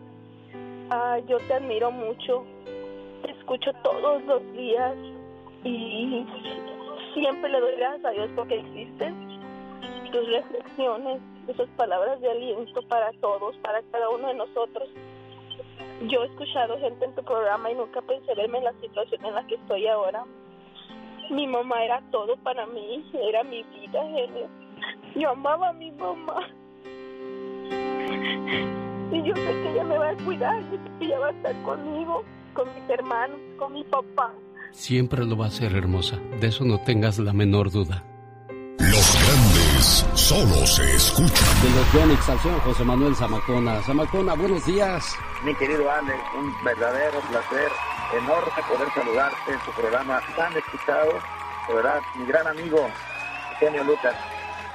Ah, 0.89 1.19
yo 1.27 1.39
te 1.39 1.55
admiro 1.55 1.91
mucho. 1.91 2.45
Te 3.21 3.31
escucho 3.31 3.73
todos 3.83 4.23
los 4.23 4.53
días 4.53 4.95
y 5.65 6.25
siempre 7.13 7.49
le 7.49 7.59
doy 7.59 7.75
gracias 7.75 8.05
a 8.05 8.11
Dios 8.11 8.29
porque 8.33 8.59
existes. 8.59 9.13
Tus 10.09 10.29
reflexiones, 10.29 11.19
esas 11.49 11.67
palabras 11.75 12.21
de 12.21 12.31
aliento 12.31 12.81
para 12.83 13.11
todos, 13.19 13.57
para 13.57 13.81
cada 13.91 14.07
uno 14.07 14.29
de 14.29 14.35
nosotros. 14.35 14.87
Yo 16.07 16.23
he 16.23 16.27
escuchado 16.27 16.79
gente 16.79 17.03
en 17.03 17.13
tu 17.13 17.23
programa 17.23 17.69
y 17.71 17.75
nunca 17.75 18.01
pensé 18.03 18.33
verme 18.35 18.59
en 18.59 18.63
la 18.63 18.73
situación 18.79 19.25
en 19.25 19.35
la 19.35 19.45
que 19.47 19.55
estoy 19.55 19.85
ahora. 19.87 20.23
Mi 21.29 21.45
mamá 21.45 21.83
era 21.83 22.01
todo 22.09 22.37
para 22.37 22.65
mí, 22.67 23.03
era 23.21 23.43
mi 23.43 23.63
vida, 23.63 24.01
genio. 24.05 24.66
Yo 25.15 25.29
amaba 25.29 25.69
a 25.69 25.73
mi 25.73 25.91
mamá. 25.91 26.47
Y 29.11 29.23
yo 29.23 29.35
sé 29.35 29.45
que 29.45 29.71
ella 29.71 29.83
me 29.83 29.97
va 29.97 30.09
a 30.09 30.15
cuidar, 30.17 30.59
yo 30.71 30.77
sé 30.77 30.91
que 30.99 31.05
ella 31.05 31.19
va 31.19 31.27
a 31.27 31.31
estar 31.31 31.61
conmigo, 31.63 32.23
con 32.53 32.67
mis 32.75 32.89
hermanos, 32.89 33.39
con 33.57 33.73
mi 33.73 33.83
papá. 33.85 34.33
Siempre 34.71 35.25
lo 35.25 35.37
va 35.37 35.45
a 35.45 35.47
hacer, 35.47 35.75
hermosa. 35.75 36.17
De 36.39 36.47
eso 36.47 36.65
no 36.65 36.79
tengas 36.81 37.17
la 37.19 37.33
menor 37.33 37.71
duda. 37.71 38.03
Los 38.79 39.17
grandes 39.23 40.05
solo 40.13 40.65
se 40.67 40.83
escuchan. 40.95 41.47
De 41.63 41.69
los 41.75 41.93
Yonix 41.93 42.29
al 42.29 42.39
señor 42.39 42.59
José 42.59 42.83
Manuel 42.83 43.15
Zamacona. 43.15 43.81
Zamacona, 43.81 44.33
buenos 44.35 44.65
días. 44.65 45.15
Mi 45.43 45.55
querido 45.55 45.89
Alex, 45.89 46.19
un 46.37 46.53
verdadero 46.63 47.19
placer, 47.21 47.71
enorme 48.13 48.63
poder 48.69 48.89
saludarte 48.93 49.51
en 49.51 49.59
tu 49.59 49.71
programa 49.71 50.21
tan 50.35 50.55
escuchado. 50.55 51.13
De 51.67 51.73
verdad, 51.73 52.01
mi 52.17 52.25
gran 52.25 52.47
amigo, 52.47 52.87
Eugenio 53.53 53.83
Lucas, 53.83 54.15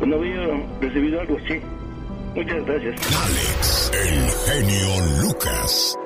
no 0.00 0.16
había 0.16 0.40
recibido 0.80 1.20
algo 1.20 1.36
así. 1.44 1.60
Muchas 2.34 2.66
gracias. 2.66 3.00
Alex, 3.24 3.92
el 3.92 4.30
genio 4.30 5.22
Lucas. 5.22 5.96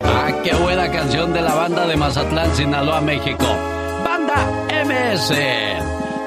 Ah, 0.00 0.32
qué 0.42 0.54
buena 0.54 0.90
canción 0.90 1.32
de 1.32 1.40
la 1.40 1.54
banda 1.54 1.86
de 1.86 1.96
Mazatlán, 1.96 2.54
Sinaloa, 2.54 3.00
México. 3.00 3.46
Banda 4.04 4.66
MS. 4.84 5.30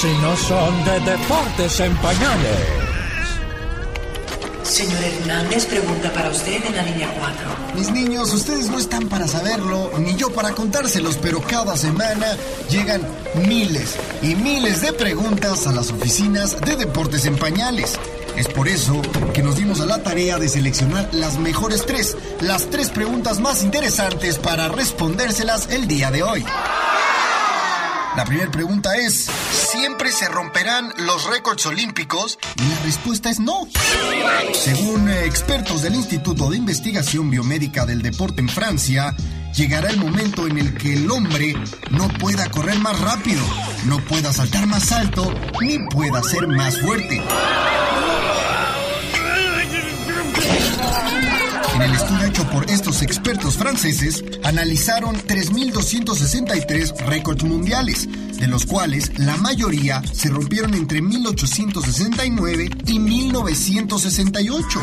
si 0.00 0.08
no 0.18 0.36
son 0.36 0.84
de 0.84 1.00
deportes 1.00 1.80
en 1.80 1.96
pañales. 1.96 2.85
Señor 4.66 5.02
Hernández, 5.02 5.64
pregunta 5.66 6.12
para 6.12 6.28
usted 6.30 6.64
en 6.66 6.76
la 6.76 6.82
línea 6.82 7.08
4. 7.18 7.76
Mis 7.76 7.90
niños, 7.92 8.34
ustedes 8.34 8.68
no 8.68 8.78
están 8.78 9.08
para 9.08 9.28
saberlo, 9.28 9.92
ni 9.98 10.16
yo 10.16 10.30
para 10.32 10.52
contárselos, 10.52 11.18
pero 11.18 11.40
cada 11.40 11.76
semana 11.76 12.36
llegan 12.68 13.00
miles 13.46 13.94
y 14.22 14.34
miles 14.34 14.80
de 14.80 14.92
preguntas 14.92 15.68
a 15.68 15.72
las 15.72 15.92
oficinas 15.92 16.60
de 16.60 16.76
Deportes 16.76 17.26
en 17.26 17.36
Pañales. 17.38 17.94
Es 18.36 18.48
por 18.48 18.66
eso 18.66 19.00
que 19.32 19.42
nos 19.42 19.56
dimos 19.56 19.80
a 19.80 19.86
la 19.86 20.02
tarea 20.02 20.36
de 20.38 20.48
seleccionar 20.48 21.08
las 21.12 21.38
mejores 21.38 21.86
tres, 21.86 22.16
las 22.40 22.68
tres 22.68 22.90
preguntas 22.90 23.38
más 23.38 23.62
interesantes 23.62 24.38
para 24.38 24.68
respondérselas 24.68 25.70
el 25.70 25.86
día 25.86 26.10
de 26.10 26.24
hoy. 26.24 26.44
La 28.16 28.24
primera 28.24 28.50
pregunta 28.50 28.96
es, 28.96 29.26
¿siempre 29.52 30.10
se 30.10 30.26
romperán 30.26 30.90
los 30.96 31.28
récords 31.28 31.66
olímpicos? 31.66 32.38
Y 32.56 32.66
la 32.66 32.78
respuesta 32.80 33.28
es 33.28 33.40
no. 33.40 33.68
Según 34.54 35.10
eh, 35.10 35.26
expertos 35.26 35.82
del 35.82 35.94
Instituto 35.94 36.48
de 36.48 36.56
Investigación 36.56 37.30
Biomédica 37.30 37.84
del 37.84 38.00
Deporte 38.00 38.40
en 38.40 38.48
Francia, 38.48 39.14
llegará 39.54 39.90
el 39.90 39.98
momento 39.98 40.46
en 40.46 40.56
el 40.56 40.74
que 40.78 40.94
el 40.94 41.10
hombre 41.10 41.54
no 41.90 42.08
pueda 42.08 42.48
correr 42.48 42.78
más 42.78 42.98
rápido, 43.00 43.44
no 43.84 43.98
pueda 43.98 44.32
saltar 44.32 44.66
más 44.66 44.92
alto, 44.92 45.34
ni 45.60 45.78
pueda 45.90 46.22
ser 46.22 46.48
más 46.48 46.80
fuerte. 46.80 47.22
En 51.76 51.82
el 51.82 51.92
estudio 51.92 52.24
hecho 52.24 52.48
por 52.48 52.70
estos 52.70 53.02
expertos 53.02 53.58
franceses, 53.58 54.24
analizaron 54.44 55.14
3.263 55.14 56.96
récords 57.04 57.44
mundiales, 57.44 58.08
de 58.38 58.46
los 58.46 58.64
cuales 58.64 59.18
la 59.18 59.36
mayoría 59.36 60.00
se 60.10 60.30
rompieron 60.30 60.72
entre 60.72 61.02
1869 61.02 62.70
y 62.86 62.98
1968. 62.98 64.80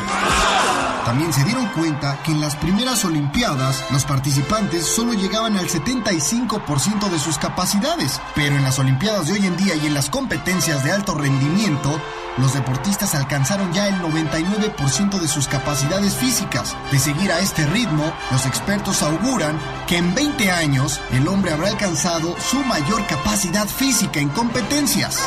También 1.04 1.34
se 1.34 1.44
dieron 1.44 1.66
cuenta 1.70 2.22
que 2.24 2.32
en 2.32 2.40
las 2.40 2.56
primeras 2.58 3.04
Olimpiadas 3.06 3.84
los 3.92 4.06
participantes 4.06 4.86
solo 4.86 5.14
llegaban 5.14 5.58
al 5.58 5.68
75% 5.68 7.10
de 7.10 7.18
sus 7.18 7.40
capacidades, 7.40 8.22
pero 8.36 8.56
en 8.56 8.64
las 8.64 8.78
Olimpiadas 8.78 9.26
de 9.26 9.34
hoy 9.34 9.48
en 9.48 9.58
día 9.58 9.76
y 9.76 9.88
en 9.88 9.96
las 9.96 10.12
competencias 10.12 10.84
de 10.84 10.92
alto 10.92 11.16
rendimiento, 11.16 12.00
los 12.38 12.54
deportistas 12.54 13.16
alcanzaron 13.16 13.74
ya 13.74 13.88
el 13.88 13.96
99% 13.96 15.20
de 15.20 15.28
sus 15.28 15.48
capacidades 15.48 16.16
físicas. 16.16 16.76
De 16.92 17.00
seguir 17.00 17.32
a 17.32 17.40
este 17.40 17.66
ritmo, 17.68 18.14
los 18.32 18.46
expertos 18.46 19.02
auguran 19.02 19.60
que 19.88 19.98
en 19.98 20.14
20 20.14 20.52
años 20.52 21.00
el 21.12 21.28
hombre 21.28 21.52
habrá 21.52 21.70
alcanzado 21.70 22.36
su 22.40 22.64
mayor 22.64 23.06
capacidad 23.08 23.68
física 23.68 24.20
en 24.20 24.30
competencias. 24.30 25.20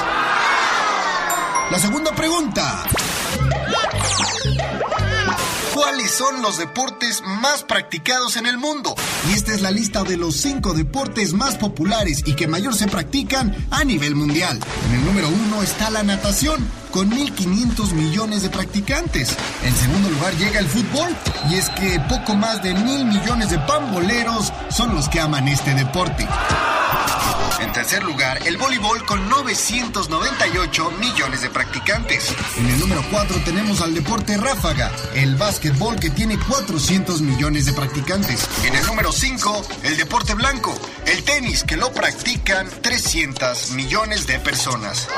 La 1.70 1.78
segunda 1.78 2.12
pregunta. 2.14 2.84
¿Cuáles 5.74 6.10
son 6.10 6.40
los 6.40 6.56
deportes 6.56 7.22
más 7.22 7.64
practicados 7.64 8.36
en 8.36 8.46
el 8.46 8.56
mundo? 8.56 8.94
Y 9.28 9.34
esta 9.34 9.52
es 9.52 9.60
la 9.60 9.70
lista 9.70 10.04
de 10.04 10.16
los 10.16 10.36
cinco 10.36 10.72
deportes 10.72 11.32
más 11.32 11.56
populares 11.56 12.22
y 12.24 12.34
que 12.34 12.46
mayor 12.46 12.74
se 12.74 12.86
practican 12.86 13.54
a 13.70 13.84
nivel 13.84 14.14
mundial. 14.14 14.58
En 14.88 14.94
el 14.94 15.04
número 15.04 15.28
uno 15.28 15.62
está 15.62 15.90
la 15.90 16.02
natación, 16.02 16.66
con 16.96 17.10
1.500 17.10 17.92
millones 17.92 18.40
de 18.40 18.48
practicantes. 18.48 19.36
En 19.62 19.76
segundo 19.76 20.08
lugar 20.08 20.34
llega 20.36 20.60
el 20.60 20.66
fútbol, 20.66 21.14
y 21.50 21.56
es 21.56 21.68
que 21.68 22.00
poco 22.08 22.34
más 22.34 22.62
de 22.62 22.72
mil 22.72 23.04
millones 23.04 23.50
de 23.50 23.58
pamboleros 23.58 24.50
son 24.70 24.94
los 24.94 25.06
que 25.10 25.20
aman 25.20 25.46
este 25.46 25.74
deporte. 25.74 26.26
En 27.60 27.70
tercer 27.74 28.02
lugar, 28.02 28.38
el 28.46 28.56
voleibol 28.56 29.04
con 29.04 29.28
998 29.28 30.90
millones 30.92 31.42
de 31.42 31.50
practicantes. 31.50 32.34
En 32.56 32.66
el 32.66 32.80
número 32.80 33.04
4 33.10 33.42
tenemos 33.44 33.82
al 33.82 33.92
deporte 33.92 34.38
ráfaga, 34.38 34.90
el 35.14 35.36
básquetbol 35.36 35.96
que 35.96 36.08
tiene 36.08 36.38
400 36.38 37.20
millones 37.20 37.66
de 37.66 37.74
practicantes. 37.74 38.48
En 38.64 38.74
el 38.74 38.86
número 38.86 39.12
5, 39.12 39.66
el 39.82 39.98
deporte 39.98 40.32
blanco, 40.32 40.74
el 41.04 41.22
tenis 41.24 41.62
que 41.62 41.76
lo 41.76 41.92
practican 41.92 42.70
300 42.80 43.72
millones 43.72 44.26
de 44.26 44.38
personas. 44.38 45.08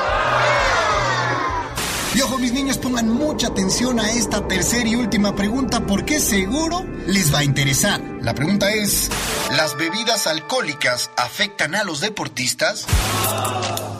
Y 2.15 2.21
ojo, 2.21 2.39
mis 2.39 2.51
niños, 2.51 2.79
pongan 2.79 3.07
mucha 3.07 3.47
atención 3.47 3.99
a 3.99 4.09
esta 4.11 4.47
tercera 4.47 4.87
y 4.89 4.95
última 4.95 5.35
pregunta 5.35 5.85
porque 5.85 6.19
seguro 6.19 6.83
les 7.05 7.33
va 7.33 7.39
a 7.39 7.43
interesar. 7.43 8.01
La 8.21 8.33
pregunta 8.33 8.71
es, 8.71 9.11
¿las 9.55 9.77
bebidas 9.77 10.25
alcohólicas 10.25 11.11
afectan 11.17 11.75
a 11.75 11.83
los 11.83 12.01
deportistas? 12.01 12.87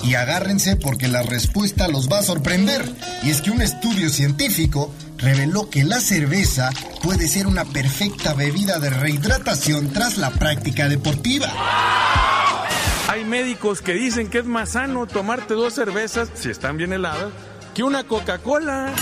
Y 0.02 0.16
agárrense 0.16 0.76
porque 0.76 1.08
la 1.08 1.22
respuesta 1.22 1.88
los 1.88 2.10
va 2.10 2.20
a 2.20 2.24
sorprender. 2.24 2.84
Y 3.22 3.30
es 3.30 3.42
que 3.42 3.52
un 3.52 3.62
estudio 3.62 4.10
científico 4.10 4.92
reveló 5.18 5.70
que 5.70 5.84
la 5.84 6.00
cerveza 6.00 6.72
puede 7.04 7.28
ser 7.28 7.46
una 7.46 7.66
perfecta 7.66 8.34
bebida 8.34 8.80
de 8.80 8.90
rehidratación 8.90 9.94
tras 9.94 10.18
la 10.18 10.32
práctica 10.32 10.90
deportiva. 10.90 11.48
Hay 13.08 13.24
médicos 13.26 13.82
que 13.82 13.94
dicen 13.94 14.30
que 14.30 14.40
es 14.40 14.46
más 14.46 14.72
sano 14.72 15.06
tomarte 15.06 15.54
dos 15.54 15.74
cervezas, 15.74 16.30
si 16.34 16.50
están 16.50 16.78
bien 16.78 16.94
heladas, 16.94 17.32
que 17.80 17.84
una 17.84 18.04
Coca-Cola. 18.04 18.94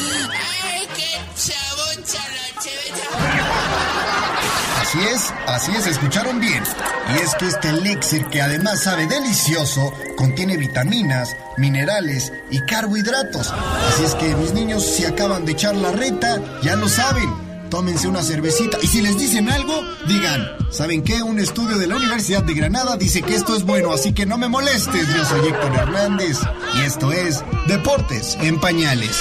Así 4.80 5.00
es, 5.00 5.34
así 5.48 5.72
es, 5.76 5.88
escucharon 5.88 6.40
bien. 6.40 6.64
Y 7.12 7.18
es 7.18 7.34
que 7.40 7.48
este 7.48 7.70
elixir, 7.70 8.28
que 8.28 8.40
además 8.40 8.84
sabe 8.84 9.08
delicioso, 9.08 9.92
contiene 10.16 10.58
vitaminas, 10.58 11.36
minerales 11.58 12.32
y 12.52 12.60
carbohidratos. 12.68 13.52
Así 13.52 14.04
es 14.04 14.14
que 14.14 14.36
mis 14.36 14.54
niños, 14.54 14.86
si 14.86 15.06
acaban 15.06 15.44
de 15.46 15.54
echar 15.54 15.76
la 15.76 15.92
reta, 15.92 16.38
ya 16.62 16.76
lo 16.76 16.88
saben. 16.88 17.47
Tómense 17.70 18.08
una 18.08 18.24
cervecita 18.24 18.78
y 18.82 18.88
si 18.88 19.02
les 19.02 19.18
dicen 19.18 19.50
algo, 19.50 19.82
digan, 20.08 20.48
¿saben 20.70 21.04
qué? 21.04 21.22
Un 21.22 21.40
estudio 21.40 21.78
de 21.78 21.88
la 21.88 21.98
Universidad 21.98 22.44
de 22.44 22.54
Granada 22.54 22.96
dice 22.98 23.22
que 23.22 23.36
esto 23.36 23.56
es 23.56 23.64
bueno, 23.64 23.92
así 23.92 24.14
que 24.14 24.26
no 24.26 24.38
me 24.38 24.48
molestes. 24.48 25.08
Yo 25.16 25.26
soy 25.26 25.48
Héctor 25.48 25.76
Hernández 25.76 26.40
y 26.76 26.82
esto 26.82 27.12
es 27.12 27.44
Deportes 27.68 28.38
en 28.42 28.60
Pañales. 28.60 29.20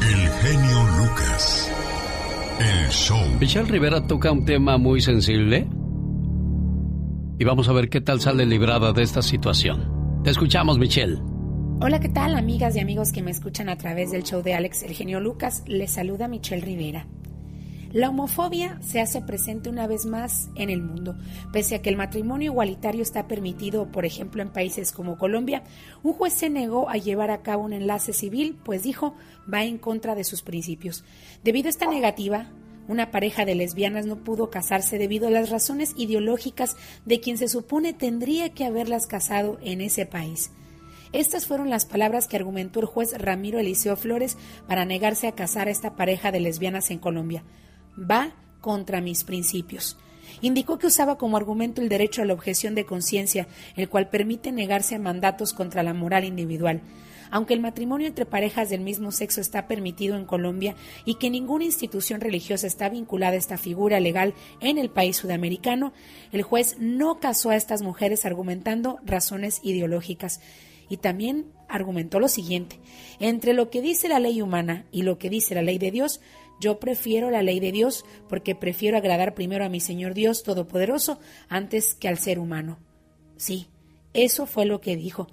El 0.00 0.28
genio 0.42 0.86
Lucas. 0.98 1.70
El 2.58 2.88
show. 2.90 3.20
Michelle 3.40 3.70
Rivera 3.70 4.06
toca 4.06 4.32
un 4.32 4.44
tema 4.44 4.76
muy 4.78 5.00
sensible. 5.00 5.68
Y 7.38 7.44
vamos 7.44 7.68
a 7.68 7.72
ver 7.72 7.88
qué 7.88 8.00
tal 8.00 8.20
sale 8.20 8.46
librada 8.46 8.92
de 8.92 9.02
esta 9.02 9.20
situación. 9.20 10.22
Te 10.22 10.30
escuchamos, 10.30 10.78
Michelle. 10.78 11.18
Hola, 11.80 11.98
¿qué 11.98 12.08
tal, 12.08 12.36
amigas 12.36 12.76
y 12.76 12.80
amigos 12.80 13.10
que 13.10 13.20
me 13.20 13.32
escuchan 13.32 13.68
a 13.68 13.76
través 13.76 14.12
del 14.12 14.22
show 14.22 14.42
de 14.42 14.54
Alex 14.54 14.84
El 14.84 14.92
Genio 14.92 15.18
Lucas? 15.18 15.64
Les 15.66 15.90
saluda 15.90 16.28
Michelle 16.28 16.64
Rivera. 16.64 17.06
La 17.92 18.10
homofobia 18.10 18.78
se 18.80 19.00
hace 19.00 19.20
presente 19.20 19.68
una 19.68 19.88
vez 19.88 20.06
más 20.06 20.48
en 20.54 20.70
el 20.70 20.82
mundo. 20.82 21.16
Pese 21.52 21.74
a 21.74 21.82
que 21.82 21.90
el 21.90 21.96
matrimonio 21.96 22.52
igualitario 22.52 23.02
está 23.02 23.26
permitido, 23.26 23.90
por 23.90 24.06
ejemplo, 24.06 24.40
en 24.40 24.52
países 24.52 24.92
como 24.92 25.18
Colombia, 25.18 25.64
un 26.04 26.12
juez 26.12 26.32
se 26.32 26.48
negó 26.48 26.88
a 26.88 26.94
llevar 26.94 27.32
a 27.32 27.42
cabo 27.42 27.64
un 27.64 27.72
enlace 27.72 28.12
civil, 28.12 28.56
pues 28.64 28.84
dijo 28.84 29.14
va 29.52 29.64
en 29.64 29.76
contra 29.76 30.14
de 30.14 30.24
sus 30.24 30.42
principios. 30.42 31.04
Debido 31.42 31.66
a 31.66 31.70
esta 31.70 31.86
negativa, 31.86 32.52
una 32.86 33.10
pareja 33.10 33.44
de 33.44 33.56
lesbianas 33.56 34.06
no 34.06 34.22
pudo 34.22 34.48
casarse 34.48 34.96
debido 34.96 35.26
a 35.26 35.32
las 35.32 35.50
razones 35.50 35.92
ideológicas 35.96 36.76
de 37.04 37.20
quien 37.20 37.36
se 37.36 37.48
supone 37.48 37.92
tendría 37.92 38.54
que 38.54 38.64
haberlas 38.64 39.06
casado 39.06 39.58
en 39.60 39.80
ese 39.80 40.06
país. 40.06 40.52
Estas 41.14 41.46
fueron 41.46 41.70
las 41.70 41.86
palabras 41.86 42.26
que 42.26 42.34
argumentó 42.34 42.80
el 42.80 42.86
juez 42.86 43.16
Ramiro 43.16 43.60
Eliseo 43.60 43.94
Flores 43.96 44.36
para 44.66 44.84
negarse 44.84 45.28
a 45.28 45.32
casar 45.32 45.68
a 45.68 45.70
esta 45.70 45.94
pareja 45.94 46.32
de 46.32 46.40
lesbianas 46.40 46.90
en 46.90 46.98
Colombia. 46.98 47.44
Va 47.96 48.32
contra 48.60 49.00
mis 49.00 49.22
principios. 49.22 49.96
Indicó 50.40 50.76
que 50.76 50.88
usaba 50.88 51.16
como 51.16 51.36
argumento 51.36 51.80
el 51.80 51.88
derecho 51.88 52.22
a 52.22 52.24
la 52.24 52.34
objeción 52.34 52.74
de 52.74 52.84
conciencia, 52.84 53.46
el 53.76 53.88
cual 53.88 54.08
permite 54.08 54.50
negarse 54.50 54.96
a 54.96 54.98
mandatos 54.98 55.52
contra 55.52 55.84
la 55.84 55.94
moral 55.94 56.24
individual. 56.24 56.80
Aunque 57.30 57.54
el 57.54 57.60
matrimonio 57.60 58.08
entre 58.08 58.26
parejas 58.26 58.68
del 58.68 58.80
mismo 58.80 59.12
sexo 59.12 59.40
está 59.40 59.68
permitido 59.68 60.16
en 60.16 60.24
Colombia 60.24 60.74
y 61.04 61.14
que 61.14 61.30
ninguna 61.30 61.64
institución 61.64 62.20
religiosa 62.20 62.66
está 62.66 62.88
vinculada 62.88 63.34
a 63.34 63.38
esta 63.38 63.56
figura 63.56 64.00
legal 64.00 64.34
en 64.60 64.78
el 64.78 64.90
país 64.90 65.18
sudamericano, 65.18 65.92
el 66.32 66.42
juez 66.42 66.76
no 66.80 67.20
casó 67.20 67.50
a 67.50 67.56
estas 67.56 67.82
mujeres 67.82 68.24
argumentando 68.24 68.98
razones 69.04 69.60
ideológicas 69.62 70.40
y 70.88 70.98
también 70.98 71.52
argumentó 71.68 72.20
lo 72.20 72.28
siguiente, 72.28 72.78
entre 73.18 73.52
lo 73.52 73.70
que 73.70 73.82
dice 73.82 74.08
la 74.08 74.20
ley 74.20 74.42
humana 74.42 74.86
y 74.92 75.02
lo 75.02 75.18
que 75.18 75.30
dice 75.30 75.54
la 75.54 75.62
ley 75.62 75.78
de 75.78 75.90
Dios, 75.90 76.20
yo 76.60 76.78
prefiero 76.78 77.30
la 77.30 77.42
ley 77.42 77.60
de 77.60 77.72
Dios 77.72 78.04
porque 78.28 78.54
prefiero 78.54 78.96
agradar 78.96 79.34
primero 79.34 79.64
a 79.64 79.68
mi 79.68 79.80
Señor 79.80 80.14
Dios 80.14 80.42
Todopoderoso 80.42 81.18
antes 81.48 81.94
que 81.94 82.08
al 82.08 82.18
ser 82.18 82.38
humano. 82.38 82.78
Sí, 83.36 83.66
eso 84.12 84.46
fue 84.46 84.64
lo 84.64 84.80
que 84.80 84.96
dijo. 84.96 85.28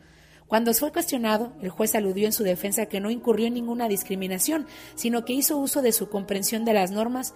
Cuando 0.47 0.73
fue 0.73 0.91
cuestionado, 0.91 1.53
el 1.61 1.69
juez 1.69 1.95
aludió 1.95 2.25
en 2.25 2.33
su 2.33 2.43
defensa 2.43 2.87
que 2.87 2.99
no 2.99 3.09
incurrió 3.09 3.47
en 3.47 3.53
ninguna 3.53 3.87
discriminación, 3.87 4.67
sino 4.95 5.23
que 5.23 5.33
hizo 5.33 5.57
uso 5.57 5.81
de 5.81 5.93
su 5.93 6.09
comprensión 6.09 6.65
de 6.65 6.73
las 6.73 6.91
normas 6.91 7.33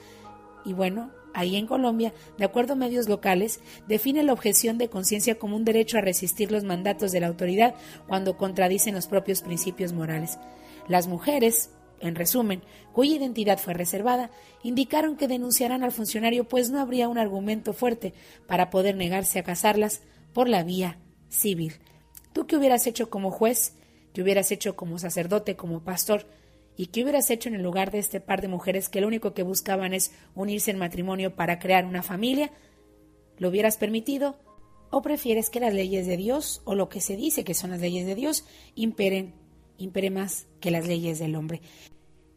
y 0.65 0.73
bueno, 0.73 1.11
ahí 1.35 1.57
en 1.57 1.67
Colombia, 1.67 2.13
de 2.37 2.45
acuerdo 2.45 2.73
a 2.73 2.77
medios 2.77 3.07
locales, 3.07 3.59
define 3.87 4.23
la 4.23 4.33
objeción 4.33 4.77
de 4.77 4.89
conciencia 4.89 5.35
como 5.35 5.55
un 5.55 5.65
derecho 5.65 5.97
a 5.97 6.01
resistir 6.01 6.51
los 6.51 6.63
mandatos 6.63 7.11
de 7.11 7.19
la 7.19 7.27
autoridad 7.27 7.75
cuando 8.07 8.37
contradicen 8.37 8.95
los 8.95 9.07
propios 9.07 9.41
principios 9.41 9.91
morales. 9.93 10.39
Las 10.87 11.07
mujeres, 11.07 11.71
en 11.99 12.15
resumen, 12.15 12.63
cuya 12.93 13.17
identidad 13.17 13.59
fue 13.59 13.73
reservada, 13.73 14.31
indicaron 14.63 15.17
que 15.17 15.27
denunciarán 15.27 15.83
al 15.83 15.91
funcionario 15.91 16.45
pues 16.45 16.69
no 16.69 16.79
habría 16.79 17.09
un 17.09 17.17
argumento 17.17 17.73
fuerte 17.73 18.13
para 18.47 18.69
poder 18.69 18.95
negarse 18.95 19.37
a 19.37 19.43
casarlas 19.43 20.01
por 20.33 20.47
la 20.47 20.63
vía 20.63 20.99
civil. 21.27 21.73
¿Tú 22.31 22.47
qué 22.47 22.55
hubieras 22.55 22.87
hecho 22.87 23.09
como 23.09 23.29
juez? 23.29 23.75
¿Qué 24.13 24.21
hubieras 24.21 24.51
hecho 24.51 24.77
como 24.77 24.99
sacerdote, 24.99 25.57
como 25.57 25.83
pastor? 25.83 26.25
¿Y 26.77 26.87
qué 26.87 27.03
hubieras 27.03 27.29
hecho 27.29 27.49
en 27.49 27.55
el 27.55 27.63
lugar 27.63 27.91
de 27.91 27.99
este 27.99 28.19
par 28.19 28.41
de 28.41 28.47
mujeres 28.47 28.89
que 28.89 29.01
lo 29.01 29.07
único 29.07 29.33
que 29.33 29.43
buscaban 29.43 29.93
es 29.93 30.11
unirse 30.33 30.71
en 30.71 30.79
matrimonio 30.79 31.35
para 31.35 31.59
crear 31.59 31.85
una 31.85 32.03
familia? 32.03 32.51
¿Lo 33.37 33.49
hubieras 33.49 33.77
permitido? 33.77 34.37
¿O 34.89 35.01
prefieres 35.01 35.49
que 35.49 35.59
las 35.59 35.73
leyes 35.73 36.05
de 36.05 36.17
Dios, 36.17 36.61
o 36.65 36.75
lo 36.75 36.89
que 36.89 37.01
se 37.01 37.15
dice 37.15 37.43
que 37.43 37.53
son 37.53 37.71
las 37.71 37.81
leyes 37.81 38.05
de 38.05 38.15
Dios, 38.15 38.45
imperen, 38.75 39.33
impere 39.77 40.09
más 40.09 40.47
que 40.59 40.71
las 40.71 40.87
leyes 40.87 41.19
del 41.19 41.35
hombre? 41.35 41.61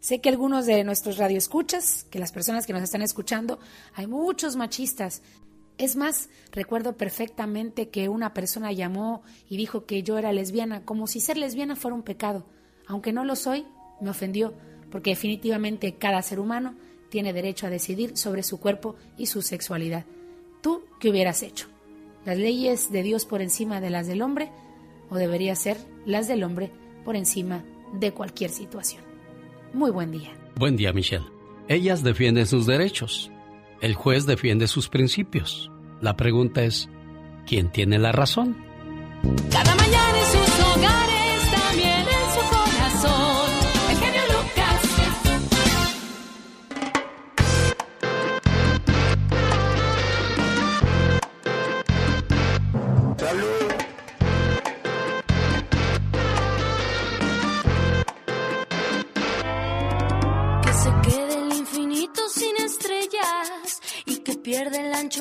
Sé 0.01 0.21
que 0.21 0.29
algunos 0.29 0.67
de 0.67 0.85
nuestros 0.85 1.19
radioescuchas, 1.19 2.05
que 2.05 2.21
las 2.21 2.33
personas 2.33 2.67
que 2.67 2.73
nos 2.73 2.83
están 2.83 3.03
escuchando, 3.03 3.59
hay 3.95 4.07
muchos 4.07 4.55
machistas. 4.55 5.23
Es 5.77 5.97
más, 5.97 6.29
recuerdo 6.53 6.97
perfectamente 6.97 7.89
que 7.89 8.09
una 8.09 8.35
persona 8.35 8.73
llamó 8.73 9.23
y 9.49 9.57
dijo 9.57 9.87
que 9.87 10.05
yo 10.05 10.17
era 10.17 10.33
lesbiana, 10.33 10.85
como 10.85 11.09
si 11.09 11.21
ser 11.21 11.37
lesbiana 11.37 11.75
fuera 11.75 11.97
un 11.97 12.03
pecado. 12.03 12.47
Aunque 12.87 13.13
no 13.13 13.25
lo 13.25 13.37
soy, 13.37 13.67
me 14.01 14.11
ofendió, 14.11 14.55
porque 14.91 15.11
definitivamente 15.11 15.95
cada 15.95 16.23
ser 16.23 16.41
humano 16.41 16.75
tiene 17.09 17.33
derecho 17.33 17.67
a 17.67 17.71
decidir 17.71 18.17
sobre 18.17 18.43
su 18.43 18.61
cuerpo 18.61 18.97
y 19.17 19.27
su 19.27 19.43
sexualidad. 19.43 20.05
¿Tú 20.63 20.83
qué 21.01 21.11
hubieras 21.11 21.43
hecho? 21.43 21.69
¿Las 22.25 22.37
leyes 22.37 22.91
de 22.91 23.03
Dios 23.03 23.25
por 23.25 23.43
encima 23.43 23.81
de 23.81 23.91
las 23.91 24.07
del 24.07 24.23
hombre? 24.23 24.51
¿O 25.11 25.17
debería 25.17 25.55
ser 25.57 25.79
las 26.05 26.29
del 26.29 26.45
hombre 26.45 26.71
por 27.05 27.17
encima 27.17 27.65
de 27.95 28.13
cualquier 28.13 28.51
situación? 28.51 29.03
Muy 29.73 29.91
buen 29.91 30.11
día. 30.11 30.31
Buen 30.57 30.77
día, 30.77 30.93
Michelle. 30.93 31.25
Ellas 31.69 32.03
defienden 32.03 32.47
sus 32.47 32.67
derechos. 32.67 33.31
El 33.81 33.95
juez 33.95 34.27
defiende 34.27 34.67
sus 34.67 34.89
principios. 34.89 35.71
La 36.01 36.17
pregunta 36.17 36.63
es, 36.63 36.89
¿quién 37.47 37.71
tiene 37.71 37.99
la 37.99 38.13
razón? 38.13 38.57
Cada 39.51 39.75
mañana 39.75 40.19
en 40.19 40.27
sus 40.27 40.61
hogares, 40.61 41.08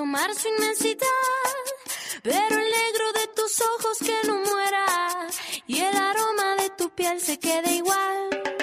mar 0.06 0.34
su 0.36 0.48
inmensidad. 0.50 0.98
Pero 2.22 2.56
el 2.58 2.70
negro 2.72 3.14
de 3.14 3.28
tus 3.36 3.62
ojos 3.62 3.98
que 4.00 4.28
no 4.28 4.38
muera 4.38 4.86
y 5.66 5.80
el 5.80 5.96
aroma 5.96 6.56
de 6.58 6.70
tu 6.72 6.90
piel 6.90 7.22
se 7.22 7.40
quede 7.40 7.76
igual. 7.76 8.57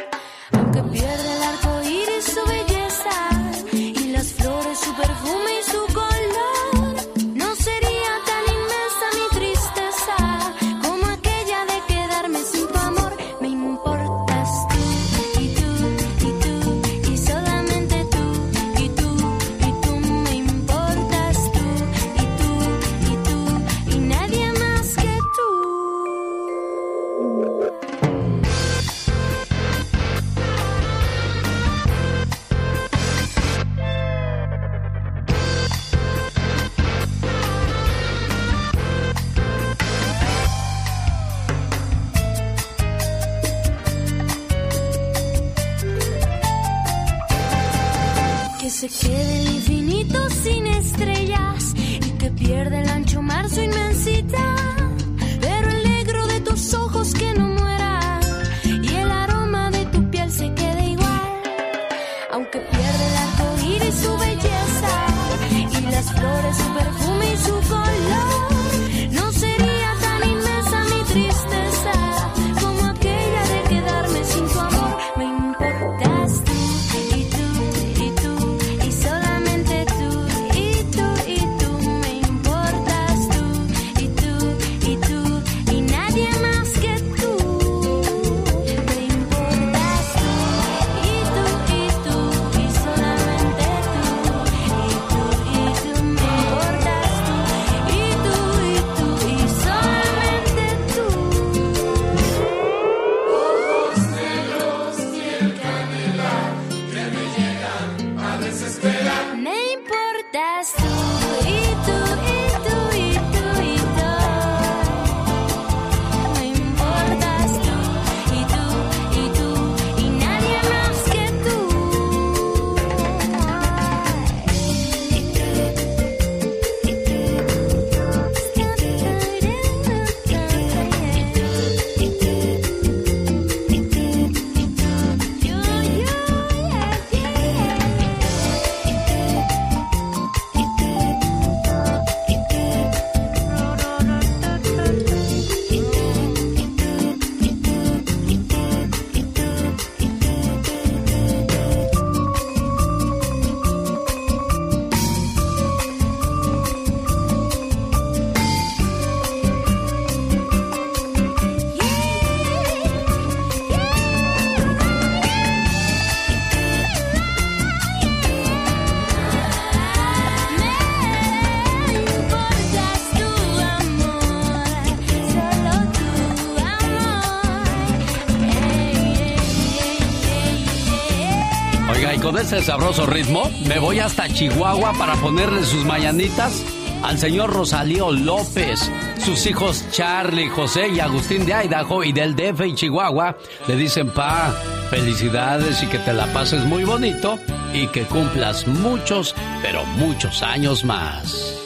Ese 182.57 182.67
sabroso 182.67 183.07
ritmo, 183.07 183.51
me 183.67 183.81
voy 183.81 183.99
hasta 183.99 184.29
Chihuahua 184.29 184.93
para 184.93 185.17
ponerle 185.17 185.65
sus 185.65 185.85
mañanitas 185.85 186.63
al 187.03 187.19
señor 187.19 187.53
Rosalío 187.53 188.13
López. 188.13 188.91
Sus 189.19 189.47
hijos 189.47 189.85
Charlie, 189.91 190.49
José 190.49 190.89
y 190.89 191.01
Agustín 191.01 191.47
de 191.47 191.53
Idaho 191.53 192.05
y 192.05 192.13
del 192.13 192.37
DF 192.37 192.67
y 192.67 192.75
Chihuahua 192.75 193.37
le 193.67 193.77
dicen, 193.77 194.11
pa, 194.11 194.55
felicidades 194.89 195.83
y 195.83 195.87
que 195.87 195.99
te 195.99 196.13
la 196.13 196.33
pases 196.33 196.65
muy 196.65 196.85
bonito 196.85 197.39
y 197.73 197.89
que 197.89 198.03
cumplas 198.05 198.69
muchos, 198.69 199.35
pero 199.61 199.85
muchos 199.85 200.43
años 200.43 200.85
más. 200.85 201.59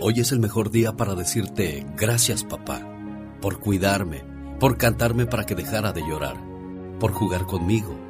Hoy 0.00 0.20
es 0.20 0.32
el 0.32 0.40
mejor 0.40 0.70
día 0.70 0.92
para 0.92 1.14
decirte 1.14 1.86
gracias 1.96 2.44
papá, 2.44 2.82
por 3.40 3.58
cuidarme, 3.58 4.22
por 4.58 4.76
cantarme 4.76 5.24
para 5.24 5.46
que 5.46 5.54
dejara 5.54 5.92
de 5.92 6.02
llorar, 6.02 6.36
por 6.98 7.12
jugar 7.12 7.46
conmigo, 7.46 8.09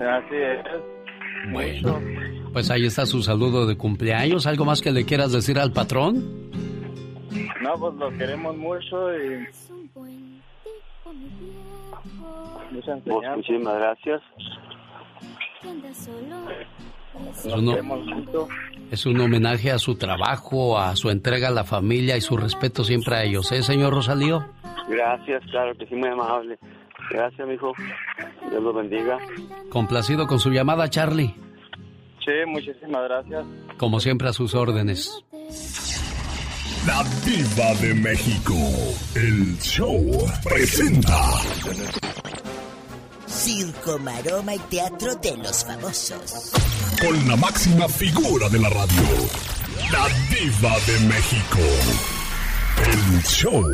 Así 0.00 0.36
es. 0.36 0.64
Bueno, 1.52 2.00
pues 2.52 2.70
ahí 2.70 2.86
está 2.86 3.06
su 3.06 3.22
saludo 3.22 3.66
de 3.66 3.76
cumpleaños. 3.76 4.46
¿Algo 4.46 4.64
más 4.64 4.80
que 4.80 4.90
le 4.90 5.04
quieras 5.04 5.32
decir 5.32 5.58
al 5.58 5.72
patrón? 5.72 6.50
No, 7.62 7.74
pues 7.78 7.94
lo 7.94 8.10
queremos 8.16 8.56
mucho 8.56 9.14
y... 9.14 9.46
Pues, 12.74 12.84
muchísimas 13.36 13.74
gracias. 13.74 14.22
Es 17.32 17.46
un, 17.46 18.48
es 18.90 19.06
un 19.06 19.20
homenaje 19.20 19.72
a 19.72 19.78
su 19.78 19.96
trabajo, 19.96 20.78
a 20.78 20.94
su 20.94 21.10
entrega 21.10 21.48
a 21.48 21.50
la 21.50 21.64
familia 21.64 22.16
y 22.16 22.20
su 22.20 22.36
respeto 22.36 22.84
siempre 22.84 23.16
a 23.16 23.24
ellos, 23.24 23.50
¿eh, 23.52 23.62
señor 23.62 23.92
Rosalío? 23.94 24.44
Gracias, 24.88 25.42
claro 25.50 25.74
que 25.76 25.86
sí, 25.86 25.94
muy 25.94 26.08
amable. 26.08 26.58
Gracias, 27.10 27.48
mijo. 27.48 27.72
Dios 28.50 28.62
lo 28.62 28.72
bendiga. 28.72 29.18
Complacido 29.70 30.26
con 30.26 30.38
su 30.38 30.50
llamada, 30.50 30.88
Charlie. 30.88 31.34
Sí, 32.24 32.32
muchísimas 32.46 33.02
gracias. 33.04 33.44
Como 33.78 34.00
siempre, 34.00 34.28
a 34.28 34.32
sus 34.32 34.54
órdenes. 34.54 35.24
La 36.86 37.02
Diva 37.24 37.74
de 37.80 37.94
México. 37.94 38.54
El 39.14 39.58
show 39.58 40.00
presenta. 40.44 41.18
Circo, 43.26 43.98
maroma 43.98 44.54
y 44.54 44.58
teatro 44.70 45.14
de 45.16 45.36
los 45.36 45.64
famosos. 45.64 46.52
Con 47.00 47.28
la 47.28 47.36
máxima 47.36 47.88
figura 47.88 48.48
de 48.48 48.58
la 48.58 48.68
radio. 48.70 49.02
La 49.92 50.06
Diva 50.30 50.74
de 50.86 51.08
México. 51.08 52.17
El 52.84 53.22
show. 53.24 53.64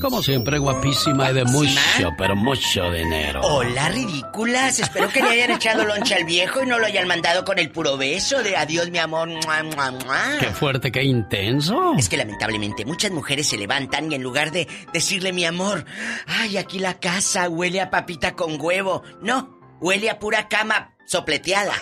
Como 0.00 0.22
siempre, 0.22 0.58
guapísima 0.58 1.30
y 1.30 1.34
de 1.34 1.44
mucho, 1.44 2.10
pero 2.18 2.34
mucho 2.34 2.90
dinero. 2.90 3.40
Hola, 3.42 3.88
ridículas. 3.88 4.80
Espero 4.80 5.08
que 5.08 5.22
le 5.22 5.30
hayan 5.30 5.52
echado 5.52 5.84
loncha 5.84 6.16
al 6.16 6.24
viejo 6.24 6.62
y 6.62 6.66
no 6.66 6.78
lo 6.78 6.86
hayan 6.86 7.06
mandado 7.06 7.44
con 7.44 7.58
el 7.58 7.70
puro 7.70 7.96
beso 7.96 8.42
de 8.42 8.56
adiós, 8.56 8.90
mi 8.90 8.98
amor. 8.98 9.28
Mua, 9.28 9.62
mua, 9.62 9.90
mua. 9.92 10.38
Qué 10.40 10.46
fuerte, 10.46 10.90
qué 10.90 11.04
intenso. 11.04 11.94
Es 11.96 12.08
que 12.08 12.16
lamentablemente 12.16 12.84
muchas 12.84 13.12
mujeres 13.12 13.48
se 13.48 13.56
levantan 13.56 14.10
y 14.10 14.16
en 14.16 14.22
lugar 14.22 14.50
de 14.50 14.66
decirle 14.92 15.32
mi 15.32 15.44
amor, 15.44 15.84
ay, 16.26 16.56
aquí 16.56 16.78
la 16.80 16.98
casa 16.98 17.48
huele 17.48 17.80
a 17.80 17.90
papita 17.90 18.34
con 18.34 18.60
huevo. 18.60 19.02
No, 19.22 19.60
huele 19.80 20.10
a 20.10 20.18
pura 20.18 20.48
cama 20.48 20.96
sopleteada. 21.12 21.72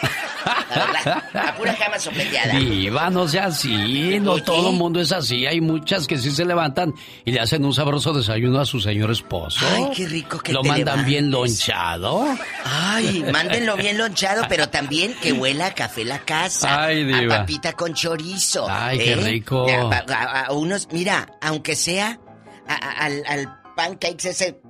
La 0.74 0.86
verdad, 0.86 1.24
a 1.48 1.54
pura 1.56 1.74
cama 1.74 1.98
sopleteada. 1.98 2.54
Diva, 2.54 3.10
no 3.10 3.28
sea 3.28 3.46
así, 3.46 4.18
no 4.20 4.32
Oye. 4.32 4.42
todo 4.42 4.70
el 4.70 4.76
mundo 4.76 5.00
es 5.00 5.12
así. 5.12 5.46
Hay 5.46 5.60
muchas 5.60 6.06
que 6.06 6.18
sí 6.18 6.30
se 6.30 6.44
levantan 6.44 6.94
y 7.24 7.32
le 7.32 7.40
hacen 7.40 7.64
un 7.64 7.72
sabroso 7.72 8.12
desayuno 8.12 8.60
a 8.60 8.64
su 8.66 8.80
señor 8.80 9.10
esposo. 9.10 9.64
Ay, 9.74 9.84
qué 9.94 10.06
rico 10.06 10.38
que 10.38 10.52
Lo 10.52 10.62
te 10.62 10.68
mandan 10.68 11.04
bien 11.04 11.30
lonchado. 11.30 12.24
Ay, 12.64 13.24
mándenlo 13.32 13.76
bien 13.76 13.98
lonchado, 13.98 14.42
pero 14.48 14.68
también 14.68 15.14
que 15.22 15.32
huela 15.40 15.66
a 15.66 15.74
café 15.74 16.04
la 16.04 16.18
casa. 16.20 16.84
Ay, 16.84 17.04
diva. 17.04 17.34
A 17.36 17.38
papita 17.40 17.72
con 17.74 17.94
chorizo. 17.94 18.68
¿eh? 18.68 18.72
Ay, 18.74 18.98
qué 18.98 19.16
rico. 19.16 19.66
A, 19.68 20.04
a- 20.12 20.40
a 20.46 20.52
unos, 20.52 20.88
mira, 20.92 21.26
aunque 21.40 21.76
sea 21.76 22.18
al, 22.66 23.22
al 23.26 23.60
pancakes 23.76 24.26
ese 24.30 24.60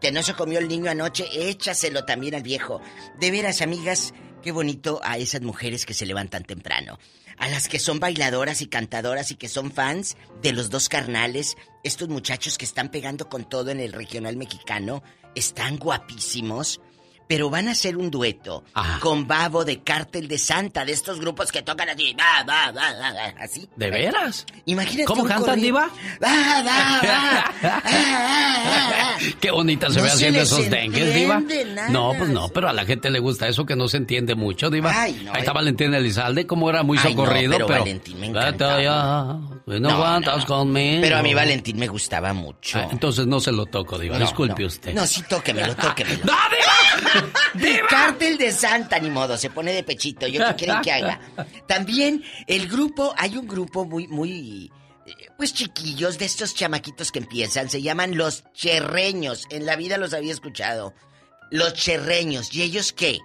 que 0.00 0.12
no 0.12 0.22
se 0.22 0.34
comió 0.34 0.58
el 0.58 0.68
niño 0.68 0.90
anoche, 0.90 1.28
échaselo 1.32 2.04
también 2.04 2.34
al 2.34 2.42
viejo. 2.42 2.80
De 3.18 3.30
veras, 3.30 3.60
amigas, 3.60 4.14
qué 4.42 4.52
bonito 4.52 5.00
a 5.02 5.18
esas 5.18 5.42
mujeres 5.42 5.86
que 5.86 5.94
se 5.94 6.06
levantan 6.06 6.44
temprano. 6.44 6.98
A 7.36 7.48
las 7.48 7.68
que 7.68 7.78
son 7.78 8.00
bailadoras 8.00 8.60
y 8.60 8.66
cantadoras 8.66 9.30
y 9.30 9.36
que 9.36 9.48
son 9.48 9.72
fans 9.72 10.16
de 10.42 10.52
los 10.52 10.70
dos 10.70 10.88
carnales, 10.88 11.56
estos 11.84 12.08
muchachos 12.08 12.58
que 12.58 12.64
están 12.64 12.90
pegando 12.90 13.28
con 13.28 13.48
todo 13.48 13.70
en 13.70 13.80
el 13.80 13.92
regional 13.92 14.36
mexicano, 14.36 15.02
están 15.34 15.78
guapísimos, 15.78 16.80
pero 17.30 17.48
van 17.48 17.68
a 17.68 17.70
hacer 17.70 17.96
un 17.96 18.10
dueto 18.10 18.64
con 18.98 19.28
Babo 19.28 19.64
de 19.64 19.84
Cártel 19.84 20.26
de 20.26 20.36
Santa, 20.36 20.84
de 20.84 20.90
estos 20.90 21.20
grupos 21.20 21.52
que 21.52 21.62
tocan 21.62 21.88
así, 21.88 22.12
va, 22.12 22.42
va, 22.42 22.72
va, 22.72 22.88
así. 23.38 23.68
¿De 23.76 23.88
veras? 23.88 24.44
Imagínate 24.64 25.04
¿Cómo 25.04 25.24
cantan. 25.24 25.60
Diva? 25.60 25.88
Va, 26.20 26.62
va, 26.64 27.00
va. 27.62 27.80
Qué 29.40 29.52
bonita 29.52 29.90
se 29.90 29.98
No 29.98 30.02
ve 30.02 30.08
se 30.08 30.14
haciendo 30.16 30.40
esos 30.40 30.68
dengues, 30.68 31.14
Diva. 31.14 31.38
nada. 31.38 31.88
No, 31.90 32.14
pues 32.18 32.30
no, 32.30 32.48
pero 32.48 32.68
a 32.68 32.72
la 32.72 32.84
gente 32.84 33.10
le 33.10 33.20
gusta 33.20 33.46
eso 33.46 33.64
que 33.64 33.76
no 33.76 33.86
se 33.86 33.98
entiende 33.98 34.34
mucho, 34.34 34.68
Diva. 34.68 34.92
Ay, 34.92 35.22
no, 35.24 35.32
Ahí 35.32 35.38
está 35.38 35.52
eh. 35.52 35.54
Valentín 35.54 35.94
Elizalde, 35.94 36.48
como 36.48 36.68
era 36.68 36.82
muy 36.82 36.98
Ay, 36.98 37.14
no, 37.14 37.22
socorrido, 37.22 37.52
pero 37.52 37.66
pero. 37.68 37.78
Valentín 37.78 38.18
me 38.18 38.26
Vete 38.26 38.38
encantaba. 38.40 39.40
Tú 39.76 39.80
no, 39.80 39.88
No, 39.90 39.94
aguantas 39.96 40.38
no. 40.40 40.46
conmigo. 40.46 41.00
Pero 41.02 41.16
a 41.18 41.22
mí 41.22 41.34
Valentín 41.34 41.78
me 41.78 41.88
gustaba 41.88 42.32
mucho. 42.32 42.78
Ah, 42.78 42.88
entonces 42.90 43.26
no 43.26 43.40
se 43.40 43.52
lo 43.52 43.66
toco, 43.66 43.98
Diva. 43.98 44.18
No, 44.18 44.24
Disculpe 44.24 44.64
usted. 44.64 44.94
No, 44.94 45.06
sí, 45.06 45.22
tóquemelo, 45.28 45.74
tóquemelo. 45.76 46.24
¡No, 46.24 46.32
De 47.54 47.80
Cártel 47.88 48.36
de 48.38 48.52
Santa, 48.52 48.98
ni 48.98 49.10
modo, 49.10 49.36
se 49.36 49.50
pone 49.50 49.72
de 49.72 49.82
pechito. 49.82 50.26
¿Yo 50.26 50.44
qué 50.48 50.54
quieren 50.56 50.82
que 50.82 50.92
haga? 50.92 51.20
También 51.66 52.22
el 52.46 52.68
grupo, 52.68 53.14
hay 53.16 53.36
un 53.36 53.46
grupo 53.46 53.84
muy, 53.84 54.06
muy, 54.08 54.70
eh, 55.06 55.12
pues 55.36 55.54
chiquillos 55.54 56.18
de 56.18 56.24
estos 56.26 56.54
chamaquitos 56.54 57.10
que 57.12 57.18
empiezan, 57.20 57.68
se 57.70 57.82
llaman 57.82 58.16
los 58.16 58.44
cherreños. 58.54 59.46
En 59.50 59.66
la 59.66 59.76
vida 59.76 59.98
los 59.98 60.12
había 60.14 60.32
escuchado. 60.32 60.94
Los 61.50 61.74
cherreños. 61.74 62.54
¿Y 62.54 62.62
ellos 62.62 62.92
qué? 62.92 63.18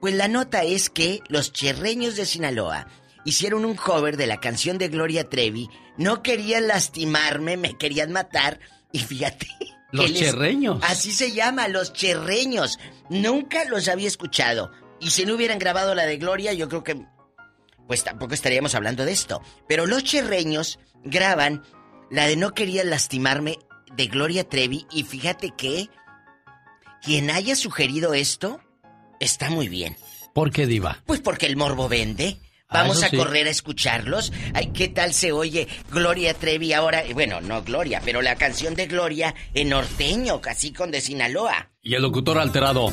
Pues 0.00 0.14
la 0.14 0.28
nota 0.28 0.62
es 0.64 0.90
que 0.90 1.20
los 1.28 1.52
cherreños 1.52 2.14
de 2.16 2.26
Sinaloa 2.26 2.86
hicieron 3.24 3.64
un 3.64 3.74
cover 3.74 4.16
de 4.16 4.26
la 4.26 4.40
canción 4.40 4.78
de 4.78 4.88
Gloria 4.88 5.28
Trevi. 5.28 5.68
No 5.96 6.22
querían 6.22 6.66
lastimarme, 6.68 7.56
me 7.56 7.76
querían 7.78 8.12
matar. 8.12 8.60
Y 8.92 9.00
fíjate. 9.00 9.46
Los 9.92 10.10
les- 10.10 10.18
cherreños. 10.18 10.80
Así 10.82 11.12
se 11.12 11.30
llama, 11.32 11.68
los 11.68 11.92
cherreños. 11.92 12.78
Nunca 13.10 13.64
los 13.66 13.86
había 13.88 14.08
escuchado. 14.08 14.72
Y 15.00 15.10
si 15.10 15.24
no 15.24 15.34
hubieran 15.34 15.60
grabado 15.60 15.94
la 15.94 16.04
de 16.04 16.16
Gloria, 16.16 16.52
yo 16.52 16.68
creo 16.68 16.82
que. 16.82 17.06
Pues 17.86 18.02
tampoco 18.02 18.34
estaríamos 18.34 18.74
hablando 18.74 19.04
de 19.04 19.12
esto. 19.12 19.40
Pero 19.68 19.86
los 19.86 20.02
cherreños 20.02 20.80
graban 21.04 21.62
la 22.10 22.26
de 22.26 22.34
No 22.36 22.54
quería 22.54 22.82
lastimarme 22.82 23.58
de 23.94 24.06
Gloria 24.08 24.48
Trevi. 24.48 24.84
Y 24.90 25.04
fíjate 25.04 25.52
que. 25.56 25.88
Quien 27.02 27.30
haya 27.30 27.54
sugerido 27.54 28.14
esto. 28.14 28.60
Está 29.20 29.48
muy 29.50 29.68
bien. 29.68 29.96
¿Por 30.32 30.50
qué, 30.50 30.66
Diva? 30.66 31.02
Pues 31.06 31.20
porque 31.20 31.46
el 31.46 31.56
morbo 31.56 31.88
vende. 31.88 32.40
Ah, 32.74 32.82
Vamos 32.82 33.02
a 33.02 33.08
sí. 33.08 33.16
correr 33.16 33.46
a 33.46 33.50
escucharlos. 33.50 34.32
Ay, 34.52 34.70
¿qué 34.74 34.88
tal 34.88 35.12
se 35.14 35.30
oye 35.32 35.68
Gloria 35.90 36.34
Trevi 36.34 36.72
ahora? 36.72 37.02
Bueno, 37.14 37.40
no 37.40 37.62
Gloria, 37.62 38.00
pero 38.04 38.20
la 38.20 38.34
canción 38.36 38.74
de 38.74 38.86
Gloria 38.86 39.34
en 39.54 39.68
norteño, 39.70 40.40
casi 40.40 40.72
con 40.72 40.90
de 40.90 41.00
Sinaloa. 41.00 41.70
Y 41.82 41.94
el 41.94 42.02
locutor 42.02 42.38
alterado. 42.38 42.90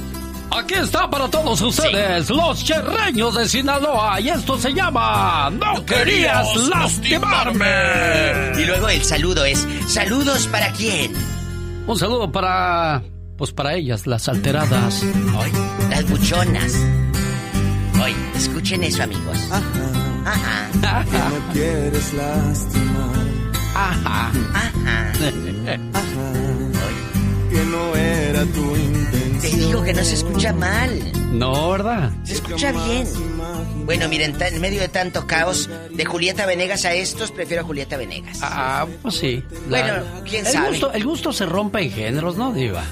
Aquí 0.53 0.73
está 0.73 1.09
para 1.09 1.29
todos 1.29 1.61
ustedes, 1.61 2.29
los 2.29 2.63
cherreños 2.65 3.35
de 3.35 3.47
Sinaloa. 3.47 4.19
Y 4.19 4.29
esto 4.29 4.57
se 4.57 4.73
llama 4.73 5.49
No 5.49 5.85
querías 5.85 6.53
lastimarme. 6.67 8.61
Y 8.61 8.65
luego 8.65 8.89
el 8.89 9.03
saludo 9.03 9.45
es 9.45 9.65
¿Saludos 9.87 10.47
para 10.47 10.71
quién? 10.73 11.13
Un 11.87 11.97
saludo 11.97 12.31
para. 12.31 13.01
Pues 13.37 13.51
para 13.53 13.73
ellas, 13.75 14.05
las 14.05 14.27
alteradas. 14.29 15.01
Hoy, 15.03 15.51
las 15.89 16.07
buchonas. 16.09 16.73
Hoy, 18.03 18.15
escuchen 18.35 18.83
eso, 18.83 19.03
amigos. 19.03 19.37
Ajá. 19.51 21.03
Que 21.05 21.17
no 21.17 21.53
quieres 21.53 22.13
lastimar. 22.13 23.27
Ajá. 23.75 24.31
Ajá. 24.53 25.11
Que 27.49 27.65
no 27.65 27.95
era 27.95 28.45
tu 28.45 28.75
intención. 28.75 29.41
Te 29.41 29.57
digo 29.57 29.83
que 29.83 29.93
no 29.93 30.03
se 30.03 30.15
escucha 30.15 30.53
mal. 30.53 31.11
No, 31.31 31.71
¿verdad? 31.71 32.11
Se 32.23 32.33
escucha 32.33 32.71
bien. 32.71 33.07
Bueno, 33.85 34.07
miren, 34.09 34.35
en 34.39 34.61
medio 34.61 34.81
de 34.81 34.87
tanto 34.87 35.27
caos, 35.27 35.69
de 35.91 36.05
Julieta 36.05 36.45
Venegas 36.45 36.85
a 36.85 36.93
estos, 36.93 37.31
prefiero 37.31 37.63
a 37.63 37.65
Julieta 37.65 37.97
Venegas. 37.97 38.39
Ah, 38.41 38.87
pues 39.01 39.15
sí. 39.15 39.43
Bueno, 39.69 40.03
quién 40.27 40.45
el 40.45 40.51
sabe. 40.51 40.69
Gusto, 40.69 40.93
el 40.93 41.03
gusto 41.03 41.33
se 41.33 41.45
rompe 41.45 41.81
en 41.81 41.91
géneros, 41.91 42.37
¿no, 42.37 42.53
Diva? 42.53 42.83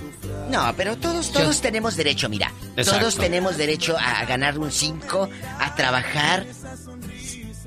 No, 0.49 0.73
pero 0.75 0.97
todos, 0.97 1.31
todos 1.31 1.61
tenemos 1.61 1.95
derecho, 1.95 2.27
mira. 2.29 2.51
Exacto. 2.75 2.99
Todos 3.01 3.15
tenemos 3.17 3.57
derecho 3.57 3.95
a 3.99 4.25
ganar 4.25 4.57
un 4.57 4.71
5, 4.71 5.29
a 5.59 5.75
trabajar. 5.75 6.45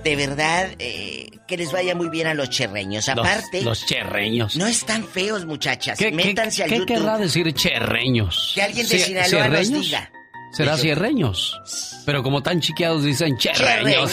De 0.03 0.17
verdad, 0.17 0.69
eh, 0.81 1.31
que 1.47 1.57
les 1.57 1.71
vaya 1.71 1.95
muy 1.95 2.09
bien 2.09 2.27
a 2.27 2.35
los 2.35 2.51
cherreños. 2.51 3.09
Aparte, 3.09 3.63
Los, 3.63 3.87
cherreños. 3.87 4.57
no 4.57 4.67
están 4.67 5.07
feos, 5.07 5.47
muchachas. 5.47 5.97
¿Qué, 5.97 6.07
qué- 6.07 6.13
Métanse 6.13 6.65
al 6.65 6.69
qué 6.71 6.79
YouTube. 6.79 6.97
querrá 6.99 7.19
decir 7.19 7.53
cherreños? 7.55 8.51
Que 8.55 8.63
alguien 8.63 8.89
de 8.89 8.99
Sinaloa 8.99 9.47
nos 9.49 9.71
diga. 9.73 10.11
Será 10.53 10.77
cierreños. 10.77 11.59
Pero 12.05 12.23
como 12.23 12.43
tan 12.43 12.61
chiqueados 12.61 13.05
dicen 13.05 13.37
cherreños. 13.39 14.13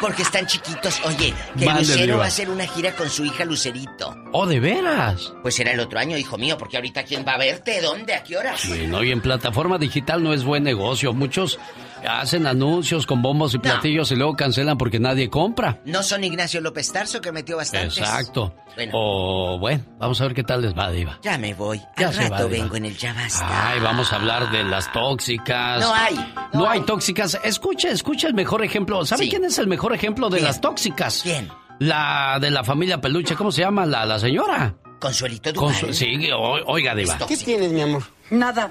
Porque 0.00 0.22
están 0.22 0.46
chiquitos. 0.46 1.00
Oye, 1.04 1.32
que 1.58 1.64
Lucero 1.64 2.18
va 2.18 2.24
a 2.24 2.28
hacer 2.28 2.50
una 2.50 2.66
gira 2.66 2.92
con 2.94 3.08
su 3.08 3.24
hija 3.24 3.44
Lucerito. 3.44 4.14
Oh, 4.32 4.46
de 4.46 4.60
veras. 4.60 5.32
Pues 5.42 5.54
será 5.54 5.72
el 5.72 5.80
otro 5.80 5.98
año, 5.98 6.16
hijo 6.18 6.36
mío, 6.36 6.58
porque 6.58 6.76
ahorita 6.76 7.04
¿quién 7.04 7.24
va 7.26 7.32
a 7.32 7.38
verte? 7.38 7.80
¿Dónde? 7.80 8.14
¿A 8.14 8.22
qué 8.22 8.36
hora? 8.36 8.56
Sí, 8.56 8.86
no, 8.86 9.02
y 9.02 9.12
en 9.12 9.20
plataforma 9.20 9.78
digital 9.78 10.22
no 10.22 10.34
es 10.34 10.44
buen 10.44 10.62
negocio. 10.62 11.12
Muchos 11.12 11.58
hacen 12.06 12.46
anuncios 12.46 13.06
con 13.06 13.22
bombos 13.22 13.54
y 13.54 13.58
platillos 13.58 14.10
y 14.12 14.16
luego 14.16 14.34
cancelan 14.34 14.78
porque 14.78 14.98
nadie 15.00 15.28
compra. 15.28 15.80
No 15.84 16.02
son 16.02 16.24
Ignacio 16.24 16.60
López 16.60 16.92
Tarso, 16.92 17.20
que 17.20 17.32
metió 17.32 17.56
bastantes. 17.56 17.98
Exacto. 17.98 18.54
Bueno. 18.74 18.92
O 18.94 19.58
bueno, 19.58 19.82
vamos 19.98 20.20
a 20.20 20.24
ver 20.24 20.34
qué 20.34 20.42
tal 20.42 20.62
les 20.62 20.76
va, 20.76 20.90
Diva. 20.90 21.18
Ya 21.22 21.38
me 21.38 21.54
voy. 21.54 21.80
Ya 21.96 22.08
Al 22.08 22.14
se 22.14 22.22
va, 22.28 22.36
rato 22.38 22.48
Diva. 22.48 22.62
vengo 22.64 22.76
en 22.76 22.84
el 22.86 22.96
Ya 22.96 23.12
Basta. 23.14 23.70
Ay, 23.70 23.80
vamos 23.80 24.12
a 24.12 24.16
hablar 24.16 24.50
de 24.50 24.64
las 24.64 24.92
tóxicas. 24.92 25.80
No 25.80 25.94
hay. 25.94 26.34
No, 26.52 26.68
hay 26.68 26.80
tóxicas. 26.82 27.38
Escucha, 27.42 27.88
escucha 27.90 28.28
el 28.28 28.34
mejor 28.34 28.62
ejemplo. 28.64 29.04
¿Sabe 29.06 29.24
Sí. 29.24 29.30
quién 29.30 29.44
es 29.44 29.58
el 29.58 29.66
mejor 29.66 29.94
ejemplo 29.94 30.28
de 30.28 30.36
¿Quién? 30.38 30.46
las 30.46 30.60
tóxicas? 30.60 31.20
¿Quién? 31.22 31.48
La 31.78 32.38
de 32.40 32.50
la 32.50 32.64
familia 32.64 33.00
Peluche. 33.00 33.34
¿Cómo 33.34 33.50
se 33.52 33.62
llama? 33.62 33.84
La, 33.86 34.04
la 34.06 34.18
señora. 34.18 34.74
Consuelito 35.00 35.52
Duval. 35.52 35.74
Consu- 35.74 35.92
sí, 35.92 36.30
o- 36.32 36.58
oiga, 36.72 36.94
Diva. 36.94 37.18
¿Qué 37.26 37.36
tienes, 37.36 37.70
mi 37.72 37.82
amor? 37.82 38.02
Nada. 38.30 38.70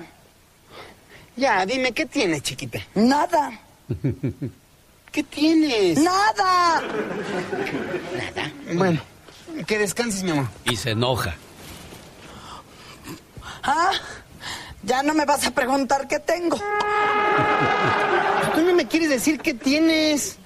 Ya, 1.35 1.65
dime, 1.65 1.91
¿qué 1.91 2.05
tienes, 2.05 2.43
chiquita? 2.43 2.79
Nada. 2.95 3.59
¿Qué 5.11 5.23
tienes? 5.23 5.99
Nada. 5.99 6.81
Nada. 6.81 8.51
Bueno, 8.73 9.01
que 9.65 9.77
descanses, 9.77 10.23
mi 10.23 10.31
amor. 10.31 10.47
Y 10.65 10.75
se 10.75 10.91
enoja. 10.91 11.35
Ah, 13.63 13.91
ya 14.83 15.03
no 15.03 15.13
me 15.13 15.25
vas 15.25 15.45
a 15.47 15.51
preguntar 15.51 16.07
qué 16.07 16.19
tengo. 16.19 16.57
Tú 18.53 18.61
no 18.61 18.73
me 18.73 18.87
quieres 18.87 19.09
decir 19.09 19.39
qué 19.39 19.53
tienes. 19.53 20.37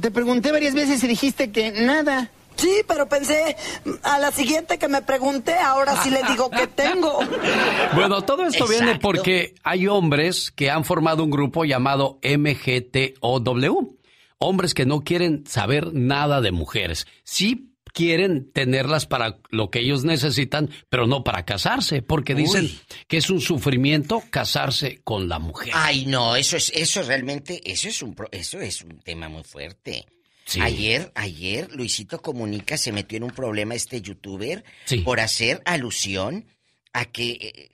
Te 0.00 0.10
pregunté 0.10 0.50
varias 0.52 0.74
veces 0.74 1.02
y 1.04 1.08
dijiste 1.08 1.50
que 1.52 1.72
nada. 1.72 2.30
Sí, 2.56 2.82
pero 2.86 3.08
pensé 3.08 3.56
a 4.02 4.18
la 4.18 4.30
siguiente 4.32 4.78
que 4.78 4.88
me 4.88 5.02
pregunté, 5.02 5.54
ahora 5.54 6.02
sí 6.02 6.10
le 6.10 6.22
digo 6.24 6.50
que 6.50 6.66
tengo. 6.66 7.18
Bueno, 7.94 8.22
todo 8.22 8.46
esto 8.46 8.66
viene 8.66 8.98
porque 8.98 9.54
hay 9.62 9.86
hombres 9.86 10.50
que 10.50 10.70
han 10.70 10.84
formado 10.84 11.22
un 11.24 11.30
grupo 11.30 11.64
llamado 11.64 12.18
MGTOW. 12.22 13.98
Hombres 14.38 14.74
que 14.74 14.86
no 14.86 15.00
quieren 15.02 15.44
saber 15.46 15.92
nada 15.92 16.40
de 16.40 16.50
mujeres. 16.52 17.06
Sí 17.22 17.68
quieren 17.92 18.50
tenerlas 18.50 19.04
para 19.06 19.38
lo 19.50 19.70
que 19.70 19.80
ellos 19.80 20.02
necesitan, 20.04 20.70
pero 20.88 21.06
no 21.06 21.22
para 21.24 21.44
casarse, 21.44 22.00
porque 22.00 22.34
dicen 22.34 22.64
Uy. 22.64 22.80
que 23.06 23.18
es 23.18 23.28
un 23.28 23.40
sufrimiento 23.42 24.22
casarse 24.30 25.00
con 25.04 25.28
la 25.28 25.38
mujer. 25.38 25.72
Ay, 25.76 26.06
no, 26.06 26.34
eso 26.34 26.56
es, 26.56 26.72
eso 26.74 27.02
realmente, 27.02 27.60
eso 27.70 27.88
es 27.88 28.02
un, 28.02 28.14
pro- 28.14 28.30
eso 28.32 28.58
es 28.60 28.80
un 28.82 28.98
tema 29.00 29.28
muy 29.28 29.44
fuerte. 29.44 30.06
Sí. 30.52 30.60
Ayer, 30.60 31.12
ayer, 31.14 31.70
Luisito 31.72 32.20
Comunica 32.20 32.76
se 32.76 32.92
metió 32.92 33.16
en 33.16 33.24
un 33.24 33.30
problema 33.30 33.74
este 33.74 34.00
youtuber 34.02 34.64
Sí. 34.84 34.98
por 34.98 35.20
hacer 35.20 35.62
alusión 35.64 36.46
a 36.92 37.04
que 37.06 37.30
eh, 37.40 37.70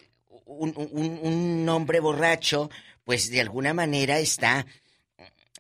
un, 0.46 0.72
un- 0.76 1.18
un 1.22 1.68
hombre 1.68 2.00
borracho, 2.00 2.70
pues 3.04 3.30
de 3.30 3.40
alguna 3.40 3.74
manera 3.74 4.18
está 4.18 4.64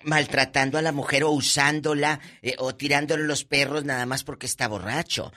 maltratando 0.02 0.78
a 0.78 0.82
la 0.82 0.92
mujer 0.92 1.24
o 1.24 1.30
usándola 1.30 2.20
eh, 2.42 2.54
o 2.58 2.74
tirándole 2.74 3.24
los 3.24 3.44
perros 3.44 3.84
nada 3.84 4.06
más 4.06 4.22
porque 4.24 4.46
está 4.46 4.68
borracho. 4.68 5.32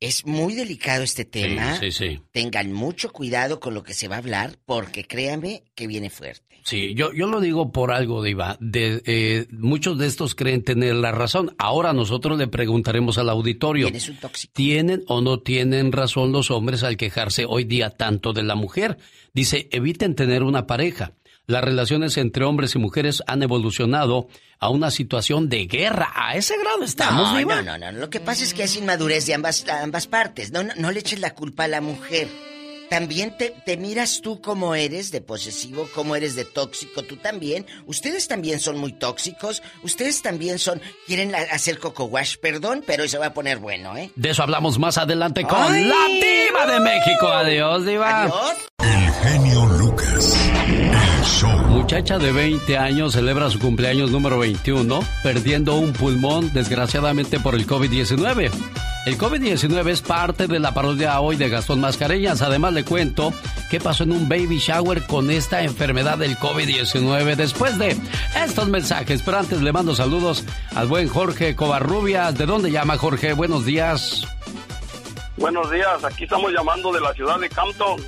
Es 0.00 0.26
muy 0.26 0.54
delicado 0.54 1.02
este 1.02 1.26
tema. 1.26 1.78
sí, 1.78 1.92
sí. 1.92 2.20
Tengan 2.32 2.72
mucho 2.72 3.12
cuidado 3.12 3.60
con 3.60 3.74
lo 3.74 3.82
que 3.82 3.92
se 3.92 4.08
va 4.08 4.16
a 4.16 4.18
hablar 4.18 4.56
porque 4.64 5.04
créanme 5.04 5.62
que 5.74 5.86
viene 5.86 6.08
fuerte. 6.08 6.50
Sí, 6.62 6.94
yo, 6.94 7.12
yo 7.12 7.26
lo 7.26 7.40
digo 7.40 7.72
por 7.72 7.90
algo, 7.92 8.22
Diva. 8.22 8.56
De, 8.60 9.02
eh, 9.06 9.46
muchos 9.50 9.98
de 9.98 10.06
estos 10.06 10.34
creen 10.34 10.62
tener 10.62 10.94
la 10.94 11.12
razón. 11.12 11.54
Ahora 11.58 11.92
nosotros 11.92 12.38
le 12.38 12.48
preguntaremos 12.48 13.18
al 13.18 13.28
auditorio. 13.28 13.88
¿Tienen 14.52 15.02
o 15.06 15.20
no 15.20 15.40
tienen 15.40 15.92
razón 15.92 16.32
los 16.32 16.50
hombres 16.50 16.82
al 16.82 16.96
quejarse 16.96 17.44
hoy 17.46 17.64
día 17.64 17.90
tanto 17.90 18.32
de 18.32 18.42
la 18.42 18.54
mujer? 18.54 18.98
Dice, 19.32 19.68
eviten 19.70 20.14
tener 20.14 20.42
una 20.42 20.66
pareja. 20.66 21.12
Las 21.50 21.64
relaciones 21.64 22.16
entre 22.16 22.44
hombres 22.44 22.74
y 22.74 22.78
mujeres 22.78 23.22
han 23.26 23.42
evolucionado 23.42 24.28
a 24.60 24.68
una 24.70 24.90
situación 24.90 25.48
de 25.48 25.66
guerra. 25.66 26.12
A 26.14 26.36
ese 26.36 26.56
grado 26.58 26.84
estamos, 26.84 27.32
no, 27.32 27.38
Diva. 27.38 27.60
no, 27.62 27.76
no, 27.76 27.90
no. 27.92 27.98
Lo 27.98 28.08
que 28.08 28.20
pasa 28.20 28.44
es 28.44 28.54
que 28.54 28.62
es 28.62 28.76
inmadurez 28.76 29.26
de 29.26 29.34
ambas, 29.34 29.66
ambas 29.68 30.06
partes. 30.06 30.52
No, 30.52 30.62
no, 30.62 30.72
no 30.76 30.92
le 30.92 31.00
eches 31.00 31.18
la 31.18 31.34
culpa 31.34 31.64
a 31.64 31.68
la 31.68 31.80
mujer. 31.80 32.28
También 32.88 33.36
te, 33.36 33.54
te 33.64 33.76
miras 33.76 34.20
tú 34.20 34.40
como 34.40 34.74
eres 34.74 35.12
de 35.12 35.20
posesivo, 35.20 35.88
como 35.94 36.16
eres 36.16 36.34
de 36.34 36.44
tóxico, 36.44 37.02
tú 37.04 37.16
también. 37.16 37.64
Ustedes 37.86 38.26
también 38.26 38.58
son 38.58 38.78
muy 38.78 38.92
tóxicos. 38.92 39.62
Ustedes 39.84 40.22
también 40.22 40.58
son, 40.58 40.80
quieren 41.06 41.30
la- 41.30 41.38
hacer 41.52 41.78
coco 41.78 42.04
wash, 42.06 42.36
perdón, 42.38 42.82
pero 42.86 43.04
eso 43.04 43.20
va 43.20 43.26
a 43.26 43.34
poner 43.34 43.58
bueno, 43.58 43.96
¿eh? 43.96 44.10
De 44.16 44.30
eso 44.30 44.42
hablamos 44.42 44.78
más 44.80 44.98
adelante 44.98 45.44
con 45.44 45.60
Ay. 45.72 45.84
la 45.84 46.06
Diva 46.08 46.66
de 46.66 46.80
México. 46.80 47.28
Adiós, 47.28 47.86
Diva. 47.86 48.22
Adiós. 48.24 48.54
El 48.78 49.12
genio 49.30 49.66
Lucas. 49.66 50.39
Show. 51.30 51.50
Muchacha 51.68 52.18
de 52.18 52.32
20 52.32 52.76
años 52.76 53.12
celebra 53.12 53.48
su 53.50 53.58
cumpleaños 53.58 54.10
número 54.10 54.38
21, 54.38 55.00
perdiendo 55.22 55.76
un 55.76 55.92
pulmón 55.92 56.52
desgraciadamente 56.52 57.40
por 57.40 57.54
el 57.54 57.66
COVID-19. 57.66 58.50
El 59.06 59.16
COVID-19 59.18 59.88
es 59.88 60.02
parte 60.02 60.46
de 60.46 60.58
la 60.58 60.74
parodia 60.74 61.20
hoy 61.20 61.36
de 61.36 61.48
Gastón 61.48 61.80
Mascareñas. 61.80 62.42
Además 62.42 62.74
le 62.74 62.84
cuento 62.84 63.32
qué 63.70 63.80
pasó 63.80 64.04
en 64.04 64.12
un 64.12 64.28
baby 64.28 64.58
shower 64.58 65.06
con 65.06 65.30
esta 65.30 65.62
enfermedad 65.62 66.18
del 66.18 66.36
COVID-19 66.36 67.36
después 67.36 67.78
de 67.78 67.96
estos 68.36 68.68
mensajes. 68.68 69.22
Pero 69.22 69.38
antes 69.38 69.62
le 69.62 69.72
mando 69.72 69.94
saludos 69.94 70.44
al 70.74 70.88
buen 70.88 71.08
Jorge 71.08 71.56
Covarrubias. 71.56 72.36
¿De 72.36 72.46
dónde 72.46 72.70
llama 72.70 72.98
Jorge? 72.98 73.32
Buenos 73.32 73.64
días. 73.64 74.26
Buenos 75.36 75.70
días, 75.70 76.04
aquí 76.04 76.24
estamos 76.24 76.52
llamando 76.52 76.92
de 76.92 77.00
la 77.00 77.14
ciudad 77.14 77.40
de 77.40 77.48
Campton. 77.48 77.98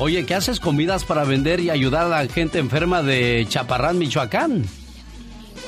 Oye, 0.00 0.24
¿qué 0.24 0.34
haces 0.34 0.60
comidas 0.60 1.04
para 1.04 1.24
vender 1.24 1.60
y 1.60 1.68
ayudar 1.70 2.06
a 2.06 2.08
la 2.24 2.26
gente 2.26 2.58
enferma 2.58 3.02
de 3.02 3.44
Chaparrán, 3.48 3.98
Michoacán? 3.98 4.62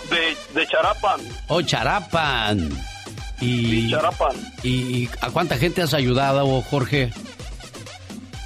De, 0.09 0.37
de 0.61 0.67
Charapan. 0.67 1.21
Oh, 1.49 1.61
Charapan. 1.63 2.71
Y, 3.41 3.91
Charapan. 3.91 4.35
¿Y 4.63 5.09
a 5.21 5.31
cuánta 5.31 5.57
gente 5.59 5.83
has 5.83 5.93
ayudado, 5.93 6.63
Jorge? 6.63 7.13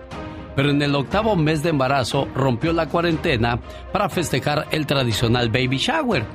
pero 0.56 0.70
en 0.70 0.82
el 0.82 0.96
octavo 0.96 1.36
mes 1.36 1.64
de 1.64 1.70
embarazo 1.70 2.28
rompió 2.36 2.74
la 2.74 2.88
cuarentena 2.88 3.60
para 3.92 4.10
festejar 4.10 4.68
el 4.72 4.86
tradicional 4.86 5.50
baby 5.50 5.78
shower. 5.78 6.26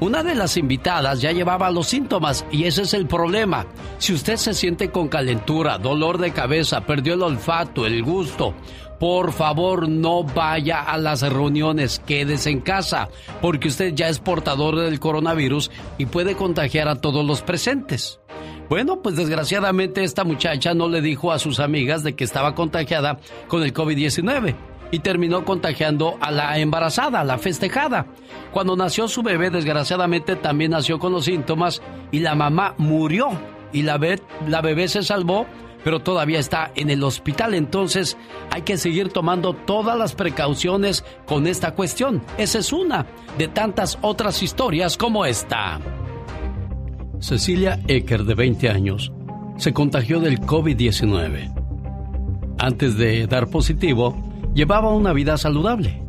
Una 0.00 0.22
de 0.22 0.36
las 0.36 0.56
invitadas 0.56 1.20
ya 1.20 1.32
llevaba 1.32 1.70
los 1.72 1.88
síntomas 1.88 2.46
y 2.52 2.64
ese 2.64 2.82
es 2.82 2.94
el 2.94 3.06
problema. 3.06 3.66
Si 3.98 4.12
usted 4.12 4.36
se 4.36 4.54
siente 4.54 4.90
con 4.90 5.08
calentura, 5.08 5.76
dolor 5.76 6.18
de 6.18 6.30
cabeza, 6.30 6.82
perdió 6.82 7.14
el 7.14 7.22
olfato, 7.22 7.84
el 7.84 8.04
gusto, 8.04 8.54
por 8.98 9.32
favor 9.32 9.88
no 9.88 10.24
vaya 10.24 10.82
a 10.82 10.98
las 10.98 11.22
reuniones, 11.22 12.02
quédese 12.06 12.50
en 12.50 12.60
casa, 12.60 13.08
porque 13.40 13.68
usted 13.68 13.94
ya 13.94 14.08
es 14.08 14.18
portador 14.18 14.76
del 14.76 15.00
coronavirus 15.00 15.70
y 15.98 16.06
puede 16.06 16.34
contagiar 16.34 16.88
a 16.88 17.00
todos 17.00 17.24
los 17.24 17.42
presentes. 17.42 18.20
Bueno, 18.68 19.00
pues 19.00 19.16
desgraciadamente 19.16 20.04
esta 20.04 20.24
muchacha 20.24 20.74
no 20.74 20.88
le 20.88 21.00
dijo 21.00 21.32
a 21.32 21.38
sus 21.38 21.58
amigas 21.58 22.02
de 22.02 22.14
que 22.14 22.24
estaba 22.24 22.54
contagiada 22.54 23.18
con 23.46 23.62
el 23.62 23.72
COVID-19 23.72 24.54
y 24.90 24.98
terminó 25.00 25.44
contagiando 25.44 26.16
a 26.20 26.30
la 26.30 26.58
embarazada, 26.58 27.20
a 27.20 27.24
la 27.24 27.38
festejada. 27.38 28.06
Cuando 28.52 28.76
nació 28.76 29.08
su 29.08 29.22
bebé, 29.22 29.50
desgraciadamente 29.50 30.36
también 30.36 30.72
nació 30.72 30.98
con 30.98 31.12
los 31.12 31.24
síntomas 31.24 31.82
y 32.10 32.20
la 32.20 32.34
mamá 32.34 32.74
murió 32.78 33.30
y 33.72 33.82
la, 33.82 33.98
la 34.46 34.60
bebé 34.60 34.88
se 34.88 35.02
salvó, 35.02 35.46
pero 35.84 36.00
todavía 36.00 36.38
está 36.38 36.72
en 36.74 36.90
el 36.90 37.02
hospital. 37.02 37.54
Entonces 37.54 38.16
hay 38.50 38.62
que 38.62 38.76
seguir 38.76 39.10
tomando 39.10 39.54
todas 39.54 39.96
las 39.96 40.14
precauciones 40.14 41.04
con 41.26 41.46
esta 41.46 41.74
cuestión. 41.74 42.22
Esa 42.36 42.58
es 42.58 42.72
una 42.72 43.06
de 43.36 43.48
tantas 43.48 43.98
otras 44.02 44.42
historias 44.42 44.96
como 44.96 45.24
esta. 45.24 45.80
Cecilia 47.20 47.80
Ecker, 47.88 48.24
de 48.24 48.34
20 48.34 48.68
años, 48.68 49.12
se 49.56 49.72
contagió 49.72 50.20
del 50.20 50.40
COVID-19. 50.40 51.54
Antes 52.58 52.96
de 52.96 53.26
dar 53.26 53.48
positivo, 53.48 54.16
llevaba 54.54 54.92
una 54.92 55.12
vida 55.12 55.36
saludable. 55.36 56.02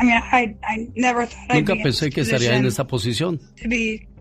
I 0.00 0.04
mean, 0.04 0.22
I, 0.32 0.56
I 0.62 0.90
never 0.96 1.28
Nunca 1.52 1.74
pensé 1.82 2.10
que 2.10 2.22
estaría 2.22 2.56
en 2.56 2.66
esta 2.66 2.86
posición, 2.86 3.40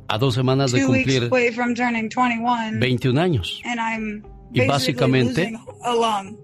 a 0.07 0.17
dos 0.17 0.35
semanas 0.35 0.71
de 0.71 0.85
cumplir 0.85 1.23
away 1.23 1.51
from 1.51 1.73
turning 1.73 2.09
21, 2.09 2.79
21 2.79 3.19
años. 3.19 3.61
Y 4.53 4.65
básicamente 4.67 5.53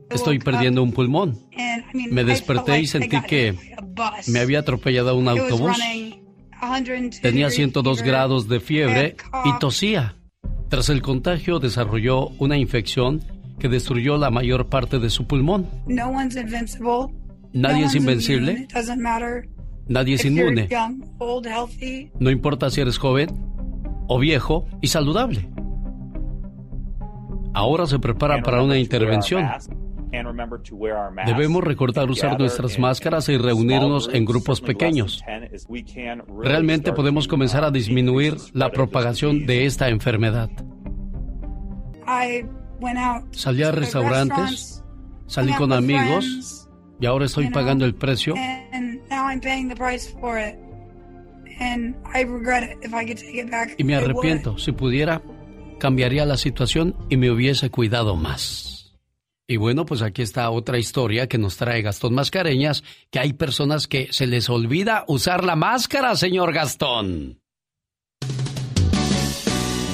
estoy 0.10 0.40
perdiendo 0.40 0.84
un 0.84 0.92
pulmón. 0.92 1.40
Me 2.10 2.24
desperté 2.24 2.82
y 2.82 2.88
sentí 2.88 3.22
que 3.22 3.56
me 4.28 4.40
había 4.40 4.60
atropellado 4.60 5.16
un 5.16 5.28
autobús. 5.28 5.78
running 5.78 6.20
102 6.60 7.22
Tenía 7.22 7.46
degree 7.46 7.56
102 7.56 7.98
fever, 8.00 8.12
grados 8.12 8.48
de 8.50 8.60
fiebre 8.60 9.16
y 9.46 9.60
tosía. 9.60 10.16
Tras 10.68 10.90
el 10.90 11.02
contagio 11.02 11.60
desarrolló 11.60 12.28
una 12.38 12.58
infección 12.58 13.24
que 13.60 13.70
destruyó 13.70 14.18
la 14.18 14.30
mayor 14.30 14.68
parte 14.68 15.00
de 15.00 15.10
su 15.10 15.26
pulmón. 15.26 15.68
Nadie 17.54 17.86
es 17.86 17.96
invencible. 17.96 18.68
Nadie 19.88 20.16
es 20.16 20.26
inmune. 20.26 20.70
No 22.20 22.30
importa 22.30 22.70
si 22.70 22.82
eres 22.82 22.98
joven 22.98 23.30
o 24.08 24.20
viejo 24.20 24.68
y 24.82 24.88
saludable. 24.88 25.50
Ahora 27.54 27.86
se 27.88 28.00
prepara 28.00 28.42
para 28.42 28.62
una 28.62 28.78
intervención. 28.78 29.48
Debemos 31.26 31.64
recordar 31.64 32.10
usar 32.10 32.40
nuestras 32.40 32.80
máscaras 32.80 33.30
y 33.30 33.38
reunirnos 33.38 34.10
en 34.12 34.26
grupos 34.26 34.60
pequeños. 34.60 35.24
Realmente 36.42 36.94
podemos 36.94 37.28
comenzar 37.28 37.64
a 37.64 37.72
disminuir 37.72 38.36
la 38.54 38.72
propagación 38.72 39.46
de 39.46 39.66
esta 39.66 39.90
enfermedad. 39.90 40.50
I 42.08 42.44
went 42.80 42.98
out 42.98 43.24
Salí 43.36 43.62
a 43.62 43.72
to 43.72 43.80
restaurantes, 43.80 44.40
restaurants, 44.40 44.84
salí 45.28 45.54
con 45.54 45.70
with 45.70 45.78
amigos 45.78 46.26
friends, 46.26 46.70
y 47.00 47.06
ahora 47.06 47.26
estoy 47.26 47.52
pagando 47.52 47.86
el 47.86 47.94
precio 47.94 48.34
and 48.36 49.00
now 49.12 49.28
I'm 49.28 49.40
paying 49.40 49.70
the 49.70 49.76
price 49.76 50.08
for 50.20 50.40
it. 50.40 50.58
And 51.60 51.96
I 52.06 52.24
regret 52.24 52.64
it. 52.64 52.78
If 52.82 52.94
I 52.94 53.06
could 53.06 53.18
take 53.18 53.36
it 53.36 53.52
back, 53.52 53.76
y 53.78 53.84
me 53.84 53.96
arrepiento. 53.96 54.58
Si 54.58 54.72
pudiera, 54.72 55.22
cambiaría 55.80 56.26
la 56.26 56.38
situación 56.38 56.96
y 57.10 57.18
me 57.18 57.32
hubiese 57.32 57.72
cuidado 57.72 58.16
más. 58.16 58.70
Y 59.48 59.58
bueno, 59.58 59.84
pues 59.84 60.04
aquí 60.04 60.22
está 60.22 60.48
otra 60.52 60.78
historia 60.78 61.28
que 61.28 61.40
nos 61.40 61.58
trae 61.58 61.82
Gastón 61.82 62.14
Mascareñas, 62.14 62.84
que 63.10 63.18
hay 63.18 63.34
personas 63.34 63.88
que 63.88 64.10
se 64.12 64.28
les 64.28 64.48
olvida 64.48 65.06
usar 65.08 65.44
la 65.44 65.56
máscara, 65.56 66.16
señor 66.16 66.54
Gastón. 66.54 67.40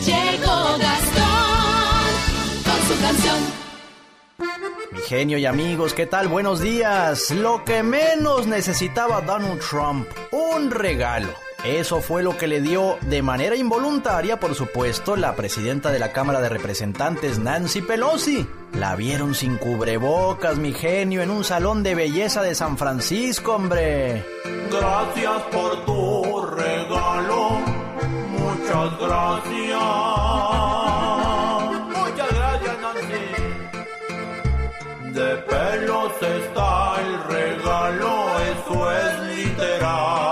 Llegó 0.06 0.78
Gastón 0.78 2.06
con 2.66 2.82
su 2.88 3.02
canción. 3.02 3.38
Mi 4.92 5.00
genio 5.08 5.38
y 5.38 5.46
amigos, 5.46 5.94
¿qué 5.94 6.06
tal? 6.06 6.28
Buenos 6.28 6.60
días. 6.60 7.32
Lo 7.32 7.64
que 7.64 7.82
menos 7.82 8.48
necesitaba 8.48 9.22
Donald 9.22 9.62
Trump, 9.62 10.06
un 10.32 10.70
regalo. 10.70 11.45
Eso 11.66 12.00
fue 12.00 12.22
lo 12.22 12.38
que 12.38 12.48
le 12.48 12.62
dio 12.62 12.98
de 13.02 13.24
manera 13.24 13.56
involuntaria, 13.56 14.40
por 14.40 14.54
supuesto, 14.54 15.16
la 15.16 15.36
presidenta 15.36 15.92
de 15.92 15.98
la 15.98 16.12
Cámara 16.12 16.40
de 16.40 16.48
Representantes, 16.48 17.40
Nancy 17.40 17.82
Pelosi. 17.82 18.46
La 18.74 18.96
vieron 18.96 19.34
sin 19.34 19.58
cubrebocas, 19.58 20.60
mi 20.60 20.74
genio, 20.74 21.24
en 21.24 21.32
un 21.32 21.44
salón 21.44 21.82
de 21.82 21.96
belleza 21.96 22.44
de 22.44 22.54
San 22.54 22.78
Francisco, 22.78 23.56
hombre. 23.56 24.24
Gracias 24.70 25.42
por 25.52 25.86
tu 25.86 26.42
regalo. 26.56 27.50
Muchas 28.30 29.00
gracias. 29.00 29.82
Muchas 31.98 32.30
gracias, 32.32 32.76
Nancy. 32.82 33.26
De 35.14 35.36
pelos 35.38 36.12
está 36.22 36.96
el 37.02 37.24
regalo, 37.24 38.26
eso 38.52 38.92
es 38.92 39.20
literal. 39.36 40.25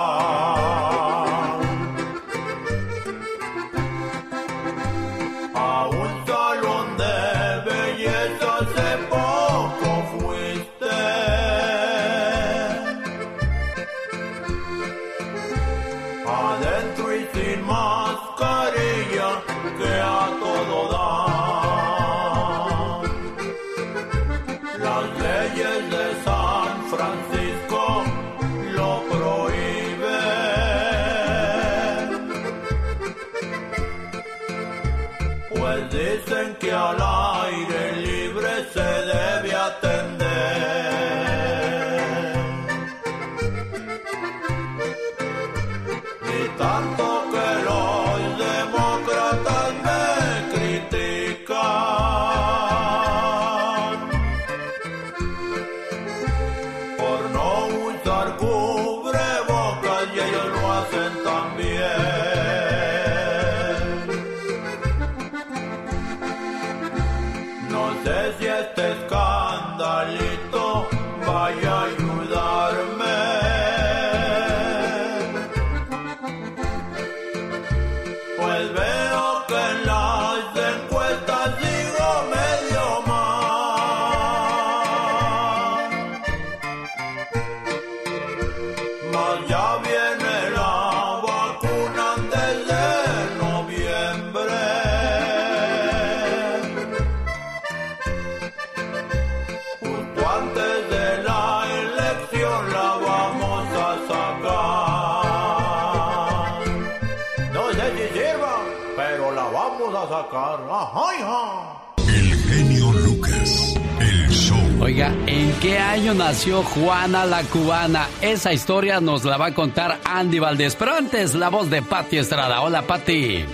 El 112.10 112.36
genio 112.36 112.92
Lucas. 112.92 113.74
El 114.02 114.30
show. 114.30 114.58
Oiga, 114.82 115.14
¿en 115.28 115.54
qué 115.62 115.78
año 115.78 116.14
nació 116.14 116.62
Juana 116.62 117.26
la 117.26 117.42
Cubana? 117.44 118.10
Esa 118.22 118.52
historia 118.52 119.00
nos 119.00 119.24
la 119.24 119.38
va 119.38 119.48
a 119.48 119.54
contar 119.54 120.00
Andy 120.04 120.40
Valdés. 120.40 120.76
Pero 120.76 120.94
antes, 120.94 121.36
la 121.36 121.48
voz 121.50 121.70
de 121.70 121.82
Patti 121.82 122.18
Estrada. 122.18 122.62
Hola, 122.62 122.82
Patti. 122.82 123.46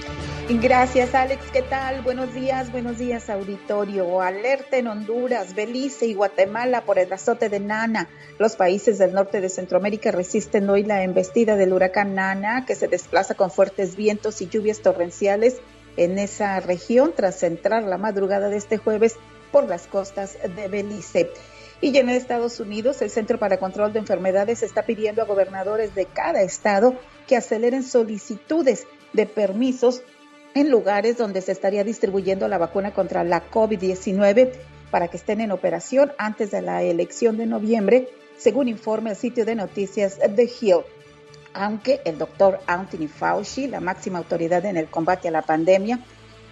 Gracias, 0.49 1.13
Alex. 1.13 1.51
¿Qué 1.53 1.61
tal? 1.61 2.01
Buenos 2.01 2.33
días, 2.33 2.71
buenos 2.71 2.97
días, 2.97 3.29
auditorio. 3.29 4.21
Alerta 4.21 4.77
en 4.77 4.87
Honduras, 4.87 5.53
Belice 5.53 6.07
y 6.07 6.15
Guatemala 6.15 6.81
por 6.81 6.97
el 6.97 7.13
azote 7.13 7.49
de 7.49 7.59
Nana. 7.59 8.09
Los 8.39 8.55
países 8.55 8.97
del 8.97 9.13
norte 9.13 9.39
de 9.39 9.49
Centroamérica 9.49 10.09
resisten 10.09 10.67
hoy 10.67 10.81
la 10.83 11.03
embestida 11.03 11.55
del 11.55 11.73
huracán 11.73 12.15
Nana, 12.15 12.65
que 12.65 12.73
se 12.73 12.87
desplaza 12.87 13.35
con 13.35 13.51
fuertes 13.51 13.95
vientos 13.95 14.41
y 14.41 14.47
lluvias 14.47 14.81
torrenciales 14.81 15.57
en 15.99 16.17
esa 16.17 16.59
región 16.61 17.13
tras 17.15 17.43
entrar 17.43 17.83
la 17.83 17.97
madrugada 17.97 18.47
de 18.47 18.57
este 18.57 18.77
jueves 18.77 19.17
por 19.51 19.67
las 19.67 19.85
costas 19.85 20.37
de 20.55 20.67
Belice. 20.69 21.29
Y 21.81 21.97
en 21.97 22.09
Estados 22.09 22.59
Unidos, 22.59 23.01
el 23.01 23.09
Centro 23.09 23.37
para 23.37 23.57
Control 23.57 23.91
de 23.91 23.99
Enfermedades 23.99 24.63
está 24.63 24.83
pidiendo 24.83 25.21
a 25.21 25.25
gobernadores 25.25 25.95
de 25.95 26.05
cada 26.05 26.41
estado 26.41 26.95
que 27.27 27.35
aceleren 27.35 27.83
solicitudes 27.83 28.87
de 29.11 29.25
permisos 29.25 30.01
en 30.55 30.71
lugares 30.71 31.17
donde 31.17 31.41
se 31.41 31.51
estaría 31.51 31.83
distribuyendo 31.83 32.47
la 32.47 32.57
vacuna 32.57 32.93
contra 32.93 33.23
la 33.23 33.49
COVID-19 33.49 34.51
para 34.91 35.09
que 35.09 35.17
estén 35.17 35.41
en 35.41 35.51
operación 35.51 36.13
antes 36.17 36.51
de 36.51 36.61
la 36.61 36.81
elección 36.81 37.37
de 37.37 37.45
noviembre, 37.45 38.09
según 38.37 38.69
informa 38.69 39.11
el 39.11 39.15
sitio 39.15 39.45
de 39.45 39.55
noticias 39.55 40.17
The 40.17 40.49
Hill. 40.59 40.83
Aunque 41.53 42.01
el 42.05 42.17
doctor 42.17 42.59
Anthony 42.67 43.07
Fauci, 43.07 43.67
la 43.67 43.79
máxima 43.79 44.19
autoridad 44.19 44.65
en 44.65 44.77
el 44.77 44.87
combate 44.87 45.27
a 45.27 45.31
la 45.31 45.41
pandemia, 45.41 45.99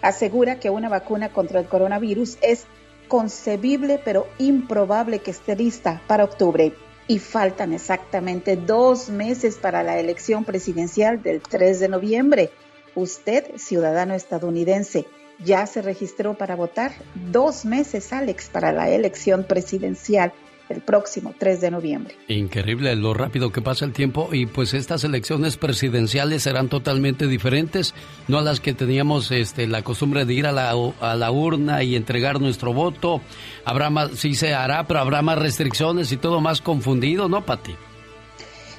asegura 0.02 0.60
que 0.60 0.70
una 0.70 0.90
vacuna 0.90 1.30
contra 1.30 1.60
el 1.60 1.68
coronavirus 1.68 2.38
es 2.42 2.66
concebible 3.08 4.02
pero 4.04 4.28
improbable 4.38 5.20
que 5.20 5.32
esté 5.32 5.56
lista 5.56 6.02
para 6.08 6.24
octubre. 6.24 6.74
Y 7.10 7.20
faltan 7.20 7.72
exactamente 7.72 8.58
dos 8.58 9.10
meses 9.10 9.58
para 9.58 9.82
la 9.82 9.98
elección 9.98 10.44
presidencial 10.44 11.24
del 11.24 11.42
3 11.42 11.80
de 11.80 11.88
noviembre. 11.88 12.52
Usted, 12.96 13.56
ciudadano 13.56 14.14
estadounidense, 14.14 15.06
ya 15.40 15.66
se 15.68 15.82
registró 15.82 16.34
para 16.34 16.56
votar 16.56 16.92
dos 17.32 17.64
meses, 17.64 18.12
Alex, 18.12 18.50
para 18.50 18.74
la 18.74 18.90
elección 18.90 19.46
presidencial 19.46 20.34
el 20.70 20.82
próximo 20.82 21.34
3 21.38 21.62
de 21.62 21.72
noviembre. 21.72 22.16
Increíble 22.28 22.96
lo 22.96 23.14
rápido 23.14 23.52
que 23.52 23.62
pasa 23.62 23.86
el 23.86 23.94
tiempo 23.94 24.30
y 24.32 24.46
pues 24.46 24.74
estas 24.74 25.04
elecciones 25.04 25.58
presidenciales 25.58 26.44
serán 26.44 26.70
totalmente 26.70 27.28
diferentes, 27.28 27.94
no 28.28 28.40
a 28.40 28.42
las 28.42 28.60
que 28.60 28.74
teníamos 28.74 29.32
este, 29.32 29.68
la 29.68 29.84
costumbre 29.84 30.26
de 30.26 30.34
ir 30.34 30.48
a 30.48 30.52
la, 30.52 30.72
a 30.72 31.16
la 31.16 31.32
urna 31.32 31.84
y 31.84 31.96
entregar 31.96 32.42
nuestro 32.42 32.74
voto. 32.74 33.22
Habrá 33.66 33.90
más, 33.90 34.12
sí 34.12 34.36
se 34.36 34.54
hará, 34.54 34.88
pero 34.88 35.00
habrá 35.00 35.22
más 35.22 35.40
restricciones 35.40 36.12
y 36.12 36.18
todo 36.18 36.42
más 36.42 36.62
confundido, 36.62 37.30
¿no, 37.30 37.46
Pati? 37.46 37.76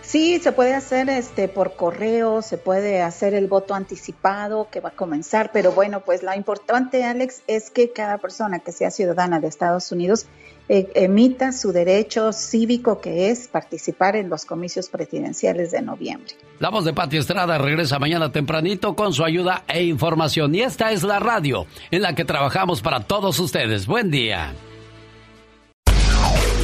Sí, 0.09 0.41
se 0.41 0.53
puede 0.53 0.73
hacer 0.73 1.11
este 1.11 1.49
por 1.49 1.77
correo, 1.77 2.41
se 2.41 2.57
puede 2.57 3.03
hacer 3.03 3.35
el 3.35 3.47
voto 3.47 3.75
anticipado 3.75 4.69
que 4.71 4.81
va 4.81 4.89
a 4.89 4.97
comenzar, 4.97 5.51
pero 5.53 5.73
bueno, 5.73 6.01
pues 6.01 6.23
lo 6.23 6.35
importante, 6.35 7.05
Alex, 7.05 7.43
es 7.47 7.71
que 7.71 7.93
cada 7.93 8.17
persona 8.17 8.61
que 8.61 8.73
sea 8.73 8.91
ciudadana 8.91 9.39
de 9.39 9.49
Estados 9.49 9.93
Unidos 9.93 10.25
eh, 10.69 10.91
emita 10.95 11.53
su 11.53 11.73
derecho 11.73 12.33
cívico 12.33 13.01
que 13.01 13.31
es 13.31 13.49
participar 13.49 14.17
en 14.17 14.29
los 14.29 14.45
comicios 14.45 14.89
presidenciales 14.89 15.71
de 15.71 15.83
noviembre. 15.83 16.35
La 16.59 16.71
voz 16.71 16.85
de 16.85 16.93
Pati 16.93 17.17
Estrada 17.17 17.59
regresa 17.59 17.99
mañana 17.99 18.33
tempranito 18.33 18.95
con 18.95 19.13
su 19.13 19.25
ayuda 19.25 19.65
e 19.69 19.85
información 19.85 20.55
y 20.55 20.61
esta 20.61 20.93
es 20.93 21.03
la 21.03 21.21
radio 21.21 21.67
en 21.91 22.03
la 22.03 22.15
que 22.15 22.25
trabajamos 22.25 22.83
para 22.83 23.01
todos 23.01 23.39
ustedes. 23.39 23.87
Buen 23.87 24.11
día. 24.11 24.53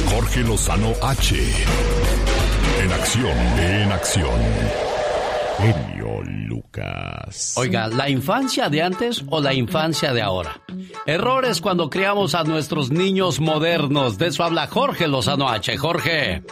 Jorge 0.09 0.41
Lozano 0.41 0.91
H. 1.01 1.35
En 2.83 2.91
acción, 2.91 3.37
en 3.59 3.91
acción. 3.91 4.39
Genio 5.57 5.94
Lucas. 6.55 7.55
Oiga, 7.57 7.87
¿la 7.87 8.09
infancia 8.09 8.69
de 8.69 8.81
antes 8.81 9.23
o 9.29 9.41
la 9.41 9.53
infancia 9.53 10.13
de 10.13 10.21
ahora? 10.21 10.61
Errores 11.05 11.59
cuando 11.59 11.89
criamos 11.89 12.33
a 12.33 12.43
nuestros 12.43 12.91
niños 12.91 13.39
modernos. 13.39 14.17
De 14.17 14.27
eso 14.27 14.43
habla 14.43 14.67
Jorge 14.67 15.07
Lozano 15.07 15.49
H. 15.49 15.77
Jorge. 15.77 16.43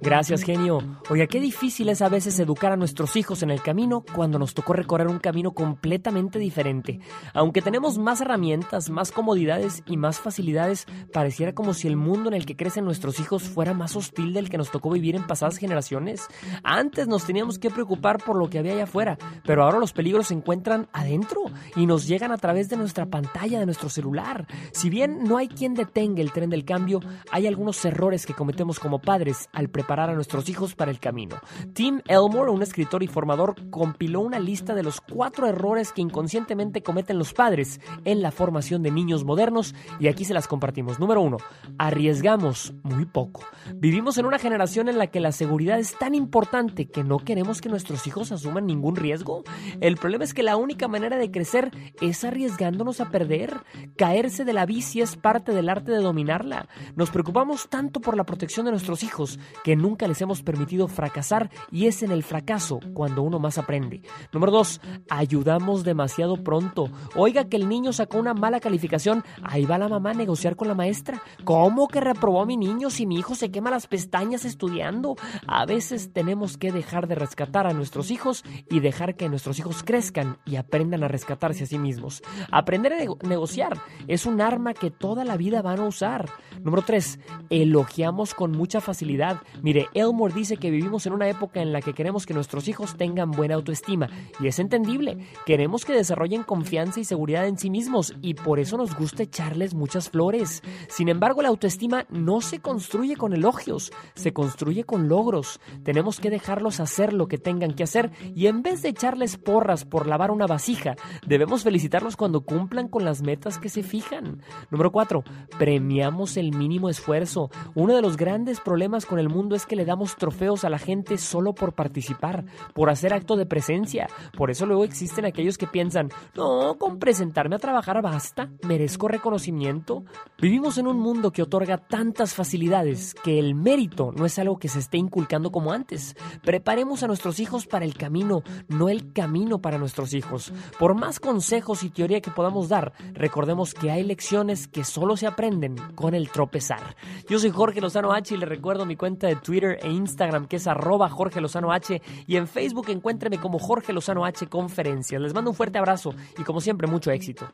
Gracias, 0.00 0.42
genio. 0.42 0.82
Oiga, 1.10 1.26
qué 1.26 1.40
difícil 1.40 1.90
es 1.90 2.00
a 2.00 2.08
veces 2.08 2.38
educar 2.38 2.72
a 2.72 2.76
nuestros 2.76 3.16
hijos 3.16 3.42
en 3.42 3.50
el 3.50 3.62
camino 3.62 4.02
cuando 4.14 4.38
nos 4.38 4.54
tocó 4.54 4.72
recorrer 4.72 5.08
un 5.08 5.18
camino 5.18 5.52
completamente 5.52 6.38
diferente. 6.38 7.00
Aunque 7.34 7.60
tenemos 7.60 7.98
más 7.98 8.20
herramientas, 8.20 8.88
más 8.88 9.12
comodidades 9.12 9.82
y 9.86 9.96
más 9.96 10.18
facilidades, 10.18 10.86
pareciera 11.12 11.54
como 11.54 11.74
si 11.74 11.86
el 11.86 11.96
mundo 11.96 12.30
en 12.30 12.34
el 12.34 12.46
que 12.46 12.56
crecen 12.56 12.84
nuestros 12.84 13.20
hijos 13.20 13.42
fuera 13.42 13.74
más 13.74 13.94
hostil 13.94 14.32
del 14.32 14.48
que 14.48 14.58
nos 14.58 14.70
tocó 14.70 14.90
vivir 14.90 15.16
en 15.16 15.26
pasadas 15.26 15.58
generaciones. 15.58 16.28
Antes 16.62 17.06
nos 17.06 17.26
teníamos 17.26 17.58
que 17.58 17.70
preocupar 17.70 18.18
por 18.18 18.36
lo 18.36 18.48
que 18.48 18.58
había 18.58 18.72
allá 18.72 18.84
afuera, 18.84 19.18
pero 19.50 19.64
ahora 19.64 19.80
los 19.80 19.92
peligros 19.92 20.28
se 20.28 20.34
encuentran 20.34 20.86
adentro 20.92 21.42
y 21.74 21.84
nos 21.84 22.06
llegan 22.06 22.30
a 22.30 22.38
través 22.38 22.68
de 22.68 22.76
nuestra 22.76 23.06
pantalla, 23.06 23.58
de 23.58 23.66
nuestro 23.66 23.88
celular. 23.88 24.46
Si 24.70 24.90
bien 24.90 25.24
no 25.24 25.38
hay 25.38 25.48
quien 25.48 25.74
detenga 25.74 26.20
el 26.20 26.30
tren 26.30 26.50
del 26.50 26.64
cambio, 26.64 27.00
hay 27.32 27.48
algunos 27.48 27.84
errores 27.84 28.26
que 28.26 28.32
cometemos 28.32 28.78
como 28.78 29.00
padres 29.00 29.48
al 29.52 29.68
preparar 29.68 30.08
a 30.08 30.14
nuestros 30.14 30.48
hijos 30.48 30.76
para 30.76 30.92
el 30.92 31.00
camino. 31.00 31.40
Tim 31.72 32.00
Elmore, 32.06 32.52
un 32.52 32.62
escritor 32.62 33.02
y 33.02 33.08
formador, 33.08 33.56
compiló 33.70 34.20
una 34.20 34.38
lista 34.38 34.72
de 34.76 34.84
los 34.84 35.00
cuatro 35.00 35.48
errores 35.48 35.90
que 35.90 36.00
inconscientemente 36.00 36.84
cometen 36.84 37.18
los 37.18 37.34
padres 37.34 37.80
en 38.04 38.22
la 38.22 38.30
formación 38.30 38.84
de 38.84 38.92
niños 38.92 39.24
modernos 39.24 39.74
y 39.98 40.06
aquí 40.06 40.24
se 40.24 40.32
las 40.32 40.46
compartimos. 40.46 41.00
Número 41.00 41.22
uno, 41.22 41.38
arriesgamos 41.76 42.72
muy 42.84 43.04
poco. 43.04 43.42
Vivimos 43.74 44.16
en 44.16 44.26
una 44.26 44.38
generación 44.38 44.88
en 44.88 44.96
la 44.96 45.08
que 45.08 45.18
la 45.18 45.32
seguridad 45.32 45.80
es 45.80 45.98
tan 45.98 46.14
importante 46.14 46.88
que 46.88 47.02
no 47.02 47.18
queremos 47.18 47.60
que 47.60 47.68
nuestros 47.68 48.06
hijos 48.06 48.30
asuman 48.30 48.66
ningún 48.66 48.94
riesgo. 48.94 49.39
El 49.80 49.96
problema 49.96 50.24
es 50.24 50.34
que 50.34 50.42
la 50.42 50.56
única 50.56 50.88
manera 50.88 51.16
de 51.16 51.30
crecer 51.30 51.70
es 52.00 52.24
arriesgándonos 52.24 53.00
a 53.00 53.10
perder. 53.10 53.60
Caerse 53.96 54.44
de 54.44 54.52
la 54.52 54.66
bici 54.66 55.00
es 55.00 55.16
parte 55.16 55.52
del 55.52 55.68
arte 55.68 55.92
de 55.92 55.98
dominarla. 55.98 56.68
Nos 56.96 57.10
preocupamos 57.10 57.68
tanto 57.68 58.00
por 58.00 58.16
la 58.16 58.24
protección 58.24 58.66
de 58.66 58.72
nuestros 58.72 59.02
hijos 59.02 59.38
que 59.64 59.76
nunca 59.76 60.08
les 60.08 60.20
hemos 60.20 60.42
permitido 60.42 60.88
fracasar 60.88 61.50
y 61.70 61.86
es 61.86 62.02
en 62.02 62.10
el 62.10 62.22
fracaso 62.22 62.80
cuando 62.94 63.22
uno 63.22 63.38
más 63.38 63.58
aprende. 63.58 64.02
Número 64.32 64.52
dos, 64.52 64.80
ayudamos 65.08 65.84
demasiado 65.84 66.42
pronto. 66.42 66.90
Oiga 67.14 67.44
que 67.44 67.56
el 67.56 67.68
niño 67.68 67.92
sacó 67.92 68.18
una 68.18 68.34
mala 68.34 68.60
calificación, 68.60 69.24
ahí 69.42 69.64
va 69.64 69.78
la 69.78 69.88
mamá 69.88 70.10
a 70.10 70.14
negociar 70.14 70.56
con 70.56 70.68
la 70.68 70.74
maestra. 70.74 71.22
¿Cómo 71.44 71.88
que 71.88 72.00
reprobó 72.00 72.42
a 72.42 72.46
mi 72.46 72.56
niño 72.56 72.90
si 72.90 73.06
mi 73.06 73.16
hijo 73.16 73.34
se 73.34 73.50
quema 73.50 73.70
las 73.70 73.86
pestañas 73.86 74.44
estudiando? 74.44 75.16
A 75.46 75.66
veces 75.66 76.12
tenemos 76.12 76.56
que 76.56 76.72
dejar 76.72 77.08
de 77.08 77.14
rescatar 77.14 77.66
a 77.66 77.72
nuestros 77.72 78.10
hijos 78.10 78.44
y 78.68 78.80
dejar 78.80 79.16
que 79.16 79.28
nuestros 79.30 79.58
hijos 79.58 79.82
crezcan 79.82 80.38
y 80.44 80.56
aprendan 80.56 81.02
a 81.04 81.08
rescatarse 81.08 81.64
a 81.64 81.66
sí 81.66 81.78
mismos. 81.78 82.22
Aprender 82.50 82.92
a 82.92 82.98
nego- 82.98 83.18
negociar 83.22 83.78
es 84.08 84.26
un 84.26 84.40
arma 84.40 84.74
que 84.74 84.90
toda 84.90 85.24
la 85.24 85.36
vida 85.36 85.62
van 85.62 85.80
a 85.80 85.86
usar. 85.86 86.28
Número 86.62 86.82
3. 86.82 87.18
Elogiamos 87.50 88.34
con 88.34 88.52
mucha 88.52 88.80
facilidad. 88.80 89.40
Mire, 89.62 89.88
Elmore 89.94 90.32
dice 90.34 90.56
que 90.56 90.70
vivimos 90.70 91.04
en 91.06 91.12
una 91.12 91.28
época 91.28 91.60
en 91.60 91.72
la 91.72 91.80
que 91.82 91.94
queremos 91.94 92.26
que 92.26 92.34
nuestros 92.34 92.68
hijos 92.68 92.96
tengan 92.96 93.30
buena 93.30 93.54
autoestima 93.56 94.08
y 94.40 94.46
es 94.46 94.58
entendible. 94.58 95.18
Queremos 95.46 95.84
que 95.84 95.92
desarrollen 95.92 96.42
confianza 96.42 97.00
y 97.00 97.04
seguridad 97.04 97.46
en 97.46 97.58
sí 97.58 97.70
mismos 97.70 98.14
y 98.22 98.34
por 98.34 98.58
eso 98.60 98.76
nos 98.76 98.94
gusta 98.96 99.22
echarles 99.24 99.74
muchas 99.74 100.10
flores. 100.10 100.62
Sin 100.88 101.08
embargo, 101.08 101.42
la 101.42 101.48
autoestima 101.48 102.06
no 102.08 102.40
se 102.40 102.60
construye 102.60 103.16
con 103.16 103.32
elogios, 103.34 103.92
se 104.14 104.32
construye 104.32 104.84
con 104.84 105.08
logros. 105.08 105.60
Tenemos 105.82 106.18
que 106.20 106.30
dejarlos 106.30 106.80
hacer 106.80 107.12
lo 107.12 107.28
que 107.28 107.38
tengan 107.38 107.74
que 107.74 107.82
hacer 107.82 108.10
y 108.34 108.46
en 108.46 108.62
vez 108.62 108.82
de 108.82 108.88
echarles 108.90 109.19
porras 109.36 109.84
por 109.84 110.06
lavar 110.06 110.30
una 110.30 110.46
vasija, 110.46 110.96
debemos 111.26 111.62
felicitarlos 111.62 112.16
cuando 112.16 112.42
cumplan 112.42 112.88
con 112.88 113.04
las 113.04 113.22
metas 113.22 113.58
que 113.58 113.68
se 113.68 113.82
fijan. 113.82 114.42
Número 114.70 114.90
4. 114.90 115.22
Premiamos 115.58 116.36
el 116.36 116.56
mínimo 116.56 116.88
esfuerzo. 116.88 117.50
Uno 117.74 117.94
de 117.94 118.02
los 118.02 118.16
grandes 118.16 118.60
problemas 118.60 119.06
con 119.06 119.18
el 119.18 119.28
mundo 119.28 119.54
es 119.54 119.66
que 119.66 119.76
le 119.76 119.84
damos 119.84 120.16
trofeos 120.16 120.64
a 120.64 120.70
la 120.70 120.78
gente 120.78 121.18
solo 121.18 121.54
por 121.54 121.74
participar, 121.74 122.44
por 122.74 122.90
hacer 122.90 123.12
acto 123.12 123.36
de 123.36 123.46
presencia. 123.46 124.08
Por 124.36 124.50
eso 124.50 124.66
luego 124.66 124.84
existen 124.84 125.24
aquellos 125.24 125.58
que 125.58 125.66
piensan, 125.66 126.10
no, 126.34 126.76
con 126.78 126.98
presentarme 126.98 127.56
a 127.56 127.60
trabajar 127.60 128.00
basta, 128.02 128.50
merezco 128.66 129.08
reconocimiento. 129.08 130.04
Vivimos 130.40 130.78
en 130.78 130.86
un 130.86 130.98
mundo 130.98 131.32
que 131.32 131.42
otorga 131.42 131.78
tantas 131.78 132.34
facilidades 132.34 133.14
que 133.14 133.38
el 133.38 133.54
mérito 133.54 134.12
no 134.12 134.26
es 134.26 134.38
algo 134.38 134.58
que 134.58 134.68
se 134.68 134.78
esté 134.78 134.98
inculcando 134.98 135.50
como 135.50 135.72
antes. 135.72 136.16
Preparemos 136.42 137.02
a 137.02 137.06
nuestros 137.06 137.40
hijos 137.40 137.66
para 137.66 137.84
el 137.84 137.94
camino, 137.94 138.42
no 138.68 138.88
el 138.88 139.09
camino 139.12 139.60
para 139.60 139.78
nuestros 139.78 140.14
hijos. 140.14 140.52
Por 140.78 140.94
más 140.94 141.20
consejos 141.20 141.82
y 141.82 141.90
teoría 141.90 142.20
que 142.20 142.30
podamos 142.30 142.68
dar, 142.68 142.92
recordemos 143.12 143.74
que 143.74 143.90
hay 143.90 144.02
lecciones 144.02 144.68
que 144.68 144.84
solo 144.84 145.16
se 145.16 145.26
aprenden 145.26 145.76
con 145.94 146.14
el 146.14 146.30
tropezar. 146.30 146.96
Yo 147.28 147.38
soy 147.38 147.50
Jorge 147.50 147.80
Lozano 147.80 148.12
H 148.12 148.34
y 148.34 148.38
le 148.38 148.46
recuerdo 148.46 148.86
mi 148.86 148.96
cuenta 148.96 149.26
de 149.26 149.36
Twitter 149.36 149.78
e 149.82 149.90
Instagram, 149.90 150.46
que 150.46 150.56
es 150.56 150.66
arroba 150.66 151.08
Jorge 151.08 151.40
Lozano 151.40 151.72
H. 151.72 152.00
Y 152.26 152.36
en 152.36 152.46
Facebook 152.46 152.88
encuéntreme 152.88 153.38
como 153.38 153.58
Jorge 153.58 153.92
Lozano 153.92 154.24
H 154.24 154.46
Conferencias. 154.46 155.20
Les 155.20 155.34
mando 155.34 155.50
un 155.50 155.56
fuerte 155.56 155.78
abrazo 155.78 156.14
y 156.38 156.42
como 156.42 156.60
siempre, 156.60 156.86
mucho 156.86 157.10
éxito. 157.10 157.46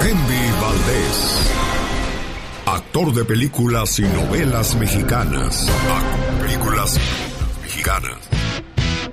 Andy 0.00 0.52
Valdés. 0.60 2.05
Actor 2.66 3.14
de 3.14 3.24
películas 3.24 3.96
y 4.00 4.02
novelas 4.02 4.74
mexicanas. 4.74 5.70
Películas 6.40 6.98
mexicanas. 7.62 8.18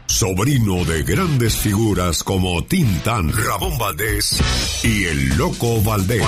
Sobrino 0.08 0.84
de 0.86 1.04
grandes 1.04 1.56
figuras 1.58 2.24
como 2.24 2.64
Tintán, 2.64 3.32
Ramón 3.32 3.78
Valdés 3.78 4.42
y 4.84 5.06
el 5.06 5.38
Loco 5.38 5.80
Valdés. 5.84 6.24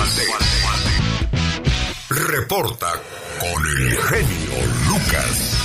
Reporta 2.08 2.92
con 3.40 3.66
el 3.66 3.96
genio 3.96 4.66
Lucas. 4.88 5.56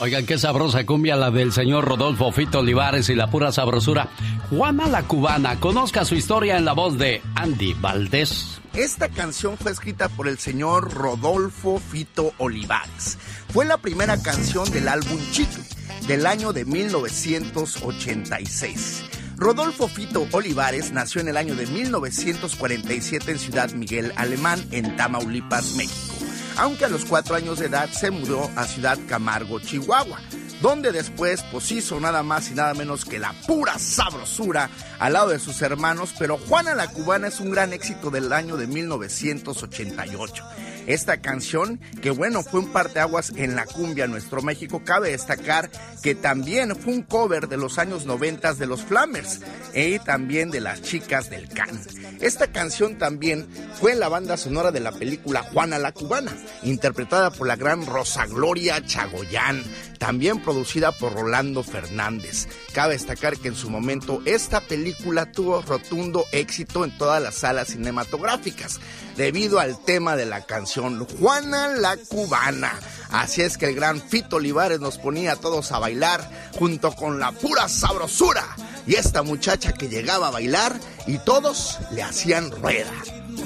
Oigan, 0.00 0.24
qué 0.24 0.38
sabrosa 0.38 0.86
cumbia 0.86 1.16
la 1.16 1.30
del 1.30 1.52
señor 1.52 1.84
Rodolfo 1.84 2.32
Fito 2.32 2.60
Olivares 2.60 3.10
y 3.10 3.14
la 3.14 3.30
pura 3.30 3.52
sabrosura. 3.52 4.08
Juana 4.48 4.86
la 4.88 5.02
Cubana, 5.02 5.60
conozca 5.60 6.06
su 6.06 6.14
historia 6.14 6.56
en 6.56 6.64
la 6.64 6.72
voz 6.72 6.96
de 6.96 7.20
Andy 7.34 7.74
Valdés. 7.74 8.57
Esta 8.74 9.08
canción 9.08 9.56
fue 9.58 9.72
escrita 9.72 10.08
por 10.08 10.28
el 10.28 10.38
señor 10.38 10.94
Rodolfo 10.94 11.80
Fito 11.80 12.32
Olivares. 12.38 13.18
Fue 13.52 13.64
la 13.64 13.78
primera 13.78 14.22
canción 14.22 14.70
del 14.70 14.86
álbum 14.88 15.18
Chicle 15.32 15.64
del 16.06 16.26
año 16.26 16.52
de 16.52 16.64
1986. 16.64 19.02
Rodolfo 19.36 19.88
Fito 19.88 20.28
Olivares 20.32 20.92
nació 20.92 21.20
en 21.20 21.28
el 21.28 21.36
año 21.36 21.54
de 21.54 21.66
1947 21.66 23.32
en 23.32 23.38
Ciudad 23.38 23.70
Miguel 23.72 24.14
Alemán, 24.16 24.66
en 24.70 24.96
Tamaulipas, 24.96 25.74
México 25.76 26.18
aunque 26.58 26.84
a 26.84 26.88
los 26.88 27.04
cuatro 27.04 27.36
años 27.36 27.60
de 27.60 27.66
edad 27.66 27.88
se 27.90 28.10
mudó 28.10 28.50
a 28.56 28.66
Ciudad 28.66 28.98
Camargo, 29.08 29.60
Chihuahua, 29.60 30.20
donde 30.60 30.92
después 30.92 31.44
pues 31.50 31.70
hizo 31.72 32.00
nada 32.00 32.22
más 32.22 32.50
y 32.50 32.54
nada 32.54 32.74
menos 32.74 33.04
que 33.04 33.18
la 33.18 33.32
pura 33.46 33.78
sabrosura 33.78 34.70
al 34.98 35.12
lado 35.12 35.28
de 35.28 35.38
sus 35.38 35.62
hermanos, 35.62 36.14
pero 36.18 36.38
Juana 36.38 36.74
la 36.74 36.88
Cubana 36.88 37.28
es 37.28 37.40
un 37.40 37.50
gran 37.50 37.72
éxito 37.72 38.10
del 38.10 38.32
año 38.32 38.56
de 38.56 38.66
1988. 38.66 40.44
Esta 40.88 41.20
canción, 41.20 41.78
que 42.00 42.10
bueno, 42.10 42.42
fue 42.42 42.60
un 42.60 42.72
parteaguas 42.72 43.30
en 43.36 43.54
la 43.54 43.66
cumbia 43.66 44.06
Nuestro 44.06 44.40
México, 44.40 44.80
cabe 44.82 45.10
destacar 45.10 45.70
que 46.02 46.14
también 46.14 46.74
fue 46.74 46.94
un 46.94 47.02
cover 47.02 47.46
de 47.46 47.58
los 47.58 47.78
años 47.78 48.06
90 48.06 48.54
de 48.54 48.66
los 48.66 48.84
Flamers 48.84 49.40
y 49.74 49.98
también 49.98 50.50
de 50.50 50.62
las 50.62 50.80
chicas 50.80 51.28
del 51.28 51.46
Can. 51.50 51.78
Esta 52.22 52.52
canción 52.52 52.96
también 52.96 53.46
fue 53.78 53.94
la 53.96 54.08
banda 54.08 54.38
sonora 54.38 54.72
de 54.72 54.80
la 54.80 54.92
película 54.92 55.42
Juana 55.42 55.78
la 55.78 55.92
Cubana, 55.92 56.32
interpretada 56.62 57.30
por 57.30 57.46
la 57.46 57.56
gran 57.56 57.84
Rosa 57.84 58.24
Gloria 58.24 58.82
Chagoyán, 58.82 59.62
también 59.98 60.42
producida 60.42 60.90
por 60.92 61.12
Rolando 61.12 61.62
Fernández. 61.62 62.48
Cabe 62.72 62.94
destacar 62.94 63.36
que 63.36 63.48
en 63.48 63.56
su 63.56 63.68
momento 63.68 64.22
esta 64.24 64.62
película 64.62 65.30
tuvo 65.30 65.60
rotundo 65.60 66.24
éxito 66.32 66.84
en 66.84 66.96
todas 66.96 67.22
las 67.22 67.34
salas 67.34 67.68
cinematográficas, 67.68 68.80
debido 69.18 69.58
al 69.58 69.76
tema 69.84 70.16
de 70.16 70.24
la 70.24 70.46
canción 70.46 71.04
Juana 71.04 71.68
la 71.68 71.96
Cubana. 71.96 72.78
Así 73.10 73.42
es 73.42 73.58
que 73.58 73.66
el 73.66 73.74
gran 73.74 74.00
Fito 74.00 74.36
Olivares 74.36 74.80
nos 74.80 74.96
ponía 74.96 75.32
a 75.32 75.36
todos 75.36 75.72
a 75.72 75.80
bailar 75.80 76.30
junto 76.56 76.92
con 76.92 77.18
la 77.18 77.32
pura 77.32 77.68
sabrosura 77.68 78.44
y 78.86 78.94
esta 78.94 79.22
muchacha 79.22 79.74
que 79.74 79.88
llegaba 79.88 80.28
a 80.28 80.30
bailar 80.30 80.78
y 81.06 81.18
todos 81.18 81.78
le 81.90 82.02
hacían 82.02 82.50
rueda. 82.50 82.92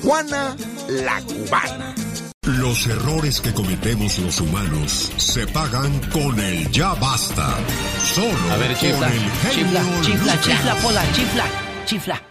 Juana 0.03 0.57
la 0.89 1.21
Cubana. 1.23 1.95
Los 2.43 2.87
errores 2.89 3.41
que 3.41 3.55
cometemos 3.55 4.19
los 4.19 4.41
humanos 4.41 5.13
se 5.17 5.47
pagan 5.47 6.01
con 6.11 6.39
el 6.39 6.71
ya 6.71 6.93
basta. 6.95 7.57
Solo 8.15 8.53
A 8.53 8.57
ver, 8.57 8.77
chifla, 8.77 9.09
con 9.09 9.17
el 9.17 9.23
chifla, 9.53 9.81
genio 9.81 10.03
chifla, 10.03 10.35
Lucas. 10.35 10.45
chifla, 10.45 10.75
Pola, 10.83 11.13
chifla, 11.15 11.45
chifla. 11.87 12.23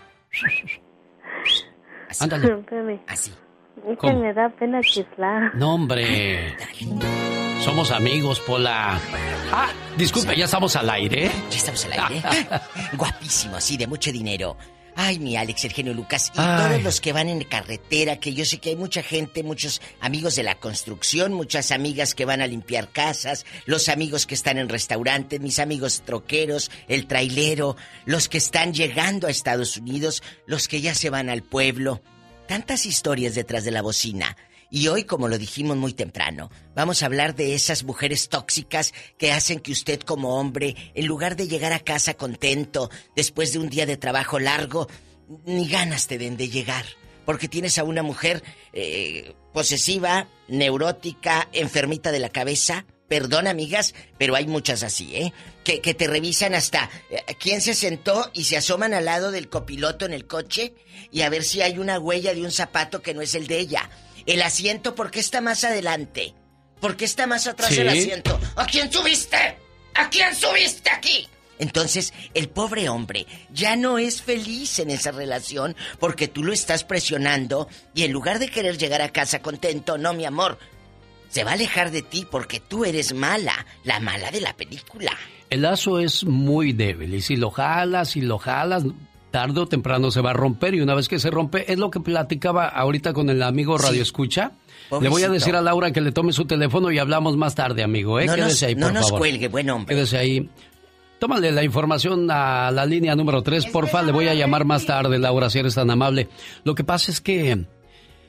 Ándale. 2.20 2.48
Espérame. 2.60 3.00
Así. 3.08 3.32
Es 3.88 3.98
que 3.98 3.98
¿Cómo? 3.98 4.20
me 4.20 4.34
da 4.34 4.50
pena 4.50 4.82
chiflar. 4.82 5.56
No, 5.56 5.76
hombre. 5.76 6.56
Somos 7.62 7.92
amigos, 7.92 8.40
Pola. 8.42 9.00
Ah, 9.52 9.70
disculpe, 9.98 10.36
ya 10.36 10.46
estamos 10.46 10.76
al 10.76 10.90
aire. 10.90 11.32
Ya 11.50 11.58
estamos 11.58 11.86
al 11.86 11.94
aire. 11.94 12.22
Guapísimo, 12.98 13.60
sí, 13.62 13.78
de 13.78 13.88
mucho 13.88 14.12
dinero. 14.12 14.58
Ay, 14.96 15.20
mi 15.20 15.36
Alex, 15.36 15.66
el 15.66 15.74
genio 15.74 15.94
Lucas. 15.94 16.32
Y 16.36 16.40
Ay. 16.40 16.70
todos 16.70 16.84
los 16.84 17.02
que 17.02 17.14
van 17.14 17.30
en 17.30 17.44
carretera, 17.44 18.20
que 18.20 18.34
yo 18.34 18.46
sé 18.46 18.60
que 18.60 18.70
hay 18.70 18.76
mucha 18.76 19.04
gente, 19.04 19.44
muchos 19.44 19.82
amigos 20.00 20.36
de 20.36 20.44
la 20.44 20.56
construcción, 20.56 21.34
muchas 21.34 21.72
amigas 21.72 22.14
que 22.16 22.26
van 22.26 22.42
a 22.42 22.48
limpiar 22.48 22.90
casas, 22.92 23.46
los 23.66 23.90
amigos 23.90 24.26
que 24.26 24.36
están 24.36 24.58
en 24.58 24.70
restaurantes, 24.70 25.40
mis 25.40 25.60
amigos 25.60 26.04
troqueros, 26.06 26.72
el 26.88 27.08
trailero, 27.08 27.76
los 28.06 28.30
que 28.30 28.38
están 28.38 28.74
llegando 28.74 29.28
a 29.28 29.32
Estados 29.32 29.78
Unidos, 29.78 30.24
los 30.46 30.68
que 30.68 30.82
ya 30.82 30.96
se 30.96 31.10
van 31.10 31.30
al 31.30 31.44
pueblo. 31.44 32.02
Tantas 32.48 32.86
historias 32.86 33.36
detrás 33.36 33.64
de 33.64 33.72
la 33.72 33.82
bocina. 33.82 34.36
Y 34.74 34.88
hoy, 34.88 35.04
como 35.04 35.28
lo 35.28 35.38
dijimos 35.38 35.76
muy 35.76 35.92
temprano, 35.92 36.50
vamos 36.74 37.04
a 37.04 37.06
hablar 37.06 37.36
de 37.36 37.56
esas 37.56 37.84
mujeres 37.84 38.30
tóxicas 38.30 38.94
que 39.18 39.34
hacen 39.34 39.60
que 39.60 39.74
usted 39.74 40.00
como 40.00 40.40
hombre, 40.40 40.78
en 40.96 41.08
lugar 41.08 41.36
de 41.36 41.50
llegar 41.50 41.74
a 41.74 41.80
casa 41.80 42.14
contento 42.14 42.90
después 43.14 43.52
de 43.52 43.60
un 43.60 43.70
día 43.70 43.86
de 43.86 43.98
trabajo 43.98 44.40
largo, 44.40 44.88
ni 45.46 45.68
ganas 45.68 46.08
te 46.08 46.18
den 46.18 46.38
de 46.38 46.48
llegar. 46.48 46.86
Porque 47.26 47.50
tienes 47.50 47.78
a 47.80 47.84
una 47.84 48.02
mujer 48.02 48.44
eh, 48.72 49.36
posesiva, 49.54 50.30
neurótica, 50.48 51.50
enfermita 51.52 52.14
de 52.14 52.20
la 52.20 52.30
cabeza. 52.30 52.86
Perdón, 53.10 53.48
amigas, 53.48 53.94
pero 54.18 54.36
hay 54.36 54.48
muchas 54.48 54.84
así, 54.84 55.14
¿eh? 55.14 55.34
Que, 55.66 55.80
te 55.94 56.08
revisan 56.08 56.56
hasta 56.56 56.90
eh, 57.10 57.22
quién 57.38 57.60
se 57.60 57.74
sentó 57.74 58.32
y 58.34 58.46
se 58.46 58.56
asoman 58.56 58.94
al 58.94 59.04
lado 59.04 59.32
del 59.32 59.50
copiloto 59.50 60.06
en 60.06 60.14
el 60.14 60.28
coche 60.28 60.74
y 61.12 61.22
a 61.22 61.30
ver 61.30 61.44
si 61.44 61.62
hay 61.62 61.78
una 61.78 62.00
huella 62.00 62.34
de 62.34 62.42
un 62.42 62.52
zapato 62.52 63.02
que 63.02 63.14
no 63.14 63.22
es 63.22 63.36
el 63.36 63.48
de 63.48 63.60
ella. 63.60 63.90
El 64.26 64.42
asiento, 64.42 64.96
¿por 64.96 65.12
qué 65.12 65.20
está 65.20 65.42
más 65.42 65.64
adelante? 65.64 66.34
¿Por 66.80 66.98
qué 66.98 67.06
está 67.06 67.28
más 67.28 67.48
atrás 67.48 67.74
Sí. 67.74 67.82
el 67.82 67.90
asiento? 67.90 68.40
¿A 68.56 68.66
quién 68.66 68.92
subiste? 68.92 69.58
¿A 69.96 70.10
quién 70.10 70.36
subiste 70.36 70.90
aquí? 70.90 71.28
Entonces, 71.60 72.12
el 72.34 72.50
pobre 72.50 72.90
hombre 72.90 73.28
ya 73.54 73.76
no 73.76 74.00
es 74.00 74.24
feliz 74.24 74.80
en 74.80 74.90
esa 74.90 75.12
relación 75.12 75.76
porque 76.00 76.28
tú 76.28 76.44
lo 76.44 76.54
estás 76.54 76.84
presionando 76.84 77.70
y 77.94 78.04
en 78.04 78.12
lugar 78.12 78.40
de 78.40 78.50
querer 78.50 78.80
llegar 78.80 79.02
a 79.04 79.10
casa 79.12 79.44
contento, 79.44 80.00
no, 80.00 80.14
mi 80.14 80.26
amor, 80.26 80.58
se 81.30 81.44
va 81.44 81.52
a 81.52 81.54
alejar 81.54 81.92
de 81.92 82.02
ti 82.02 82.26
porque 82.30 82.60
tú 82.60 82.84
eres 82.84 83.14
mala, 83.14 83.66
la 83.84 84.00
mala 84.00 84.32
de 84.32 84.42
la 84.42 84.56
película. 84.56 85.16
El 85.52 85.62
lazo 85.62 86.00
es 86.00 86.24
muy 86.24 86.74
débil 86.74 87.14
y 87.14 87.22
si 87.22 87.36
lo 87.36 87.52
jalas 87.52 88.16
y 88.16 88.22
lo 88.22 88.40
jalas, 88.40 88.84
tarde 89.32 89.62
o 89.62 89.66
temprano 89.68 90.12
se 90.12 90.22
va 90.22 90.32
a 90.32 90.34
romper 90.34 90.76
y 90.76 90.82
una 90.82 90.94
vez 90.94 91.08
que 91.08 91.18
se 91.20 91.32
rompe, 91.32 91.72
es 91.72 91.80
lo 91.80 91.90
que 91.90 92.00
platicaba 92.00 92.68
ahorita 92.68 93.14
con 93.14 93.30
el 93.30 93.42
amigo 93.42 93.78
Radio 93.78 94.02
Escucha. 94.02 94.52
Le 95.02 95.08
voy 95.10 95.24
a 95.24 95.30
decir 95.30 95.56
a 95.56 95.62
Laura 95.62 95.92
que 95.92 96.02
le 96.02 96.12
tome 96.12 96.34
su 96.34 96.46
teléfono 96.46 96.92
y 96.92 97.00
hablamos 97.00 97.38
más 97.38 97.56
tarde, 97.56 97.82
amigo. 97.82 98.20
¿eh? 98.20 98.26
No 98.26 98.36
nos- 98.36 98.46
Quédese 98.48 98.66
ahí, 98.68 98.76
no 98.76 98.88
por 98.88 98.94
nos 98.94 99.06
favor. 99.06 99.20
cuelgue, 99.20 99.48
buen 99.48 99.70
hombre. 99.70 99.96
Quédese 99.96 100.18
ahí. 100.18 100.50
Tómale 101.20 101.52
la 101.52 101.64
información 101.64 102.30
a 102.30 102.72
la 102.72 102.86
línea 102.86 103.16
número 103.16 103.42
3, 103.42 103.68
porfa. 103.68 104.02
Le 104.02 104.12
voy 104.12 104.28
a 104.28 104.34
llamar 104.34 104.66
más 104.66 104.86
tarde, 104.86 105.18
Laura, 105.20 105.50
si 105.50 105.60
eres 105.60 105.76
tan 105.76 105.90
amable. 105.92 106.28
Lo 106.64 106.74
que 106.76 106.84
pasa 106.84 107.12
es 107.12 107.22
que, 107.22 107.66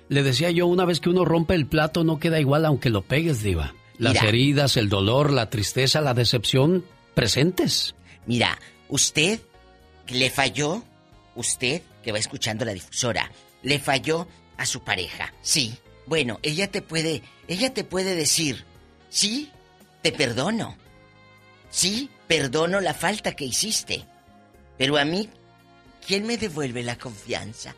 le 0.08 0.22
decía 0.22 0.50
yo, 0.50 0.66
una 0.66 0.84
vez 0.84 1.00
que 1.00 1.08
uno 1.08 1.24
rompe 1.24 1.54
el 1.54 1.66
plato, 1.66 2.04
no 2.04 2.18
queda 2.20 2.38
igual 2.38 2.64
aunque 2.66 2.90
lo 2.90 3.02
pegues, 3.02 3.42
Diva. 3.42 3.74
Las 3.98 4.12
Mira. 4.14 4.28
heridas, 4.28 4.76
el 4.76 4.88
dolor, 4.88 5.32
la 5.32 5.48
tristeza, 5.48 6.00
la 6.00 6.12
decepción, 6.14 6.84
presentes. 7.14 7.94
Mira, 8.26 8.58
usted 8.88 9.40
le 10.08 10.30
falló, 10.30 10.82
usted 11.34 11.82
que 12.02 12.12
va 12.12 12.18
escuchando 12.18 12.64
la 12.64 12.74
difusora, 12.74 13.30
le 13.62 13.78
falló 13.78 14.26
a 14.56 14.66
su 14.66 14.82
pareja. 14.82 15.32
Sí. 15.42 15.74
Bueno, 16.06 16.40
ella 16.42 16.70
te 16.70 16.82
puede, 16.82 17.22
ella 17.48 17.72
te 17.72 17.84
puede 17.84 18.14
decir, 18.14 18.64
sí, 19.08 19.50
te 20.02 20.12
perdono. 20.12 20.76
Sí, 21.70 22.10
perdono 22.26 22.80
la 22.80 22.92
falta 22.92 23.32
que 23.32 23.44
hiciste. 23.44 24.04
Pero 24.76 24.98
a 24.98 25.04
mí, 25.04 25.28
¿quién 26.06 26.26
me 26.26 26.36
devuelve 26.36 26.82
la 26.82 26.98
confianza? 26.98 27.74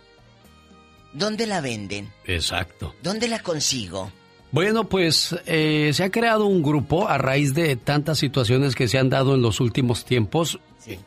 ¿Dónde 1.12 1.46
la 1.46 1.60
venden? 1.60 2.12
Exacto. 2.24 2.94
¿Dónde 3.02 3.28
la 3.28 3.40
consigo? 3.40 4.10
Bueno, 4.50 4.88
pues 4.88 5.34
eh, 5.46 5.90
se 5.92 6.04
ha 6.04 6.10
creado 6.10 6.46
un 6.46 6.62
grupo 6.62 7.08
a 7.08 7.18
raíz 7.18 7.54
de 7.54 7.76
tantas 7.76 8.18
situaciones 8.18 8.74
que 8.74 8.88
se 8.88 8.98
han 8.98 9.10
dado 9.10 9.34
en 9.34 9.42
los 9.42 9.60
últimos 9.60 10.04
tiempos. 10.04 10.60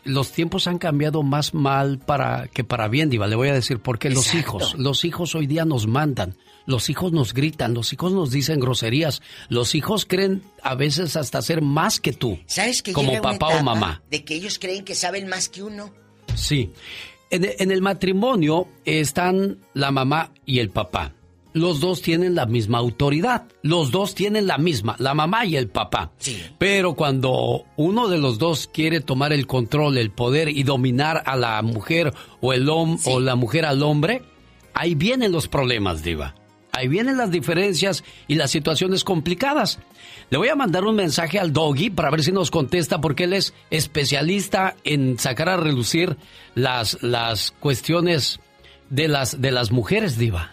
Los 0.03 0.31
tiempos 0.31 0.67
han 0.67 0.77
cambiado 0.77 1.23
más 1.23 1.53
mal 1.53 1.99
para 1.99 2.47
que 2.47 2.63
para 2.63 2.87
bien, 2.87 3.09
Diva. 3.09 3.27
Le 3.27 3.35
voy 3.35 3.49
a 3.49 3.53
decir 3.53 3.79
porque 3.79 4.09
los 4.09 4.33
hijos, 4.33 4.75
los 4.77 5.05
hijos 5.05 5.35
hoy 5.35 5.47
día 5.47 5.65
nos 5.65 5.87
mandan, 5.87 6.35
los 6.65 6.89
hijos 6.89 7.11
nos 7.11 7.33
gritan, 7.33 7.73
los 7.73 7.93
hijos 7.93 8.11
nos 8.11 8.31
dicen 8.31 8.59
groserías, 8.59 9.21
los 9.49 9.75
hijos 9.75 10.05
creen 10.05 10.43
a 10.61 10.75
veces 10.75 11.15
hasta 11.15 11.41
ser 11.41 11.61
más 11.61 11.99
que 11.99 12.13
tú, 12.13 12.39
¿Sabes 12.45 12.81
que 12.81 12.93
como 12.93 13.21
papá 13.21 13.59
o 13.59 13.63
mamá. 13.63 14.01
De 14.09 14.23
que 14.23 14.35
ellos 14.35 14.59
creen 14.59 14.83
que 14.83 14.95
saben 14.95 15.27
más 15.27 15.49
que 15.49 15.63
uno. 15.63 15.93
Sí. 16.35 16.71
En, 17.29 17.45
en 17.57 17.71
el 17.71 17.81
matrimonio 17.81 18.67
están 18.85 19.57
la 19.73 19.91
mamá 19.91 20.31
y 20.45 20.59
el 20.59 20.69
papá. 20.69 21.13
Los 21.53 21.79
dos 21.79 22.01
tienen 22.01 22.35
la 22.35 22.45
misma 22.45 22.77
autoridad, 22.77 23.45
los 23.63 23.91
dos 23.91 24.13
tienen 24.15 24.47
la 24.47 24.57
misma, 24.57 24.95
la 24.99 25.13
mamá 25.13 25.45
y 25.45 25.55
el 25.55 25.67
papá. 25.69 26.11
Pero 26.57 26.93
cuando 26.95 27.63
uno 27.77 28.07
de 28.07 28.17
los 28.17 28.37
dos 28.37 28.69
quiere 28.71 28.99
tomar 29.01 29.33
el 29.33 29.47
control, 29.47 29.97
el 29.97 30.11
poder 30.11 30.49
y 30.49 30.63
dominar 30.63 31.23
a 31.25 31.35
la 31.35 31.61
mujer 31.61 32.13
o 32.41 32.53
el 32.53 32.67
hom- 32.67 32.99
o 33.05 33.19
la 33.19 33.35
mujer 33.35 33.65
al 33.65 33.81
hombre, 33.83 34.21
ahí 34.73 34.93
vienen 34.95 35.31
los 35.31 35.47
problemas, 35.47 36.03
diva. 36.03 36.35
Ahí 36.73 36.87
vienen 36.87 37.17
las 37.17 37.31
diferencias 37.31 38.03
y 38.27 38.35
las 38.35 38.51
situaciones 38.51 39.03
complicadas. 39.03 39.79
Le 40.29 40.37
voy 40.37 40.49
a 40.49 40.55
mandar 40.55 40.83
un 40.83 40.95
mensaje 40.95 41.39
al 41.39 41.51
Doggy 41.51 41.89
para 41.89 42.11
ver 42.11 42.21
si 42.23 42.31
nos 42.31 42.51
contesta 42.51 43.01
porque 43.01 43.23
él 43.23 43.33
es 43.33 43.55
especialista 43.71 44.75
en 44.83 45.17
sacar 45.17 45.49
a 45.49 45.57
relucir 45.57 46.17
las, 46.53 47.01
las 47.01 47.51
cuestiones 47.59 48.39
de 48.91 49.07
las, 49.07 49.41
de 49.41 49.49
las 49.51 49.71
mujeres, 49.71 50.19
diva. 50.19 50.51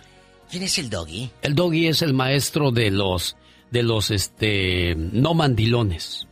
¿Quién 0.54 0.62
es 0.62 0.78
el 0.78 0.88
doggy? 0.88 1.30
El 1.42 1.56
doggy 1.56 1.88
es 1.88 2.00
el 2.00 2.14
maestro 2.14 2.70
de 2.70 2.92
los 2.92 3.36
de 3.72 3.82
los 3.82 4.12
este 4.12 4.94
no 4.96 5.34
mandilones. 5.34 6.28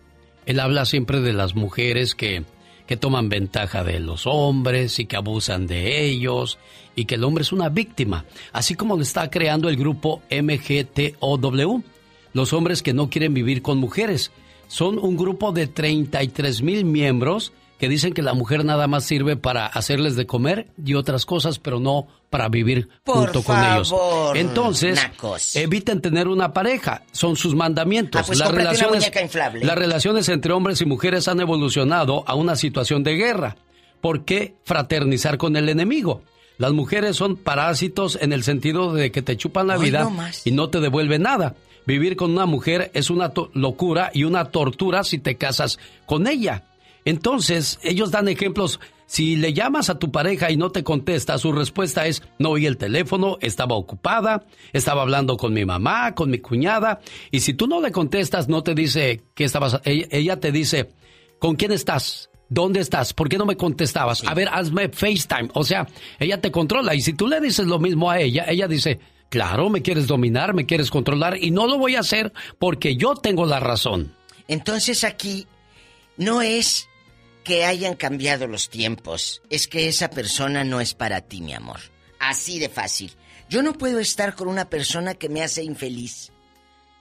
Él 0.46 0.60
habla 0.60 0.84
siempre 0.84 1.20
de 1.20 1.32
las 1.32 1.56
mujeres 1.56 2.14
que, 2.14 2.44
que 2.86 2.96
toman 2.96 3.28
ventaja 3.28 3.82
de 3.82 3.98
los 3.98 4.28
hombres 4.28 5.00
y 5.00 5.06
que 5.06 5.16
abusan 5.16 5.66
de 5.66 6.06
ellos 6.06 6.60
y 6.94 7.06
que 7.06 7.16
el 7.16 7.24
hombre 7.24 7.42
es 7.42 7.50
una 7.50 7.68
víctima, 7.68 8.24
así 8.52 8.76
como 8.76 8.94
lo 8.94 9.02
está 9.02 9.28
creando 9.28 9.68
el 9.68 9.74
grupo 9.74 10.22
MGTOW. 10.30 11.82
Los 12.32 12.52
hombres 12.52 12.84
que 12.84 12.94
no 12.94 13.10
quieren 13.10 13.34
vivir 13.34 13.60
con 13.60 13.78
mujeres. 13.78 14.30
Son 14.68 15.00
un 15.00 15.16
grupo 15.16 15.50
de 15.50 15.66
33 15.66 16.62
mil 16.62 16.84
miembros 16.84 17.52
que 17.82 17.88
dicen 17.88 18.12
que 18.12 18.22
la 18.22 18.32
mujer 18.32 18.64
nada 18.64 18.86
más 18.86 19.02
sirve 19.02 19.34
para 19.34 19.66
hacerles 19.66 20.14
de 20.14 20.24
comer 20.24 20.68
y 20.86 20.94
otras 20.94 21.26
cosas, 21.26 21.58
pero 21.58 21.80
no 21.80 22.06
para 22.30 22.48
vivir 22.48 22.88
Por 23.02 23.24
junto 23.24 23.42
con 23.42 23.58
ellos. 23.58 23.90
favor, 23.90 24.36
Entonces, 24.36 25.02
nacos. 25.02 25.56
eviten 25.56 26.00
tener 26.00 26.28
una 26.28 26.52
pareja, 26.52 27.02
son 27.10 27.34
sus 27.34 27.56
mandamientos. 27.56 28.20
Ah, 28.20 28.24
pues 28.24 28.38
las, 28.38 28.52
relaciones, 28.52 29.10
las 29.60 30.28
entre 30.28 30.52
hombres 30.52 30.80
y 30.80 30.86
mujeres 30.86 31.26
han 31.26 31.40
evolucionado 31.40 32.22
a 32.28 32.36
una 32.36 32.54
situación 32.54 33.02
de 33.02 33.16
guerra. 33.16 33.56
¿Por 34.00 34.24
qué 34.24 34.54
fraternizar 34.62 35.36
con 35.36 35.56
el 35.56 35.68
enemigo? 35.68 36.22
Las 36.58 36.70
mujeres 36.70 37.16
son 37.16 37.34
parásitos 37.34 38.16
en 38.22 38.32
el 38.32 38.44
sentido 38.44 38.94
de 38.94 39.10
que 39.10 39.22
te 39.22 39.36
chupan 39.36 39.66
la 39.66 39.76
Hoy 39.76 39.86
vida 39.86 40.04
no 40.04 40.16
y 40.44 40.52
no 40.52 40.70
te 40.70 40.78
devuelven 40.78 41.22
nada. 41.22 41.56
Vivir 41.84 42.14
con 42.14 42.30
una 42.30 42.46
mujer 42.46 42.92
es 42.94 43.10
una 43.10 43.32
locura 43.54 44.12
y 44.14 44.22
una 44.22 44.44
tortura 44.52 45.02
si 45.02 45.18
te 45.18 45.36
casas 45.36 45.80
con 46.06 46.28
ella. 46.28 46.62
Entonces, 47.04 47.78
ellos 47.82 48.10
dan 48.10 48.28
ejemplos. 48.28 48.80
Si 49.06 49.36
le 49.36 49.52
llamas 49.52 49.90
a 49.90 49.98
tu 49.98 50.10
pareja 50.10 50.50
y 50.50 50.56
no 50.56 50.70
te 50.70 50.84
contesta, 50.84 51.36
su 51.36 51.52
respuesta 51.52 52.06
es, 52.06 52.22
no 52.38 52.50
oí 52.50 52.64
el 52.64 52.78
teléfono, 52.78 53.36
estaba 53.42 53.76
ocupada, 53.76 54.46
estaba 54.72 55.02
hablando 55.02 55.36
con 55.36 55.52
mi 55.52 55.66
mamá, 55.66 56.14
con 56.14 56.30
mi 56.30 56.38
cuñada. 56.38 57.00
Y 57.30 57.40
si 57.40 57.52
tú 57.52 57.66
no 57.66 57.80
le 57.80 57.92
contestas, 57.92 58.48
no 58.48 58.62
te 58.62 58.74
dice 58.74 59.22
que 59.34 59.44
estabas, 59.44 59.80
ella, 59.84 60.06
ella 60.10 60.40
te 60.40 60.50
dice, 60.50 60.90
¿con 61.38 61.56
quién 61.56 61.72
estás? 61.72 62.30
¿Dónde 62.48 62.80
estás? 62.80 63.12
¿Por 63.12 63.28
qué 63.28 63.38
no 63.38 63.46
me 63.46 63.56
contestabas? 63.56 64.24
A 64.26 64.34
ver, 64.34 64.48
hazme 64.50 64.88
FaceTime. 64.88 65.50
O 65.54 65.64
sea, 65.64 65.86
ella 66.18 66.40
te 66.40 66.50
controla. 66.50 66.94
Y 66.94 67.00
si 67.00 67.14
tú 67.14 67.26
le 67.26 67.40
dices 67.40 67.66
lo 67.66 67.78
mismo 67.78 68.10
a 68.10 68.18
ella, 68.20 68.44
ella 68.48 68.68
dice, 68.68 69.00
claro, 69.30 69.70
me 69.70 69.80
quieres 69.80 70.06
dominar, 70.06 70.52
me 70.52 70.66
quieres 70.66 70.90
controlar 70.90 71.42
y 71.42 71.50
no 71.50 71.66
lo 71.66 71.78
voy 71.78 71.96
a 71.96 72.00
hacer 72.00 72.32
porque 72.58 72.96
yo 72.96 73.14
tengo 73.14 73.46
la 73.46 73.58
razón. 73.58 74.14
Entonces 74.48 75.04
aquí 75.04 75.46
no 76.18 76.42
es 76.42 76.90
que 77.44 77.64
hayan 77.64 77.94
cambiado 77.94 78.46
los 78.46 78.70
tiempos, 78.70 79.42
es 79.50 79.66
que 79.66 79.88
esa 79.88 80.10
persona 80.10 80.64
no 80.64 80.80
es 80.80 80.94
para 80.94 81.20
ti, 81.20 81.40
mi 81.40 81.54
amor. 81.54 81.80
Así 82.18 82.58
de 82.58 82.68
fácil. 82.68 83.12
Yo 83.48 83.62
no 83.62 83.74
puedo 83.74 83.98
estar 83.98 84.34
con 84.34 84.48
una 84.48 84.70
persona 84.70 85.14
que 85.14 85.28
me 85.28 85.42
hace 85.42 85.62
infeliz. 85.62 86.32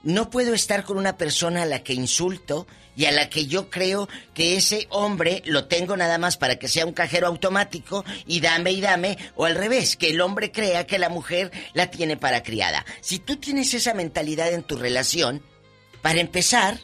No 0.02 0.30
puedo 0.30 0.52
estar 0.52 0.84
con 0.84 0.98
una 0.98 1.16
persona 1.16 1.62
a 1.62 1.66
la 1.66 1.84
que 1.84 1.94
insulto 1.94 2.66
y 2.96 3.04
a 3.04 3.12
la 3.12 3.30
que 3.30 3.46
yo 3.46 3.70
creo 3.70 4.08
que 4.34 4.56
ese 4.56 4.86
hombre 4.90 5.42
lo 5.46 5.66
tengo 5.66 5.96
nada 5.96 6.18
más 6.18 6.36
para 6.36 6.56
que 6.56 6.68
sea 6.68 6.86
un 6.86 6.92
cajero 6.92 7.28
automático 7.28 8.04
y 8.26 8.40
dame 8.40 8.72
y 8.72 8.80
dame, 8.80 9.16
o 9.36 9.44
al 9.44 9.54
revés, 9.54 9.96
que 9.96 10.10
el 10.10 10.20
hombre 10.20 10.50
crea 10.50 10.86
que 10.86 10.98
la 10.98 11.08
mujer 11.08 11.52
la 11.72 11.90
tiene 11.90 12.16
para 12.16 12.42
criada. 12.42 12.84
Si 13.00 13.18
tú 13.18 13.36
tienes 13.36 13.72
esa 13.74 13.94
mentalidad 13.94 14.52
en 14.52 14.64
tu 14.64 14.76
relación, 14.76 15.42
para 16.02 16.20
empezar, 16.20 16.80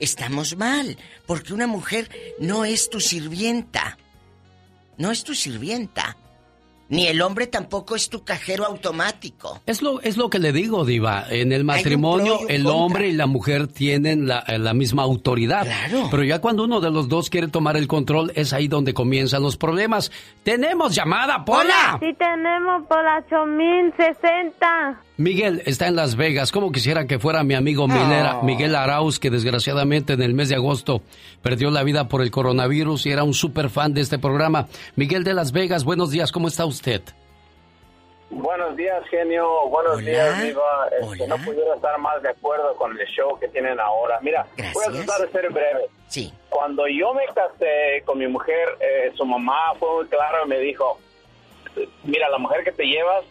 estamos 0.00 0.56
mal, 0.56 0.96
porque 1.26 1.52
una 1.54 1.66
mujer 1.66 2.08
no 2.40 2.64
es 2.64 2.90
tu 2.90 3.00
sirvienta. 3.00 3.96
No 4.98 5.10
es 5.10 5.24
tu 5.24 5.34
sirvienta. 5.34 6.16
Ni 6.90 7.06
el 7.06 7.22
hombre 7.22 7.46
tampoco 7.46 7.94
es 7.94 8.10
tu 8.10 8.24
cajero 8.24 8.66
automático. 8.66 9.60
Es 9.64 9.80
lo, 9.80 10.00
es 10.00 10.16
lo 10.16 10.28
que 10.28 10.40
le 10.40 10.52
digo, 10.52 10.84
Diva. 10.84 11.24
En 11.30 11.52
el 11.52 11.62
matrimonio, 11.62 12.40
el 12.48 12.64
contra. 12.64 12.72
hombre 12.80 13.08
y 13.08 13.12
la 13.12 13.26
mujer 13.28 13.68
tienen 13.68 14.26
la, 14.26 14.42
la 14.58 14.74
misma 14.74 15.04
autoridad. 15.04 15.68
Pero 16.10 16.24
ya 16.24 16.40
cuando 16.40 16.64
uno 16.64 16.80
de 16.80 16.90
los 16.90 17.08
dos 17.08 17.30
quiere 17.30 17.46
tomar 17.46 17.76
el 17.76 17.86
control, 17.86 18.32
es 18.34 18.52
ahí 18.52 18.66
donde 18.66 18.92
comienzan 18.92 19.40
los 19.40 19.56
problemas. 19.56 20.10
¡Tenemos 20.42 20.92
llamada, 20.92 21.44
Pola! 21.44 21.96
Sí 22.00 22.12
tenemos 22.18 22.84
por 22.88 23.04
la 23.04 23.18
8060. 23.18 25.00
Miguel 25.20 25.62
está 25.66 25.86
en 25.86 25.96
Las 25.96 26.16
Vegas. 26.16 26.50
Como 26.50 26.72
quisiera 26.72 27.06
que 27.06 27.18
fuera 27.18 27.44
mi 27.44 27.52
amigo 27.54 27.86
Miguel, 27.86 28.24
Oh. 28.36 28.42
Miguel 28.42 28.74
Arauz, 28.74 29.18
que 29.18 29.28
desgraciadamente 29.28 30.14
en 30.14 30.22
el 30.22 30.32
mes 30.32 30.48
de 30.48 30.54
agosto 30.54 31.02
perdió 31.42 31.70
la 31.70 31.82
vida 31.82 32.08
por 32.08 32.22
el 32.22 32.30
coronavirus 32.30 33.04
y 33.04 33.12
era 33.12 33.22
un 33.22 33.34
súper 33.34 33.68
fan 33.68 33.92
de 33.92 34.00
este 34.00 34.18
programa. 34.18 34.68
Miguel 34.96 35.22
de 35.22 35.34
Las 35.34 35.52
Vegas, 35.52 35.84
buenos 35.84 36.10
días, 36.10 36.32
¿cómo 36.32 36.48
está 36.48 36.64
usted? 36.64 37.02
Buenos 38.30 38.74
días, 38.76 39.02
genio. 39.10 39.46
Buenos 39.68 39.98
días, 39.98 40.42
Diva. 40.42 40.88
Este, 41.02 41.26
no 41.26 41.36
pudiera 41.36 41.74
estar 41.74 41.98
más 41.98 42.22
de 42.22 42.30
acuerdo 42.30 42.74
con 42.76 42.98
el 42.98 43.06
show 43.08 43.38
que 43.38 43.48
tienen 43.48 43.78
ahora. 43.78 44.18
Mira, 44.22 44.46
voy 44.72 44.84
a 44.88 44.92
tratar 45.04 45.20
de 45.26 45.32
ser 45.32 45.50
breve. 45.52 45.82
Sí. 46.08 46.32
Cuando 46.48 46.84
yo 46.88 47.12
me 47.12 47.26
casé 47.34 48.02
con 48.06 48.18
mi 48.18 48.26
mujer, 48.26 48.68
eh, 48.80 49.12
su 49.16 49.26
mamá 49.26 49.74
fue 49.78 49.96
muy 49.96 50.06
clara 50.06 50.38
y 50.46 50.48
me 50.48 50.58
dijo, 50.60 50.98
mira, 52.04 52.30
la 52.30 52.38
mujer 52.38 52.64
que 52.64 52.72
te 52.72 52.84
llevas 52.84 53.22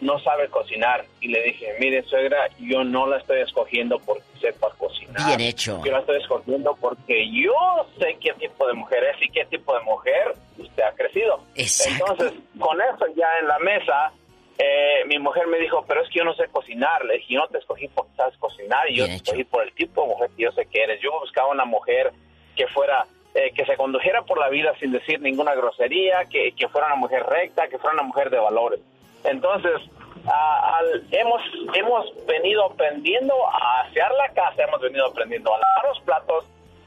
no 0.00 0.18
sabe 0.20 0.48
cocinar. 0.48 1.04
Y 1.20 1.28
le 1.28 1.42
dije, 1.42 1.74
mire, 1.78 2.02
suegra, 2.04 2.48
yo 2.58 2.84
no 2.84 3.06
la 3.06 3.18
estoy 3.18 3.40
escogiendo 3.40 3.98
porque 4.00 4.24
sepa 4.40 4.70
cocinar. 4.78 5.26
Bien 5.26 5.40
hecho. 5.40 5.80
Yo 5.84 5.92
la 5.92 6.00
estoy 6.00 6.20
escogiendo 6.20 6.76
porque 6.80 7.30
yo 7.30 7.52
sé 7.98 8.16
qué 8.20 8.32
tipo 8.34 8.66
de 8.66 8.74
mujer 8.74 9.04
es 9.04 9.22
y 9.22 9.30
qué 9.30 9.44
tipo 9.46 9.74
de 9.74 9.82
mujer 9.82 10.34
usted 10.58 10.82
ha 10.82 10.92
crecido. 10.92 11.40
Entonces, 11.54 12.32
con 12.58 12.80
eso 12.80 13.06
ya 13.16 13.28
en 13.40 13.48
la 13.48 13.58
mesa, 13.58 14.12
eh, 14.58 15.04
mi 15.06 15.18
mujer 15.18 15.46
me 15.46 15.58
dijo, 15.58 15.84
pero 15.86 16.02
es 16.02 16.08
que 16.08 16.18
yo 16.18 16.24
no 16.24 16.34
sé 16.34 16.48
cocinar. 16.48 17.04
Le 17.04 17.14
dije, 17.14 17.34
yo 17.34 17.40
no 17.40 17.48
te 17.48 17.58
escogí 17.58 17.88
porque 17.88 18.12
sabes 18.16 18.36
cocinar 18.38 18.90
y 18.90 18.96
yo 18.96 19.06
te 19.06 19.14
escogí 19.14 19.44
por 19.44 19.64
el 19.64 19.72
tipo 19.74 20.02
de 20.02 20.08
mujer 20.08 20.30
que 20.36 20.42
yo 20.42 20.52
sé 20.52 20.66
que 20.66 20.82
eres. 20.82 21.00
Yo 21.02 21.18
buscaba 21.20 21.48
una 21.48 21.64
mujer 21.64 22.12
que 22.56 22.66
fuera, 22.68 23.06
eh, 23.34 23.52
que 23.54 23.64
se 23.64 23.76
condujera 23.76 24.22
por 24.22 24.38
la 24.38 24.48
vida 24.48 24.74
sin 24.78 24.92
decir 24.92 25.20
ninguna 25.20 25.54
grosería, 25.54 26.24
que, 26.26 26.52
que 26.52 26.68
fuera 26.68 26.88
una 26.88 26.96
mujer 26.96 27.24
recta, 27.24 27.68
que 27.68 27.78
fuera 27.78 27.94
una 27.94 28.02
mujer 28.02 28.30
de 28.30 28.38
valores. 28.38 28.80
Entonces, 29.24 29.80
al- 30.26 31.04
hemos, 31.10 31.42
hemos 31.74 32.26
venido 32.26 32.64
aprendiendo 32.66 33.34
a 33.48 33.80
asear 33.82 34.12
la 34.14 34.28
casa, 34.32 34.62
hemos 34.64 34.80
venido 34.80 35.06
aprendiendo 35.06 35.54
a 35.54 35.58
lavar 35.58 35.88
los 35.88 36.00
platos, 36.00 36.44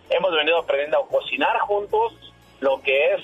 hemos 0.09 0.31
venido 0.33 0.59
aprendiendo 0.59 0.99
a 0.99 1.07
cocinar 1.07 1.57
juntos, 1.59 2.13
lo 2.63 2.81
que 2.81 3.13
es, 3.13 3.21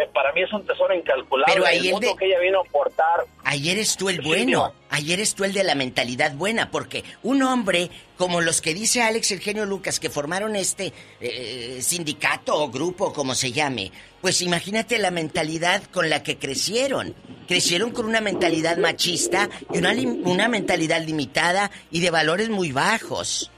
eh, 0.00 0.08
para 0.12 0.32
mí 0.32 0.42
es 0.42 0.52
un 0.52 0.66
tesoro 0.66 0.92
incalculable. 0.94 1.54
Pero 1.54 1.66
el 1.66 1.82
de- 2.00 2.16
que 2.18 2.26
ella 2.26 2.40
vino 2.40 2.58
a 2.58 2.62
aportar 2.62 3.24
Ayer 3.44 3.76
eres 3.76 3.96
tú 3.96 4.08
el 4.08 4.20
bueno, 4.20 4.72
ayer 4.90 5.18
eres 5.20 5.34
tú 5.34 5.44
el 5.44 5.52
de 5.52 5.62
la 5.64 5.74
mentalidad 5.74 6.34
buena, 6.34 6.70
porque 6.70 7.04
un 7.22 7.42
hombre 7.42 7.88
como 8.16 8.40
los 8.40 8.60
que 8.60 8.74
dice 8.74 9.02
Alex 9.02 9.30
el 9.30 9.40
genio 9.40 9.64
Lucas 9.64 9.98
que 10.00 10.10
formaron 10.10 10.56
este 10.56 10.92
eh, 11.20 11.78
sindicato 11.82 12.54
o 12.54 12.68
grupo, 12.70 13.12
como 13.12 13.34
se 13.34 13.52
llame, 13.52 13.92
pues 14.20 14.42
imagínate 14.42 14.98
la 14.98 15.10
mentalidad 15.10 15.82
con 15.84 16.10
la 16.10 16.22
que 16.22 16.36
crecieron. 16.36 17.14
Crecieron 17.48 17.90
con 17.92 18.06
una 18.06 18.20
mentalidad 18.20 18.76
machista 18.76 19.48
y 19.72 19.78
una, 19.78 19.92
lim- 19.94 20.20
una 20.24 20.48
mentalidad 20.48 21.02
limitada 21.04 21.70
y 21.90 22.00
de 22.00 22.10
valores 22.10 22.48
muy 22.50 22.70
bajos. 22.72 23.50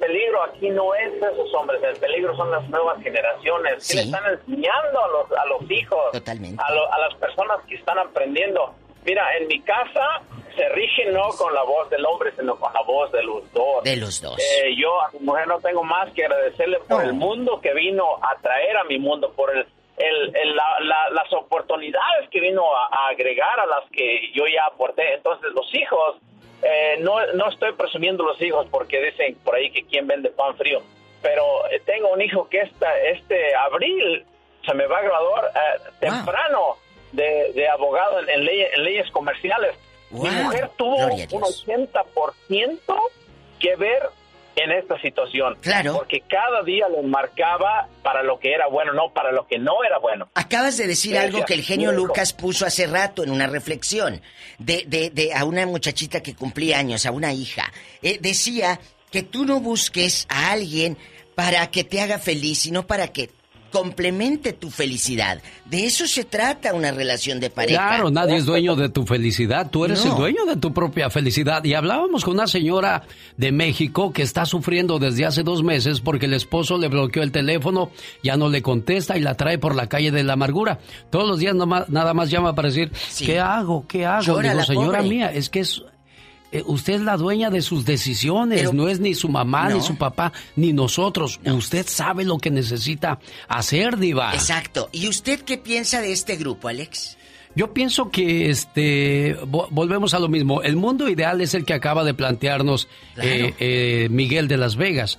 Peligro 0.00 0.42
aquí 0.42 0.70
no 0.70 0.94
es 0.94 1.12
esos 1.14 1.54
hombres, 1.54 1.82
el 1.82 1.96
peligro 1.96 2.34
son 2.36 2.50
las 2.50 2.66
nuevas 2.68 3.00
generaciones 3.02 3.86
que 3.86 3.96
le 3.96 4.02
están 4.02 4.24
enseñando 4.32 5.04
a 5.04 5.08
los, 5.08 5.32
a 5.32 5.44
los 5.46 5.70
hijos, 5.70 6.10
Totalmente. 6.12 6.62
A, 6.66 6.72
lo- 6.74 6.92
a 6.92 6.98
las 6.98 7.14
personas 7.16 7.58
que 7.68 7.74
están 7.76 7.98
aprendiendo. 7.98 8.74
Mira, 9.04 9.36
en 9.38 9.46
mi 9.46 9.60
casa 9.62 10.22
se 10.56 10.68
rige 10.70 11.10
no 11.12 11.28
con 11.38 11.54
la 11.54 11.62
voz 11.62 11.88
del 11.90 12.04
hombre, 12.04 12.32
sino 12.38 12.56
con 12.56 12.72
la 12.72 12.82
voz 12.82 13.10
de 13.12 13.22
los 13.22 13.50
dos. 13.52 13.84
De 13.84 13.96
los 13.96 14.20
dos. 14.20 14.36
Eh, 14.38 14.74
yo 14.76 15.00
a 15.00 15.10
mi 15.12 15.20
mujer 15.20 15.46
no 15.46 15.58
tengo 15.60 15.82
más 15.84 16.10
que 16.12 16.24
agradecerle 16.24 16.78
por 16.88 17.02
el 17.04 17.12
mundo 17.12 17.60
que 17.60 17.72
vino 17.74 18.04
a 18.22 18.36
traer 18.42 18.76
a 18.78 18.84
mi 18.84 18.98
mundo, 18.98 19.32
por 19.32 19.50
el, 19.56 19.66
el- 19.96 20.36
el- 20.36 20.56
la- 20.56 20.80
la- 20.80 21.10
las 21.10 21.32
oportunidades 21.32 22.28
que 22.30 22.40
vino 22.40 22.62
a, 22.74 22.86
a 22.86 23.08
agregar 23.08 23.58
a 23.60 23.66
las 23.66 23.84
que 23.90 24.32
yo 24.34 24.44
ya 24.46 24.64
aporté. 24.66 25.14
Entonces, 25.14 25.50
los 25.54 25.72
hijos, 25.74 26.16
eh, 26.62 26.98
no, 27.00 27.14
no 27.34 27.48
estoy 27.48 27.72
presumiendo 27.72 28.24
los 28.24 28.40
hijos 28.42 28.66
porque 28.70 29.00
dicen 29.00 29.36
por 29.44 29.54
ahí 29.54 29.70
que 29.70 29.84
quién 29.84 30.06
vende 30.06 30.30
pan 30.30 30.56
frío, 30.56 30.82
pero 31.22 31.66
eh, 31.70 31.80
tengo 31.84 32.12
un 32.12 32.20
hijo 32.20 32.48
que 32.48 32.60
esta, 32.60 32.98
este 32.98 33.54
abril 33.54 34.24
se 34.64 34.74
me 34.74 34.86
va 34.86 34.98
a 34.98 35.02
graduar 35.02 35.44
eh, 35.54 35.80
temprano 36.00 36.76
de, 37.12 37.52
de 37.54 37.68
abogado 37.68 38.20
en, 38.20 38.28
en 38.28 38.44
leyes, 38.44 38.70
en 38.74 38.84
leyes 38.84 39.10
comerciales. 39.10 39.74
Mi 40.10 40.28
mujer 40.28 40.70
tuvo 40.76 40.96
un 40.96 41.10
80% 41.10 43.00
que 43.58 43.76
ver 43.76 44.02
en 44.64 44.72
esta 44.72 45.00
situación. 45.00 45.56
Claro. 45.60 45.94
Porque 45.94 46.22
cada 46.28 46.62
día 46.62 46.88
lo 46.88 47.02
marcaba 47.02 47.88
para 48.02 48.22
lo 48.22 48.38
que 48.38 48.52
era 48.52 48.66
bueno, 48.68 48.92
no 48.92 49.12
para 49.12 49.32
lo 49.32 49.46
que 49.46 49.58
no 49.58 49.82
era 49.84 49.98
bueno. 49.98 50.28
Acabas 50.34 50.76
de 50.76 50.86
decir 50.86 51.12
Gracias. 51.12 51.34
algo 51.34 51.46
que 51.46 51.54
el 51.54 51.62
genio. 51.62 51.92
Lucas 51.92 52.32
puso 52.32 52.66
hace 52.66 52.86
rato 52.86 53.24
en 53.24 53.30
una 53.30 53.46
reflexión 53.46 54.20
de, 54.58 54.84
de, 54.86 55.10
de 55.10 55.34
a 55.34 55.44
una 55.44 55.66
muchachita 55.66 56.22
que 56.22 56.34
cumplía 56.34 56.78
años, 56.78 57.06
a 57.06 57.10
una 57.10 57.32
hija. 57.32 57.72
Eh, 58.02 58.18
decía 58.20 58.80
que 59.10 59.22
tú 59.22 59.44
no 59.44 59.60
busques 59.60 60.26
a 60.28 60.52
alguien 60.52 60.96
para 61.34 61.66
que 61.70 61.84
te 61.84 62.00
haga 62.00 62.18
feliz, 62.18 62.60
sino 62.60 62.86
para 62.86 63.08
que 63.08 63.30
complemente 63.70 64.52
tu 64.52 64.70
felicidad. 64.70 65.40
De 65.64 65.86
eso 65.86 66.06
se 66.06 66.24
trata 66.24 66.74
una 66.74 66.90
relación 66.92 67.40
de 67.40 67.50
pareja. 67.50 67.88
Claro, 67.88 68.10
nadie 68.10 68.36
es 68.36 68.44
dueño 68.46 68.74
de 68.76 68.88
tu 68.88 69.06
felicidad, 69.06 69.70
tú 69.70 69.84
eres 69.84 70.04
No. 70.04 70.12
el 70.12 70.16
dueño 70.18 70.44
de 70.46 70.56
tu 70.56 70.72
propia 70.74 71.10
felicidad. 71.10 71.62
Y 71.64 71.74
hablábamos 71.74 72.24
con 72.24 72.34
una 72.34 72.46
señora 72.46 73.02
de 73.36 73.52
México 73.52 74.12
que 74.12 74.22
está 74.22 74.44
sufriendo 74.46 74.98
desde 74.98 75.24
hace 75.26 75.42
dos 75.42 75.62
meses 75.62 76.00
porque 76.00 76.26
el 76.26 76.34
esposo 76.34 76.78
le 76.78 76.88
bloqueó 76.88 77.22
el 77.22 77.32
teléfono, 77.32 77.90
ya 78.22 78.36
no 78.36 78.48
le 78.48 78.62
contesta 78.62 79.16
y 79.16 79.20
la 79.20 79.34
trae 79.36 79.58
por 79.58 79.74
la 79.74 79.88
calle 79.88 80.10
de 80.10 80.24
la 80.24 80.32
amargura. 80.34 80.78
Todos 81.10 81.28
los 81.28 81.38
días 81.38 81.54
nomás- 81.54 81.88
nada 81.88 82.14
más 82.14 82.30
llama 82.30 82.54
para 82.54 82.68
decir, 82.68 82.90
¿qué 83.18 83.38
hago? 83.38 83.86
¿Qué 83.86 84.04
hago? 84.06 84.22
Llora 84.22 84.52
Digo, 84.52 84.64
señora 84.64 84.98
pobre. 84.98 85.08
mía, 85.10 85.32
es 85.32 85.48
que 85.50 85.60
es... 85.60 85.82
eh, 86.52 86.62
usted 86.66 86.94
es 86.94 87.00
la 87.02 87.16
dueña 87.16 87.50
de 87.50 87.62
sus 87.62 87.84
decisiones, 87.84 88.60
Pero- 88.60 88.72
no 88.72 88.88
es 88.88 89.00
ni 89.00 89.14
su 89.14 89.28
mamá, 89.28 89.68
No. 89.68 89.76
ni 89.76 89.82
su 89.82 89.96
papá, 89.96 90.32
ni 90.56 90.72
nosotros. 90.72 91.40
Usted 91.44 91.86
sabe 91.88 92.24
lo 92.24 92.38
que 92.38 92.50
necesita 92.50 93.18
hacer, 93.48 93.96
diva. 93.98 94.32
Exacto. 94.34 94.88
¿Y 94.92 95.08
usted 95.08 95.40
qué 95.42 95.58
piensa 95.58 96.00
de 96.00 96.12
este 96.12 96.36
grupo, 96.36 96.68
Alex? 96.68 97.16
Yo 97.56 97.72
pienso 97.74 98.10
que 98.10 98.48
este 98.48 99.36
vo- 99.40 99.66
volvemos 99.70 100.14
a 100.14 100.20
lo 100.20 100.28
mismo. 100.28 100.62
El 100.62 100.76
mundo 100.76 101.08
ideal 101.08 101.40
es 101.40 101.54
el 101.54 101.64
que 101.64 101.74
acaba 101.74 102.04
de 102.04 102.14
plantearnos 102.14 102.86
eh, 103.20 103.54
eh, 103.58 104.08
Miguel 104.10 104.46
de 104.46 104.56
Las 104.56 104.76
Vegas. 104.76 105.18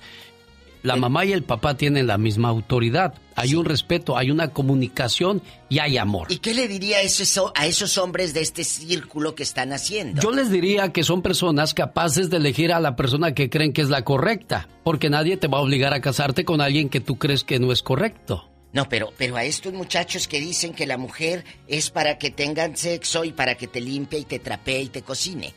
La 0.82 0.96
mamá 0.96 1.24
y 1.24 1.32
el 1.32 1.44
papá 1.44 1.76
tienen 1.76 2.08
la 2.08 2.18
misma 2.18 2.48
autoridad. 2.48 3.14
Hay 3.36 3.54
un 3.54 3.64
respeto, 3.64 4.16
hay 4.16 4.30
una 4.30 4.48
comunicación 4.48 5.40
y 5.68 5.78
hay 5.78 5.96
amor. 5.96 6.26
¿Y 6.30 6.38
qué 6.38 6.54
le 6.54 6.66
diría 6.66 6.98
a 6.98 7.02
esos, 7.02 7.52
a 7.54 7.66
esos 7.66 7.98
hombres 7.98 8.34
de 8.34 8.40
este 8.40 8.64
círculo 8.64 9.34
que 9.36 9.44
están 9.44 9.72
haciendo? 9.72 10.20
Yo 10.20 10.32
les 10.32 10.50
diría 10.50 10.92
que 10.92 11.04
son 11.04 11.22
personas 11.22 11.72
capaces 11.72 12.30
de 12.30 12.38
elegir 12.38 12.72
a 12.72 12.80
la 12.80 12.96
persona 12.96 13.32
que 13.32 13.48
creen 13.48 13.72
que 13.72 13.82
es 13.82 13.90
la 13.90 14.02
correcta, 14.02 14.68
porque 14.82 15.08
nadie 15.08 15.36
te 15.36 15.46
va 15.46 15.58
a 15.58 15.62
obligar 15.62 15.94
a 15.94 16.00
casarte 16.00 16.44
con 16.44 16.60
alguien 16.60 16.88
que 16.88 17.00
tú 17.00 17.16
crees 17.16 17.44
que 17.44 17.60
no 17.60 17.70
es 17.70 17.82
correcto. 17.82 18.48
No, 18.72 18.88
pero, 18.88 19.12
pero 19.16 19.36
a 19.36 19.44
estos 19.44 19.72
muchachos 19.72 20.26
que 20.26 20.40
dicen 20.40 20.72
que 20.72 20.86
la 20.86 20.96
mujer 20.96 21.44
es 21.68 21.90
para 21.90 22.18
que 22.18 22.30
tengan 22.30 22.76
sexo 22.76 23.24
y 23.24 23.32
para 23.32 23.54
que 23.54 23.68
te 23.68 23.80
limpie 23.80 24.20
y 24.20 24.24
te 24.24 24.38
trapee 24.38 24.82
y 24.82 24.88
te 24.88 25.02
cocine. 25.02 25.54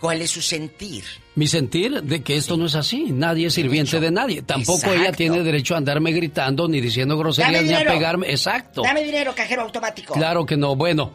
¿Cuál 0.00 0.22
es 0.22 0.30
su 0.30 0.40
sentir? 0.40 1.04
Mi 1.34 1.46
sentir 1.46 2.02
de 2.02 2.22
que 2.22 2.36
esto 2.36 2.56
no 2.56 2.66
es 2.66 2.74
así. 2.74 3.10
Nadie 3.12 3.46
es 3.46 3.54
sirviente 3.54 4.00
de 4.00 4.10
nadie. 4.10 4.42
Tampoco 4.42 4.92
ella 4.92 5.12
tiene 5.12 5.42
derecho 5.42 5.74
a 5.74 5.78
andarme 5.78 6.12
gritando 6.12 6.68
ni 6.68 6.80
diciendo 6.80 7.18
groserías 7.18 7.64
ni 7.64 7.74
a 7.74 7.84
pegarme. 7.84 8.30
Exacto. 8.30 8.82
Dame 8.82 9.02
dinero, 9.02 9.32
cajero 9.34 9.62
automático. 9.62 10.14
Claro 10.14 10.46
que 10.46 10.56
no. 10.56 10.76
Bueno, 10.76 11.12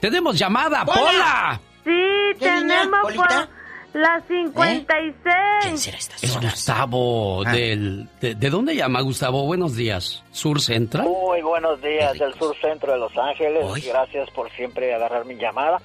tenemos 0.00 0.38
llamada, 0.38 0.84
¡Pola! 0.84 1.00
Pola. 1.00 1.60
Sí, 1.84 2.38
tenemos 2.40 3.00
Polita? 3.02 3.48
La 3.96 4.20
56. 4.28 5.88
Es 6.22 6.38
Gustavo 6.40 7.42
del 7.44 8.06
de, 8.20 8.34
¿de 8.34 8.50
dónde 8.50 8.76
llama 8.76 9.00
Gustavo? 9.00 9.44
Buenos 9.46 9.74
días. 9.74 10.22
Sur 10.32 10.60
Central. 10.60 11.06
Muy 11.08 11.40
buenos 11.40 11.80
días 11.80 12.18
del 12.18 12.34
sur 12.34 12.54
centro 12.60 12.92
de 12.92 12.98
Los 12.98 13.16
Ángeles. 13.16 13.64
Gracias 13.86 14.30
por 14.30 14.50
siempre 14.52 14.94
agarrar 14.94 15.24
mi 15.24 15.36
llamada. 15.36 15.80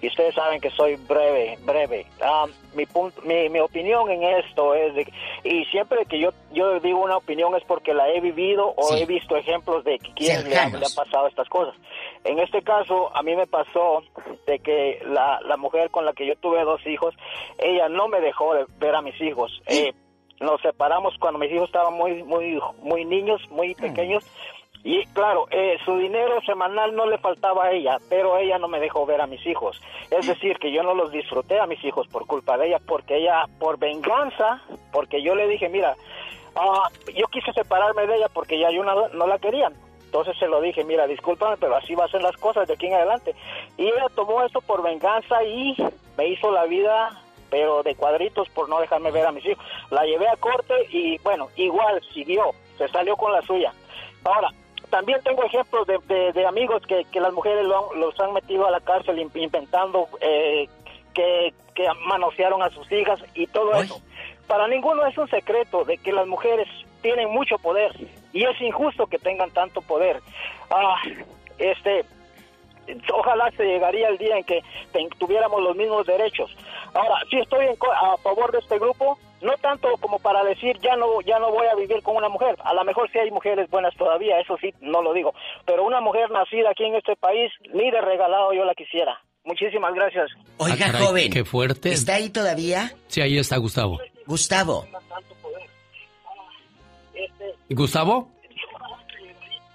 Y 0.00 0.08
ustedes 0.08 0.34
saben 0.34 0.60
que 0.60 0.70
soy 0.70 0.96
breve, 0.96 1.58
breve. 1.64 2.06
Ah, 2.22 2.44
mi, 2.74 2.86
punto, 2.86 3.20
mi, 3.22 3.48
mi 3.48 3.58
opinión 3.60 4.10
en 4.10 4.22
esto 4.22 4.74
es 4.74 4.94
de 4.94 5.12
y 5.42 5.64
siempre 5.66 6.04
que 6.06 6.20
yo 6.20 6.30
yo 6.52 6.78
digo 6.80 7.02
una 7.02 7.16
opinión 7.16 7.54
es 7.56 7.64
porque 7.64 7.94
la 7.94 8.08
he 8.10 8.20
vivido 8.20 8.74
o 8.76 8.88
Sí. 8.88 9.02
he 9.02 9.06
visto 9.06 9.36
ejemplos 9.36 9.82
de 9.84 9.98
que 9.98 10.12
quién 10.14 10.44
le 10.44 10.50
le 10.50 10.58
ha 10.60 10.70
pasado 10.94 11.26
estas 11.28 11.48
cosas. 11.48 11.74
En 12.26 12.40
este 12.40 12.62
caso, 12.62 13.14
a 13.16 13.22
mí 13.22 13.36
me 13.36 13.46
pasó 13.46 14.02
de 14.46 14.58
que 14.58 15.00
la, 15.04 15.40
la 15.42 15.56
mujer 15.56 15.90
con 15.90 16.04
la 16.04 16.12
que 16.12 16.26
yo 16.26 16.34
tuve 16.36 16.64
dos 16.64 16.84
hijos, 16.86 17.14
ella 17.58 17.88
no 17.88 18.08
me 18.08 18.20
dejó 18.20 18.54
de 18.54 18.66
ver 18.78 18.96
a 18.96 19.02
mis 19.02 19.20
hijos. 19.20 19.62
Eh, 19.68 19.92
nos 20.40 20.60
separamos 20.60 21.14
cuando 21.18 21.38
mis 21.38 21.52
hijos 21.52 21.68
estaban 21.68 21.94
muy 21.94 22.24
muy 22.24 22.60
muy 22.82 23.04
niños, 23.04 23.40
muy 23.50 23.74
pequeños. 23.74 24.24
Y 24.82 25.04
claro, 25.06 25.46
eh, 25.50 25.78
su 25.84 25.96
dinero 25.98 26.40
semanal 26.42 26.94
no 26.94 27.06
le 27.06 27.18
faltaba 27.18 27.64
a 27.64 27.72
ella, 27.72 27.98
pero 28.08 28.38
ella 28.38 28.58
no 28.58 28.68
me 28.68 28.80
dejó 28.80 29.06
ver 29.06 29.20
a 29.20 29.26
mis 29.26 29.44
hijos. 29.46 29.80
Es 30.10 30.26
decir, 30.26 30.58
que 30.58 30.72
yo 30.72 30.82
no 30.82 30.94
los 30.94 31.10
disfruté 31.10 31.58
a 31.58 31.66
mis 31.66 31.82
hijos 31.84 32.06
por 32.08 32.26
culpa 32.26 32.58
de 32.58 32.68
ella, 32.68 32.80
porque 32.86 33.16
ella, 33.18 33.46
por 33.58 33.78
venganza, 33.78 34.62
porque 34.92 35.22
yo 35.22 35.34
le 35.34 35.48
dije, 35.48 35.68
mira, 35.68 35.96
ah, 36.54 36.88
yo 37.14 37.26
quise 37.28 37.52
separarme 37.52 38.06
de 38.06 38.16
ella 38.16 38.28
porque 38.32 38.58
ya 38.58 38.70
yo 38.70 38.84
no, 38.84 39.08
no 39.08 39.26
la 39.26 39.38
quería. 39.38 39.70
Entonces 40.06 40.36
se 40.38 40.46
lo 40.46 40.60
dije, 40.60 40.84
mira, 40.84 41.06
discúlpame, 41.06 41.56
pero 41.58 41.76
así 41.76 41.94
va 41.94 42.04
a 42.06 42.08
ser 42.08 42.22
las 42.22 42.36
cosas 42.36 42.66
de 42.66 42.74
aquí 42.74 42.86
en 42.86 42.94
adelante. 42.94 43.34
Y 43.76 43.86
ella 43.88 44.06
tomó 44.14 44.42
esto 44.42 44.60
por 44.62 44.82
venganza 44.82 45.42
y 45.44 45.76
me 46.16 46.26
hizo 46.28 46.50
la 46.50 46.64
vida, 46.64 47.10
pero 47.50 47.82
de 47.82 47.94
cuadritos 47.94 48.48
por 48.50 48.68
no 48.68 48.80
dejarme 48.80 49.10
ver 49.10 49.26
a 49.26 49.32
mis 49.32 49.44
hijos. 49.44 49.64
La 49.90 50.04
llevé 50.04 50.28
a 50.28 50.36
corte 50.36 50.74
y 50.90 51.18
bueno, 51.18 51.48
igual 51.56 52.00
siguió, 52.14 52.52
se 52.78 52.88
salió 52.88 53.16
con 53.16 53.32
la 53.32 53.42
suya. 53.42 53.72
Ahora, 54.24 54.48
también 54.90 55.20
tengo 55.22 55.42
ejemplos 55.44 55.86
de, 55.86 55.98
de- 56.06 56.32
de 56.32 56.46
amigos 56.46 56.82
que, 56.86 57.04
que 57.12 57.20
las 57.20 57.32
mujeres 57.32 57.64
lo 57.66 57.76
han- 57.92 58.00
los 58.00 58.18
han 58.20 58.32
metido 58.32 58.66
a 58.66 58.70
la 58.70 58.80
cárcel 58.80 59.18
in- 59.18 59.30
inventando 59.34 60.08
eh, 60.20 60.68
que, 61.12 61.52
que 61.74 61.86
manosearon 62.06 62.62
a 62.62 62.70
sus 62.70 62.90
hijas 62.92 63.20
y 63.34 63.46
todo 63.48 63.72
eso. 63.74 64.00
Para 64.46 64.68
ninguno 64.68 65.04
es 65.06 65.18
un 65.18 65.28
secreto 65.28 65.84
de 65.84 65.98
que 65.98 66.12
las 66.12 66.26
mujeres 66.28 66.68
tienen 67.02 67.30
mucho 67.30 67.58
poder 67.58 67.92
y 68.36 68.44
es 68.44 68.60
injusto 68.60 69.06
que 69.06 69.18
tengan 69.18 69.50
tanto 69.50 69.80
poder. 69.82 70.20
Ah, 70.70 70.96
este, 71.58 72.04
ojalá 73.12 73.50
se 73.56 73.64
llegaría 73.64 74.08
el 74.08 74.18
día 74.18 74.36
en 74.36 74.44
que 74.44 74.60
tuviéramos 75.18 75.62
los 75.62 75.74
mismos 75.76 76.06
derechos. 76.06 76.50
Ahora, 76.94 77.16
sí 77.30 77.38
estoy 77.38 77.66
en 77.66 77.76
co- 77.76 77.92
a 77.92 78.16
favor 78.18 78.52
de 78.52 78.58
este 78.58 78.78
grupo, 78.78 79.18
no 79.42 79.52
tanto 79.58 79.88
como 80.00 80.18
para 80.18 80.42
decir 80.44 80.78
ya 80.80 80.96
no 80.96 81.20
ya 81.22 81.38
no 81.38 81.50
voy 81.50 81.66
a 81.66 81.74
vivir 81.74 82.02
con 82.02 82.16
una 82.16 82.28
mujer. 82.28 82.56
A 82.64 82.72
lo 82.74 82.84
mejor 82.84 83.10
sí 83.12 83.18
hay 83.18 83.30
mujeres 83.30 83.68
buenas 83.70 83.94
todavía, 83.96 84.38
eso 84.40 84.56
sí, 84.60 84.72
no 84.80 85.02
lo 85.02 85.12
digo. 85.12 85.34
Pero 85.66 85.84
una 85.84 86.00
mujer 86.00 86.30
nacida 86.30 86.70
aquí 86.70 86.84
en 86.84 86.94
este 86.94 87.16
país, 87.16 87.50
ni 87.74 87.90
de 87.90 88.00
regalado 88.00 88.52
yo 88.52 88.64
la 88.64 88.74
quisiera. 88.74 89.18
Muchísimas 89.44 89.94
gracias. 89.94 90.28
Oiga, 90.58 90.74
Ah, 90.74 90.86
caray, 90.92 91.06
joven. 91.06 91.30
Qué 91.32 91.44
fuerte. 91.44 91.92
¿Está 91.92 92.14
ahí 92.14 92.30
todavía? 92.30 92.92
Sí, 93.08 93.20
ahí 93.20 93.38
está 93.38 93.56
Gustavo. 93.58 93.98
Gustavo. 94.26 94.84
¿Y 97.68 97.74
Gustavo? 97.74 98.32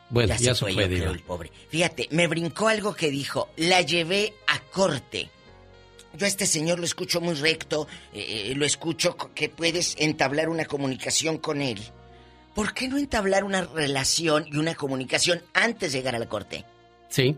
Bueno, 0.10 0.30
Ya 0.30 0.38
ya, 0.38 0.54
se 0.54 0.56
se 0.56 0.66
fue, 0.66 0.74
fue, 0.74 0.84
yo 0.84 0.88
creo, 0.90 1.00
Diva. 1.00 1.12
el 1.12 1.20
pobre. 1.22 1.52
Fíjate, 1.70 2.08
me 2.12 2.28
brincó 2.28 2.68
algo 2.68 2.94
que 2.94 3.10
dijo. 3.10 3.50
La 3.58 3.82
llevé 3.82 4.34
a 4.48 4.60
corte. 4.60 5.30
Yo 6.18 6.26
a 6.26 6.28
este 6.28 6.46
señor 6.46 6.80
lo 6.80 6.86
escucho 6.86 7.22
muy 7.22 7.36
recto, 7.36 7.88
eh, 8.14 8.50
eh, 8.52 8.56
lo 8.56 8.66
escucho 8.66 9.16
que 9.34 9.48
puedes 9.48 9.96
entablar 9.98 10.50
una 10.50 10.66
comunicación 10.66 11.38
con 11.38 11.62
él. 11.62 11.80
¿Por 12.54 12.74
qué 12.74 12.90
no 12.90 12.98
entablar 12.98 13.46
una 13.46 13.62
relación 13.62 14.46
y 14.52 14.58
una 14.58 14.76
comunicación 14.76 15.42
antes 15.54 15.94
de 15.94 16.00
llegar 16.00 16.16
a 16.16 16.20
la 16.20 16.28
corte? 16.28 16.66
Sí, 17.08 17.38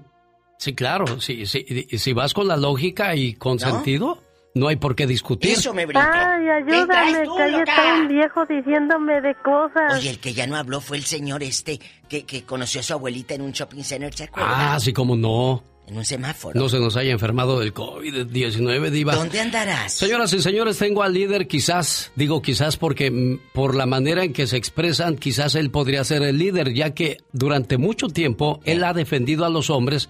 sí, 0.58 0.74
claro. 0.74 1.20
Sí, 1.22 1.46
sí, 1.46 1.64
y 1.68 1.98
si 2.00 2.14
vas 2.14 2.34
con 2.34 2.48
la 2.48 2.58
lógica 2.58 3.16
y 3.16 3.36
con 3.36 3.58
¿No? 3.58 3.70
sentido, 3.72 4.23
no 4.56 4.68
hay 4.68 4.76
por 4.76 4.96
qué 4.96 5.08
discutir. 5.08 5.54
Eso 5.54 5.74
me 5.74 5.86
brincó. 5.86 6.06
Ay, 6.06 6.48
ayúdame, 6.48 7.24
tú, 7.26 7.36
que 7.36 7.44
ahí 7.44 7.56
está 7.56 7.94
un 7.96 8.08
viejo 8.08 8.46
diciéndome 8.46 9.22
de 9.22 9.36
cosas. 9.36 9.94
Oye, 9.98 10.12
el 10.12 10.20
que 10.20 10.34
ya 10.34 10.46
no 10.46 10.56
habló 10.56 10.80
fue 10.80 10.98
el 10.98 11.04
señor 11.04 11.42
este 11.44 11.80
que, 12.08 12.24
que 12.26 12.44
conoció 12.44 12.82
a 12.82 12.84
su 12.84 12.94
abuelita 12.94 13.34
en 13.34 13.42
un 13.42 13.52
shopping 13.52 13.84
center, 13.84 14.14
¿se? 14.14 14.30
Ah, 14.34 14.78
sí, 14.80 14.94
como 14.94 15.16
no. 15.16 15.64
En 15.86 15.98
un 15.98 16.06
semáforo. 16.06 16.58
No 16.58 16.70
se 16.70 16.80
nos 16.80 16.96
haya 16.96 17.12
enfermado 17.12 17.60
del 17.60 17.74
COVID-19, 17.74 18.90
Diva. 18.90 19.16
¿Dónde 19.16 19.42
andarás? 19.42 19.92
Señoras 19.92 20.32
y 20.32 20.42
señores, 20.42 20.78
tengo 20.78 21.04
al 21.04 21.14
líder, 21.14 21.46
quizás, 21.46 22.14
digo 22.16 22.42
quizás 22.42 22.78
porque 22.78 23.12
mm, 23.12 23.52
por 23.54 23.76
la 23.76 23.86
manera 23.86 24.24
en 24.24 24.32
que 24.32 24.48
se 24.48 24.56
expresan, 24.56 25.18
quizás 25.18 25.56
él 25.56 25.72
podría 25.72 26.06
ser 26.06 26.22
el 26.22 26.38
líder, 26.38 26.74
ya 26.74 26.94
que 26.94 27.18
durante 27.34 27.78
mucho 27.78 28.08
tiempo 28.08 28.62
él 28.64 28.82
ha 28.86 28.94
defendido 28.94 29.44
a 29.44 29.50
los 29.50 29.70
hombres 29.70 30.10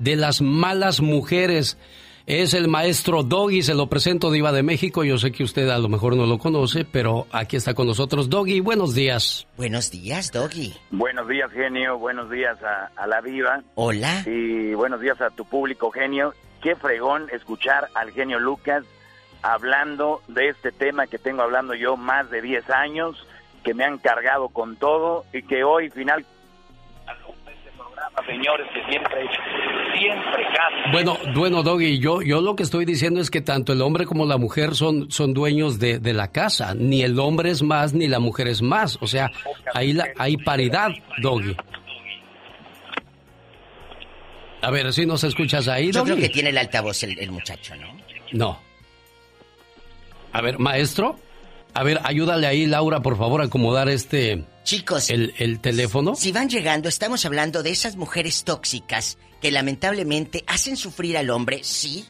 de 0.00 0.16
las 0.16 0.40
malas 0.40 1.00
mujeres. 1.00 1.78
Es 2.26 2.54
el 2.54 2.68
maestro 2.68 3.24
Doggy, 3.24 3.62
se 3.62 3.74
lo 3.74 3.88
presento, 3.88 4.30
Diva 4.30 4.52
de 4.52 4.62
México. 4.62 5.02
Yo 5.02 5.18
sé 5.18 5.32
que 5.32 5.42
usted 5.42 5.68
a 5.68 5.78
lo 5.78 5.88
mejor 5.88 6.16
no 6.16 6.26
lo 6.26 6.38
conoce, 6.38 6.84
pero 6.84 7.26
aquí 7.32 7.56
está 7.56 7.74
con 7.74 7.88
nosotros 7.88 8.30
Doggy. 8.30 8.60
Buenos 8.60 8.94
días. 8.94 9.46
Buenos 9.56 9.90
días, 9.90 10.30
Doggy. 10.30 10.72
Buenos 10.90 11.26
días, 11.26 11.50
genio. 11.50 11.98
Buenos 11.98 12.30
días 12.30 12.56
a, 12.62 12.90
a 12.94 13.06
la 13.08 13.20
viva. 13.20 13.62
Hola. 13.74 14.22
Y 14.26 14.72
buenos 14.74 15.00
días 15.00 15.20
a 15.20 15.30
tu 15.30 15.44
público, 15.44 15.90
genio. 15.90 16.32
Qué 16.62 16.76
fregón 16.76 17.28
escuchar 17.32 17.88
al 17.94 18.12
genio 18.12 18.38
Lucas 18.38 18.84
hablando 19.42 20.22
de 20.28 20.48
este 20.48 20.70
tema 20.70 21.08
que 21.08 21.18
tengo 21.18 21.42
hablando 21.42 21.74
yo 21.74 21.96
más 21.96 22.30
de 22.30 22.40
10 22.40 22.70
años, 22.70 23.26
que 23.64 23.74
me 23.74 23.84
han 23.84 23.98
cargado 23.98 24.48
con 24.48 24.76
todo 24.76 25.24
y 25.32 25.42
que 25.42 25.64
hoy 25.64 25.90
final... 25.90 26.24
Señores, 28.26 28.68
que 28.72 28.84
siempre 28.90 29.28
siempre 29.98 30.44
casi. 30.54 30.90
Bueno, 30.92 31.18
bueno, 31.34 31.62
Doggy, 31.62 31.98
yo, 31.98 32.22
yo 32.22 32.40
lo 32.40 32.56
que 32.56 32.62
estoy 32.62 32.84
diciendo 32.84 33.20
es 33.20 33.30
que 33.30 33.40
tanto 33.40 33.72
el 33.72 33.82
hombre 33.82 34.04
como 34.06 34.26
la 34.26 34.36
mujer 34.38 34.74
son, 34.74 35.10
son 35.10 35.32
dueños 35.34 35.78
de, 35.78 35.98
de 35.98 36.12
la 36.12 36.28
casa. 36.32 36.74
Ni 36.74 37.02
el 37.02 37.18
hombre 37.18 37.50
es 37.50 37.62
más, 37.62 37.94
ni 37.94 38.08
la 38.08 38.18
mujer 38.18 38.48
es 38.48 38.62
más. 38.62 38.98
O 39.00 39.06
sea, 39.06 39.30
ahí 39.74 39.92
la, 39.92 40.08
hay 40.18 40.36
paridad, 40.36 40.90
Doggy. 41.20 41.56
A 44.60 44.70
ver, 44.70 44.92
si 44.92 45.06
nos 45.06 45.24
escuchas 45.24 45.66
ahí, 45.68 45.90
Yo 45.90 46.04
creo 46.04 46.14
Doggy. 46.16 46.28
que 46.28 46.32
tiene 46.32 46.50
el 46.50 46.58
altavoz 46.58 47.02
el, 47.02 47.18
el 47.18 47.30
muchacho, 47.32 47.74
¿no? 47.76 47.96
No. 48.32 48.58
A 50.32 50.40
ver, 50.40 50.58
maestro. 50.58 51.18
A 51.74 51.82
ver, 51.82 52.00
ayúdale 52.04 52.46
ahí, 52.46 52.66
Laura, 52.66 53.00
por 53.00 53.16
favor, 53.16 53.40
a 53.40 53.44
acomodar 53.44 53.88
este... 53.88 54.44
Chicos. 54.64 55.10
El, 55.10 55.34
el 55.38 55.58
teléfono. 55.60 56.14
Si 56.14 56.30
van 56.30 56.48
llegando, 56.48 56.88
estamos 56.88 57.24
hablando 57.24 57.62
de 57.62 57.70
esas 57.70 57.96
mujeres 57.96 58.44
tóxicas 58.44 59.18
que 59.40 59.50
lamentablemente 59.50 60.44
hacen 60.46 60.76
sufrir 60.76 61.16
al 61.16 61.30
hombre, 61.30 61.60
sí, 61.64 62.04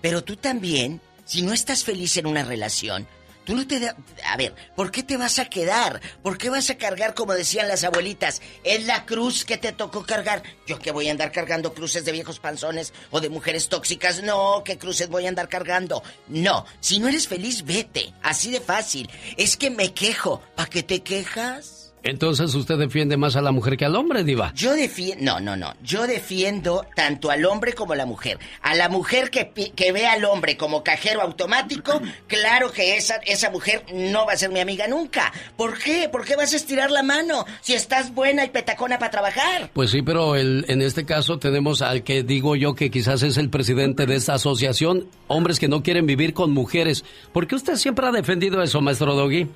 pero 0.00 0.24
tú 0.24 0.36
también, 0.36 1.00
si 1.26 1.42
no 1.42 1.52
estás 1.52 1.84
feliz 1.84 2.16
en 2.16 2.26
una 2.26 2.42
relación, 2.42 3.06
tú 3.50 3.56
no 3.56 3.66
te 3.66 3.80
da... 3.80 3.96
A 4.26 4.36
ver, 4.36 4.54
¿por 4.76 4.92
qué 4.92 5.02
te 5.02 5.16
vas 5.16 5.40
a 5.40 5.46
quedar? 5.46 6.00
¿Por 6.22 6.38
qué 6.38 6.50
vas 6.50 6.70
a 6.70 6.78
cargar, 6.78 7.14
como 7.14 7.34
decían 7.34 7.66
las 7.66 7.82
abuelitas, 7.82 8.40
es 8.62 8.86
la 8.86 9.04
cruz 9.06 9.44
que 9.44 9.58
te 9.58 9.72
tocó 9.72 10.06
cargar? 10.06 10.44
¿Yo 10.68 10.78
que 10.78 10.92
voy 10.92 11.08
a 11.08 11.10
andar 11.10 11.32
cargando 11.32 11.74
cruces 11.74 12.04
de 12.04 12.12
viejos 12.12 12.38
panzones 12.38 12.92
o 13.10 13.20
de 13.20 13.28
mujeres 13.28 13.68
tóxicas? 13.68 14.22
No, 14.22 14.62
¿qué 14.64 14.78
cruces 14.78 15.08
voy 15.08 15.26
a 15.26 15.30
andar 15.30 15.48
cargando? 15.48 16.04
No, 16.28 16.64
si 16.78 17.00
no 17.00 17.08
eres 17.08 17.26
feliz, 17.26 17.64
vete, 17.64 18.14
así 18.22 18.52
de 18.52 18.60
fácil. 18.60 19.10
Es 19.36 19.56
que 19.56 19.70
me 19.70 19.92
quejo, 19.94 20.40
¿para 20.54 20.70
qué 20.70 20.84
te 20.84 21.02
quejas? 21.02 21.79
Entonces 22.02 22.54
usted 22.54 22.78
defiende 22.78 23.16
más 23.16 23.36
a 23.36 23.42
la 23.42 23.52
mujer 23.52 23.76
que 23.76 23.84
al 23.84 23.96
hombre, 23.96 24.24
Diva. 24.24 24.52
Yo 24.54 24.74
defiendo, 24.74 25.24
no, 25.24 25.40
no, 25.40 25.56
no, 25.56 25.74
yo 25.82 26.06
defiendo 26.06 26.86
tanto 26.96 27.30
al 27.30 27.44
hombre 27.44 27.74
como 27.74 27.92
a 27.92 27.96
la 27.96 28.06
mujer. 28.06 28.38
A 28.62 28.74
la 28.74 28.88
mujer 28.88 29.30
que, 29.30 29.50
que 29.50 29.92
ve 29.92 30.06
al 30.06 30.24
hombre 30.24 30.56
como 30.56 30.82
cajero 30.82 31.20
automático, 31.22 32.00
claro 32.26 32.72
que 32.72 32.96
esa, 32.96 33.16
esa 33.26 33.50
mujer 33.50 33.84
no 33.92 34.26
va 34.26 34.32
a 34.32 34.36
ser 34.36 34.50
mi 34.50 34.60
amiga 34.60 34.88
nunca. 34.88 35.32
¿Por 35.56 35.78
qué? 35.78 36.08
¿Por 36.10 36.24
qué 36.24 36.36
vas 36.36 36.52
a 36.52 36.56
estirar 36.56 36.90
la 36.90 37.02
mano 37.02 37.44
si 37.60 37.74
estás 37.74 38.14
buena 38.14 38.44
y 38.44 38.50
petacona 38.50 38.98
para 38.98 39.10
trabajar? 39.10 39.70
Pues 39.72 39.90
sí, 39.90 40.02
pero 40.02 40.36
el, 40.36 40.64
en 40.68 40.82
este 40.82 41.04
caso 41.04 41.38
tenemos 41.38 41.82
al 41.82 42.02
que 42.02 42.22
digo 42.22 42.56
yo 42.56 42.74
que 42.74 42.90
quizás 42.90 43.22
es 43.22 43.36
el 43.36 43.50
presidente 43.50 44.06
de 44.06 44.16
esta 44.16 44.34
asociación, 44.34 45.06
hombres 45.26 45.58
que 45.58 45.68
no 45.68 45.82
quieren 45.82 46.06
vivir 46.06 46.34
con 46.34 46.52
mujeres. 46.52 47.04
¿Por 47.32 47.46
qué 47.46 47.56
usted 47.56 47.76
siempre 47.76 48.06
ha 48.06 48.12
defendido 48.12 48.62
eso, 48.62 48.80
maestro 48.80 49.14
Doggy? 49.14 49.48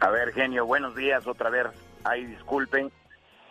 A 0.00 0.08
ver, 0.08 0.32
genio, 0.32 0.64
buenos 0.64 0.96
días 0.96 1.26
otra 1.26 1.50
vez. 1.50 1.66
Ay, 2.04 2.24
disculpen. 2.24 2.90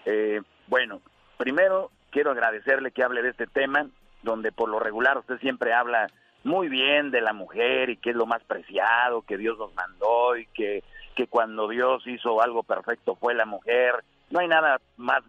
Eh, 0.06 0.42
bueno, 0.66 1.00
primero 1.38 1.92
quiero 2.10 2.32
agradecerle 2.32 2.92
que 2.92 3.04
hable 3.04 3.22
de 3.22 3.30
este 3.30 3.46
tema, 3.46 3.88
donde 4.24 4.52
por 4.52 4.68
lo 4.68 4.80
regular 4.80 5.20
usted 5.20 5.40
siempre 5.40 5.74
habla 5.74 6.10
muy 6.44 6.68
bien 6.68 7.12
de 7.12 7.22
la 7.22 7.34
mujer 7.34 7.92
y 7.92 7.98
que 7.98 8.10
es 8.10 8.16
lo 8.16 8.26
más 8.26 8.44
preciado, 8.46 9.22
que 9.22 9.38
Dios 9.38 9.60
nos 9.60 9.76
mandó 9.76 10.38
y 10.38 10.48
que, 10.48 10.84
que 11.14 11.28
cuando 11.28 11.68
Dios 11.68 12.02
hizo 12.08 12.42
algo 12.42 12.64
perfecto 12.64 13.16
fue 13.16 13.36
la 13.36 13.46
mujer. 13.46 14.04
No 14.32 14.40
hay 14.40 14.48
nada 14.48 14.82
más, 14.98 15.22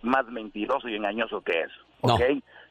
más 0.00 0.26
mentiroso 0.28 0.88
y 0.88 0.96
engañoso 0.96 1.42
que 1.42 1.60
eso. 1.60 1.80
No. 2.02 2.14
¿Ok? 2.14 2.22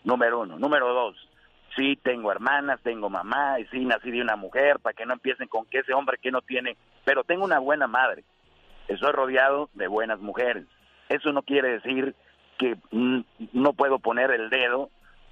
Número 0.06 0.40
uno. 0.40 0.57
Número 0.57 0.91
dos. 0.91 1.30
Sí, 1.76 1.98
tengo 2.03 2.31
hermanas, 2.31 2.80
tengo 2.84 3.10
mamá 3.10 3.60
y 3.60 3.65
sí, 3.68 3.85
nací 3.85 4.11
de 4.11 4.22
una 4.22 4.35
mujer 4.35 4.80
para 4.80 4.93
que 4.93 5.06
no 5.06 5.14
empiecen 5.14 5.48
con 5.48 5.65
que 5.65 5.80
ese 5.80 5.93
hombre 5.93 6.18
que 6.22 6.31
no 6.31 6.41
tiene, 6.41 6.76
pero 7.06 7.23
tengo 7.23 7.45
una 7.45 7.60
buena 7.60 7.88
madre. 7.88 8.23
Estoy 8.88 9.11
rodeado 9.11 9.69
de 9.73 9.88
buenas 9.88 10.19
mujeres. 10.19 10.65
Eso 11.07 11.31
no 11.31 11.43
quiere 11.43 11.80
decir 11.80 12.15
que 12.57 12.76
mm, 12.91 13.22
no 13.53 13.73
puedo 13.73 13.99
poner 13.99 14.31
el 14.31 14.49
dedo 14.49 14.89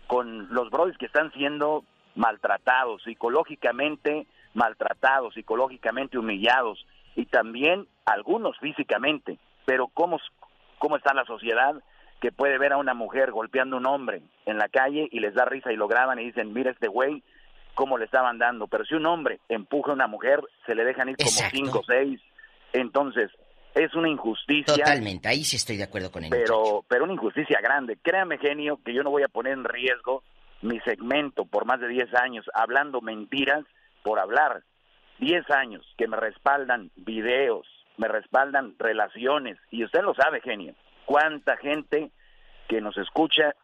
con 0.07 0.53
los 0.53 0.69
brothers 0.69 0.97
que 0.97 1.05
están 1.05 1.31
siendo 1.33 1.83
maltratados, 2.15 3.03
psicológicamente 3.03 4.25
maltratados, 4.53 5.33
psicológicamente 5.33 6.17
humillados 6.17 6.85
y 7.15 7.25
también 7.25 7.87
algunos 8.05 8.57
físicamente. 8.59 9.37
Pero 9.65 9.87
¿cómo, 9.87 10.19
cómo 10.79 10.97
está 10.97 11.13
la 11.13 11.25
sociedad 11.25 11.75
que 12.19 12.31
puede 12.31 12.57
ver 12.57 12.73
a 12.73 12.77
una 12.77 12.93
mujer 12.93 13.31
golpeando 13.31 13.77
a 13.77 13.79
un 13.79 13.85
hombre 13.85 14.21
en 14.45 14.57
la 14.57 14.67
calle 14.67 15.07
y 15.11 15.19
les 15.19 15.33
da 15.33 15.45
risa 15.45 15.71
y 15.71 15.77
lo 15.77 15.87
graban 15.87 16.19
y 16.19 16.25
dicen, 16.25 16.53
mira 16.53 16.71
este 16.71 16.87
güey, 16.87 17.23
cómo 17.75 17.97
le 17.97 18.05
estaban 18.05 18.37
dando. 18.37 18.67
Pero 18.67 18.85
si 18.85 18.95
un 18.95 19.05
hombre 19.05 19.39
empuja 19.47 19.91
a 19.91 19.95
una 19.95 20.07
mujer, 20.07 20.41
se 20.65 20.75
le 20.75 20.83
dejan 20.83 21.09
ir 21.09 21.17
como 21.17 21.29
Exacto. 21.29 21.57
cinco 21.57 21.79
o 21.79 21.83
seis. 21.83 22.19
Entonces, 22.73 23.31
es 23.73 23.93
una 23.95 24.09
injusticia. 24.09 24.73
Totalmente, 24.75 25.29
ahí 25.29 25.43
sí 25.43 25.55
estoy 25.55 25.77
de 25.77 25.83
acuerdo 25.83 26.11
con 26.11 26.23
él. 26.23 26.29
Pero, 26.29 26.83
pero 26.87 27.05
una 27.05 27.13
injusticia 27.13 27.59
grande. 27.61 27.97
Créame, 28.01 28.37
genio, 28.37 28.79
que 28.83 28.93
yo 28.93 29.03
no 29.03 29.11
voy 29.11 29.23
a 29.23 29.29
poner 29.29 29.53
en 29.53 29.63
riesgo 29.63 30.23
mi 30.61 30.79
segmento 30.81 31.45
por 31.45 31.65
más 31.65 31.79
de 31.79 31.87
10 31.87 32.13
años 32.15 32.45
hablando 32.53 33.01
mentiras 33.01 33.63
por 34.03 34.19
hablar. 34.19 34.63
10 35.19 35.49
años 35.51 35.85
que 35.97 36.07
me 36.07 36.17
respaldan 36.17 36.91
videos, 36.95 37.67
me 37.97 38.07
respaldan 38.07 38.75
relaciones. 38.77 39.57
Y 39.71 39.83
usted 39.83 40.01
lo 40.01 40.13
sabe, 40.15 40.41
genio. 40.41 40.75
Cuánta 41.09 41.57
gente 41.57 42.11
que 42.67 42.81
nos 42.81 42.95
escucha, 42.99 43.55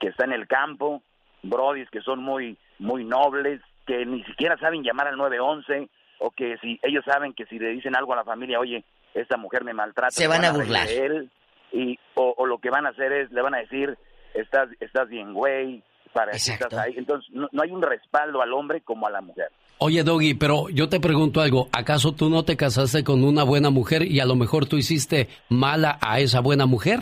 que 0.00 0.08
está 0.08 0.24
en 0.24 0.32
el 0.32 0.48
campo, 0.48 1.02
brodis 1.42 1.90
que 1.90 2.00
son 2.00 2.20
muy, 2.22 2.56
muy 2.78 3.04
nobles, 3.04 3.60
que 3.86 4.06
ni 4.06 4.24
siquiera 4.24 4.56
saben 4.56 4.82
llamar 4.82 5.08
al 5.08 5.18
911, 5.18 5.90
o 6.20 6.30
que 6.30 6.56
si 6.62 6.80
ellos 6.82 7.04
saben 7.04 7.34
que 7.34 7.44
si 7.44 7.58
le 7.58 7.68
dicen 7.68 7.94
algo 7.94 8.14
a 8.14 8.16
la 8.16 8.24
familia, 8.24 8.58
oye, 8.58 8.82
esta 9.12 9.36
mujer 9.36 9.62
me 9.62 9.74
maltrata, 9.74 10.10
Se 10.12 10.26
van 10.26 10.42
a 10.42 10.52
burlar. 10.52 10.86
de 10.86 11.04
él, 11.04 11.30
y, 11.70 11.98
o, 12.14 12.32
o 12.34 12.46
lo 12.46 12.56
que 12.56 12.70
van 12.70 12.86
a 12.86 12.90
hacer 12.90 13.12
es, 13.12 13.30
le 13.30 13.42
van 13.42 13.54
a 13.54 13.58
decir, 13.58 13.98
estás, 14.32 14.70
estás 14.80 15.06
bien, 15.10 15.34
güey, 15.34 15.82
para 16.14 16.30
que 16.32 16.38
estás 16.38 16.72
ahí. 16.78 16.94
Entonces, 16.96 17.30
no, 17.34 17.46
no 17.52 17.62
hay 17.62 17.72
un 17.72 17.82
respaldo 17.82 18.40
al 18.40 18.54
hombre 18.54 18.80
como 18.80 19.06
a 19.06 19.10
la 19.10 19.20
mujer. 19.20 19.50
Oye, 19.82 20.02
Doggy, 20.04 20.34
pero 20.34 20.68
yo 20.68 20.90
te 20.90 21.00
pregunto 21.00 21.40
algo. 21.40 21.68
¿Acaso 21.72 22.12
tú 22.12 22.28
no 22.28 22.44
te 22.44 22.56
casaste 22.56 23.02
con 23.02 23.24
una 23.24 23.44
buena 23.44 23.70
mujer 23.70 24.02
y 24.02 24.20
a 24.20 24.26
lo 24.26 24.34
mejor 24.36 24.66
tú 24.66 24.76
hiciste 24.76 25.28
mala 25.48 25.98
a 26.02 26.20
esa 26.20 26.40
buena 26.40 26.66
mujer? 26.66 27.00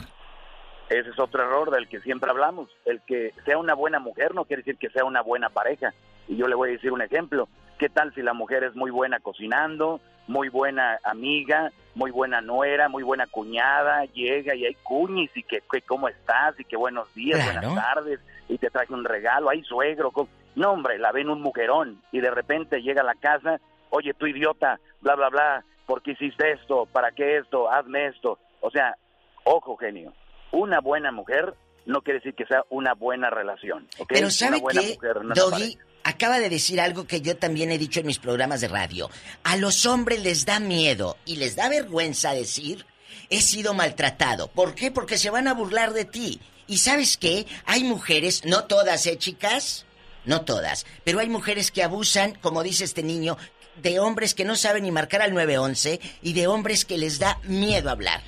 Ese 0.89 1.11
es 1.11 1.19
otro 1.19 1.43
error 1.43 1.73
del 1.73 1.89
que 1.89 1.99
siempre 2.01 2.31
hablamos. 2.31 2.71
El 2.87 3.01
que 3.05 3.33
sea 3.45 3.59
una 3.59 3.75
buena 3.75 3.99
mujer 3.99 4.33
no 4.35 4.45
quiere 4.45 4.63
decir 4.63 4.79
que 4.79 4.91
sea 4.91 5.05
una 5.05 5.23
buena 5.23 5.49
pareja. 5.51 5.93
Y 6.29 6.37
yo 6.37 6.47
le 6.47 6.55
voy 6.55 6.69
a 6.69 6.73
decir 6.73 6.93
un 6.93 7.03
ejemplo. 7.03 7.49
¿Qué 7.79 7.89
tal 7.89 8.15
si 8.15 8.23
la 8.23 8.33
mujer 8.33 8.63
es 8.63 8.77
muy 8.77 8.93
buena 8.93 9.19
cocinando, 9.19 10.01
muy 10.29 10.49
buena 10.49 10.99
amiga, 11.05 11.73
muy 11.97 12.13
buena 12.13 12.41
nuera, 12.41 12.89
muy 12.89 13.03
buena 13.03 13.27
cuñada, 13.27 14.05
llega 14.15 14.55
y 14.55 14.65
hay 14.67 14.75
cuñis 14.85 15.31
y 15.37 15.43
que, 15.43 15.63
que 15.71 15.83
cómo 15.83 16.09
estás 16.09 16.59
y 16.61 16.65
que 16.65 16.77
buenos 16.77 17.13
días, 17.15 17.41
Claro. 17.43 17.69
buenas 17.71 17.85
tardes 17.95 18.21
y 18.49 18.57
te 18.57 18.71
traje 18.71 18.95
un 18.95 19.05
regalo, 19.05 19.51
hay 19.51 19.63
suegro. 19.65 20.11
co- 20.13 20.29
No, 20.59 20.73
hombre, 20.73 20.99
la 20.99 21.13
ven 21.13 21.31
un 21.31 21.41
mujerón 21.41 22.03
y 22.11 22.21
de 22.21 22.33
repente 22.33 22.83
llega 22.83 23.03
a 23.03 23.05
la 23.05 23.15
casa, 23.15 23.61
oye, 23.91 24.13
tú 24.13 24.27
idiota, 24.27 24.81
bla, 25.01 25.15
bla, 25.15 25.29
bla, 25.29 25.65
¿por 25.87 26.03
qué 26.03 26.11
hiciste 26.13 26.51
esto? 26.51 26.87
¿Para 26.87 27.13
qué 27.13 27.39
esto? 27.39 27.71
Hazme 27.71 28.09
esto. 28.09 28.41
O 28.61 28.69
sea, 28.69 28.97
ojo, 29.45 29.77
genio, 29.77 30.13
una 30.51 30.81
buena 30.81 31.13
mujer 31.13 31.55
no 31.87 32.03
quiere 32.03 32.19
decir 32.19 32.35
que 32.35 32.45
sea 32.45 32.65
una 32.71 32.95
buena 32.95 33.31
relación. 33.31 33.87
Pero 34.09 34.31
¿sabe 34.31 34.61
qué? 34.73 34.99
no 35.23 35.33
Doggy 35.33 35.79
acaba 36.03 36.41
de 36.41 36.51
decir 36.51 36.81
algo 36.81 37.07
que 37.07 37.21
yo 37.21 37.37
también 37.37 37.71
he 37.71 37.79
dicho 37.79 38.01
en 38.01 38.07
mis 38.07 38.19
programas 38.19 38.61
de 38.61 38.67
radio. 38.67 39.11
A 39.45 39.57
los 39.57 39.87
hombres 39.87 40.21
les 40.25 40.45
da 40.45 40.59
miedo 40.59 41.17
y 41.25 41.37
les 41.37 41.55
da 41.55 41.69
vergüenza 41.69 42.33
decir, 42.33 42.85
he 43.31 43.41
sido 43.41 43.75
maltratado. 43.75 44.49
¿Por 44.49 44.75
qué? 44.75 44.91
Porque 44.91 45.19
se 45.19 45.31
van 45.31 45.47
a 45.47 45.55
burlar 45.55 45.93
de 45.93 46.05
ti. 46.05 46.41
Y 46.67 46.79
sabes 46.79 47.17
qué? 47.17 47.47
Hay 47.65 47.85
mujeres, 47.85 48.45
no 48.45 48.65
todas, 48.65 49.07
¿eh, 49.07 49.17
chicas? 49.17 49.87
No 50.29 50.43
todas, 50.43 50.87
pero 51.05 51.21
hay 51.21 51.29
mujeres 51.31 51.71
que 51.71 51.83
abusan, 51.83 52.35
como 52.43 52.63
dice 52.63 52.85
este 52.85 53.03
niño, 53.03 53.39
de 53.83 53.99
hombres 53.99 54.35
que 54.35 54.45
no 54.45 54.57
saben 54.57 54.83
ni 54.83 54.93
marcar 54.93 55.23
al 55.23 55.33
911 55.33 56.01
y 56.23 56.33
de 56.35 56.47
hombres 56.47 56.85
que 56.85 56.99
les 56.99 57.19
da 57.19 57.39
miedo 57.45 57.89
hablar. 57.89 58.21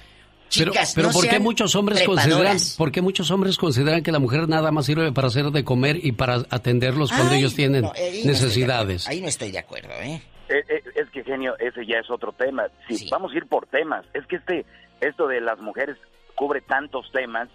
Pero, 0.57 0.73
Chicas, 0.73 0.95
pero 0.95 1.09
no 1.09 1.13
¿por 1.13 1.23
qué 1.25 1.31
sean 1.31 1.43
muchos 1.43 1.75
hombres 1.77 2.03
consideran, 2.03 2.57
por 2.79 2.91
qué 2.91 3.03
muchos 3.03 3.31
hombres 3.31 3.59
consideran 3.59 4.03
que 4.03 4.11
la 4.13 4.19
mujer 4.19 4.49
nada 4.49 4.73
más 4.73 4.87
sirve 4.87 5.13
para 5.13 5.29
hacer 5.29 5.51
de 5.51 5.63
comer 5.63 5.97
y 6.03 6.13
para 6.13 6.37
atenderlos 6.49 7.11
cuando 7.13 7.35
Ay, 7.35 7.41
ellos 7.41 7.55
tienen 7.55 7.83
no, 7.83 7.93
ahí 7.95 8.25
necesidades? 8.25 9.07
Ahí 9.07 9.21
no 9.21 9.29
estoy 9.29 9.53
de 9.53 9.59
acuerdo, 9.59 9.93
¿eh? 10.01 10.23
Eh, 10.49 10.65
eh, 10.69 10.83
Es 10.97 11.09
que 11.11 11.23
genio, 11.23 11.55
ese 11.59 11.87
ya 11.87 11.99
es 11.99 12.11
otro 12.11 12.33
tema. 12.33 12.65
Si 12.89 13.11
vamos 13.11 13.33
a 13.33 13.37
ir 13.37 13.47
por 13.47 13.67
temas, 13.67 14.07
es 14.15 14.27
que 14.27 14.37
este 14.37 14.65
esto 15.01 15.29
de 15.29 15.41
las 15.41 15.61
mujeres 15.61 15.97
cubre 16.35 16.63
tantos 16.63 17.13
temas 17.13 17.49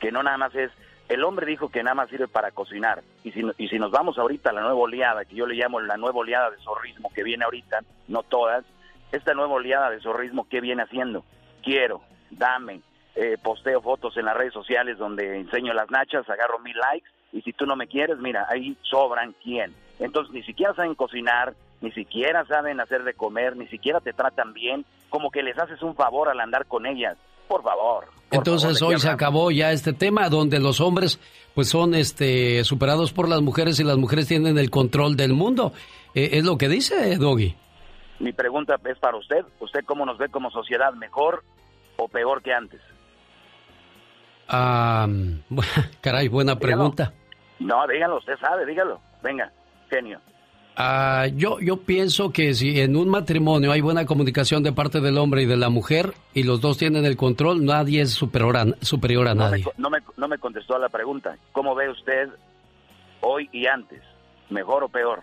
que 0.00 0.10
no 0.10 0.22
nada 0.22 0.36
más 0.36 0.54
es 0.54 0.70
el 1.12 1.24
hombre 1.24 1.46
dijo 1.46 1.68
que 1.68 1.82
nada 1.82 1.94
más 1.94 2.08
sirve 2.08 2.28
para 2.28 2.50
cocinar 2.52 3.02
y 3.22 3.32
si 3.32 3.42
y 3.58 3.68
si 3.68 3.78
nos 3.78 3.90
vamos 3.90 4.18
ahorita 4.18 4.50
a 4.50 4.52
la 4.52 4.62
nueva 4.62 4.76
oleada 4.76 5.24
que 5.24 5.34
yo 5.34 5.46
le 5.46 5.54
llamo 5.54 5.80
la 5.80 5.96
nueva 5.96 6.20
oleada 6.20 6.50
de 6.50 6.56
zorrismo 6.58 7.10
que 7.14 7.22
viene 7.22 7.44
ahorita, 7.44 7.80
no 8.08 8.22
todas, 8.22 8.64
esta 9.10 9.34
nueva 9.34 9.54
oleada 9.54 9.90
de 9.90 10.00
zorrismo 10.00 10.48
qué 10.48 10.60
viene 10.60 10.82
haciendo? 10.82 11.24
Quiero, 11.62 12.00
dame, 12.30 12.80
eh, 13.14 13.36
posteo 13.42 13.82
fotos 13.82 14.16
en 14.16 14.24
las 14.24 14.36
redes 14.36 14.54
sociales 14.54 14.96
donde 14.96 15.38
enseño 15.38 15.74
las 15.74 15.90
nachas, 15.90 16.28
agarro 16.30 16.58
mil 16.60 16.76
likes 16.76 17.08
y 17.32 17.42
si 17.42 17.52
tú 17.52 17.66
no 17.66 17.76
me 17.76 17.86
quieres, 17.86 18.18
mira, 18.18 18.46
ahí 18.48 18.76
sobran 18.82 19.34
quién. 19.42 19.74
Entonces 19.98 20.32
ni 20.32 20.42
siquiera 20.42 20.74
saben 20.74 20.94
cocinar, 20.94 21.54
ni 21.82 21.92
siquiera 21.92 22.44
saben 22.46 22.80
hacer 22.80 23.04
de 23.04 23.14
comer, 23.14 23.56
ni 23.56 23.66
siquiera 23.68 24.00
te 24.00 24.12
tratan 24.12 24.52
bien, 24.54 24.84
como 25.10 25.30
que 25.30 25.42
les 25.42 25.58
haces 25.58 25.82
un 25.82 25.94
favor 25.94 26.28
al 26.28 26.40
andar 26.40 26.66
con 26.66 26.86
ellas. 26.86 27.18
Por 27.52 27.62
favor. 27.62 28.06
Entonces 28.30 28.80
hoy 28.80 28.98
se 28.98 29.10
acabó 29.10 29.50
ya 29.50 29.72
este 29.72 29.92
tema 29.92 30.30
donde 30.30 30.58
los 30.58 30.80
hombres 30.80 31.20
pues 31.54 31.68
son 31.68 31.94
este 31.94 32.64
superados 32.64 33.12
por 33.12 33.28
las 33.28 33.42
mujeres 33.42 33.78
y 33.78 33.84
las 33.84 33.98
mujeres 33.98 34.26
tienen 34.26 34.56
el 34.56 34.70
control 34.70 35.18
del 35.18 35.34
mundo. 35.34 35.74
Eh, 36.14 36.30
es 36.32 36.44
lo 36.44 36.56
que 36.56 36.70
dice 36.70 37.18
Doggy. 37.18 37.54
Mi 38.20 38.32
pregunta 38.32 38.76
es 38.86 38.98
para 38.98 39.18
usted. 39.18 39.44
¿Usted 39.60 39.80
cómo 39.84 40.06
nos 40.06 40.16
ve 40.16 40.30
como 40.30 40.50
sociedad? 40.50 40.94
¿Mejor 40.94 41.44
o 41.98 42.08
peor 42.08 42.40
que 42.42 42.54
antes? 42.54 42.80
Ah, 44.48 45.06
caray, 46.00 46.28
buena 46.28 46.58
pregunta. 46.58 47.12
No, 47.58 47.86
dígalo, 47.86 48.16
usted 48.16 48.38
sabe, 48.40 48.64
dígalo. 48.64 48.98
Venga, 49.22 49.52
genio. 49.90 50.18
Ah, 50.76 51.26
yo, 51.34 51.60
yo 51.60 51.76
pienso 51.78 52.32
que 52.32 52.54
si 52.54 52.80
en 52.80 52.96
un 52.96 53.08
matrimonio 53.08 53.72
hay 53.72 53.82
buena 53.82 54.06
comunicación 54.06 54.62
de 54.62 54.72
parte 54.72 55.00
del 55.00 55.18
hombre 55.18 55.42
y 55.42 55.46
de 55.46 55.56
la 55.56 55.68
mujer 55.68 56.14
y 56.32 56.44
los 56.44 56.60
dos 56.60 56.78
tienen 56.78 57.04
el 57.04 57.16
control, 57.16 57.64
nadie 57.64 58.00
es 58.00 58.12
superior 58.12 58.56
a, 58.56 58.66
superior 58.80 59.28
a 59.28 59.34
nadie. 59.34 59.64
no, 59.76 59.90
me, 59.90 59.98
no 60.16 60.28
me 60.28 60.38
contestó 60.38 60.74
a 60.74 60.78
la 60.78 60.88
pregunta. 60.88 61.36
¿Cómo 61.52 61.74
ve 61.74 61.90
usted 61.90 62.30
hoy 63.20 63.50
y 63.52 63.66
antes? 63.66 64.02
¿Mejor 64.48 64.84
o 64.84 64.88
peor? 64.88 65.22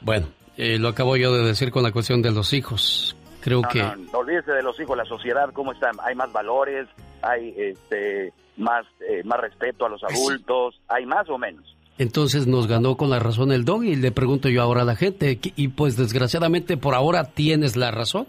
Bueno, 0.00 0.26
eh, 0.56 0.78
lo 0.78 0.88
acabo 0.88 1.16
yo 1.16 1.32
de 1.32 1.44
decir 1.44 1.70
con 1.70 1.84
la 1.84 1.92
cuestión 1.92 2.22
de 2.22 2.32
los 2.32 2.52
hijos. 2.52 3.16
Creo 3.40 3.62
que... 3.62 3.82
No, 3.82 3.96
no, 3.96 4.18
olvídese 4.18 4.52
de 4.52 4.62
los 4.62 4.78
hijos, 4.80 4.96
la 4.96 5.04
sociedad, 5.04 5.50
¿cómo 5.52 5.72
está? 5.72 5.90
Hay 6.02 6.14
más 6.14 6.32
valores, 6.32 6.88
hay 7.22 7.54
este, 7.56 8.32
más, 8.56 8.84
eh, 9.08 9.22
más 9.24 9.40
respeto 9.40 9.86
a 9.86 9.88
los 9.88 10.02
adultos, 10.02 10.80
hay 10.88 11.06
más 11.06 11.28
o 11.28 11.38
menos. 11.38 11.76
Entonces 12.02 12.46
nos 12.48 12.66
ganó 12.66 12.96
con 12.96 13.10
la 13.10 13.20
razón 13.20 13.52
el 13.52 13.64
dog 13.64 13.84
y 13.84 13.94
le 13.94 14.10
pregunto 14.10 14.48
yo 14.48 14.60
ahora 14.60 14.82
a 14.82 14.84
la 14.84 14.96
gente, 14.96 15.38
y 15.42 15.68
pues 15.68 15.96
desgraciadamente 15.96 16.76
por 16.76 16.94
ahora 16.94 17.24
tienes 17.24 17.76
la 17.76 17.90
razón. 17.92 18.26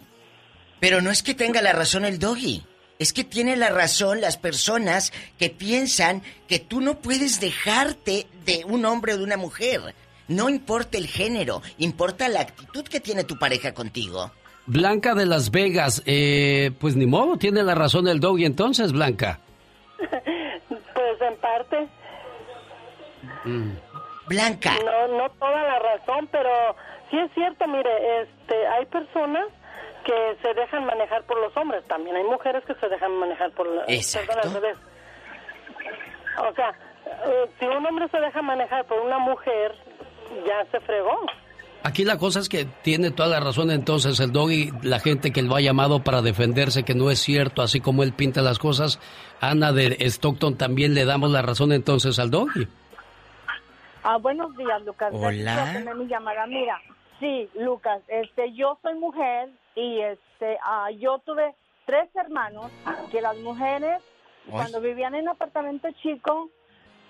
Pero 0.79 1.01
no 1.01 1.09
es 1.09 1.23
que 1.23 1.33
tenga 1.33 1.61
la 1.61 1.73
razón 1.73 2.05
el 2.05 2.19
doggy, 2.19 2.63
es 2.99 3.13
que 3.13 3.23
tiene 3.23 3.55
la 3.55 3.69
razón 3.69 4.21
las 4.21 4.37
personas 4.37 5.11
que 5.39 5.49
piensan 5.49 6.21
que 6.47 6.59
tú 6.59 6.81
no 6.81 6.99
puedes 6.99 7.39
dejarte 7.39 8.27
de 8.45 8.63
un 8.65 8.85
hombre 8.85 9.13
o 9.13 9.17
de 9.17 9.23
una 9.23 9.37
mujer. 9.37 9.95
No 10.27 10.49
importa 10.49 10.97
el 10.97 11.07
género, 11.07 11.61
importa 11.79 12.29
la 12.29 12.41
actitud 12.41 12.83
que 12.83 12.99
tiene 12.99 13.23
tu 13.23 13.39
pareja 13.39 13.73
contigo. 13.73 14.31
Blanca 14.67 15.15
de 15.15 15.25
Las 15.25 15.51
Vegas, 15.51 16.03
eh, 16.05 16.71
pues 16.79 16.95
ni 16.95 17.05
modo, 17.05 17.37
tiene 17.37 17.63
la 17.63 17.75
razón 17.75 18.07
el 18.07 18.19
doggy 18.19 18.45
entonces, 18.45 18.93
Blanca. 18.93 19.39
pues 20.69 21.21
en 21.21 21.35
parte. 21.37 21.87
Mm. 23.45 23.71
Blanca. 24.27 24.75
No, 24.83 25.17
no 25.17 25.29
toda 25.31 25.63
la 25.63 25.79
razón, 25.79 26.27
pero 26.31 26.75
sí 27.09 27.17
es 27.17 27.31
cierto, 27.33 27.67
mire, 27.67 28.21
este, 28.21 28.67
hay 28.67 28.85
personas 28.85 29.47
que 30.05 30.37
se 30.41 30.53
dejan 30.53 30.85
manejar 30.85 31.23
por 31.23 31.39
los 31.39 31.55
hombres, 31.55 31.83
también 31.87 32.15
hay 32.15 32.23
mujeres 32.23 32.63
que 32.65 32.75
se 32.75 32.87
dejan 32.89 33.11
manejar 33.19 33.51
por 33.51 33.67
al 33.67 34.53
revés. 34.53 34.77
O 36.39 36.53
sea, 36.55 36.73
eh, 37.25 37.49
si 37.59 37.65
un 37.65 37.85
hombre 37.85 38.07
se 38.09 38.19
deja 38.19 38.41
manejar 38.41 38.85
por 38.85 38.99
una 38.99 39.19
mujer, 39.19 39.75
ya 40.45 40.65
se 40.71 40.79
fregó. 40.81 41.19
Aquí 41.83 42.05
la 42.05 42.17
cosa 42.17 42.39
es 42.39 42.47
que 42.47 42.65
tiene 42.81 43.11
toda 43.11 43.27
la 43.27 43.41
razón 43.41 43.69
entonces 43.69 44.19
el 44.21 44.31
doggy, 44.31 44.71
la 44.83 44.99
gente 44.99 45.33
que 45.33 45.41
lo 45.41 45.55
ha 45.55 45.61
llamado 45.61 46.01
para 46.01 46.21
defenderse 46.21 46.83
que 46.83 46.95
no 46.95 47.11
es 47.11 47.19
cierto, 47.19 47.61
así 47.61 47.81
como 47.81 48.03
él 48.03 48.13
pinta 48.13 48.41
las 48.41 48.57
cosas. 48.57 48.99
Ana 49.41 49.73
de 49.73 49.97
Stockton 49.99 50.57
también 50.57 50.93
le 50.93 51.03
damos 51.03 51.29
la 51.29 51.41
razón 51.41 51.73
entonces 51.73 52.19
al 52.19 52.31
doggy. 52.31 52.67
Ah, 54.03 54.17
buenos 54.17 54.55
días, 54.57 54.81
Lucas. 54.83 55.13
Hola. 55.13 55.93
Mi 55.95 56.07
llamada. 56.07 56.45
Mira, 56.45 56.79
sí, 57.19 57.49
Lucas, 57.55 58.01
este, 58.07 58.51
yo 58.53 58.77
soy 58.81 58.95
mujer 58.95 59.49
y 59.75 60.01
este, 60.01 60.57
ah, 60.61 60.91
yo 60.91 61.19
tuve 61.19 61.55
tres 61.85 62.09
hermanos 62.15 62.69
que 63.11 63.21
las 63.21 63.37
mujeres 63.37 64.01
cuando 64.49 64.81
vivían 64.81 65.15
en 65.15 65.29
apartamento 65.29 65.87
chico 66.01 66.49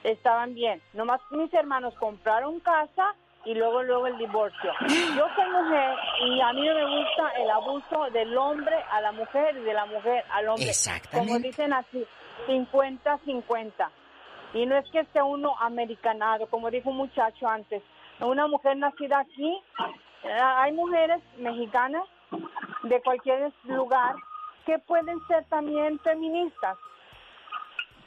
estaban 0.04 0.54
bien. 0.54 0.82
Nomás 0.94 1.20
mis 1.32 1.52
hermanos 1.54 1.96
compraron 1.96 2.60
casa 2.60 3.16
y 3.46 3.56
luego 3.56 3.82
luego 3.82 4.08
el 4.08 4.18
divorcio. 4.20 4.72
Yo 4.88 5.26
soy 5.36 5.50
mujer 5.50 5.96
y 6.28 6.42
a 6.42 6.54
mí 6.54 6.68
no 6.68 6.76
me 6.76 7.00
gusta 7.00 7.30
el 7.40 7.50
abuso 7.50 8.12
del 8.12 8.38
hombre 8.38 8.76
a 8.92 9.02
la 9.02 9.12
mujer 9.12 9.58
y 9.58 9.62
de 9.64 9.74
la 9.74 9.86
mujer 9.88 10.24
al 10.30 10.50
hombre. 10.50 10.70
Exactamente. 10.70 11.34
Como 11.34 11.40
dicen 11.44 11.74
así, 11.74 12.06
50-50. 12.48 13.90
Y 14.54 14.66
no 14.66 14.76
es 14.78 14.90
que 14.92 15.00
esté 15.00 15.22
uno 15.22 15.56
americanado, 15.60 16.48
como 16.48 16.70
dijo 16.70 16.90
un 16.90 16.98
muchacho 16.98 17.48
antes. 17.48 17.82
Una 18.20 18.48
mujer 18.48 18.78
nacida 18.78 19.20
aquí, 19.20 19.62
eh, 20.24 20.40
hay 20.40 20.72
mujeres 20.72 21.22
mexicanas 21.38 22.04
de 22.84 23.02
cualquier 23.02 23.52
lugar 23.66 24.16
que 24.66 24.80
pueden 24.80 25.20
ser 25.28 25.44
también 25.46 26.00
feministas. 26.00 26.78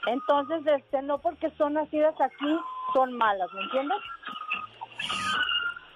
Entonces, 0.07 0.65
este, 0.67 1.03
no 1.03 1.19
porque 1.19 1.51
son 1.59 1.75
nacidas 1.75 2.15
aquí, 2.21 2.59
son 2.95 3.13
malas, 3.13 3.53
¿me 3.53 3.63
entiendes? 3.63 3.99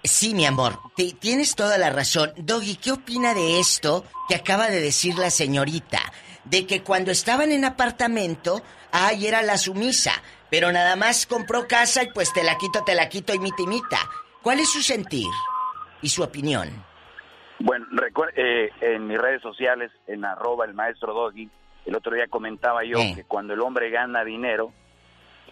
Sí, 0.03 0.33
mi 0.33 0.45
amor, 0.45 0.79
te- 0.95 1.13
tienes 1.13 1.55
toda 1.55 1.77
la 1.77 1.89
razón. 1.91 2.31
Doggy, 2.37 2.75
¿qué 2.77 2.91
opina 2.91 3.33
de 3.33 3.59
esto 3.59 4.03
que 4.27 4.35
acaba 4.35 4.67
de 4.69 4.81
decir 4.81 5.15
la 5.17 5.29
señorita? 5.29 5.99
De 6.43 6.65
que 6.65 6.81
cuando 6.81 7.11
estaban 7.11 7.51
en 7.51 7.65
apartamento, 7.65 8.61
ay, 8.91 9.27
era 9.27 9.43
la 9.43 9.57
sumisa, 9.57 10.11
pero 10.49 10.71
nada 10.71 10.95
más 10.95 11.27
compró 11.27 11.67
casa 11.67 12.03
y 12.03 12.11
pues 12.11 12.33
te 12.33 12.43
la 12.43 12.57
quito, 12.57 12.83
te 12.83 12.95
la 12.95 13.09
quito 13.09 13.33
y 13.35 13.39
mita 13.39 13.61
y 13.61 13.67
mita. 13.67 13.99
¿Cuál 14.41 14.59
es 14.59 14.71
su 14.71 14.81
sentir 14.81 15.27
y 16.01 16.09
su 16.09 16.23
opinión? 16.23 16.83
Bueno, 17.59 17.85
eh, 18.35 18.71
en 18.81 19.05
mis 19.05 19.19
redes 19.19 19.43
sociales, 19.43 19.91
en 20.07 20.25
arroba 20.25 20.65
el 20.65 20.73
maestro 20.73 21.13
Doggy, 21.13 21.47
el 21.85 21.95
otro 21.95 22.15
día 22.15 22.25
comentaba 22.27 22.83
yo 22.83 22.97
Eh. 22.97 23.13
que 23.15 23.23
cuando 23.23 23.53
el 23.53 23.61
hombre 23.61 23.91
gana 23.91 24.23
dinero, 24.23 24.73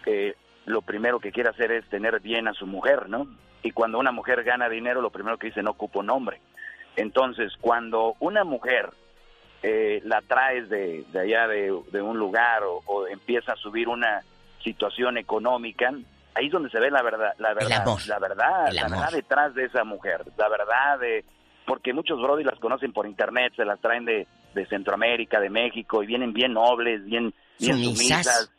eh, 0.06 0.34
lo 0.66 0.82
primero 0.82 1.20
que 1.20 1.30
quiere 1.30 1.50
hacer 1.50 1.70
es 1.70 1.88
tener 1.88 2.18
bien 2.18 2.48
a 2.48 2.52
su 2.54 2.66
mujer, 2.66 3.08
¿no? 3.08 3.28
Y 3.62 3.72
cuando 3.72 3.98
una 3.98 4.12
mujer 4.12 4.42
gana 4.42 4.68
dinero, 4.68 5.00
lo 5.00 5.10
primero 5.10 5.38
que 5.38 5.48
dice, 5.48 5.62
no 5.62 5.72
ocupo 5.72 6.02
nombre. 6.02 6.40
Entonces, 6.96 7.52
cuando 7.60 8.14
una 8.20 8.44
mujer 8.44 8.90
eh, 9.62 10.00
la 10.04 10.22
traes 10.22 10.68
de, 10.68 11.04
de 11.12 11.20
allá 11.20 11.46
de, 11.46 11.72
de 11.92 12.02
un 12.02 12.18
lugar 12.18 12.62
o, 12.64 12.82
o 12.86 13.06
empieza 13.06 13.52
a 13.52 13.56
subir 13.56 13.88
una 13.88 14.22
situación 14.62 15.18
económica, 15.18 15.92
ahí 16.34 16.46
es 16.46 16.52
donde 16.52 16.70
se 16.70 16.78
ve 16.80 16.90
la 16.90 17.02
verdad, 17.02 17.32
la 17.38 17.54
verdad, 17.54 17.82
amor. 17.82 18.00
la 18.06 18.18
verdad, 18.18 18.72
la 18.72 18.88
verdad 18.88 19.10
detrás 19.12 19.54
de 19.54 19.64
esa 19.64 19.84
mujer, 19.84 20.22
la 20.36 20.48
verdad 20.48 20.98
de, 20.98 21.24
porque 21.66 21.92
muchos 21.92 22.20
brody 22.20 22.44
las 22.44 22.58
conocen 22.58 22.92
por 22.92 23.06
internet, 23.06 23.52
se 23.56 23.64
las 23.64 23.80
traen 23.80 24.04
de, 24.04 24.26
de 24.54 24.66
Centroamérica, 24.66 25.40
de 25.40 25.50
México 25.50 26.02
y 26.02 26.06
vienen 26.06 26.32
bien 26.32 26.52
nobles, 26.52 27.04
bien, 27.04 27.32
bien 27.58 27.72
Sumisas. 27.74 27.96
sumisas, 28.26 28.52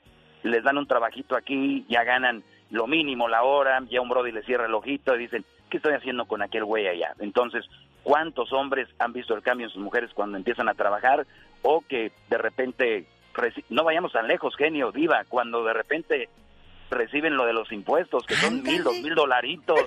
les 0.43 0.63
dan 0.63 0.77
un 0.77 0.87
trabajito 0.87 1.35
aquí, 1.35 1.85
ya 1.89 2.03
ganan 2.03 2.43
lo 2.71 2.87
mínimo 2.87 3.27
la 3.27 3.43
hora, 3.43 3.79
ya 3.89 4.01
un 4.01 4.09
brody 4.09 4.31
le 4.31 4.43
cierra 4.43 4.65
el 4.65 4.73
ojito 4.73 5.15
y 5.15 5.19
dicen, 5.19 5.45
¿qué 5.69 5.77
estoy 5.77 5.93
haciendo 5.93 6.25
con 6.25 6.41
aquel 6.41 6.65
güey 6.65 6.87
allá? 6.87 7.13
Entonces, 7.19 7.65
¿cuántos 8.03 8.51
hombres 8.53 8.87
han 8.99 9.13
visto 9.13 9.35
el 9.35 9.41
cambio 9.43 9.67
en 9.67 9.73
sus 9.73 9.81
mujeres 9.83 10.09
cuando 10.13 10.37
empiezan 10.37 10.67
a 10.69 10.73
trabajar 10.73 11.25
o 11.61 11.81
que 11.87 12.11
de 12.29 12.37
repente, 12.37 13.05
no 13.69 13.83
vayamos 13.83 14.11
tan 14.13 14.27
lejos, 14.27 14.55
genio, 14.57 14.91
diva, 14.91 15.23
cuando 15.29 15.63
de 15.63 15.73
repente 15.73 16.29
reciben 16.89 17.37
lo 17.37 17.45
de 17.45 17.53
los 17.53 17.71
impuestos, 17.71 18.25
que 18.25 18.35
son 18.35 18.61
mil, 18.63 18.83
dos 18.83 18.99
mil 19.01 19.15
dolaritos, 19.15 19.79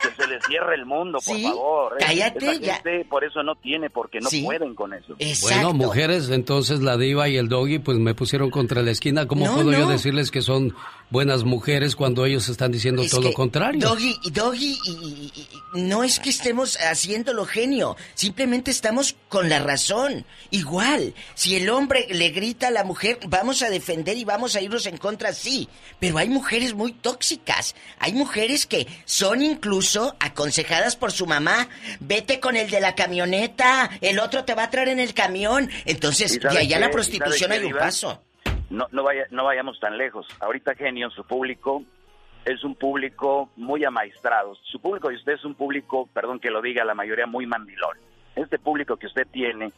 que 0.00 0.10
se 0.10 0.28
les 0.28 0.44
cierre 0.44 0.76
el 0.76 0.86
mundo, 0.86 1.18
por 1.26 1.36
Sí, 1.36 1.42
favor. 1.42 1.96
cállate, 1.98 2.38
Esa 2.48 2.60
ya. 2.60 2.80
por 3.10 3.24
eso 3.24 3.42
no 3.42 3.56
tiene, 3.56 3.90
porque 3.90 4.20
no 4.20 4.28
Sí. 4.28 4.44
pueden 4.44 4.76
con 4.76 4.94
eso. 4.94 5.16
Bueno, 5.42 5.72
mujeres, 5.72 6.30
entonces 6.30 6.80
la 6.80 6.96
diva 6.96 7.28
y 7.28 7.36
el 7.38 7.48
doggy 7.48 7.80
pues 7.80 7.98
me 7.98 8.14
pusieron 8.14 8.50
contra 8.50 8.82
la 8.82 8.92
esquina. 8.92 9.26
¿Cómo 9.26 9.46
No, 9.46 9.54
puedo 9.54 9.72
yo 9.72 9.88
decirles 9.88 10.30
que 10.30 10.42
son 10.42 10.72
buenas 11.10 11.44
mujeres 11.44 11.94
cuando 11.96 12.24
ellos 12.26 12.48
están 12.48 12.72
diciendo 12.72 13.02
Es 13.02 13.10
todo 13.10 13.20
lo 13.22 13.32
contrario? 13.32 13.80
Doggy, 13.80 14.16
Doggy, 14.32 14.78
y- 14.84 15.32
y- 15.34 15.48
no 15.80 16.02
es 16.04 16.18
que 16.20 16.30
estemos 16.30 16.76
haciéndolo 16.76 17.44
genio, 17.46 17.96
simplemente 18.14 18.70
estamos 18.70 19.14
con 19.28 19.48
la 19.48 19.58
razón. 19.58 20.24
Igual, 20.50 21.14
si 21.34 21.56
el 21.56 21.68
hombre 21.70 22.06
le 22.10 22.30
grita 22.30 22.68
a 22.68 22.70
la 22.70 22.84
mujer, 22.84 23.18
vamos 23.28 23.62
a 23.62 23.70
defender 23.70 24.16
y 24.16 24.24
vamos 24.24 24.54
a 24.56 24.60
irnos 24.60 24.86
en 24.86 24.96
contra, 24.96 25.32
sí. 25.32 25.68
Pero 26.00 26.18
hay 26.18 26.28
mujeres 26.28 26.74
muy 26.74 26.92
tóxicas. 26.92 27.74
Hay 27.98 28.12
mujeres 28.12 28.66
que 28.66 28.86
son 29.04 29.42
incluso 29.42 30.16
aconsejadas 30.20 30.96
por 30.96 31.12
su 31.12 31.26
mamá. 31.26 31.68
Vete 32.00 32.40
con 32.40 32.56
el 32.56 32.70
de 32.70 32.80
la 32.80 32.94
camioneta, 32.94 33.90
el 34.00 34.18
otro 34.18 34.44
te 34.44 34.54
va 34.54 34.64
a 34.64 34.70
traer 34.70 34.88
en 34.88 35.00
el 35.00 35.14
camión. 35.14 35.70
Entonces, 35.84 36.34
¿Y 36.36 36.38
de 36.38 36.58
allá 36.58 36.76
a 36.76 36.80
la 36.80 36.90
prostitución 36.90 37.52
hay 37.52 37.64
un 37.64 37.72
paso. 37.72 38.22
No, 38.70 38.86
no, 38.92 39.02
vaya, 39.02 39.26
no 39.30 39.44
vayamos 39.44 39.78
tan 39.80 39.96
lejos. 39.98 40.26
Ahorita 40.40 40.74
Genio, 40.74 41.10
su 41.10 41.24
público 41.24 41.82
es 42.44 42.62
un 42.64 42.74
público 42.74 43.50
muy 43.56 43.84
amaestrado. 43.84 44.54
Su 44.64 44.80
público 44.80 45.10
y 45.10 45.16
usted 45.16 45.32
es 45.34 45.44
un 45.44 45.54
público, 45.54 46.08
perdón 46.12 46.40
que 46.40 46.50
lo 46.50 46.60
diga, 46.62 46.84
la 46.84 46.94
mayoría 46.94 47.26
muy 47.26 47.46
mandilón. 47.46 47.96
Este 48.36 48.58
público 48.58 48.96
que 48.96 49.06
usted 49.06 49.26
tiene, 49.30 49.72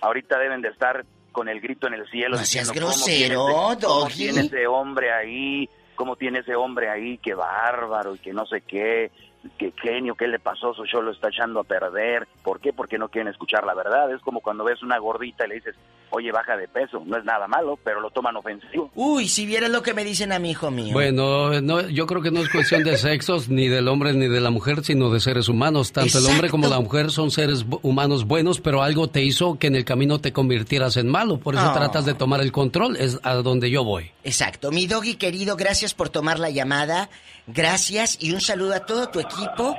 ahorita 0.00 0.38
deben 0.38 0.60
de 0.62 0.68
estar 0.68 1.04
con 1.32 1.48
el 1.48 1.60
grito 1.60 1.86
en 1.86 1.94
el 1.94 2.08
cielo. 2.10 2.36
No 2.36 2.44
seas 2.44 2.68
diciendo, 2.72 2.90
¿cómo 2.92 3.04
tiene 3.04 3.34
grosero, 3.34 3.46
ese- 3.46 3.86
cómo 3.86 4.06
tiene 4.32 4.40
ese 4.46 4.66
hombre 4.66 5.12
ahí? 5.12 5.68
¿Cómo 5.94 6.16
tiene 6.16 6.38
ese 6.40 6.54
hombre 6.56 6.88
ahí? 6.90 7.18
Qué 7.18 7.34
bárbaro 7.34 8.14
y 8.14 8.18
que 8.18 8.32
no 8.32 8.46
sé 8.46 8.62
qué. 8.62 9.10
¿Qué 9.58 9.72
genio, 9.82 10.14
qué 10.14 10.26
le 10.28 10.38
pasó? 10.38 10.74
Su 10.74 10.84
show 10.84 11.02
lo 11.02 11.12
está 11.12 11.28
echando 11.28 11.60
a 11.60 11.64
perder. 11.64 12.26
¿Por 12.42 12.60
qué? 12.60 12.72
Porque 12.72 12.98
no 12.98 13.08
quieren 13.08 13.30
escuchar 13.30 13.64
la 13.64 13.74
verdad. 13.74 14.12
Es 14.14 14.20
como 14.22 14.40
cuando 14.40 14.64
ves 14.64 14.82
una 14.82 14.98
gordita 14.98 15.44
y 15.46 15.48
le 15.48 15.54
dices, 15.56 15.74
oye, 16.10 16.30
baja 16.32 16.56
de 16.56 16.68
peso. 16.68 17.02
No 17.06 17.16
es 17.16 17.24
nada 17.24 17.46
malo, 17.48 17.78
pero 17.82 18.00
lo 18.00 18.10
toman 18.10 18.36
ofensivo. 18.36 18.90
Uy, 18.94 19.28
si 19.28 19.46
vieras 19.46 19.70
lo 19.70 19.82
que 19.82 19.94
me 19.94 20.04
dicen 20.04 20.32
a 20.32 20.38
mi 20.38 20.50
hijo 20.50 20.70
mío. 20.70 20.92
Bueno, 20.92 21.60
no, 21.60 21.80
yo 21.88 22.06
creo 22.06 22.22
que 22.22 22.30
no 22.30 22.40
es 22.40 22.48
cuestión 22.50 22.84
de 22.84 22.96
sexos, 22.96 23.48
ni 23.48 23.68
del 23.68 23.88
hombre 23.88 24.12
ni 24.12 24.28
de 24.28 24.40
la 24.40 24.50
mujer, 24.50 24.82
sino 24.84 25.10
de 25.10 25.20
seres 25.20 25.48
humanos. 25.48 25.92
Tanto 25.92 26.18
el 26.18 26.26
hombre 26.26 26.50
como 26.50 26.68
la 26.68 26.80
mujer 26.80 27.10
son 27.10 27.30
seres 27.30 27.64
humanos 27.82 28.24
buenos, 28.26 28.60
pero 28.60 28.82
algo 28.82 29.08
te 29.08 29.22
hizo 29.22 29.58
que 29.58 29.66
en 29.68 29.76
el 29.76 29.84
camino 29.84 30.20
te 30.20 30.32
convirtieras 30.32 30.96
en 30.96 31.08
malo. 31.08 31.38
Por 31.38 31.54
eso 31.54 31.64
Ah. 31.64 31.74
tratas 31.74 32.04
de 32.04 32.14
tomar 32.14 32.40
el 32.40 32.52
control, 32.52 32.96
es 32.96 33.18
a 33.22 33.34
donde 33.34 33.70
yo 33.70 33.84
voy. 33.84 34.10
Exacto. 34.24 34.70
Mi 34.70 34.86
doggy 34.86 35.14
querido, 35.16 35.56
gracias 35.56 35.94
por 35.94 36.08
tomar 36.08 36.38
la 36.38 36.50
llamada. 36.50 37.08
Gracias 37.52 38.22
y 38.22 38.32
un 38.32 38.40
saludo 38.40 38.74
a 38.74 38.86
todo 38.86 39.08
tu 39.08 39.18
equipo 39.20 39.76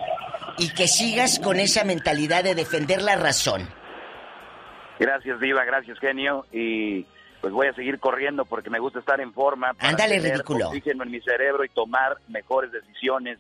y 0.57 0.73
que 0.73 0.88
sigas 0.88 1.39
con 1.39 1.60
esa 1.60 1.84
mentalidad 1.84 2.43
de 2.43 2.56
defender 2.56 3.02
la 3.02 3.15
razón. 3.15 3.69
Gracias, 4.99 5.39
Diva, 5.39 5.64
gracias, 5.64 5.98
genio. 5.99 6.45
Y 6.52 7.06
pues 7.39 7.53
voy 7.53 7.68
a 7.68 7.73
seguir 7.73 7.99
corriendo 7.99 8.45
porque 8.45 8.69
me 8.69 8.80
gusta 8.80 8.99
estar 8.99 9.19
en 9.22 9.34
forma. 9.34 9.73
Para 9.73 9.89
Ándale, 9.89 10.19
ridículo. 10.19 10.68
oxígeno 10.68 11.03
en 11.03 11.11
mi 11.11 11.22
cerebro 11.22 11.64
y 11.64 11.69
tomar 11.69 12.18
mejores 12.27 12.72
decisiones. 12.72 13.39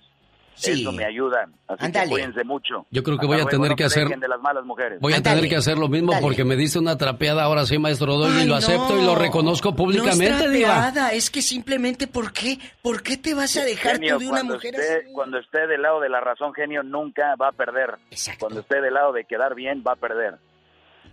Sí. 0.53 0.81
Eso 0.81 0.91
me 0.91 1.03
ayuda. 1.05 1.47
Así 1.67 1.91
que 1.91 2.07
cuídense 2.07 2.43
mucho. 2.43 2.85
Yo 2.91 3.01
creo 3.01 3.17
que 3.17 3.21
Hasta 3.21 3.27
voy 3.27 3.35
a 3.35 3.37
luego, 3.43 3.49
tener 3.49 3.69
no 3.71 3.75
que 3.75 3.83
hacer- 3.85 4.03
dejen 4.03 4.19
de 4.19 4.27
las 4.27 4.39
malas 4.41 4.63
mujeres. 4.63 4.99
Voy 4.99 5.13
a 5.13 5.23
tener 5.23 5.47
que 5.49 5.55
hacer 5.55 5.77
lo 5.77 5.87
mismo 5.87 6.13
porque 6.21 6.43
me 6.43 6.55
diste 6.55 6.77
una 6.77 6.97
trapeada 6.97 7.43
ahora 7.43 7.65
sí, 7.65 7.79
maestro 7.79 8.15
Doggy, 8.17 8.41
y 8.41 8.45
lo 8.45 8.55
acepto 8.55 8.95
y 8.99 9.01
lo 9.05 9.13
no. 9.13 9.15
reconozco 9.15 9.75
públicamente, 9.75 10.29
no 10.29 10.39
es 10.45 10.51
Diva. 10.51 10.67
trapeada, 10.69 11.13
es 11.13 11.31
que 11.31 11.41
simplemente 11.41 12.05
¿por 12.07 12.31
qué? 12.31 12.59
¿Por 12.83 13.01
qué 13.01 13.17
te 13.17 13.33
vas 13.33 13.55
a 13.57 13.63
dejar 13.63 13.93
Genio, 13.95 14.15
tú 14.17 14.19
de 14.25 14.29
una 14.29 14.43
mujer 14.43 14.75
esté, 14.75 14.95
así? 14.97 15.13
Cuando 15.13 15.39
esté 15.39 15.65
del 15.67 15.81
lado 15.81 15.99
de 15.99 16.09
la 16.09 16.19
razón, 16.19 16.53
genio, 16.53 16.83
nunca 16.83 17.35
va 17.41 17.47
a 17.47 17.51
perder. 17.53 17.95
Cuando 18.37 18.59
esté 18.59 18.81
del 18.81 18.93
lado 18.93 19.13
de 19.13 19.23
quedar 19.25 19.55
bien, 19.55 19.83
va 19.87 19.93
a 19.93 19.95
perder. 19.95 20.35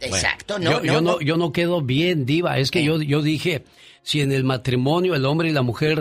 Exacto, 0.00 0.58
yo, 0.60 0.82
yo 0.82 1.00
no, 1.00 1.20
yo 1.20 1.36
no 1.36 1.52
quedo 1.52 1.80
bien, 1.80 2.24
Diva. 2.26 2.58
Es 2.58 2.70
que 2.70 2.84
yo, 2.84 3.00
yo 3.02 3.20
dije, 3.22 3.64
si 4.02 4.20
en 4.20 4.30
el 4.32 4.44
matrimonio 4.44 5.14
el 5.14 5.24
hombre 5.24 5.48
y 5.48 5.52
la 5.52 5.62
mujer 5.62 6.00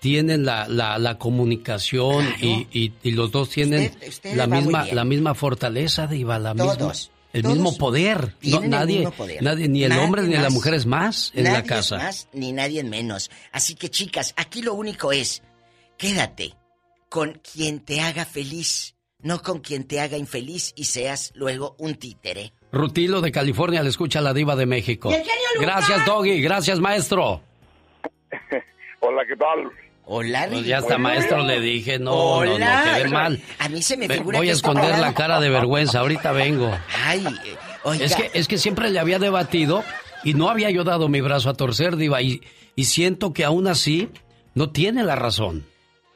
tienen 0.00 0.44
la, 0.44 0.66
la, 0.66 0.98
la 0.98 1.18
comunicación 1.18 2.26
y, 2.40 2.66
y, 2.72 2.92
y 3.02 3.10
los 3.12 3.30
dos 3.30 3.50
tienen 3.50 3.84
Usted- 3.92 4.08
usted 4.08 4.34
la 4.34 4.46
misma 4.46 4.86
la 4.86 5.04
misma 5.04 5.34
fortaleza, 5.34 6.06
Diva, 6.06 6.38
la 6.38 6.54
Todos, 6.54 6.78
misma, 6.78 7.14
el 7.34 7.42
todos 7.42 7.54
mismo 7.54 7.76
poder. 7.76 8.20
No, 8.28 8.38
tienen 8.40 8.64
el 8.64 8.70
nadie, 8.70 8.98
mismo 9.00 9.12
poder. 9.12 9.42
nadie, 9.42 9.68
ni 9.68 9.84
el 9.84 9.90
Nadie 9.90 10.02
hombre 10.04 10.22
ni 10.22 10.34
la 10.36 10.50
mujer 10.50 10.74
es 10.74 10.86
más 10.86 11.32
en 11.34 11.44
Nadie 11.44 11.58
la 11.58 11.64
casa. 11.64 11.96
Es 11.96 12.02
más, 12.02 12.28
ni 12.32 12.52
nadie 12.52 12.82
menos. 12.82 13.30
Así 13.52 13.74
que 13.74 13.90
chicas, 13.90 14.32
aquí 14.36 14.62
lo 14.62 14.74
único 14.74 15.12
es, 15.12 15.42
quédate 15.98 16.54
con 17.10 17.34
quien 17.52 17.80
te 17.80 18.00
haga 18.00 18.24
feliz, 18.24 18.94
no 19.20 19.42
con 19.42 19.58
quien 19.60 19.84
te 19.84 20.00
haga 20.00 20.16
infeliz 20.16 20.72
y 20.76 20.84
seas 20.84 21.30
luego 21.34 21.74
un 21.78 21.96
títere. 21.96 22.54
Rutilo 22.72 23.20
de 23.20 23.32
California 23.32 23.82
le 23.82 23.90
escucha 23.90 24.20
a 24.20 24.22
la 24.22 24.32
Diva 24.32 24.56
de 24.56 24.64
México. 24.64 25.12
Gracias, 25.60 26.06
Doggy. 26.06 26.40
Gracias, 26.40 26.78
maestro. 26.80 27.42
Hola, 29.00 29.22
¿qué 29.28 29.36
tal? 29.36 29.70
Hola, 30.12 30.48
Pues 30.50 30.66
ya 30.66 30.78
hasta 30.78 30.98
maestro 30.98 31.46
le 31.46 31.60
dije, 31.60 32.00
no, 32.00 32.44
no, 32.44 32.58
no, 32.58 32.66
quedé 32.82 33.06
mal. 33.06 33.40
A 33.60 33.68
mí 33.68 33.80
se 33.80 33.96
me 33.96 34.08
figura 34.08 34.38
Voy 34.38 34.48
a 34.48 34.52
esconder 34.54 34.98
la 34.98 35.14
cara 35.14 35.38
de 35.38 35.48
vergüenza, 35.50 36.00
ahorita 36.00 36.32
vengo. 36.32 36.76
Ay, 37.04 37.24
oiga. 37.84 38.04
Es 38.04 38.16
que, 38.16 38.28
es 38.34 38.48
que 38.48 38.58
siempre 38.58 38.90
le 38.90 38.98
había 38.98 39.20
debatido 39.20 39.84
y 40.24 40.34
no 40.34 40.50
había 40.50 40.68
yo 40.70 40.82
dado 40.82 41.08
mi 41.08 41.20
brazo 41.20 41.48
a 41.48 41.54
torcer, 41.54 41.94
Diva, 41.94 42.20
y, 42.22 42.42
y 42.74 42.86
siento 42.86 43.32
que 43.32 43.44
aún 43.44 43.68
así 43.68 44.08
no 44.56 44.70
tiene 44.70 45.04
la 45.04 45.14
razón. 45.14 45.64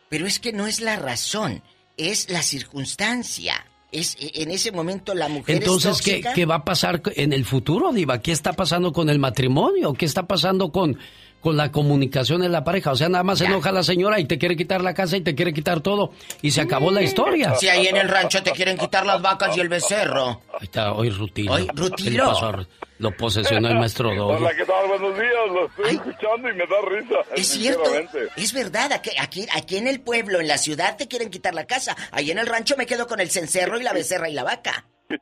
Pero 0.09 0.27
es 0.27 0.41
que 0.41 0.53
no 0.53 0.67
es 0.67 0.81
la 0.81 0.97
razón, 0.97 1.63
es 1.97 2.31
la 2.31 2.43
circunstancia. 2.43 3.65
Es 3.93 4.17
eh, 4.17 4.33
en 4.35 4.51
ese 4.51 4.73
momento 4.73 5.15
la 5.15 5.29
mujer 5.29 5.55
Entonces, 5.55 6.01
es 6.01 6.03
¿qué, 6.03 6.25
qué 6.35 6.47
va 6.47 6.57
a 6.57 6.65
pasar 6.65 7.01
en 7.15 7.33
el 7.33 7.45
futuro, 7.45 7.93
Diva? 7.93 8.21
¿Qué 8.21 8.33
está 8.33 8.55
pasando 8.55 8.93
con 8.93 9.09
el 9.09 9.21
matrimonio? 9.21 9.93
¿Qué 9.93 10.05
está 10.05 10.27
pasando 10.27 10.73
con, 10.73 10.99
con 11.45 11.59
la 11.59 11.71
comunicación 11.71 12.43
en 12.43 12.53
la 12.53 12.65
pareja? 12.65 12.93
O 12.93 12.97
sea, 12.97 13.11
nada 13.11 13.23
más 13.23 13.39
se 13.39 13.45
enoja 13.45 13.71
la 13.71 13.83
señora 13.83 14.19
y 14.19 14.25
te 14.25 14.39
quiere 14.39 14.57
quitar 14.57 14.81
la 14.81 14.95
casa 14.95 15.19
y 15.19 15.21
te 15.21 15.35
quiere 15.35 15.53
quitar 15.53 15.83
todo 15.83 16.13
y 16.41 16.51
se 16.53 16.63
acabó 16.63 16.91
la 16.91 17.03
historia. 17.03 17.55
Si 17.57 17.69
ahí 17.69 17.87
en 17.87 17.99
el 17.99 18.09
rancho 18.09 18.43
te 18.43 18.53
quieren 18.53 18.79
quitar 18.79 19.05
las 19.05 19.21
vacas 19.21 19.55
y 19.55 19.61
el 19.61 19.69
becerro. 19.69 20.41
Ahí 20.55 20.63
está, 20.63 20.95
hoy 20.95 21.11
Rutilo. 21.11 21.55
¿Qué 21.55 21.67
Rutilo. 21.75 22.31
a 22.31 22.67
Lo 22.97 23.15
posesionó 23.15 23.69
el 23.69 23.75
maestro 23.75 24.15
Doggy. 24.15 24.43
Hola, 24.43 24.57
¿qué 24.57 24.65
tal? 24.65 24.89
Buenos 24.89 25.19
días. 25.19 25.33
Lo 25.53 25.67
estoy 25.67 25.97
escuchando 25.97 26.49
y 26.49 26.55
me 26.55 26.67
da 26.67 26.81
risa. 26.89 27.15
Es 27.37 27.47
cierto, 27.47 27.91
es 28.37 28.53
verdad, 28.55 28.93
aquí, 28.95 29.11
aquí, 29.21 29.47
aquí 29.55 29.77
en 29.77 29.87
el 29.87 30.01
pueblo, 30.01 30.41
en 30.41 30.49
la 30.49 30.57
ciudad 30.57 30.97
te 30.97 31.09
quieren 31.09 31.29
quitar 31.29 31.55
la 31.55 31.67
casa. 31.67 31.95
Ahí 32.11 32.31
en 32.31 32.39
el 32.39 32.47
rancho 32.47 32.75
me 32.79 32.87
quedo 32.87 33.07
con 33.07 33.21
el 33.21 33.31
cencerro 33.31 33.79
y 33.79 33.83
la 33.83 33.93
becerra 33.93 34.31
y 34.31 34.33
la 34.33 34.45
vaca. 34.45 34.87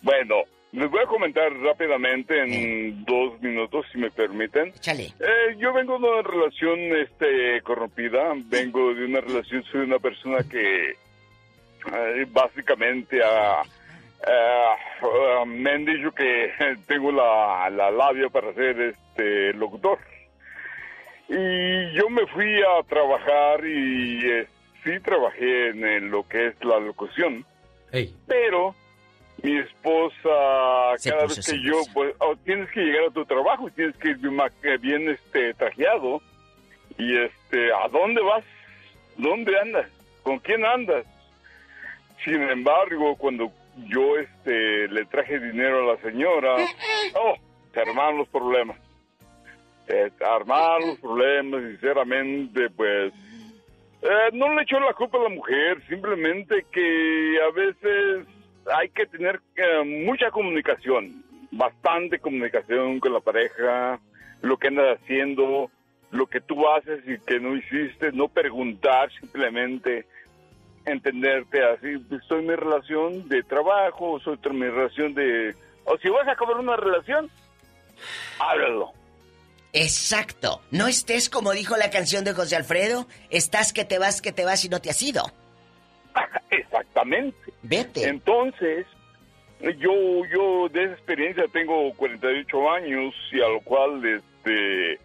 Bueno, 0.00 0.36
les 0.72 0.90
voy 0.90 1.00
a 1.00 1.06
comentar 1.06 1.52
rápidamente 1.60 2.42
en 2.42 3.04
dos 3.04 3.40
minutos, 3.40 3.86
si 3.92 3.98
me 3.98 4.10
permiten. 4.10 4.68
Échale. 4.68 5.04
Eh, 5.20 5.56
yo 5.58 5.72
vengo 5.72 5.98
de 5.98 6.06
una 6.06 6.22
relación 6.22 6.78
este, 6.96 7.60
corrompida, 7.62 8.34
vengo 8.46 8.94
de 8.94 9.04
una 9.04 9.20
relación, 9.20 9.62
soy 9.64 9.80
una 9.80 9.98
persona 9.98 10.38
que 10.48 10.90
eh, 10.90 12.26
básicamente 12.28 13.20
ah, 13.24 13.62
ah, 14.26 15.44
me 15.46 15.70
han 15.70 15.84
dicho 15.84 16.12
que 16.12 16.52
tengo 16.86 17.12
la, 17.12 17.70
la 17.70 17.90
labia 17.90 18.28
para 18.28 18.52
ser 18.54 18.80
este 18.80 19.52
locutor. 19.54 19.98
Y 21.28 21.92
yo 21.92 22.08
me 22.08 22.26
fui 22.28 22.60
a 22.62 22.82
trabajar 22.88 23.64
y 23.66 24.20
eh, 24.24 24.46
sí 24.82 24.98
trabajé 25.00 25.68
en, 25.68 25.84
eh, 25.84 26.00
lo 26.00 26.26
que 26.26 26.48
es 26.48 26.64
la 26.64 26.78
locución. 26.80 27.44
Pero 28.26 28.74
mi 29.42 29.58
esposa, 29.58 30.96
Se 30.96 31.10
cada 31.10 31.24
puso 31.24 31.36
vez 31.36 31.50
que 31.50 31.62
yo, 31.62 31.80
pues, 31.94 32.14
oh, 32.18 32.34
tienes 32.44 32.70
que 32.70 32.80
llegar 32.80 33.04
a 33.04 33.10
tu 33.10 33.24
trabajo, 33.24 33.70
tienes 33.70 33.96
que 33.96 34.10
ir 34.10 34.18
bien, 34.80 35.08
este, 35.08 35.54
trajeado. 35.54 36.20
Y 36.98 37.16
este, 37.16 37.72
¿a 37.72 37.88
dónde 37.88 38.20
vas? 38.22 38.44
¿Dónde 39.16 39.58
andas? 39.58 39.88
¿Con 40.22 40.38
quién 40.40 40.64
andas? 40.64 41.06
Sin 42.24 42.42
embargo, 42.42 43.14
cuando 43.16 43.52
yo 43.86 44.18
este, 44.18 44.88
le 44.88 45.04
traje 45.04 45.38
dinero 45.38 45.84
a 45.84 45.94
la 45.94 46.02
señora, 46.02 46.56
oh, 47.14 47.36
se 47.72 47.80
armaron 47.80 48.18
los 48.18 48.28
problemas. 48.28 48.76
Eh, 49.86 50.10
armaron 50.20 50.88
los 50.88 50.98
problemas, 50.98 51.62
sinceramente, 51.62 52.68
pues 52.70 53.12
eh, 54.02 54.28
no 54.32 54.54
le 54.54 54.62
echo 54.62 54.78
la 54.80 54.92
culpa 54.94 55.18
a 55.18 55.22
la 55.22 55.28
mujer, 55.28 55.80
simplemente 55.88 56.66
que 56.70 57.38
a 57.40 57.50
veces 57.52 58.26
hay 58.74 58.88
que 58.90 59.06
tener 59.06 59.40
eh, 59.56 60.04
mucha 60.04 60.30
comunicación, 60.30 61.24
bastante 61.50 62.18
comunicación 62.18 63.00
con 63.00 63.12
la 63.12 63.20
pareja, 63.20 64.00
lo 64.42 64.56
que 64.56 64.68
andas 64.68 64.98
haciendo, 65.00 65.70
lo 66.10 66.26
que 66.26 66.40
tú 66.40 66.68
haces 66.68 67.00
y 67.06 67.18
que 67.20 67.40
no 67.40 67.56
hiciste, 67.56 68.12
no 68.12 68.28
preguntar, 68.28 69.10
simplemente 69.20 70.06
entenderte 70.84 71.62
así. 71.64 72.02
Estoy 72.10 72.40
en 72.40 72.46
mi 72.46 72.54
relación 72.54 73.28
de 73.28 73.42
trabajo, 73.42 74.18
soy 74.20 74.38
en 74.42 74.58
mi 74.58 74.68
relación 74.68 75.14
de... 75.14 75.54
O 75.84 75.96
si 75.98 76.08
vas 76.08 76.26
a 76.28 76.32
acabar 76.32 76.56
una 76.56 76.76
relación, 76.76 77.30
háblalo. 78.38 78.92
Exacto. 79.72 80.62
No 80.70 80.88
estés 80.88 81.28
como 81.28 81.52
dijo 81.52 81.76
la 81.76 81.90
canción 81.90 82.24
de 82.24 82.32
José 82.32 82.56
Alfredo, 82.56 83.06
estás 83.30 83.72
que 83.72 83.84
te 83.84 83.98
vas, 83.98 84.22
que 84.22 84.32
te 84.32 84.44
vas 84.44 84.64
y 84.64 84.68
no 84.68 84.80
te 84.80 84.90
has 84.90 85.02
ido. 85.02 85.30
Exactamente. 86.50 87.36
Vete. 87.62 88.08
Entonces, 88.08 88.86
yo, 89.60 89.92
yo 90.32 90.68
de 90.68 90.84
esa 90.84 90.92
experiencia 90.94 91.44
tengo 91.52 91.92
48 91.94 92.70
años 92.70 93.14
y 93.32 93.40
a 93.40 93.48
lo 93.48 93.60
cual 93.60 94.00
este, 94.04 94.98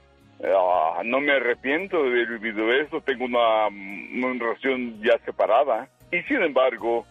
ah, 0.45 1.01
no 1.03 1.19
me 1.19 1.33
arrepiento 1.33 2.01
de 2.03 2.09
haber 2.09 2.40
vivido 2.40 2.72
esto. 2.73 3.01
Tengo 3.01 3.25
una, 3.25 3.67
una 3.67 4.43
relación 4.43 5.01
ya 5.03 5.17
separada 5.25 5.90
y 6.11 6.22
sin 6.23 6.41
embargo 6.43 7.06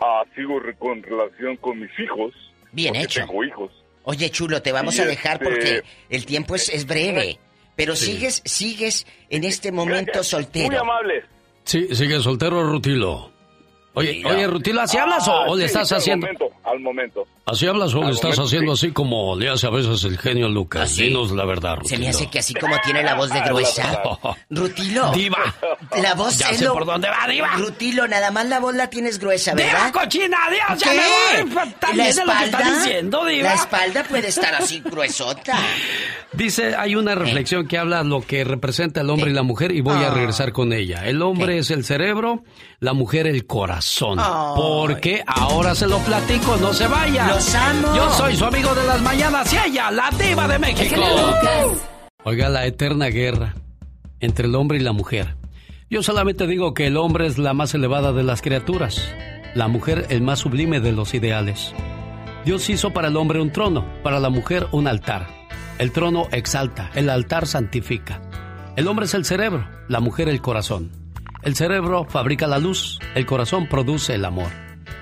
ah, 0.00 0.22
sigo 0.34 0.60
re- 0.60 0.76
con 0.76 1.02
relación 1.02 1.56
con 1.56 1.80
mis 1.80 1.90
hijos. 1.98 2.32
Bien 2.72 2.94
hecho. 2.96 3.20
Tengo 3.26 3.44
hijos. 3.44 3.72
Oye, 4.04 4.30
chulo, 4.30 4.60
te 4.60 4.70
vamos 4.72 4.96
Y 4.98 5.00
a 5.02 5.06
dejar 5.06 5.34
este- 5.34 5.44
porque 5.44 5.82
el 6.10 6.26
tiempo 6.26 6.54
es, 6.54 6.68
es 6.68 6.86
breve. 6.86 7.38
Pero 7.76 7.96
Sí. 7.96 8.12
sigues, 8.12 8.40
sigues 8.44 9.06
en 9.30 9.42
este 9.42 9.72
momento 9.72 10.18
Muy 10.18 10.24
soltero. 10.24 10.80
amable. 10.80 11.24
Sí, 11.64 11.88
sigue 11.94 12.20
soltero 12.20 12.62
Rutilo. 12.62 13.32
Oye, 13.94 14.22
oye, 14.26 14.46
Rutilo, 14.46 14.80
¿así 14.82 14.96
hablas 14.98 15.26
o, 15.28 15.32
Ah, 15.32 15.44
o 15.48 15.54
le 15.56 15.62
sí, 15.62 15.66
estás 15.66 15.88
sí, 15.88 15.94
haciendo? 15.94 16.26
Al 16.26 16.32
momento, 16.34 16.56
al 16.64 16.80
momento. 16.80 17.26
¿Así 17.46 17.66
hablas 17.66 17.94
o 17.94 18.00
le 18.00 18.06
Al 18.06 18.12
estás 18.12 18.24
momento, 18.30 18.42
haciendo 18.44 18.76
sí. 18.76 18.86
así 18.86 18.92
como 18.94 19.36
le 19.36 19.48
hace 19.50 19.66
a 19.66 19.70
veces 19.70 20.02
el 20.04 20.18
genio 20.18 20.48
Lucas? 20.48 20.82
¿Así? 20.82 21.04
Dinos 21.04 21.30
la 21.30 21.44
verdad, 21.44 21.76
Rutilo. 21.76 21.96
Se 21.96 21.98
me 22.02 22.08
hace 22.08 22.26
que 22.30 22.38
así 22.40 22.54
como 22.54 22.74
tiene 22.84 23.02
la 23.04 23.14
voz 23.14 23.30
de 23.30 23.40
gruesa. 23.46 24.02
Rutilo. 24.50 25.12
Diva. 25.12 25.38
La 26.02 26.14
voz 26.14 26.38
Ya 26.38 26.50
es 26.50 26.58
sé 26.58 26.64
lo- 26.64 26.72
por 26.72 26.86
dónde 26.86 27.08
va, 27.08 27.28
Diva. 27.28 27.52
Rutilo, 27.56 28.08
nada 28.08 28.30
más 28.30 28.46
la 28.46 28.58
voz 28.60 28.74
la 28.74 28.88
tienes 28.90 29.18
gruesa, 29.18 29.54
¿verdad? 29.54 29.86
¡Diva 29.86 29.92
cochina, 30.02 30.38
Dios! 30.50 30.80
¡Ya 30.82 30.90
¿Qué? 30.90 30.96
me 31.44 31.54
voy! 31.54 31.72
También 31.78 31.96
¿La 32.08 32.14
de 32.14 32.26
lo 32.26 32.32
que 32.32 32.44
espalda? 32.44 32.44
está 32.44 32.74
diciendo, 32.84 33.24
Diva. 33.26 33.48
La 33.50 33.54
espalda 33.54 34.04
puede 34.04 34.28
estar 34.28 34.54
así 34.54 34.80
gruesota. 34.84 35.58
Dice, 36.32 36.74
hay 36.74 36.96
una 36.96 37.14
reflexión 37.14 37.68
que 37.68 37.78
habla 37.78 38.02
lo 38.02 38.22
que 38.22 38.42
representa 38.42 39.02
el 39.02 39.10
hombre 39.10 39.30
y 39.30 39.34
la 39.34 39.42
mujer 39.44 39.70
y 39.70 39.82
voy 39.82 40.02
a 40.02 40.08
Ah. 40.10 40.14
regresar 40.14 40.52
con 40.52 40.72
ella. 40.72 41.06
El 41.06 41.22
hombre 41.22 41.58
es 41.58 41.70
el 41.70 41.84
cerebro, 41.84 42.42
la 42.80 42.92
mujer 42.92 43.26
el 43.28 43.46
corazón. 43.46 43.83
Porque 44.56 45.22
ahora 45.26 45.74
se 45.74 45.86
lo 45.86 45.98
platico, 45.98 46.56
no 46.56 46.72
se 46.72 46.86
vaya. 46.86 47.28
Los 47.28 47.54
amo. 47.54 47.94
Yo 47.94 48.10
soy 48.10 48.36
su 48.36 48.44
amigo 48.44 48.74
de 48.74 48.84
las 48.86 49.02
mañanas 49.02 49.52
y 49.52 49.56
ella, 49.68 49.90
la 49.90 50.10
diva 50.10 50.48
de 50.48 50.58
México. 50.58 51.00
Oiga, 52.24 52.48
la 52.48 52.64
eterna 52.66 53.06
guerra 53.06 53.54
entre 54.20 54.46
el 54.46 54.54
hombre 54.54 54.78
y 54.78 54.80
la 54.80 54.92
mujer. 54.92 55.36
Yo 55.90 56.02
solamente 56.02 56.46
digo 56.46 56.74
que 56.74 56.86
el 56.86 56.96
hombre 56.96 57.26
es 57.26 57.38
la 57.38 57.52
más 57.52 57.74
elevada 57.74 58.12
de 58.12 58.22
las 58.22 58.40
criaturas, 58.40 59.06
la 59.54 59.68
mujer 59.68 60.06
el 60.08 60.22
más 60.22 60.40
sublime 60.40 60.80
de 60.80 60.92
los 60.92 61.14
ideales. 61.14 61.74
Dios 62.44 62.68
hizo 62.70 62.92
para 62.92 63.08
el 63.08 63.16
hombre 63.16 63.40
un 63.40 63.52
trono, 63.52 63.84
para 64.02 64.18
la 64.18 64.30
mujer 64.30 64.66
un 64.72 64.88
altar. 64.88 65.28
El 65.78 65.92
trono 65.92 66.28
exalta, 66.32 66.90
el 66.94 67.10
altar 67.10 67.46
santifica. 67.46 68.22
El 68.76 68.88
hombre 68.88 69.06
es 69.06 69.14
el 69.14 69.24
cerebro, 69.24 69.68
la 69.88 70.00
mujer 70.00 70.28
el 70.28 70.40
corazón. 70.40 71.03
El 71.44 71.54
cerebro 71.54 72.06
fabrica 72.08 72.46
la 72.46 72.58
luz, 72.58 72.98
el 73.14 73.26
corazón 73.26 73.68
produce 73.68 74.14
el 74.14 74.24
amor. 74.24 74.48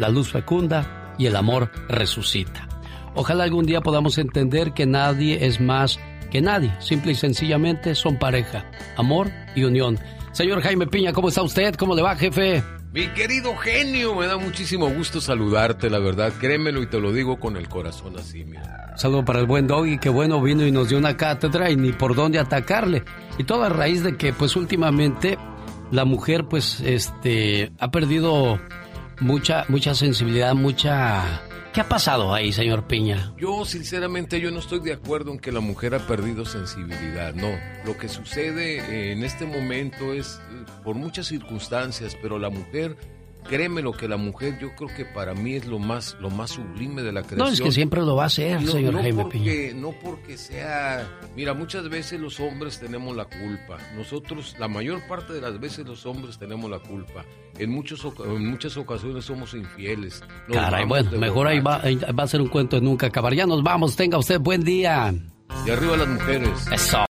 La 0.01 0.09
luz 0.09 0.33
fecunda 0.33 1.15
y 1.17 1.27
el 1.27 1.37
amor 1.37 1.71
resucita. 1.89 2.69
Ojalá 3.15 3.45
algún 3.45 3.65
día 3.65 3.81
podamos 3.81 4.19
entender 4.19 4.73
que 4.73 4.85
nadie 4.85 5.47
es 5.47 5.61
más 5.61 6.01
que 6.33 6.41
nadie. 6.41 6.73
Simple 6.81 7.13
y 7.13 7.15
sencillamente 7.15 7.95
son 7.95 8.19
pareja, 8.19 8.69
amor 8.97 9.31
y 9.55 9.63
unión. 9.63 10.01
Señor 10.33 10.63
Jaime 10.63 10.89
Piña, 10.89 11.13
¿cómo 11.13 11.29
está 11.29 11.43
usted? 11.43 11.77
¿Cómo 11.77 11.95
le 11.95 12.03
va, 12.03 12.17
jefe? 12.17 12.65
Mi 12.93 13.07
querido 13.09 13.55
genio, 13.57 14.17
me 14.17 14.27
da 14.27 14.37
muchísimo 14.37 14.91
gusto 14.91 15.21
saludarte, 15.21 15.91
la 15.91 16.01
verdad, 16.01 16.33
créemelo 16.41 16.83
y 16.83 16.87
te 16.87 16.99
lo 16.99 17.13
digo 17.13 17.39
con 17.39 17.57
el 17.57 17.69
corazón 17.69 18.19
así, 18.19 18.45
mira. 18.45 18.95
Saludo 18.97 19.25
para 19.25 19.39
el 19.39 19.47
buen 19.47 19.69
Doggy, 19.69 19.99
que 19.99 20.09
bueno 20.09 20.43
vino 20.43 20.67
y 20.67 20.73
nos 20.73 20.89
dio 20.89 20.99
una 20.99 21.17
cátedra 21.17 21.71
y 21.71 21.77
ni 21.77 21.93
por 21.93 22.17
dónde 22.17 22.41
atacarle. 22.41 23.05
Y 23.39 23.45
todo 23.45 23.63
a 23.63 23.69
raíz 23.69 24.03
de 24.03 24.17
que, 24.17 24.33
pues 24.33 24.57
últimamente, 24.57 25.39
la 25.93 26.07
mujer, 26.07 26.47
pues, 26.49 26.81
este, 26.81 27.71
ha 27.79 27.91
perdido 27.91 28.59
mucha, 29.21 29.65
mucha 29.69 29.95
sensibilidad, 29.95 30.55
mucha... 30.55 31.43
¿Qué 31.73 31.81
ha 31.81 31.89
pasado 31.89 32.35
ahí, 32.35 32.53
señor 32.53 32.87
Piña? 32.87 33.33
Yo, 33.39 33.65
sinceramente, 33.65 34.41
yo 34.41 34.51
no 34.51 34.59
estoy 34.59 34.81
de 34.81 34.93
acuerdo 34.93 35.33
en 35.33 35.39
que 35.39 35.53
la 35.53 35.61
mujer 35.61 35.95
ha 35.95 36.07
perdido 36.07 36.45
sensibilidad, 36.45 37.35
no. 37.35 37.49
Lo 37.87 37.97
que 37.97 38.09
sucede 38.09 38.79
eh, 38.79 39.13
en 39.13 39.23
este 39.23 39.47
momento 39.47 40.13
es 40.13 40.41
eh, 40.51 40.65
por 40.83 40.97
muchas 40.97 41.27
circunstancias, 41.27 42.17
pero 42.21 42.39
la 42.39 42.51
mujer, 42.51 42.97
créeme 43.49 43.83
lo 43.83 43.93
que 43.93 44.09
la 44.09 44.17
mujer, 44.17 44.59
yo 44.61 44.75
creo 44.75 44.89
que 44.97 45.05
para 45.05 45.35
mí 45.35 45.55
es 45.55 45.67
lo 45.67 45.79
más, 45.79 46.17
lo 46.21 46.31
más 46.31 46.51
sublime 46.51 47.03
de 47.03 47.13
la 47.13 47.23
creación. 47.23 47.39
No, 47.39 47.49
es 47.49 47.61
que 47.61 47.73
siempre 47.73 48.01
lo 48.01 48.17
va 48.17 48.25
a 48.25 48.27
hacer, 48.27 48.61
No, 48.63 48.73
señor 48.73 48.95
no 48.95 49.03
Jaime 49.03 49.25
Piña. 49.27 49.45
porque, 49.45 49.75
no 49.75 49.93
porque 50.03 50.37
sea... 50.37 51.09
Mira, 51.37 51.55
muchas 51.55 51.89
veces 51.89 52.21
los 52.21 52.39
hombres 52.41 52.79
tenemos 52.79 53.17
la 53.17 53.25
culpa. 53.25 53.79
Nosotros, 53.97 54.57
la 54.59 54.69
mayor 54.69 55.07
parte 55.09 55.33
de 55.33 55.41
las 55.41 55.59
veces 55.61 55.87
los 55.87 56.07
hombres 56.07 56.39
tenemos 56.39 56.71
la 56.71 56.79
culpa. 56.79 57.25
En, 57.59 57.71
muchos, 57.71 58.07
en 58.25 58.51
muchas 58.51 58.77
ocasiones 58.77 59.25
somos 59.25 59.55
infieles. 59.55 60.23
Nos 60.49 60.57
Caray, 60.57 60.85
bueno, 60.87 61.11
mejor 61.19 61.47
ahí 61.47 61.61
va, 61.61 61.81
ahí 61.83 61.97
va 61.97 62.25
a 62.25 62.29
ser 62.29 62.41
un 62.41 62.49
cuento 62.49 62.77
de 62.77 62.83
nunca 62.83 63.07
acabar. 63.09 63.35
Ya 63.35 63.47
nos 63.47 63.63
vamos, 63.63 63.97
tenga 63.97 64.19
usted 64.19 64.41
buen 64.41 64.63
día. 64.65 65.15
Y 65.67 65.71
arriba 65.71 65.97
las 65.97 66.09
mujeres. 66.09 66.67
Eso. 66.73 66.99